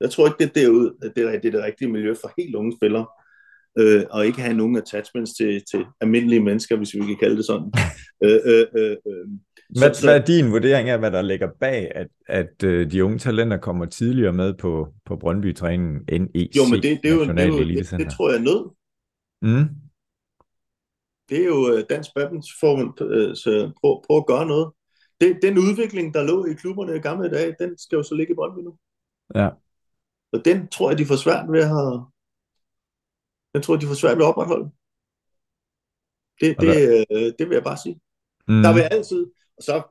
Jeg 0.00 0.10
tror 0.10 0.26
ikke, 0.26 0.38
det 0.38 0.48
er 0.48 0.60
derude, 0.60 0.94
at 1.02 1.12
det 1.16 1.24
er, 1.24 1.40
det 1.40 1.52
det 1.52 1.62
rigtige 1.62 1.90
miljø 1.90 2.14
for 2.20 2.32
helt 2.38 2.54
unge 2.54 2.76
spillere. 2.76 3.06
Øh, 3.78 4.02
og 4.10 4.26
ikke 4.26 4.40
have 4.40 4.56
nogen 4.56 4.76
attachments 4.76 5.32
til, 5.32 5.62
til 5.70 5.84
almindelige 6.00 6.40
mennesker, 6.40 6.76
hvis 6.76 6.94
vi 6.94 7.00
kan 7.00 7.16
kalde 7.20 7.36
det 7.36 7.44
sådan. 7.44 7.72
øh, 8.24 8.40
øh, 8.44 8.66
øh, 8.76 8.96
øh. 9.06 9.26
Hvad, 9.78 9.94
så, 9.94 10.06
hvad 10.06 10.20
er 10.20 10.24
din 10.24 10.50
vurdering 10.50 10.88
af, 10.88 10.98
hvad 10.98 11.10
der 11.10 11.22
ligger 11.22 11.48
bag, 11.60 11.92
at, 11.94 12.08
at 12.28 12.64
øh, 12.64 12.90
de 12.90 13.04
unge 13.04 13.18
talenter 13.18 13.56
kommer 13.56 13.86
tidligere 13.86 14.32
med 14.32 14.54
på, 14.54 14.88
på 15.04 15.16
Brøndby-træningen 15.16 16.00
end 16.08 16.28
EC, 16.34 16.56
Jo, 16.56 16.62
men 16.70 16.82
det, 16.82 17.00
det, 17.02 17.10
er 17.10 17.14
jo, 17.14 17.24
det, 17.24 17.40
er 17.40 17.46
jo, 17.46 17.58
det, 17.58 17.90
det 17.90 18.10
tror 18.10 18.30
jeg 18.30 18.38
er 18.38 18.42
nød. 18.42 18.70
Mm. 19.42 19.68
Det 21.28 21.40
er 21.42 21.46
jo 21.46 21.72
øh, 21.72 21.84
Dansk 21.90 22.10
Badmintonforbund, 22.14 23.02
øh, 23.02 23.36
så 23.36 23.72
prøv, 23.80 24.02
prøv 24.06 24.16
at 24.16 24.26
gøre 24.26 24.46
noget. 24.46 24.72
Det, 25.20 25.38
den 25.42 25.58
udvikling, 25.58 26.14
der 26.14 26.22
lå 26.22 26.46
i 26.46 26.54
klubberne 26.54 26.96
i 26.96 26.98
gamle 26.98 27.30
dage, 27.30 27.54
den 27.60 27.78
skal 27.78 27.96
jo 27.96 28.02
så 28.02 28.14
ligge 28.14 28.32
i 28.32 28.34
Brøndby 28.34 28.60
nu. 28.60 28.76
Ja. 29.34 29.48
Og 30.32 30.44
den 30.44 30.68
tror 30.68 30.90
jeg, 30.90 30.98
de 30.98 31.06
får 31.06 31.16
svært 31.16 31.52
ved 31.52 31.60
at 31.60 31.68
have, 31.68 32.06
den 33.54 33.62
tror 33.62 33.74
jeg, 33.74 33.80
de 33.80 33.86
får 33.86 33.94
svært 33.94 34.16
ved 34.18 34.24
at 34.24 34.28
opretholde. 34.28 34.70
Det, 36.40 36.60
det, 36.60 37.06
øh, 37.10 37.32
det 37.38 37.48
vil 37.48 37.54
jeg 37.54 37.64
bare 37.64 37.82
sige. 37.84 38.00
Mm. 38.48 38.62
Der 38.62 38.72
vil 38.74 38.80
altid, 38.80 39.26
og 39.56 39.62
så 39.62 39.82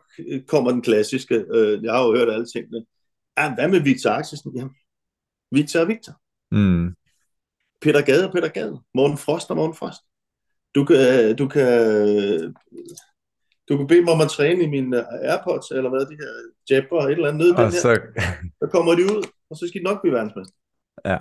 kommer 0.47 0.71
den 0.71 0.81
klassiske, 0.81 1.35
øh, 1.35 1.83
jeg 1.83 1.93
har 1.93 2.03
jo 2.05 2.15
hørt 2.15 2.29
alle 2.29 2.45
tingene, 2.45 2.85
ja, 3.37 3.53
hvad 3.55 3.67
med 3.67 3.79
Victor 3.79 4.09
Axelsen? 4.09 4.55
Jamen, 4.55 4.75
Victor 5.51 5.79
er 5.79 5.85
Victor. 5.85 6.13
Mm. 6.51 6.95
Peter 7.81 8.01
Gade 8.01 8.27
og 8.27 8.33
Peter 8.33 8.47
Gade. 8.47 8.81
Morten 8.93 9.17
Frost 9.17 9.49
og 9.49 9.55
Morten 9.55 9.75
Frost. 9.75 10.01
Du 10.75 10.85
kan, 10.85 11.35
du 11.35 11.47
kan, 11.47 12.55
du 13.69 13.77
kan 13.77 13.87
bede 13.87 14.03
mig 14.03 14.13
om 14.13 14.21
at 14.21 14.29
træne 14.29 14.63
i 14.63 14.67
mine 14.67 14.97
Airpods, 15.31 15.71
eller 15.71 15.89
hvad, 15.89 16.05
de 16.05 16.17
her 16.21 16.31
jabber, 16.69 17.01
et 17.01 17.11
eller 17.11 17.27
andet 17.27 17.41
nede 17.41 17.57
den 17.57 17.71
så... 17.71 17.89
her. 17.89 18.31
Så 18.59 18.69
kommer 18.71 18.95
de 18.95 19.03
ud, 19.03 19.23
og 19.49 19.57
så 19.57 19.67
skal 19.67 19.79
de 19.81 19.85
nok 19.85 20.01
blive 20.01 20.13
verdensmester. 20.13 20.55
Ja. 21.05 21.17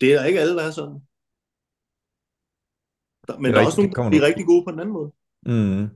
Det 0.00 0.14
er 0.14 0.24
ikke 0.24 0.40
alle, 0.40 0.56
der 0.56 0.62
er 0.62 0.70
sådan. 0.70 1.00
Men 3.38 3.52
der 3.52 3.60
er 3.60 3.66
også 3.66 3.80
nogle, 3.80 4.12
der 4.12 4.22
er 4.22 4.26
rigtig 4.26 4.46
gode 4.46 4.64
på 4.64 4.70
den 4.70 4.80
anden 4.80 4.92
måde. 4.92 5.12
Mm. 5.46 5.88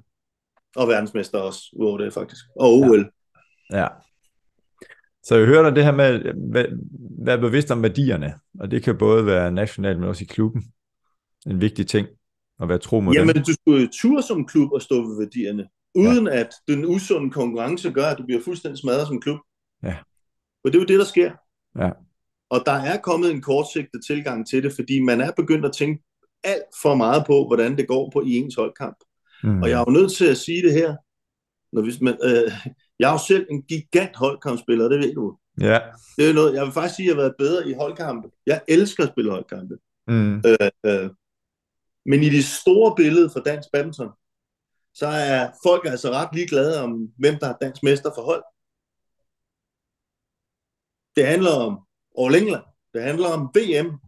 Og 0.77 0.89
verdensmester 0.89 1.39
også, 1.39 1.61
udover 1.73 1.99
det 1.99 2.15
faktisk. 2.15 2.45
Og 2.57 2.73
OL. 2.73 3.13
Ja. 3.71 3.79
ja. 3.79 3.89
Så 5.23 5.37
jeg 5.37 5.47
hører 5.47 5.63
dig 5.63 5.77
det 5.77 5.85
her 5.85 5.93
med 5.93 6.05
at 6.05 6.35
være 7.27 7.39
bevidst 7.39 7.71
om 7.71 7.83
værdierne, 7.83 8.35
og 8.61 8.71
det 8.71 8.83
kan 8.83 8.99
både 8.99 9.27
være 9.27 9.53
nationalt, 9.53 9.99
men 9.99 10.09
også 10.09 10.25
i 10.25 10.27
klubben. 10.31 10.73
En 11.47 11.61
vigtig 11.61 11.87
ting 11.87 12.09
at 12.63 12.69
være 12.69 12.79
tro 12.79 13.01
mod 13.01 13.15
Jamen, 13.15 13.35
dem. 13.35 13.45
du 13.45 13.53
skulle 13.53 13.89
ture 13.93 14.23
som 14.23 14.47
klub 14.47 14.73
og 14.73 14.83
stå 14.83 15.09
ved 15.09 15.19
værdierne, 15.19 15.69
uden 15.95 16.27
ja. 16.27 16.41
at 16.41 16.49
den 16.69 16.85
usunde 16.85 17.31
konkurrence 17.31 17.91
gør, 17.91 18.07
at 18.07 18.19
du 18.19 18.25
bliver 18.25 18.43
fuldstændig 18.43 18.79
smadret 18.79 19.07
som 19.07 19.21
klub. 19.21 19.39
Ja. 19.83 19.97
For 20.63 20.69
det 20.69 20.75
er 20.75 20.79
jo 20.79 20.87
det, 20.87 20.99
der 20.99 21.05
sker. 21.05 21.33
Ja. 21.79 21.91
Og 22.51 22.63
der 22.67 22.73
er 22.73 23.01
kommet 23.01 23.31
en 23.31 23.43
kortsigtet 23.43 24.01
tilgang 24.07 24.49
til 24.49 24.63
det, 24.63 24.73
fordi 24.73 25.01
man 25.01 25.21
er 25.21 25.31
begyndt 25.37 25.65
at 25.65 25.73
tænke 25.73 26.03
alt 26.45 26.73
for 26.83 26.95
meget 26.95 27.25
på, 27.27 27.47
hvordan 27.47 27.77
det 27.77 27.89
går 27.89 28.11
på 28.11 28.23
i 28.23 28.31
ens 28.37 28.55
holdkamp. 28.55 28.97
Mm. 29.45 29.63
Og 29.63 29.71
jeg 29.71 29.81
er 29.81 29.85
jo 29.89 29.93
nødt 29.93 30.13
til 30.13 30.27
at 30.27 30.37
sige 30.37 30.63
det 30.63 30.73
her. 30.73 30.97
Når 31.73 31.83
vi, 31.83 31.93
men, 32.01 32.15
øh, 32.23 32.53
jeg 32.99 33.09
er 33.09 33.13
jo 33.13 33.19
selv 33.29 33.47
en 33.51 33.63
gigant 33.63 34.17
holdkampspiller, 34.17 34.89
det 34.89 34.99
ved 34.99 35.15
du. 35.15 35.37
Ja. 35.61 35.81
Det 36.17 36.31
er 36.31 36.35
noget, 36.35 36.55
jeg 36.55 36.65
vil 36.65 36.73
faktisk 36.73 36.97
sige, 36.97 37.07
at 37.07 37.09
jeg 37.09 37.17
har 37.17 37.23
været 37.23 37.35
bedre 37.39 37.69
i 37.71 37.73
holdkampe. 37.73 38.29
Jeg 38.47 38.61
elsker 38.69 39.03
at 39.03 39.09
spille 39.09 39.31
holdkampe. 39.31 39.75
Mm. 40.09 40.37
Øh, 40.37 40.71
øh, 40.87 41.11
men 42.09 42.23
i 42.23 42.29
det 42.29 42.45
store 42.45 42.95
billede 42.97 43.31
for 43.31 43.41
dansk 43.41 43.69
badminton, 43.73 44.11
så 44.95 45.07
er 45.07 45.51
folk 45.65 45.87
altså 45.87 46.11
ret 46.11 46.35
ligeglade 46.35 46.83
om, 46.83 47.13
hvem 47.19 47.39
der 47.41 47.49
er 47.49 47.57
dansk 47.61 47.83
mester 47.83 48.11
for 48.15 48.23
hold. 48.23 48.45
Det 51.17 51.27
handler 51.27 51.51
om 51.51 51.81
All 52.19 52.35
England. 52.35 52.65
Det 52.95 53.03
handler 53.03 53.29
om 53.29 53.41
VM. 53.41 53.99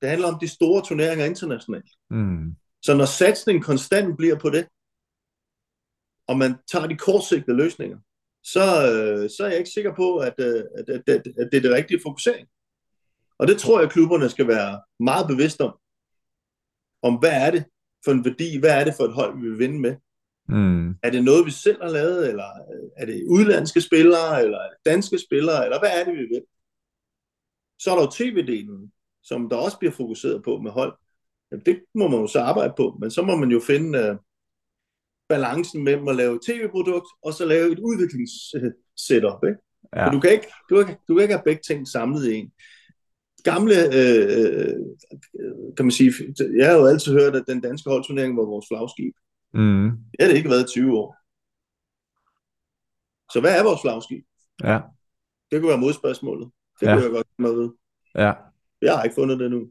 Det 0.00 0.08
handler 0.08 0.28
om 0.32 0.38
de 0.40 0.48
store 0.48 0.82
turneringer 0.82 1.24
internationalt. 1.24 1.90
Mm. 2.10 2.56
Så 2.82 2.94
når 2.94 3.04
satsningen 3.04 3.62
konstant 3.62 4.16
bliver 4.16 4.38
på 4.38 4.50
det, 4.50 4.68
og 6.26 6.38
man 6.38 6.54
tager 6.72 6.86
de 6.86 6.96
kortsigtede 6.96 7.56
løsninger, 7.56 7.98
så, 8.42 8.60
øh, 8.60 9.30
så 9.30 9.44
er 9.44 9.48
jeg 9.48 9.58
ikke 9.58 9.70
sikker 9.70 9.94
på, 9.94 10.16
at, 10.16 10.34
øh, 10.38 10.64
at, 10.78 10.88
at, 10.88 11.02
at, 11.08 11.26
at 11.38 11.48
det 11.52 11.56
er 11.56 11.60
det 11.60 11.70
rigtige 11.70 12.00
fokusering. 12.06 12.48
Og 13.38 13.48
det 13.48 13.58
tror 13.58 13.80
jeg, 13.80 13.90
klubberne 13.90 14.28
skal 14.28 14.48
være 14.48 14.80
meget 15.00 15.26
bevidste 15.28 15.60
om. 15.60 15.74
Om 17.02 17.14
hvad 17.14 17.46
er 17.46 17.50
det 17.50 17.64
for 18.04 18.12
en 18.12 18.24
værdi, 18.24 18.58
hvad 18.58 18.80
er 18.80 18.84
det 18.84 18.94
for 18.96 19.04
et 19.04 19.14
hold, 19.14 19.40
vi 19.40 19.48
vil 19.48 19.58
vinde 19.58 19.80
med. 19.80 19.96
Mm. 20.48 20.90
Er 21.02 21.10
det 21.10 21.24
noget, 21.24 21.46
vi 21.46 21.50
selv 21.50 21.82
har 21.82 21.90
lavet, 21.90 22.28
eller 22.28 22.50
er 22.96 23.06
det 23.06 23.24
udlandske 23.28 23.80
spillere, 23.80 24.44
eller 24.44 24.60
danske 24.86 25.18
spillere, 25.18 25.64
eller 25.64 25.78
hvad 25.78 25.90
er 26.00 26.04
det, 26.04 26.14
vi 26.14 26.26
vil? 26.34 26.42
Så 27.78 27.90
er 27.90 27.94
der 27.94 28.02
jo 28.02 28.10
tv-delen, 28.10 28.90
som 29.22 29.48
der 29.48 29.56
også 29.56 29.78
bliver 29.78 29.92
fokuseret 29.92 30.44
på 30.44 30.58
med 30.58 30.70
hold. 30.70 30.94
Jamen, 31.50 31.64
det 31.66 31.82
må 31.94 32.08
man 32.08 32.20
jo 32.20 32.26
så 32.26 32.40
arbejde 32.40 32.72
på, 32.76 32.96
men 33.00 33.10
så 33.10 33.22
må 33.22 33.36
man 33.36 33.50
jo 33.50 33.60
finde 33.60 34.10
uh, 34.10 34.16
balancen 35.28 35.84
mellem 35.84 36.08
at 36.08 36.16
lave 36.16 36.34
et 36.34 36.42
tv-produkt, 36.42 37.06
og 37.22 37.32
så 37.32 37.44
lave 37.44 37.72
et 37.72 37.78
udviklingssetup. 37.78 39.44
Ikke? 39.44 39.60
Ja. 39.96 40.10
du, 40.12 40.20
kan 40.20 40.32
ikke, 40.32 40.48
du, 40.70 40.84
kan, 40.84 40.96
du 41.08 41.14
kan 41.14 41.22
ikke 41.22 41.34
have 41.34 41.44
begge 41.44 41.62
ting 41.62 41.88
samlet 41.88 42.26
i 42.26 42.34
en. 42.34 42.52
Gamle, 43.44 43.74
øh, 43.98 44.74
kan 45.76 45.84
man 45.84 45.90
sige, 45.90 46.12
jeg 46.58 46.66
har 46.70 46.76
jo 46.76 46.86
altid 46.86 47.12
hørt, 47.12 47.36
at 47.36 47.44
den 47.46 47.60
danske 47.60 47.90
holdturnering 47.90 48.36
var 48.36 48.44
vores 48.44 48.66
flagskib. 48.68 49.14
Mm. 49.54 49.90
Det 49.90 50.20
har 50.20 50.28
det 50.28 50.36
ikke 50.36 50.50
været 50.50 50.68
20 50.68 50.98
år. 50.98 51.16
Så 53.32 53.40
hvad 53.40 53.58
er 53.58 53.64
vores 53.64 53.80
flagskib? 53.80 54.24
Ja. 54.64 54.80
Det 55.50 55.60
kunne 55.60 55.68
være 55.68 55.78
modspørgsmålet. 55.78 56.50
Det 56.80 56.86
ja. 56.86 56.94
kunne 56.94 57.04
jeg 57.04 57.12
godt 57.12 57.26
med 57.38 57.52
ved. 57.52 57.70
Ja. 58.14 58.32
Jeg 58.82 58.96
har 58.96 59.02
ikke 59.02 59.14
fundet 59.14 59.40
det 59.40 59.50
nu. 59.50 59.68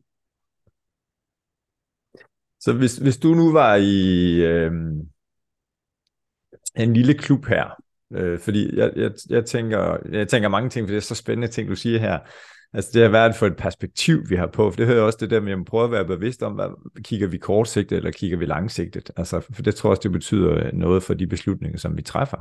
Så 2.59 2.73
hvis, 2.73 2.97
hvis 2.97 3.17
du 3.17 3.27
nu 3.33 3.51
var 3.51 3.75
i 3.75 4.35
øh, 4.35 4.71
en 6.75 6.93
lille 6.93 7.13
klub 7.13 7.45
her, 7.45 7.69
øh, 8.13 8.39
fordi 8.39 8.77
jeg, 8.77 8.93
jeg, 8.95 9.11
jeg, 9.29 9.45
tænker, 9.45 9.97
jeg 10.11 10.27
tænker 10.27 10.49
mange 10.49 10.69
ting, 10.69 10.87
for 10.87 10.91
det 10.91 10.97
er 10.97 11.01
så 11.01 11.15
spændende 11.15 11.47
ting, 11.47 11.69
du 11.69 11.75
siger 11.75 11.99
her. 11.99 12.19
Altså 12.73 12.89
det 12.93 13.03
er 13.03 13.09
været 13.09 13.35
for 13.35 13.47
et 13.47 13.55
perspektiv, 13.55 14.29
vi 14.29 14.35
har 14.35 14.47
på, 14.47 14.71
for 14.71 14.77
det 14.77 14.87
hører 14.87 15.01
også 15.01 15.17
det 15.21 15.29
der 15.29 15.39
med, 15.39 15.51
at 15.51 15.57
man 15.57 15.65
prøver 15.65 15.85
at 15.85 15.91
være 15.91 16.05
bevidst 16.05 16.43
om, 16.43 16.53
hvad, 16.53 17.01
kigger 17.03 17.27
vi 17.27 17.37
kortsigtet, 17.37 17.95
eller 17.95 18.11
kigger 18.11 18.37
vi 18.37 18.45
langsigtet? 18.45 19.11
Altså, 19.17 19.39
for 19.53 19.61
det 19.61 19.75
tror 19.75 19.89
jeg 19.89 19.91
også, 19.91 20.01
det 20.03 20.11
betyder 20.11 20.71
noget 20.73 21.03
for 21.03 21.13
de 21.13 21.27
beslutninger, 21.27 21.77
som 21.77 21.97
vi 21.97 22.01
træffer. 22.01 22.37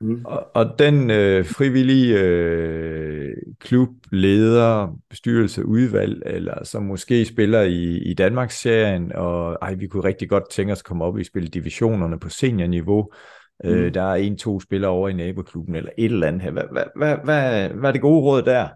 Mm. 0.00 0.24
Og, 0.24 0.46
og 0.54 0.78
den 0.78 1.10
øh, 1.10 1.44
frivillige 1.44 2.20
øh, 2.20 3.32
klub, 3.60 3.88
leder, 4.12 4.98
bestyrelse, 5.10 5.66
udvalg, 5.66 6.22
eller 6.26 6.64
som 6.64 6.82
måske 6.82 7.24
spiller 7.24 7.62
i, 7.62 7.98
i 7.98 8.14
Danmarks-serien, 8.14 9.12
og 9.12 9.58
ej, 9.62 9.74
vi 9.74 9.86
kunne 9.86 10.04
rigtig 10.04 10.28
godt 10.28 10.50
tænke 10.50 10.72
os 10.72 10.80
at 10.80 10.84
komme 10.84 11.04
op 11.04 11.18
i 11.18 11.24
spille 11.24 11.48
divisionerne 11.48 12.18
på 12.18 12.28
seniorniveau. 12.28 13.12
Øh, 13.64 13.76
mm. 13.76 13.78
Øh, 13.78 13.94
der 13.94 14.02
er 14.02 14.14
en-to 14.14 14.60
spillere 14.60 14.90
over 14.90 15.08
i 15.08 15.12
naboklubben, 15.12 15.74
eller 15.74 15.90
et 15.98 16.12
eller 16.12 16.26
andet 16.26 16.42
her. 16.42 16.50
Hvad, 16.50 16.64
hvad, 16.72 16.84
hvad, 16.96 17.16
hvad, 17.24 17.68
hvad 17.68 17.88
er 17.88 17.92
det 17.92 18.00
gode 18.00 18.22
råd 18.22 18.42
der? 18.42 18.68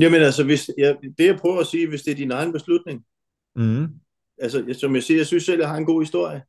Jamen 0.00 0.22
altså, 0.22 0.44
hvis, 0.44 0.70
ja, 0.78 0.94
det 1.18 1.26
jeg 1.26 1.36
prøver 1.36 1.60
at 1.60 1.66
sige, 1.66 1.88
hvis 1.88 2.02
det 2.02 2.10
er 2.10 2.16
din 2.16 2.30
egen 2.30 2.52
beslutning. 2.52 3.04
Mm. 3.56 3.88
Altså, 4.38 4.76
som 4.80 4.94
jeg 4.94 5.02
siger, 5.02 5.18
jeg 5.18 5.26
synes 5.26 5.44
selv, 5.44 5.60
jeg 5.60 5.68
har 5.68 5.76
en 5.76 5.86
god 5.86 6.02
historie. 6.02 6.42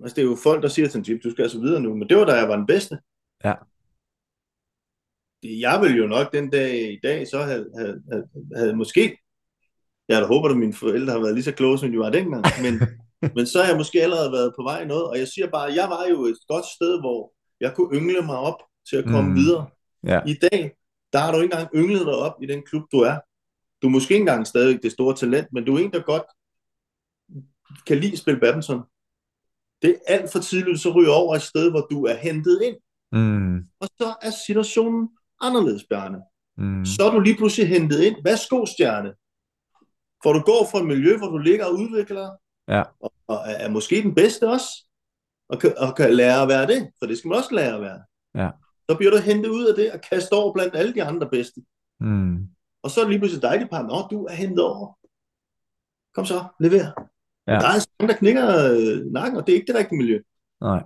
Altså, 0.00 0.14
det 0.14 0.22
er 0.22 0.26
jo 0.26 0.36
folk, 0.42 0.62
der 0.62 0.68
siger 0.68 0.88
til 0.88 1.10
en 1.10 1.20
du 1.20 1.30
skal 1.30 1.42
altså 1.42 1.60
videre 1.60 1.80
nu, 1.80 1.94
men 1.94 2.08
det 2.08 2.16
var 2.16 2.24
da 2.24 2.32
jeg 2.32 2.48
var 2.48 2.56
den 2.56 2.66
bedste. 2.66 2.98
Ja. 3.44 3.54
Jeg 5.42 5.80
ville 5.82 5.96
jo 5.96 6.06
nok 6.06 6.32
den 6.32 6.50
dag 6.50 6.92
i 6.92 7.00
dag, 7.02 7.28
så 7.28 7.38
havde, 7.38 7.70
havde, 7.78 8.02
havde, 8.12 8.28
havde 8.56 8.76
måske, 8.76 9.18
jeg 10.08 10.16
havde 10.16 10.28
håbet, 10.28 10.50
at 10.50 10.56
mine 10.56 10.72
forældre 10.72 11.12
har 11.12 11.20
været 11.20 11.34
lige 11.34 11.44
så 11.44 11.52
kloge, 11.52 11.78
som 11.78 11.92
de 11.92 11.98
var 11.98 12.10
dengang, 12.10 12.44
men, 12.62 12.74
men 13.36 13.46
så 13.46 13.60
har 13.60 13.68
jeg 13.68 13.76
måske 13.76 14.02
allerede 14.02 14.32
været 14.32 14.52
på 14.56 14.62
vej 14.62 14.84
noget, 14.84 15.04
og 15.04 15.18
jeg 15.18 15.28
siger 15.28 15.50
bare, 15.50 15.72
jeg 15.74 15.90
var 15.90 16.06
jo 16.10 16.24
et 16.24 16.36
godt 16.48 16.64
sted, 16.76 17.00
hvor 17.00 17.32
jeg 17.60 17.74
kunne 17.74 17.98
yngle 17.98 18.22
mig 18.22 18.38
op 18.38 18.62
til 18.88 18.96
at 18.96 19.04
komme 19.04 19.30
mm. 19.30 19.36
videre. 19.36 19.66
Ja. 20.04 20.20
I 20.26 20.34
dag, 20.34 20.76
der 21.16 21.22
har 21.22 21.32
du 21.32 21.38
ikke 21.40 21.54
engang 21.54 21.68
ynglet 21.74 22.06
dig 22.06 22.14
op 22.14 22.42
i 22.42 22.46
den 22.46 22.62
klub, 22.62 22.82
du 22.92 22.98
er. 22.98 23.18
Du 23.82 23.86
er 23.86 23.90
måske 23.90 24.14
ikke 24.14 24.22
engang 24.22 24.46
stadig 24.46 24.82
det 24.82 24.92
store 24.92 25.16
talent, 25.16 25.48
men 25.52 25.64
du 25.64 25.76
er 25.76 25.78
en, 25.78 25.92
der 25.92 26.02
godt 26.02 26.22
kan 27.86 27.98
lide 27.98 28.12
at 28.12 28.18
spille 28.18 28.40
badminton. 28.40 28.82
Det 29.82 29.90
er 29.90 30.14
alt 30.14 30.32
for 30.32 30.38
tidligt, 30.38 30.80
så 30.80 30.90
ryger 30.90 31.12
over 31.12 31.34
et 31.34 31.42
sted, 31.42 31.70
hvor 31.70 31.80
du 31.90 32.04
er 32.04 32.14
hentet 32.14 32.62
ind. 32.62 32.76
Mm. 33.12 33.56
Og 33.80 33.88
så 33.98 34.14
er 34.22 34.30
situationen 34.46 35.08
anderledes, 35.40 35.84
Bjarne. 35.90 36.18
Mm. 36.56 36.84
Så 36.84 37.02
er 37.06 37.10
du 37.10 37.20
lige 37.20 37.36
pludselig 37.36 37.68
hentet 37.68 38.02
ind. 38.02 38.16
Værsgo, 38.24 38.66
stjerne. 38.66 39.14
For 40.22 40.32
du 40.32 40.40
går 40.40 40.68
fra 40.70 40.78
et 40.78 40.86
miljø, 40.86 41.16
hvor 41.16 41.28
du 41.28 41.38
ligger 41.38 41.64
og 41.66 41.72
udvikler 41.72 42.30
ja. 42.68 42.82
og, 43.00 43.12
og 43.26 43.36
er, 43.36 43.56
er 43.64 43.68
måske 43.68 44.02
den 44.02 44.14
bedste 44.14 44.48
også, 44.48 44.68
og 45.48 45.60
kan, 45.60 45.74
og 45.78 45.96
kan 45.96 46.14
lære 46.14 46.42
at 46.42 46.48
være 46.48 46.66
det, 46.66 46.90
for 46.98 47.06
det 47.06 47.18
skal 47.18 47.28
man 47.28 47.38
også 47.38 47.54
lære 47.54 47.74
at 47.74 47.80
være. 47.80 48.00
Ja. 48.34 48.50
Så 48.90 48.96
bliver 48.96 49.10
du 49.10 49.16
hentet 49.16 49.50
ud 49.50 49.66
af 49.66 49.74
det 49.74 49.92
og 49.92 50.00
kastet 50.00 50.38
over 50.38 50.52
blandt 50.52 50.76
alle 50.76 50.94
de 50.94 51.02
andre 51.02 51.28
bedste. 51.30 51.60
Mm. 52.00 52.48
Og 52.82 52.90
så 52.90 53.00
er 53.00 53.04
det 53.04 53.10
lige 53.10 53.20
pludselig 53.20 53.42
dig, 53.42 53.60
der 53.60 53.66
par, 53.66 53.82
Nå, 53.82 54.08
du 54.10 54.24
er 54.24 54.32
hentet 54.32 54.64
over. 54.64 54.98
Kom 56.14 56.24
så, 56.24 56.44
lever. 56.60 56.92
Ja. 57.46 57.52
Der 57.52 57.66
er 57.66 57.86
mange, 58.00 58.12
der 58.12 58.18
knækker 58.18 58.46
øh, 58.72 59.12
nakken, 59.12 59.36
og 59.36 59.46
det 59.46 59.52
er 59.52 59.56
ikke 59.56 59.72
det 59.72 59.78
rigtige 59.80 59.98
miljø. 59.98 60.20
Nej. 60.60 60.82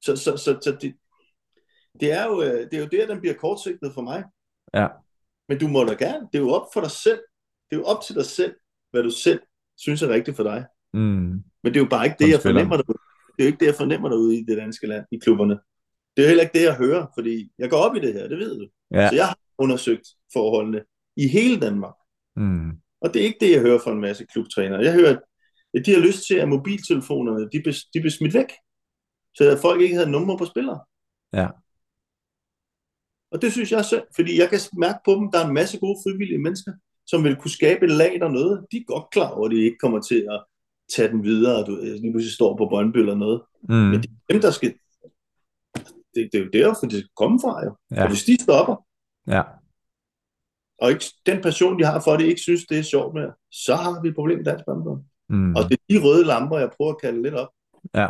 Så, 0.00 0.16
så, 0.16 0.36
så, 0.36 0.58
så 0.62 0.76
det, 0.80 0.94
det, 2.00 2.12
er 2.12 2.26
jo, 2.26 2.42
øh, 2.42 2.70
det 2.70 2.74
er 2.74 2.80
jo 2.80 2.88
der, 2.92 3.06
den 3.06 3.20
bliver 3.20 3.34
kortsigtet 3.34 3.94
for 3.94 4.02
mig. 4.02 4.24
Ja. 4.74 4.88
Men 5.48 5.58
du 5.58 5.68
må 5.68 5.84
da 5.84 5.92
gerne. 5.92 6.28
Det 6.32 6.38
er 6.38 6.42
jo 6.42 6.50
op 6.50 6.66
for 6.72 6.80
dig 6.80 6.90
selv. 6.90 7.20
Det 7.70 7.76
er 7.76 7.80
jo 7.80 7.84
op 7.84 8.02
til 8.02 8.14
dig 8.14 8.24
selv, 8.24 8.54
hvad 8.90 9.02
du 9.02 9.10
selv 9.10 9.40
synes 9.76 10.02
er 10.02 10.08
rigtigt 10.08 10.36
for 10.36 10.44
dig. 10.44 10.66
Mm. 10.94 11.44
Men 11.62 11.74
det 11.74 11.76
er 11.76 11.84
jo 11.84 11.88
bare 11.90 12.04
ikke 12.04 12.16
det, 12.18 12.30
jeg 12.30 12.40
fornemmer 12.40 12.76
derude. 12.76 12.98
Det 13.36 13.38
er 13.38 13.44
jo 13.44 13.46
ikke 13.46 13.60
det, 13.60 13.66
jeg 13.66 13.74
fornemmer 13.74 14.08
derude 14.08 14.38
i 14.38 14.44
det 14.44 14.56
danske 14.56 14.86
land, 14.86 15.06
i 15.12 15.18
klubberne. 15.18 15.58
Det 16.16 16.24
er 16.24 16.28
heller 16.28 16.42
ikke 16.42 16.58
det, 16.58 16.64
jeg 16.64 16.76
hører, 16.76 17.06
fordi 17.18 17.52
jeg 17.58 17.70
går 17.70 17.76
op 17.76 17.96
i 17.96 18.00
det 18.00 18.14
her, 18.14 18.28
det 18.28 18.38
ved 18.38 18.58
du. 18.58 18.68
Ja. 18.90 19.08
Så 19.08 19.14
jeg 19.14 19.26
har 19.26 19.38
undersøgt 19.58 20.08
forholdene 20.32 20.82
i 21.16 21.28
hele 21.28 21.60
Danmark. 21.60 21.94
Mm. 22.36 22.70
Og 23.00 23.14
det 23.14 23.22
er 23.22 23.26
ikke 23.26 23.38
det, 23.40 23.52
jeg 23.52 23.60
hører 23.60 23.78
fra 23.78 23.92
en 23.92 24.00
masse 24.00 24.26
klubtrænere. 24.32 24.82
Jeg 24.82 24.92
hører, 24.92 25.16
at 25.74 25.86
de 25.86 25.92
har 25.92 26.00
lyst 26.00 26.26
til, 26.26 26.34
at 26.34 26.48
mobiltelefonerne 26.48 27.48
de 27.52 27.60
blev, 27.62 27.74
de 27.94 28.00
blev 28.00 28.10
smidt 28.10 28.34
væk. 28.34 28.50
Så 29.34 29.50
at 29.50 29.58
folk 29.58 29.80
ikke 29.80 29.94
havde 29.94 30.10
nummer 30.10 30.36
på 30.38 30.44
spillere. 30.44 30.80
Ja. 31.32 31.48
Og 33.30 33.42
det 33.42 33.52
synes 33.52 33.72
jeg 33.72 33.78
er 33.78 33.82
synd, 33.82 34.02
fordi 34.16 34.40
jeg 34.40 34.48
kan 34.50 34.60
mærke 34.78 34.98
på 35.04 35.12
dem, 35.14 35.30
der 35.32 35.38
er 35.38 35.46
en 35.48 35.54
masse 35.54 35.78
gode 35.78 35.98
frivillige 36.04 36.38
mennesker, 36.38 36.72
som 37.06 37.24
vil 37.24 37.36
kunne 37.36 37.50
skabe 37.50 37.84
et 37.84 37.90
lag 37.90 38.18
noget. 38.18 38.66
De 38.72 38.76
er 38.76 38.84
godt 38.86 39.10
klar 39.12 39.30
over, 39.30 39.46
at 39.46 39.52
de 39.52 39.64
ikke 39.64 39.78
kommer 39.78 40.00
til 40.00 40.26
at 40.30 40.44
tage 40.96 41.08
den 41.08 41.24
videre, 41.24 41.56
og 41.56 41.66
du 41.66 41.76
lige 41.76 42.12
pludselig 42.12 42.34
står 42.34 42.56
på 42.56 42.66
Brøndby 42.66 42.98
eller 42.98 43.14
noget. 43.14 43.42
Mm. 43.68 43.74
Men 43.74 44.02
det 44.02 44.10
er 44.10 44.32
dem, 44.32 44.40
der 44.40 44.50
skal... 44.50 44.74
Det, 46.14 46.28
det 46.32 46.40
er 46.40 46.44
jo 46.44 46.50
derfor, 46.52 46.86
det 46.86 46.98
skal 46.98 47.10
komme 47.16 47.40
fra, 47.40 47.64
jo. 47.64 47.76
Ja. 47.90 48.02
Og 48.02 48.08
hvis 48.08 48.24
de 48.24 48.42
stopper, 48.42 48.76
Ja. 49.28 49.42
og 50.82 50.90
ikke, 50.90 51.04
den 51.26 51.42
passion, 51.42 51.78
de 51.78 51.84
har 51.84 52.00
for 52.00 52.16
det, 52.16 52.24
ikke 52.24 52.40
synes, 52.40 52.66
det 52.66 52.78
er 52.78 52.82
sjovt 52.82 53.14
med, 53.14 53.28
så 53.50 53.74
har 53.74 54.02
vi 54.02 54.08
et 54.08 54.14
problem 54.14 54.40
i 54.40 54.42
dansk 54.42 54.64
badminton. 54.64 55.04
Mm. 55.28 55.54
Og 55.56 55.62
det 55.62 55.72
er 55.72 55.94
de 55.94 56.04
røde 56.04 56.24
lamper, 56.24 56.58
jeg 56.58 56.70
prøver 56.76 56.90
at 56.92 57.00
kalde 57.00 57.22
lidt 57.22 57.34
op. 57.34 57.48
Ja. 57.94 58.08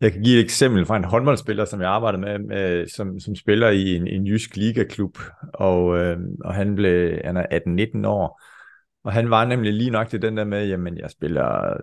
Jeg 0.00 0.12
kan 0.12 0.22
give 0.22 0.38
et 0.38 0.44
eksempel 0.44 0.86
fra 0.86 0.96
en 0.96 1.04
håndboldspiller, 1.04 1.64
som 1.64 1.80
jeg 1.80 1.90
arbejdede 1.90 2.20
med, 2.22 2.38
med 2.38 2.86
som, 2.88 3.20
som 3.20 3.34
spiller 3.36 3.68
i 3.68 3.94
en, 3.96 4.06
en 4.06 4.26
jysk 4.26 4.56
ligaklub, 4.56 5.18
og, 5.54 5.98
øh, 5.98 6.18
og 6.44 6.54
han, 6.54 6.74
blev, 6.74 7.20
han 7.24 7.36
er 7.36 7.46
18-19 8.02 8.06
år, 8.06 8.42
og 9.04 9.12
han 9.12 9.30
var 9.30 9.44
nemlig 9.44 9.72
lige 9.72 9.90
nok 9.90 10.08
til 10.08 10.22
den 10.22 10.36
der 10.36 10.44
med, 10.44 10.68
jamen 10.68 10.98
jeg 10.98 11.10
spiller 11.10 11.70
øh, 11.70 11.78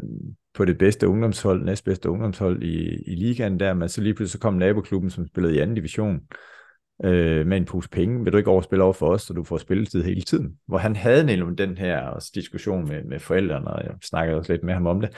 på 0.54 0.66
det 0.66 0.78
bedste 0.78 1.08
ungdomshold, 1.08 1.66
næstbedste 1.66 2.10
ungdomshold 2.10 2.64
i, 2.64 3.04
i 3.12 3.16
ligaen 3.16 3.60
der, 3.60 3.74
men 3.74 3.90
så 3.90 4.02
lige 4.02 4.14
pludselig 4.14 4.32
så 4.32 4.40
kom 4.40 4.54
naboklubben, 4.54 5.10
som 5.10 5.28
spillede 5.28 5.56
i 5.56 5.60
anden 5.60 5.76
division, 5.76 6.20
øh, 7.04 7.48
med 7.48 7.58
en 7.58 7.66
pose 7.66 7.90
penge, 7.90 8.24
vil 8.24 8.34
du 8.34 8.38
ikke 8.38 8.50
overspille 8.50 8.84
over 8.84 8.94
for 8.94 9.08
os, 9.08 9.22
så 9.22 9.34
du 9.34 9.44
får 9.44 9.58
spilletid 9.58 10.04
hele 10.04 10.22
tiden. 10.22 10.58
Hvor 10.68 10.78
han 10.78 10.96
havde 10.96 11.24
nemlig 11.24 11.58
den 11.58 11.78
her 11.78 12.02
også 12.02 12.32
diskussion 12.36 12.88
med, 12.88 13.04
med 13.04 13.20
forældrene, 13.20 13.68
og 13.68 13.84
jeg 13.84 13.94
snakkede 14.04 14.38
også 14.38 14.54
lidt 14.54 14.64
med 14.64 14.74
ham 14.74 14.88
om 14.88 15.02
det. 15.02 15.10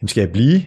Jamen 0.00 0.08
skal 0.08 0.20
jeg 0.20 0.32
blive? 0.32 0.60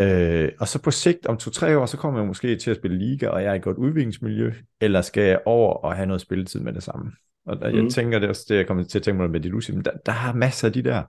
Øh, 0.00 0.52
og 0.60 0.68
så 0.68 0.82
på 0.82 0.90
sigt, 0.90 1.26
om 1.26 1.36
to-tre 1.36 1.78
år, 1.78 1.86
så 1.86 1.96
kommer 1.96 2.20
jeg 2.20 2.26
måske 2.26 2.56
til 2.56 2.70
at 2.70 2.76
spille 2.76 2.98
liga, 2.98 3.28
og 3.28 3.42
jeg 3.42 3.48
er 3.48 3.54
i 3.54 3.56
et 3.56 3.62
godt 3.62 3.78
udviklingsmiljø, 3.78 4.52
eller 4.80 5.00
skal 5.00 5.22
jeg 5.22 5.40
over 5.46 5.74
og 5.74 5.96
have 5.96 6.06
noget 6.06 6.20
spilletid 6.20 6.60
med 6.60 6.72
det 6.72 6.82
samme? 6.82 7.12
Og 7.50 7.60
der, 7.60 7.70
mm. 7.70 7.76
jeg 7.76 7.92
tænker, 7.92 8.18
det 8.18 8.24
er 8.24 8.28
også 8.28 8.46
det, 8.48 8.56
jeg 8.56 8.66
kommer 8.66 8.84
til 8.84 8.98
at 8.98 9.02
tænke 9.02 9.20
mig 9.20 9.30
med 9.30 9.60
siger, 9.60 9.76
men 9.76 9.84
der, 9.84 9.90
der 10.06 10.12
er 10.12 10.34
masser 10.34 10.68
af 10.68 10.72
de 10.72 10.82
der, 10.82 11.02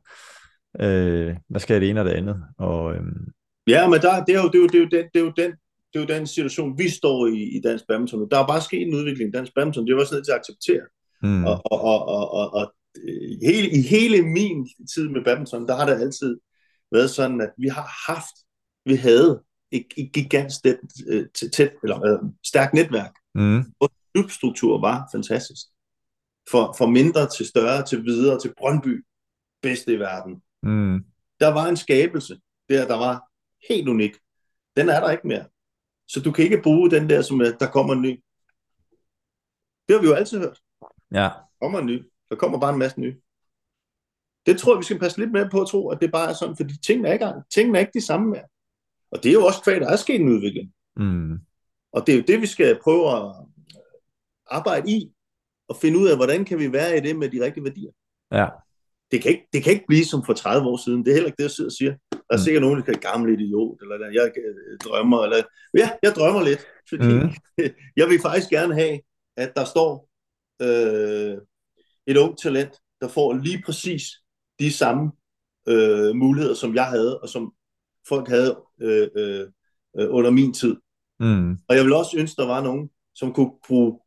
øh, 0.81 1.35
hvad 1.49 1.59
skal 1.59 1.81
det 1.81 1.89
ene 1.89 1.99
og 1.99 2.05
det 2.05 2.11
andet? 2.11 2.43
Og, 2.57 2.95
øh, 2.95 3.01
Ja, 3.67 3.89
men 3.89 4.01
der, 4.01 4.25
det, 4.25 4.35
er 4.35 4.41
jo, 4.41 4.47
det, 4.47 4.55
er 4.55 4.59
jo, 4.59 4.67
det, 4.67 4.75
er 4.75 4.79
jo 4.79 4.89
den, 4.91 5.05
det, 5.13 5.19
er 5.19 5.23
jo 5.23 5.33
den, 5.37 5.51
det 5.93 5.95
er 5.95 5.99
jo 5.99 6.19
den 6.19 6.27
situation, 6.27 6.77
vi 6.77 6.89
står 6.89 7.27
i 7.27 7.43
i 7.57 7.61
dansk 7.61 7.87
badminton. 7.87 8.29
Der 8.31 8.39
er 8.39 8.47
bare 8.47 8.61
sket 8.61 8.81
en 8.81 8.93
udvikling 8.95 9.29
i 9.29 9.31
dansk 9.31 9.51
badminton. 9.55 9.87
Det 9.87 9.93
er 9.93 9.99
også 9.99 10.15
nødt 10.15 10.25
til 10.25 10.31
at 10.31 10.39
acceptere. 10.39 10.85
mm, 11.23 11.45
Og, 11.45 11.61
og, 11.65 11.81
og, 11.81 12.05
og, 12.07 12.33
og, 12.33 12.53
og 12.53 12.73
hele, 13.43 13.69
i 13.69 13.81
hele 13.81 14.21
min 14.21 14.67
tid 14.95 15.09
med 15.09 15.23
badminton, 15.23 15.67
der 15.67 15.75
har 15.75 15.85
det 15.85 16.01
altid 16.01 16.39
været 16.91 17.09
sådan, 17.09 17.41
at 17.41 17.49
vi 17.57 17.67
har 17.67 18.11
haft, 18.11 18.35
vi 18.85 18.95
havde 18.95 19.41
et, 19.71 19.85
et 19.97 20.11
gigantisk 20.13 20.63
tæt, 20.63 20.77
tæt, 21.33 21.51
tæt 21.51 21.71
eller 21.83 22.05
øh, 22.05 22.29
stærkt 22.45 22.73
netværk. 22.73 23.13
mm, 23.35 23.63
Vores 23.79 23.93
klubstruktur 24.13 24.81
var 24.81 25.09
fantastisk. 25.11 25.65
For, 26.49 26.73
for 26.77 26.85
mindre 26.85 27.29
til 27.29 27.45
større, 27.45 27.85
til 27.85 28.03
videre, 28.03 28.39
til 28.39 28.53
Brøndby, 28.57 29.05
bedste 29.61 29.93
i 29.93 29.99
verden. 29.99 30.43
mm, 30.63 31.05
Der 31.39 31.47
var 31.47 31.65
en 31.67 31.77
skabelse, 31.77 32.39
der, 32.69 32.87
der 32.87 32.95
var 32.97 33.23
helt 33.69 33.89
unik. 33.89 34.15
Den 34.77 34.89
er 34.89 34.99
der 34.99 35.11
ikke 35.11 35.27
mere. 35.27 35.45
Så 36.07 36.21
du 36.21 36.31
kan 36.31 36.43
ikke 36.43 36.61
bruge 36.63 36.91
den 36.91 37.09
der, 37.09 37.21
som 37.21 37.41
er, 37.41 37.51
der 37.59 37.67
kommer 37.71 37.93
en 37.93 38.01
ny. 38.01 38.23
Det 39.87 39.95
har 39.95 40.01
vi 40.01 40.07
jo 40.07 40.13
altid 40.13 40.39
hørt. 40.39 40.59
ja, 41.13 41.19
Der 41.19 41.47
kommer 41.61 41.79
en 41.79 41.85
ny. 41.85 42.03
Der 42.29 42.35
kommer 42.35 42.59
bare 42.59 42.73
en 42.73 42.79
masse 42.79 42.99
nye. 42.99 43.21
Det 44.45 44.57
tror 44.59 44.73
jeg, 44.73 44.79
vi 44.79 44.83
skal 44.83 44.99
passe 44.99 45.17
lidt 45.19 45.31
mere 45.31 45.49
på 45.49 45.61
at 45.61 45.67
tro, 45.67 45.89
at 45.89 46.01
det 46.01 46.11
bare 46.11 46.29
er 46.29 46.33
sådan, 46.33 46.57
fordi 46.57 46.77
tingene 46.81 47.07
er 47.09 47.13
ikke, 47.13 47.25
tingene 47.53 47.77
er 47.77 47.79
ikke 47.81 47.99
de 47.99 48.05
samme 48.05 48.29
mere. 48.29 48.43
Og 49.11 49.23
det 49.23 49.29
er 49.29 49.33
jo 49.33 49.45
også 49.45 49.61
kvad, 49.63 49.79
der 49.79 49.89
er 49.89 49.95
sket 49.95 50.21
en 50.21 50.29
udvikling. 50.29 50.73
mm, 50.95 51.39
Og 51.91 52.07
det 52.07 52.13
er 52.13 52.17
jo 52.17 52.23
det, 52.27 52.41
vi 52.41 52.45
skal 52.47 52.79
prøve 52.83 53.09
at 53.17 53.35
arbejde 54.47 54.91
i, 54.91 55.11
og 55.72 55.78
finde 55.82 55.97
ud 55.99 56.07
af, 56.07 56.15
hvordan 56.15 56.45
kan 56.45 56.59
vi 56.59 56.72
være 56.72 56.97
i 56.97 56.99
det 56.99 57.15
med 57.15 57.30
de 57.30 57.45
rigtige 57.45 57.63
værdier. 57.63 57.91
ja, 58.32 58.47
Det 59.11 59.22
kan 59.22 59.32
ikke, 59.32 59.47
det 59.53 59.63
kan 59.63 59.74
ikke 59.74 59.86
blive 59.88 60.05
som 60.05 60.26
for 60.26 60.34
30 60.34 60.67
år 60.67 60.78
siden. 60.86 60.99
Det 61.05 61.09
er 61.11 61.13
heller 61.13 61.28
ikke 61.28 61.38
det, 61.38 61.43
jeg 61.49 61.51
sidder 61.51 61.67
og 61.74 61.78
siger. 61.82 61.93
Der 62.11 62.17
er 62.30 62.38
Mm. 62.38 62.43
sikkert 62.43 62.61
nogen, 62.63 62.80
der 62.80 62.86
kan 62.86 62.99
gamle 63.11 63.34
idiot, 63.34 63.78
eller 63.82 63.97
der, 63.97 64.09
jeg 64.19 64.32
øh, 64.38 64.78
drømmer, 64.86 65.24
eller 65.24 65.38
ja, 65.78 65.89
jeg 66.03 66.11
drømmer 66.15 66.43
lidt, 66.43 66.61
fordi 66.89 67.13
Mm. 67.13 67.30
jeg 67.99 68.07
vil 68.09 68.19
faktisk 68.22 68.49
gerne 68.49 68.74
have, 68.74 68.99
at 69.38 69.51
der 69.55 69.65
står 69.65 69.91
øh, 70.61 71.38
et 72.07 72.17
ung 72.17 72.38
talent, 72.38 72.74
der 73.01 73.07
får 73.07 73.34
lige 73.34 73.61
præcis 73.65 74.03
de 74.59 74.72
samme 74.74 75.11
øh, 75.67 76.15
muligheder, 76.15 76.55
som 76.55 76.76
jeg 76.76 76.86
havde, 76.86 77.19
og 77.22 77.30
som 77.30 77.53
folk 78.07 78.28
havde 78.28 78.59
øh, 78.82 79.07
øh, 79.15 79.47
øh, 79.99 80.07
under 80.17 80.30
min 80.32 80.53
tid. 80.53 80.76
mm, 81.19 81.51
Og 81.69 81.76
jeg 81.76 81.84
vil 81.86 81.93
også 81.93 82.17
ønske, 82.17 82.41
der 82.41 82.47
var 82.47 82.61
nogen, 82.63 82.89
som 83.15 83.34
kunne 83.34 83.51
bruge 83.67 83.99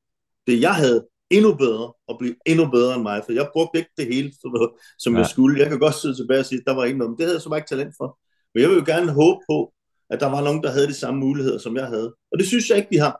det, 0.47 0.61
jeg 0.61 0.75
havde, 0.75 1.07
endnu 1.37 1.55
bedre, 1.55 1.93
og 2.09 2.15
blive 2.21 2.35
endnu 2.47 2.65
bedre 2.77 2.95
end 2.95 3.03
mig, 3.03 3.23
for 3.25 3.33
jeg 3.33 3.49
brugte 3.53 3.79
ikke 3.79 3.91
det 3.97 4.07
hele, 4.15 4.33
som, 4.41 4.51
som 4.99 5.13
Ja. 5.13 5.19
jeg 5.19 5.27
skulle. 5.29 5.61
Jeg 5.61 5.69
kan 5.69 5.79
godt 5.79 5.95
sidde 5.95 6.15
tilbage 6.21 6.41
og 6.41 6.47
sige, 6.47 6.59
at 6.59 6.65
der 6.67 6.75
var 6.75 6.85
ikke 6.85 6.99
noget, 6.99 7.11
men 7.11 7.17
det 7.19 7.25
havde 7.25 7.35
jeg 7.37 7.43
så 7.43 7.49
bare 7.49 7.59
ikke 7.59 7.69
talent 7.69 7.95
for. 8.01 8.19
Men 8.55 8.61
jeg 8.63 8.69
vil 8.71 8.79
jo 8.79 8.85
gerne 8.87 9.13
håbe 9.13 9.41
på, 9.51 9.73
at 10.11 10.21
der 10.21 10.27
var 10.31 10.43
nogen, 10.45 10.63
der 10.63 10.71
havde 10.71 10.87
de 10.87 10.95
samme 10.95 11.21
muligheder, 11.21 11.59
som 11.59 11.77
jeg 11.77 11.87
havde. 11.87 12.09
Og 12.33 12.39
det 12.39 12.47
synes 12.47 12.69
jeg 12.71 12.77
ikke, 12.79 12.89
de 12.95 12.99
har. 12.99 13.15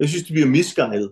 Jeg 0.00 0.08
synes, 0.08 0.24
de 0.26 0.32
bliver 0.32 0.48
misguidet, 0.48 1.10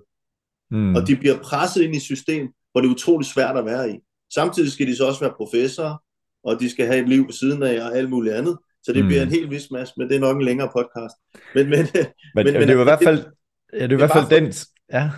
mm, 0.71 0.95
og 0.97 1.07
de 1.09 1.17
bliver 1.17 1.39
presset 1.39 1.83
ind 1.83 1.95
i 1.95 1.97
et 1.97 2.03
system, 2.03 2.47
hvor 2.73 2.81
det 2.81 2.89
er 2.89 2.93
utroligt 2.93 3.31
svært 3.31 3.57
at 3.57 3.65
være 3.65 3.91
i. 3.91 3.95
Samtidig 4.35 4.73
skal 4.73 4.87
de 4.87 4.97
så 4.97 5.07
også 5.07 5.21
være 5.21 5.35
professorer, 5.37 5.97
og 6.45 6.61
de 6.61 6.71
skal 6.71 6.87
have 6.87 7.01
et 7.03 7.09
liv 7.09 7.27
ved 7.27 7.33
siden 7.33 7.63
af 7.63 7.83
og 7.85 7.97
alt 7.99 8.11
muligt 8.11 8.35
andet. 8.35 8.57
Så 8.83 8.93
det 8.93 9.03
Mm. 9.03 9.09
bliver 9.09 9.23
en 9.23 9.29
helt 9.29 9.51
vis 9.51 9.71
masse, 9.71 9.95
men 9.97 10.09
det 10.09 10.17
er 10.17 10.21
nok 10.21 10.37
en 10.37 10.45
længere 10.45 10.69
podcast. 10.77 11.15
Men, 11.55 11.71
men, 11.71 11.79
men, 11.79 12.05
men, 12.35 12.45
men- 12.45 12.55
det 12.55 12.71
er 12.71 12.75
jo 12.75 12.81
i 12.81 12.85
hvert 12.85 13.03
fald, 13.05 13.25
ja, 13.73 13.79
det 13.79 13.85
er 13.85 13.89
i 13.91 13.93
er 13.93 13.97
hvert 13.97 14.13
fald 14.13 14.41
den, 14.41 14.53
ja, 14.93 15.11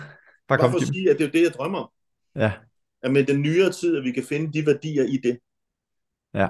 bare 0.49 0.59
bare 0.59 0.71
for 0.71 0.77
at 0.77 0.87
sige, 0.87 1.09
at 1.09 1.17
det 1.17 1.23
er 1.23 1.27
jo 1.27 1.31
det, 1.31 1.43
jeg 1.43 1.53
drømmer 1.53 1.79
om. 1.79 1.89
ja, 2.35 2.53
at 3.01 3.11
med 3.11 3.23
den 3.25 3.41
nyere 3.41 3.71
tid, 3.71 3.97
at 3.97 4.03
vi 4.03 4.11
kan 4.11 4.23
finde 4.23 4.53
de 4.53 4.65
værdier 4.65 5.03
i 5.03 5.17
det. 5.17 5.39
Ja. 6.33 6.47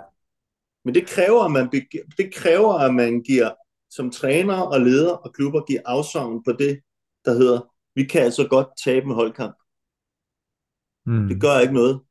Men 0.86 0.95
det 0.95 1.08
kræver, 1.08 1.43
at 1.43 1.52
man, 1.52 1.72
det 2.18 2.34
kræver, 2.34 2.74
at 2.74 2.93
man 2.93 3.22
giver, 3.22 3.52
som 3.89 4.12
træner 4.12 4.62
og 4.62 4.82
leder 4.82 5.14
og 5.14 5.34
klubber, 5.34 5.66
giver 5.66 5.82
afsavn 5.86 6.43
på 6.43 6.52
det, 6.52 6.82
der 7.26 7.34
hedder, 7.34 7.74
vi 7.95 8.04
kan 8.04 8.22
altså 8.22 8.47
godt 8.47 8.68
tabe 8.84 9.06
en 9.06 9.14
holdkamp. 9.14 9.56
mm, 11.06 11.28
Det 11.28 11.41
gør 11.41 11.60
ikke 11.60 11.74
noget. 11.74 12.02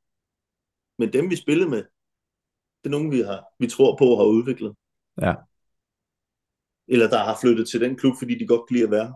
Men 0.98 1.12
dem, 1.12 1.30
vi 1.30 1.36
spiller 1.36 1.68
med, 1.68 1.82
det 2.78 2.86
er 2.86 2.90
nogen, 2.96 3.10
vi, 3.10 3.20
har, 3.20 3.44
vi 3.58 3.66
tror 3.66 3.96
på 3.96 4.04
har 4.16 4.24
udviklet. 4.24 4.76
Ja. 5.20 5.34
Eller 6.88 7.08
der 7.08 7.18
har 7.18 7.38
flyttet 7.40 7.68
til 7.68 7.80
den 7.80 7.96
klub, 7.96 8.14
fordi 8.18 8.38
de 8.38 8.46
godt 8.46 8.68
kan 8.68 8.74
lide 8.74 8.84
at 8.84 8.90
være. 8.90 9.14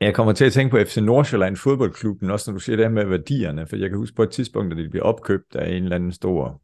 Jeg 0.00 0.14
kommer 0.14 0.32
til 0.32 0.44
at 0.44 0.52
tænke 0.52 0.70
på 0.70 0.78
FC 0.84 0.96
Nordsjælland 0.96 1.56
fodboldklubben, 1.56 2.30
også 2.30 2.50
når 2.50 2.58
du 2.58 2.60
siger 2.60 2.76
det 2.76 2.84
her 2.84 2.92
med 2.92 3.04
værdierne, 3.04 3.66
for 3.66 3.76
jeg 3.76 3.88
kan 3.88 3.98
huske 3.98 4.16
på 4.16 4.22
et 4.22 4.30
tidspunkt, 4.30 4.76
da 4.76 4.82
de 4.82 4.90
blev 4.90 5.02
opkøbt 5.02 5.56
af 5.56 5.68
en 5.68 5.82
eller 5.82 5.96
anden 5.96 6.12
stor 6.12 6.62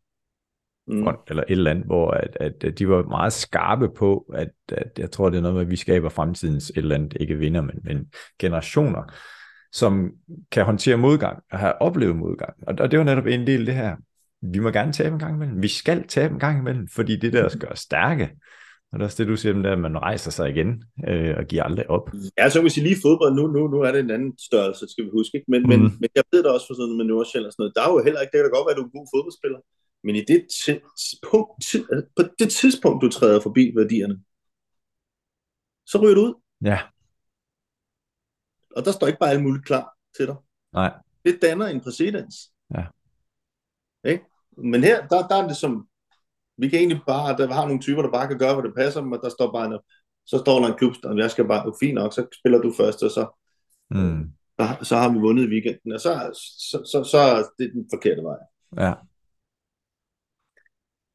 Mm. 0.87 1.05
fond, 1.05 1.19
eller 1.29 1.43
et 1.43 1.53
eller 1.53 1.71
andet, 1.71 1.87
hvor 1.87 2.11
at, 2.11 2.37
at 2.41 2.79
de 2.79 2.89
var 2.89 3.03
meget 3.03 3.33
skarpe 3.33 3.89
på, 3.97 4.31
at, 4.35 4.51
at 4.69 4.99
jeg 4.99 5.11
tror, 5.11 5.31
det 5.31 5.37
er 5.37 5.41
noget 5.41 5.55
med, 5.55 5.63
at 5.63 5.71
vi 5.71 5.77
skaber 5.77 6.09
fremtidens 6.09 6.71
et 6.71 6.77
eller 6.77 6.95
andet, 6.95 7.17
ikke 7.21 7.39
vinder, 7.39 7.61
men, 7.61 7.81
men 7.85 8.07
generationer, 8.39 9.03
som 9.73 10.13
kan 10.51 10.65
håndtere 10.65 10.97
modgang, 10.97 11.43
og 11.53 11.59
har 11.59 11.73
oplevet 11.73 12.17
modgang. 12.17 12.55
Og, 12.67 12.75
og 12.79 12.91
det 12.91 12.99
var 12.99 13.05
netop 13.05 13.27
en 13.27 13.47
del 13.47 13.61
af 13.61 13.67
det 13.67 13.75
her. 13.75 13.97
Vi 14.43 14.59
må 14.59 14.71
gerne 14.71 14.93
tabe 14.93 15.13
en 15.13 15.19
gang 15.19 15.35
imellem. 15.35 15.63
Vi 15.63 15.69
skal 15.69 16.07
tabe 16.09 16.35
en 16.35 16.41
gang 16.41 16.59
imellem, 16.59 16.89
fordi 16.89 17.17
det 17.17 17.33
der 17.33 17.49
skal 17.49 17.61
gøre 17.61 17.77
stærke. 17.77 18.31
Og 18.93 18.99
det 18.99 19.03
er 19.03 19.09
også 19.09 19.23
det, 19.23 19.31
du 19.31 19.37
siger, 19.37 19.73
at 19.73 19.79
man 19.79 19.99
rejser 19.99 20.31
sig 20.31 20.51
igen 20.51 20.85
øh, 21.09 21.35
og 21.39 21.45
giver 21.45 21.63
aldrig 21.63 21.91
op. 21.91 22.11
Ja, 22.39 22.49
så 22.49 22.59
kan 22.59 22.65
vi 22.65 22.71
sige 22.71 22.87
lige 22.89 23.03
fodbold, 23.03 23.35
nu, 23.35 23.47
nu, 23.47 23.61
nu 23.69 23.79
er 23.81 23.93
det 23.93 24.01
en 24.01 24.11
anden 24.11 24.39
størrelse, 24.39 24.89
skal 24.89 25.05
vi 25.05 25.11
huske. 25.19 25.37
Ikke? 25.39 25.51
Men, 25.51 25.63
mm. 25.63 25.69
men, 25.69 25.81
men 26.01 26.11
jeg 26.15 26.25
ved 26.33 26.43
da 26.43 26.49
også 26.49 26.67
for 26.67 26.75
sådan 26.75 26.97
med 26.97 27.05
Nordsjælland 27.05 27.47
og 27.47 27.53
sådan 27.53 27.63
noget, 27.63 27.77
der 27.77 27.83
er 27.83 27.91
jo 27.93 28.05
heller 28.07 28.21
ikke, 28.21 28.33
det 28.33 28.39
kan 28.39 28.47
da 28.49 28.57
godt 28.57 28.67
være, 28.67 28.75
at 28.75 28.81
du 28.81 28.85
er 28.85 28.91
en 28.91 28.99
god 28.99 29.09
fodboldspiller, 29.15 29.61
men 30.07 30.15
i 30.21 30.25
det 30.33 30.41
tidspunkt, 30.65 31.51
tid, 31.69 31.83
på 32.17 32.23
det 32.41 32.51
tidspunkt, 32.61 32.99
du 33.05 33.09
træder 33.19 33.41
forbi 33.47 33.65
værdierne, 33.79 34.17
så 35.91 35.97
ryger 36.03 36.17
du 36.19 36.23
ud, 36.29 36.35
Ja, 36.71 36.79
og 38.77 38.85
der 38.85 38.93
står 38.93 39.07
ikke 39.07 39.19
bare 39.19 39.31
alt 39.31 39.43
muligt 39.43 39.67
klar 39.67 39.87
til 40.17 40.27
dig. 40.27 40.37
nej. 40.73 40.93
Det 41.25 41.39
danner 41.43 41.67
en 41.67 41.81
præcedens. 41.81 42.35
Ja. 42.75 42.85
Ikke? 44.11 44.25
Men 44.57 44.85
her, 44.85 45.07
der, 45.07 45.29
der 45.29 45.37
er 45.43 45.47
det 45.49 45.57
som, 45.57 45.89
vi 46.63 46.69
kan 46.69 46.79
egentlig 46.79 47.01
bare, 47.07 47.37
der 47.37 47.53
har 47.53 47.67
nogle 47.67 47.83
typer, 47.83 48.03
der 48.03 48.11
bare 48.11 48.29
kan 48.29 48.39
gøre, 48.39 48.55
hvad 48.55 48.65
det 48.65 48.75
passer 48.77 49.01
dem, 49.01 49.13
og 49.13 49.21
der 49.23 49.29
står 49.29 49.53
bare 49.53 49.67
en, 49.67 49.79
så 50.27 50.39
står 50.39 50.61
der 50.61 50.67
en 50.67 50.79
klub, 50.79 50.95
og 51.05 51.19
jeg 51.19 51.31
skal 51.31 51.45
bare, 51.45 51.73
fint 51.83 51.95
nok, 51.95 52.13
så 52.13 52.27
spiller 52.41 52.59
du 52.59 52.73
først, 52.77 53.03
og 53.03 53.11
så 53.11 53.25
mm. 53.91 54.23
så, 54.61 54.67
så 54.83 54.97
har 54.97 55.09
vi 55.13 55.19
vundet 55.19 55.45
i 55.45 55.53
weekenden, 55.55 55.93
og 55.93 56.01
så, 56.01 56.13
så, 56.71 56.79
så, 56.93 57.05
så 57.05 57.19
er 57.19 57.43
det 57.59 57.73
den 57.73 57.85
forkerte 57.93 58.23
vej. 58.23 58.39
Ja. 58.87 58.93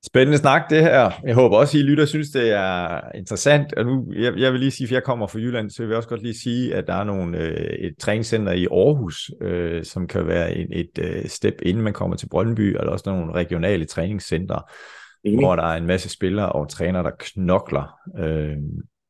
Spændende 0.06 0.38
snak 0.38 0.70
det 0.70 0.82
her. 0.82 1.12
Jeg 1.24 1.36
håber 1.36 1.58
også, 1.58 1.78
I 1.78 1.82
lytter 1.82 2.06
synes, 2.06 2.30
det 2.30 2.52
er 2.52 3.02
interessant. 3.16 3.74
Og 3.74 3.86
nu, 3.86 4.14
jeg, 4.14 4.38
jeg 4.38 4.52
vil 4.52 4.60
lige 4.60 4.72
sige, 4.72 4.88
for 4.88 4.96
jeg 4.96 5.04
kommer 5.04 5.28
fra 5.28 5.40
Jylland, 5.40 5.70
så 5.70 5.84
jeg 5.84 5.90
vil 5.90 5.98
også 5.98 6.10
godt 6.10 6.24
lige 6.24 6.38
sige, 6.38 6.76
at 6.76 6.88
der 6.88 6.94
er 6.94 7.04
nogle, 7.04 7.38
øh, 7.38 7.88
et 7.88 7.98
træningscenter 8.00 8.52
i 8.52 8.66
Aarhus, 8.66 9.32
øh, 9.42 9.84
som 9.84 10.08
kan 10.08 10.28
være 10.28 10.56
en, 10.56 10.68
et 10.72 11.00
øh, 11.00 11.26
step, 11.26 11.54
inden 11.62 11.84
man 11.84 11.94
kommer 11.94 12.16
til 12.16 12.30
Brøndby, 12.30 12.62
eller 12.62 12.92
også 12.92 13.10
nogle 13.10 13.34
regionale 13.34 13.86
træningscenter, 13.86 14.72
mm. 15.26 15.40
hvor 15.40 15.56
der 15.56 15.64
er 15.64 15.78
en 15.78 15.86
masse 15.86 16.10
spillere 16.10 16.52
og 16.52 16.70
trænere, 16.70 17.04
der 17.04 17.12
knokler. 17.20 18.00
Øh, 18.18 18.58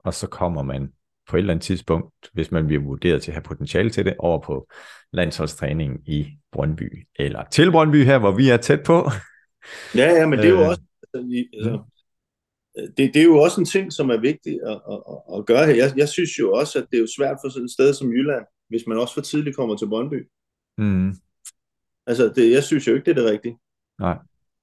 og 0.04 0.14
så 0.14 0.28
kommer 0.28 0.64
man 0.64 0.92
på 1.30 1.36
et 1.36 1.40
eller 1.40 1.54
andet 1.54 1.64
tidspunkt, 1.64 2.14
hvis 2.34 2.52
man 2.52 2.68
bliver 2.68 2.84
vurderet 2.84 3.22
til 3.22 3.32
at 3.32 3.36
have 3.36 3.44
potentiale 3.44 3.90
til 3.90 4.06
det, 4.06 4.16
over 4.20 4.40
på 4.40 4.68
landsholdstræning 5.14 6.10
i 6.10 6.28
Brøndby, 6.52 7.08
eller 7.16 7.44
til 7.52 7.72
Brøndby 7.72 8.04
her, 8.06 8.20
hvor 8.20 8.32
vi 8.32 8.50
er 8.50 8.58
tæt 8.58 8.84
på. 8.84 9.10
Ja, 9.96 10.12
ja, 10.12 10.28
men 10.28 10.40
det 10.40 10.46
er 10.46 10.50
jo 10.50 10.62
øh, 10.62 10.68
også, 10.70 10.82
altså, 11.14 11.84
det, 12.98 13.14
det 13.14 13.18
er 13.22 13.24
jo 13.24 13.38
også 13.38 13.62
en 13.62 13.66
ting, 13.66 13.94
som 13.94 14.10
er 14.10 14.18
vigtig 14.18 14.60
at, 14.66 14.82
at, 14.92 15.38
at 15.38 15.46
gøre 15.46 15.66
her. 15.66 15.76
Jeg, 15.76 15.94
jeg 15.98 16.10
synes 16.10 16.40
jo 16.40 16.54
også, 16.54 16.80
at 16.80 16.86
det 16.92 16.98
er 16.98 17.02
jo 17.02 17.08
svært 17.18 17.38
for 17.44 17.50
sådan 17.50 17.66
et 17.66 17.72
sted 17.72 17.94
som 17.94 18.12
Jylland, 18.12 18.46
hvis 18.70 18.88
man 18.88 18.98
også 18.98 19.14
for 19.14 19.22
tidligt 19.22 19.56
kommer 19.56 19.78
til 19.78 19.90
Brøndby. 19.90 20.28
Mm. 20.78 21.14
Altså, 22.08 22.34
det, 22.36 22.52
jeg 22.52 22.64
synes 22.64 22.88
jo 22.88 22.94
ikke, 22.94 23.06
det 23.06 23.12
er 23.18 23.22
det 23.22 23.32
rigtige. 23.32 23.58
Nej. 24.00 24.18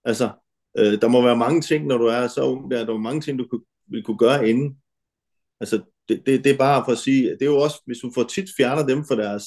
Altså, 0.04 0.30
øh, 0.78 1.00
der 1.00 1.08
må 1.08 1.22
være 1.22 1.36
mange 1.36 1.60
ting, 1.60 1.86
når 1.86 1.98
du 1.98 2.04
er 2.04 2.28
så 2.28 2.42
ung 2.44 2.70
der, 2.70 2.84
der 2.84 2.94
er 2.94 2.98
mange 2.98 3.20
ting, 3.20 3.38
du 3.38 3.46
kunne, 3.50 3.64
vil 3.86 4.02
kunne 4.02 4.18
gøre 4.18 4.48
inden. 4.48 4.76
Altså, 5.60 5.82
det, 6.08 6.22
det, 6.26 6.44
det 6.44 6.52
er 6.52 6.58
bare 6.58 6.84
for 6.84 6.92
at 6.92 6.98
sige, 6.98 7.30
det 7.30 7.42
er 7.42 7.46
jo 7.46 7.58
også, 7.58 7.82
hvis 7.86 7.98
du 7.98 8.10
for 8.14 8.22
tit 8.22 8.48
fjerner 8.56 8.86
dem 8.86 9.04
fra 9.04 9.16
deres 9.16 9.44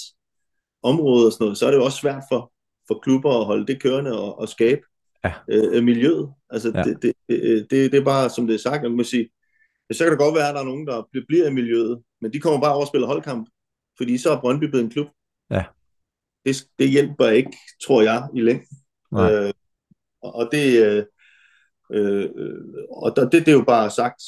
område 0.84 1.26
og 1.26 1.32
sådan 1.32 1.44
noget, 1.44 1.58
så 1.58 1.66
er 1.66 1.72
det 1.72 1.78
jo 1.78 1.86
også 1.86 1.98
svært 1.98 2.24
for, 2.32 2.54
for 2.88 3.00
klubber 3.00 3.40
at 3.40 3.46
holde 3.46 3.68
det 3.68 3.82
kørende 3.82 4.20
og, 4.20 4.40
og 4.40 4.50
skabe 4.50 4.82
ja. 5.24 5.34
øh, 5.50 5.84
miljøet. 5.84 6.34
Altså, 6.50 6.72
ja. 6.76 6.84
det, 6.84 7.02
det, 7.02 7.14
det, 7.30 7.68
det, 7.72 7.92
det 7.92 8.00
er 8.00 8.06
bare, 8.06 8.30
som 8.30 8.48
det 8.48 8.54
er 8.54 8.60
sagt, 8.60 8.84
man 8.84 8.92
må 8.92 9.04
sige, 9.04 9.30
så 9.92 10.04
kan 10.04 10.12
det 10.12 10.20
godt 10.20 10.36
være, 10.36 10.50
at 10.50 10.56
der 10.56 10.62
er 10.62 10.66
nogen, 10.66 10.88
der 10.88 11.04
bliver 11.28 11.48
i 11.48 11.54
miljøet, 11.54 12.04
men 12.22 12.34
de 12.34 12.40
kommer 12.40 12.62
bare 12.62 12.74
over 12.74 12.82
og 12.82 12.88
spiller 12.88 13.08
holdkamp, 13.08 13.50
fordi 13.98 14.18
så 14.18 14.32
er 14.32 14.42
Brøndby 14.42 14.64
blevet 14.64 14.84
en 14.84 14.92
klub. 14.92 15.08
Ja. 15.52 15.64
Det, 16.46 16.56
det 16.80 16.90
hjælper 16.90 17.28
ikke, 17.28 17.58
tror 17.84 18.02
jeg, 18.02 18.28
i 18.36 18.42
længden. 18.42 18.78
Øh, 19.14 19.54
og 20.22 20.50
det, 20.52 21.08
øh, 21.94 22.30
øh, 22.36 22.62
og 22.90 23.16
det, 23.16 23.32
det 23.32 23.48
er 23.48 23.52
jo 23.52 23.64
bare 23.64 23.90
sagt, 23.90 24.24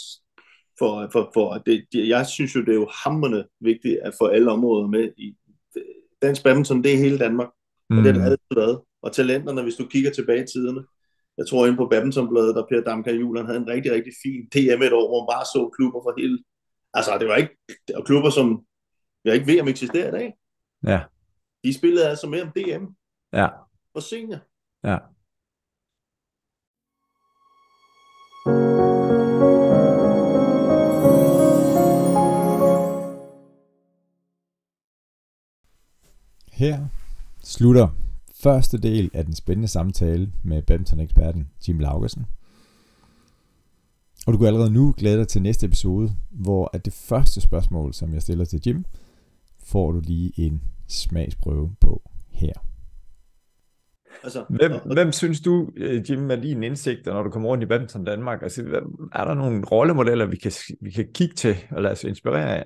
for, 0.79 1.09
for, 1.11 1.31
for 1.33 1.57
det, 1.65 1.85
jeg 1.93 2.25
synes 2.27 2.55
jo, 2.55 2.59
det 2.59 2.69
er 2.69 2.75
jo 2.75 2.89
hammerende 3.03 3.47
vigtigt 3.59 3.99
at 3.99 4.13
få 4.19 4.25
alle 4.25 4.51
områder 4.51 4.87
med 4.87 5.11
i 5.17 5.35
dansk 6.21 6.43
badminton, 6.43 6.83
det 6.83 6.93
er 6.93 6.97
hele 6.97 7.19
Danmark. 7.19 7.49
Mm. 7.89 7.97
Og 7.97 8.03
det 8.03 8.13
har 8.13 8.21
det 8.21 8.31
altid 8.31 8.55
været 8.55 8.79
og 9.01 9.11
talenterne, 9.11 9.61
hvis 9.61 9.75
du 9.75 9.85
kigger 9.85 10.11
tilbage 10.11 10.43
i 10.43 10.47
tiderne. 10.47 10.83
Jeg 11.37 11.47
tror 11.47 11.65
inde 11.65 11.77
på 11.77 11.87
Badmintonbladet, 11.87 12.55
der 12.55 12.65
Per 12.69 12.81
Damka 12.81 13.11
Julen 13.11 13.45
havde 13.45 13.59
en 13.59 13.67
rigtig, 13.67 13.91
rigtig 13.91 14.13
fin 14.23 14.41
DM 14.53 14.81
et 14.81 14.93
år, 14.93 15.07
hvor 15.07 15.21
man 15.21 15.31
bare 15.35 15.45
så 15.45 15.69
klubber 15.75 15.99
for 16.03 16.13
hele... 16.17 16.39
Altså, 16.93 17.17
det 17.19 17.27
var 17.27 17.35
ikke... 17.35 17.57
Det 17.87 17.95
var 17.95 18.01
klubber, 18.01 18.29
som 18.29 18.65
jeg 19.25 19.33
ikke 19.33 19.47
ved, 19.47 19.61
om 19.61 19.67
eksisterer 19.67 20.07
i 20.07 20.11
dag. 20.11 20.33
Ja. 20.87 21.01
De 21.63 21.73
spillede 21.73 22.07
altså 22.07 22.27
med 22.27 22.41
om 22.41 22.51
DM. 22.55 22.85
Ja. 23.33 23.47
Og 23.93 24.03
senior. 24.03 24.39
Ja. 24.83 24.97
Her 36.59 36.85
slutter 37.43 37.87
første 38.43 38.77
del 38.77 39.11
af 39.13 39.25
den 39.25 39.33
spændende 39.33 39.67
samtale 39.67 40.31
med 40.43 40.61
badminton-eksperten 40.61 41.49
Jim 41.67 41.79
Laugersen. 41.79 42.25
Og 44.27 44.33
du 44.33 44.37
kan 44.37 44.47
allerede 44.47 44.73
nu 44.73 44.93
glæde 44.97 45.17
dig 45.17 45.27
til 45.27 45.41
næste 45.41 45.65
episode, 45.65 46.11
hvor 46.29 46.69
at 46.73 46.85
det 46.85 46.93
første 46.93 47.41
spørgsmål, 47.41 47.93
som 47.93 48.13
jeg 48.13 48.21
stiller 48.21 48.45
til 48.45 48.61
Jim, 48.65 48.85
får 49.63 49.91
du 49.91 49.99
lige 49.99 50.31
en 50.37 50.61
smagsprøve 50.87 51.75
på 51.79 52.01
her. 52.29 52.53
Altså, 54.23 54.45
hvem, 54.49 54.71
og, 54.71 54.93
hvem 54.93 55.11
synes 55.11 55.41
du, 55.41 55.69
øh, 55.75 56.11
Jim, 56.11 56.31
er 56.31 56.35
lige 56.35 56.55
en 56.55 56.63
indsigt, 56.63 57.05
når 57.05 57.23
du 57.23 57.29
kommer 57.29 57.49
rundt 57.49 57.63
i 57.63 57.67
badminton 57.67 58.03
Danmark? 58.05 58.43
Altså, 58.43 58.61
er 59.13 59.25
der 59.25 59.33
nogle 59.33 59.65
rollemodeller, 59.65 60.25
vi 60.25 60.37
kan, 60.37 60.51
vi 60.81 60.91
kan 60.91 61.07
kigge 61.13 61.35
til 61.35 61.55
og 61.71 61.81
lade 61.81 61.91
os 61.91 62.03
inspirere 62.03 62.57
af, 62.57 62.65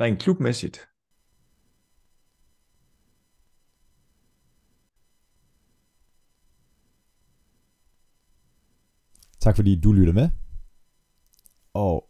rent 0.00 0.22
klubmæssigt? 0.22 0.91
Tak 9.42 9.56
fordi 9.56 9.80
du 9.80 9.92
lytter 9.92 10.12
med. 10.12 10.28
Og 11.74 12.08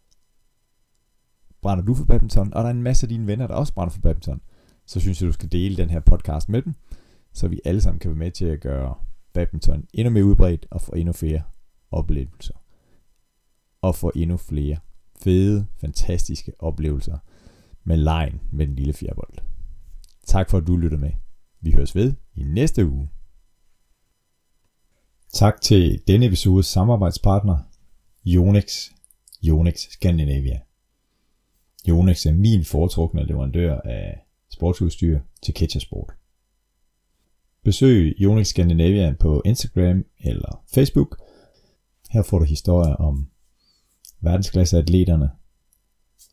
brænder 1.63 1.85
du 1.85 1.95
for 1.95 2.05
badminton, 2.05 2.55
og 2.55 2.63
der 2.63 2.69
er 2.69 2.75
en 2.75 2.83
masse 2.83 3.05
af 3.05 3.09
dine 3.09 3.27
venner, 3.27 3.47
der 3.47 3.55
også 3.55 3.75
brænder 3.75 3.93
for 3.93 4.01
badminton, 4.01 4.41
så 4.87 5.01
synes 5.01 5.21
jeg, 5.21 5.27
du 5.27 5.33
skal 5.33 5.53
dele 5.53 5.77
den 5.77 5.91
her 5.91 6.01
podcast 6.01 6.49
med 6.49 6.63
dem, 6.63 6.75
så 7.33 7.49
vi 7.49 7.61
alle 7.65 7.81
sammen 7.81 7.99
kan 7.99 8.11
være 8.11 8.19
med 8.19 8.31
til 8.31 8.45
at 8.45 8.61
gøre 8.61 8.95
badminton 9.33 9.85
endnu 9.95 10.13
mere 10.13 10.25
udbredt 10.25 10.67
og 10.71 10.81
få 10.81 10.93
endnu 10.93 11.13
flere 11.13 11.43
oplevelser. 11.91 12.55
Og 13.83 13.95
få 13.95 14.13
endnu 14.15 14.37
flere 14.37 14.77
fede, 15.23 15.67
fantastiske 15.77 16.53
oplevelser 16.59 17.19
med 17.85 17.97
lejen 17.97 18.41
med 18.51 18.67
den 18.67 18.75
lille 18.75 18.93
fjerbold. 18.93 19.35
Tak 20.27 20.51
for 20.51 20.59
at 20.59 20.67
du 20.67 20.77
lytter 20.77 20.99
med. 20.99 21.13
Vi 21.61 21.73
høres 21.73 21.95
ved 21.95 22.15
i 22.35 22.43
næste 22.43 22.87
uge. 22.87 23.09
Tak 25.33 25.61
til 25.61 26.03
denne 26.07 26.27
episodes 26.27 26.67
samarbejdspartner, 26.67 27.59
Yonex, 28.27 28.91
Yonex 29.45 29.77
Scandinavia. 29.77 30.61
Yonex 31.89 32.27
er 32.27 32.33
min 32.33 32.65
foretrukne 32.65 33.27
leverandør 33.27 33.81
af 33.81 34.27
sportsudstyr 34.51 35.21
til 35.43 35.55
Ketchersport. 35.55 36.13
Besøg 37.65 38.17
Yonex 38.21 38.47
Scandinavia 38.47 39.15
på 39.21 39.43
Instagram 39.45 40.05
eller 40.21 40.65
Facebook. 40.75 41.21
Her 42.11 42.23
får 42.23 42.39
du 42.39 42.45
historier 42.45 42.95
om 42.95 43.29
verdensklasseatleterne 44.21 45.31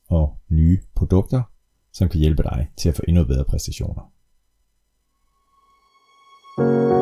og 0.10 0.38
nye 0.50 0.82
produkter, 0.96 1.42
som 1.94 2.10
kan 2.10 2.20
hjælpe 2.20 2.44
dig 2.44 2.68
til 2.78 2.90
at 2.90 2.96
få 2.96 3.02
endnu 3.08 3.24
bedre 3.24 3.46
præstationer. 3.46 4.12
thank 6.58 6.94
you 6.94 6.99